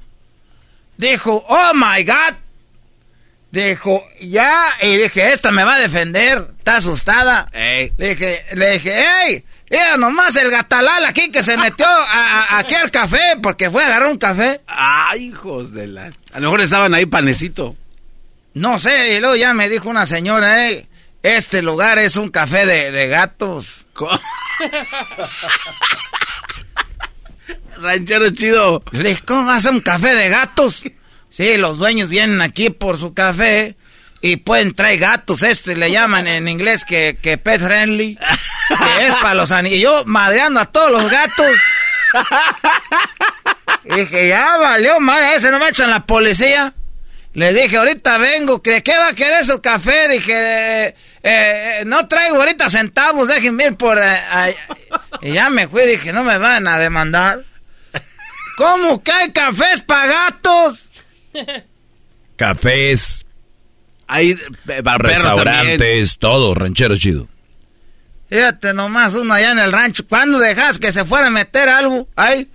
Dijo, 0.97 1.45
oh 1.49 1.73
my 1.75 2.05
god. 2.05 2.35
Dijo, 3.51 4.03
ya. 4.21 4.65
Y 4.83 4.97
dije, 4.97 5.33
esta 5.33 5.51
me 5.51 5.65
va 5.65 5.75
a 5.75 5.79
defender. 5.81 6.47
Está 6.59 6.77
asustada. 6.77 7.49
Le 7.53 7.93
dije, 7.99 8.45
le 8.55 8.73
dije, 8.73 8.93
hey, 9.25 9.45
era 9.69 9.97
nomás 9.97 10.37
el 10.37 10.51
gatalal 10.51 11.05
aquí 11.05 11.33
que 11.33 11.43
se 11.43 11.57
metió 11.57 11.87
a- 11.87 12.41
a- 12.55 12.59
aquí 12.59 12.75
al 12.77 12.91
café 12.93 13.37
porque 13.43 13.71
fue 13.71 13.83
a 13.83 13.87
agarrar 13.87 14.09
un 14.11 14.19
café. 14.19 14.61
Ay, 14.69 15.25
hijos 15.27 15.73
de 15.73 15.89
la... 15.89 16.05
A 16.33 16.41
lo 16.41 16.43
mejor 16.43 16.61
estaban 16.61 16.95
ahí 16.95 17.07
panecito. 17.07 17.75
No 18.55 18.79
sé, 18.79 19.15
y 19.17 19.21
luego 19.21 19.35
ya 19.37 19.53
me 19.53 19.69
dijo 19.69 19.89
una 19.91 20.07
señora, 20.07 20.67
hey, 20.69 20.87
este 21.27 21.61
lugar 21.63 21.99
es 21.99 22.17
un 22.17 22.31
café 22.31 22.65
de, 22.67 22.93
de 22.93 23.09
gatos. 23.09 23.85
Ranchero 27.79 28.31
chido. 28.31 28.83
¿cómo 29.27 29.47
va 29.47 29.57
a 29.57 29.71
un 29.71 29.81
café 29.81 30.15
de 30.15 30.29
gatos? 30.29 30.85
Sí, 31.29 31.57
los 31.57 31.79
dueños 31.79 32.09
vienen 32.09 32.41
aquí 32.41 32.71
por 32.71 32.97
su 32.97 33.13
café 33.13 33.77
y 34.23 34.37
pueden 34.37 34.73
traer 34.73 35.01
gatos. 35.01 35.43
Este 35.43 35.77
le 35.77 35.91
llaman 35.91 36.27
en 36.27 36.49
inglés 36.49 36.85
que, 36.85 37.19
que 37.21 37.39
pet 37.39 37.61
friendly. 37.61 38.17
Que 38.17 39.07
es 39.07 39.15
para 39.17 39.35
los 39.35 39.53
animales. 39.53 39.79
Y 39.79 39.83
yo 39.83 40.05
madreando 40.07 40.61
a 40.61 40.67
todos 40.67 40.91
los 40.91 41.11
gatos. 41.11 41.53
Dije, 43.85 44.29
ya 44.29 44.57
valió, 44.57 44.99
madre, 45.01 45.37
ese 45.37 45.51
no 45.51 45.59
me 45.59 45.69
echan 45.69 45.91
la 45.91 46.07
policía. 46.07 46.73
Le 47.37 47.53
dije, 47.53 47.77
ahorita 47.77 48.17
vengo, 48.17 48.63
¿de 48.65 48.83
qué 48.83 48.97
va 48.97 49.09
a 49.09 49.13
querer 49.15 49.45
su 49.45 49.61
café? 49.61 50.09
Dije, 50.09 50.33
eh, 50.87 50.95
eh, 51.23 51.83
no 51.85 52.09
traigo 52.09 52.37
ahorita 52.39 52.71
centavos, 52.71 53.29
déjenme 53.29 53.67
ir 53.67 53.77
por... 53.77 53.99
eh, 53.99 54.19
ahí". 54.31 54.55
y 55.21 55.33
ya 55.33 55.51
me 55.51 55.69
fui, 55.69 55.83
dije, 55.85 56.15
no 56.15 56.25
me 56.25 56.39
van 56.39 56.67
a 56.67 56.79
demandar. 56.79 57.45
¿Cómo 58.57 59.03
que 59.03 59.13
hay 59.13 59.33
cafés 59.33 59.83
para 59.83 60.07
gatos? 60.07 60.79
Cafés, 62.37 63.27
Hay 64.07 64.31
eh, 64.31 64.83
para 64.83 64.99
perros 64.99 65.37
también. 65.37 65.67
restaurantes, 65.77 66.19
todo, 66.19 66.55
ranchero 66.55 66.97
chido. 66.97 67.29
Fíjate 68.31 68.73
nomás 68.73 69.15
uno 69.15 69.35
allá 69.35 69.53
en 69.53 69.59
el 69.59 69.73
rancho. 69.73 70.07
¿Cuándo 70.09 70.39
dejas 70.39 70.79
que 70.79 70.91
se 70.91 71.05
fuera 71.05 71.27
a 71.27 71.31
meter 71.31 71.69
algo? 71.69 72.09
Ay, 72.17 72.51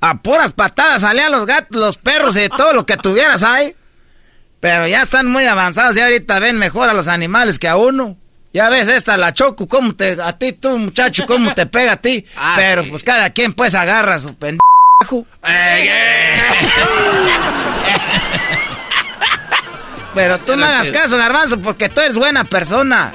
a 0.00 0.22
puras 0.22 0.52
patadas 0.52 1.00
salían 1.02 1.32
los 1.32 1.46
gatos, 1.46 1.76
los 1.80 1.98
perros 1.98 2.36
y 2.36 2.48
todo 2.48 2.72
lo 2.74 2.86
que 2.86 2.96
tuvieras 2.96 3.42
ahí. 3.42 3.74
Pero 4.64 4.88
ya 4.88 5.02
están 5.02 5.26
muy 5.26 5.44
avanzados 5.44 5.94
y 5.94 6.00
ahorita 6.00 6.38
ven 6.38 6.56
mejor 6.56 6.88
a 6.88 6.94
los 6.94 7.06
animales 7.06 7.58
que 7.58 7.68
a 7.68 7.76
uno. 7.76 8.16
Ya 8.54 8.70
ves 8.70 8.88
esta, 8.88 9.18
la 9.18 9.34
choco, 9.34 9.68
cómo 9.68 9.94
te, 9.94 10.16
a 10.22 10.38
ti 10.38 10.52
tú 10.52 10.78
muchacho, 10.78 11.26
cómo 11.26 11.52
te 11.52 11.66
pega 11.66 11.92
a 11.92 11.96
ti. 11.98 12.24
Ah, 12.38 12.54
Pero 12.56 12.82
sí. 12.84 12.88
pues 12.88 13.04
cada 13.04 13.28
quien 13.28 13.52
pues 13.52 13.74
agarra 13.74 14.18
su 14.18 14.34
pendejo. 14.36 15.26
Pero 20.14 20.38
tú 20.38 20.56
no 20.56 20.64
hagas 20.64 20.88
caso, 20.88 21.18
garbanzo, 21.18 21.60
porque 21.60 21.90
tú 21.90 22.00
eres 22.00 22.16
buena 22.16 22.44
persona. 22.44 23.12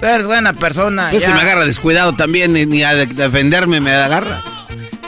Tú 0.00 0.06
eres 0.06 0.26
buena 0.26 0.52
persona. 0.54 1.10
Pues 1.10 1.22
ya. 1.22 1.28
si 1.28 1.34
me 1.34 1.42
agarra 1.42 1.64
descuidado 1.64 2.16
también, 2.16 2.54
ni, 2.54 2.82
a 2.82 2.92
de- 2.94 3.06
defenderme 3.06 3.80
me 3.80 3.94
agarra. 3.94 4.42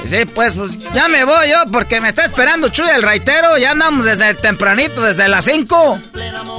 Sí, 0.09 0.25
pues, 0.35 0.55
pues 0.55 0.79
ya 0.93 1.09
me 1.09 1.25
voy 1.25 1.49
yo 1.49 1.65
porque 1.71 2.01
me 2.01 2.09
está 2.09 2.25
esperando 2.25 2.69
Chuy 2.69 2.89
el 2.89 3.03
raitero. 3.03 3.57
Ya 3.59 3.71
andamos 3.71 4.05
desde 4.05 4.35
tempranito, 4.35 5.03
desde 5.03 5.29
las 5.29 5.45
5, 5.45 6.01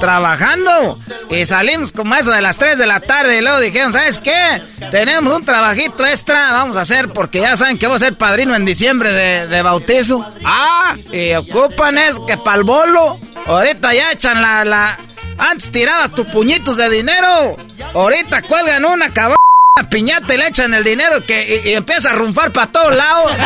trabajando. 0.00 0.98
Y 1.30 1.46
salimos 1.46 1.92
como 1.92 2.14
eso 2.14 2.30
de 2.30 2.40
las 2.40 2.56
3 2.56 2.78
de 2.78 2.86
la 2.86 3.00
tarde. 3.00 3.38
Y 3.38 3.40
luego 3.42 3.60
dijeron, 3.60 3.92
¿sabes 3.92 4.18
qué? 4.18 4.62
Tenemos 4.90 5.32
un 5.32 5.44
trabajito 5.44 6.04
extra. 6.06 6.52
Vamos 6.52 6.76
a 6.76 6.82
hacer 6.82 7.12
porque 7.12 7.40
ya 7.40 7.56
saben 7.56 7.78
que 7.78 7.86
voy 7.86 7.96
a 7.96 8.00
ser 8.00 8.16
padrino 8.16 8.54
en 8.54 8.64
diciembre 8.64 9.12
de, 9.12 9.46
de 9.46 9.62
bautizo. 9.62 10.28
¡Ah! 10.44 10.96
Y 11.12 11.34
ocupan 11.34 11.98
es 11.98 12.20
que 12.26 12.36
para 12.36 12.56
el 12.56 12.64
bolo. 12.64 13.18
Ahorita 13.46 13.92
ya 13.94 14.10
echan 14.12 14.40
la, 14.40 14.64
la. 14.64 14.98
Antes 15.38 15.70
tirabas 15.70 16.12
tus 16.12 16.26
puñitos 16.26 16.76
de 16.76 16.88
dinero. 16.88 17.56
Ahorita 17.92 18.42
cuelgan 18.42 18.84
una 18.84 19.10
cabrón. 19.10 19.36
Una 19.76 19.88
piñata 19.90 20.32
y 20.32 20.36
le 20.38 20.46
echan 20.46 20.72
el 20.72 20.84
dinero 20.84 21.20
que, 21.26 21.60
y, 21.64 21.70
y 21.70 21.74
empieza 21.74 22.10
a 22.10 22.12
rumfar 22.12 22.52
para 22.52 22.68
todos 22.68 22.94
lados. 22.94 23.32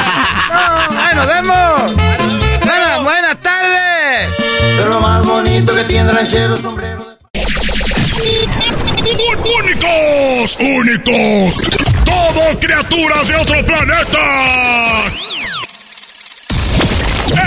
No, 0.51 1.01
ahí 1.01 1.15
nos 1.15 1.27
vemos. 1.27 1.95
Buenas, 2.67 3.03
buenas 3.03 3.37
tardes. 3.41 4.35
Pero 4.77 4.91
lo 4.91 5.01
más 5.01 5.27
bonito 5.27 5.75
que 5.75 5.85
tiene 5.85 6.13
ranchero 6.13 6.55
sombrero. 6.55 7.17
¡Únicos! 9.63 10.59
¡Únicos! 10.61 11.55
¡Somos 12.05 12.57
criaturas 12.61 13.27
de 13.27 13.37
otro 13.37 13.65
planeta! 13.65 15.05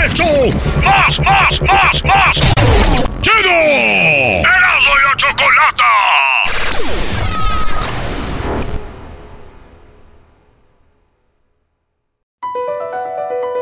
¡Hecho! 0.06 0.24
¡Más, 0.82 1.20
más, 1.20 1.60
más, 1.62 2.04
más! 2.04 2.36
¡Chido! 3.20 3.52
¡Erasmo 4.40 4.92
y 4.98 5.04
la 5.04 5.16
chocolata! 5.16 5.84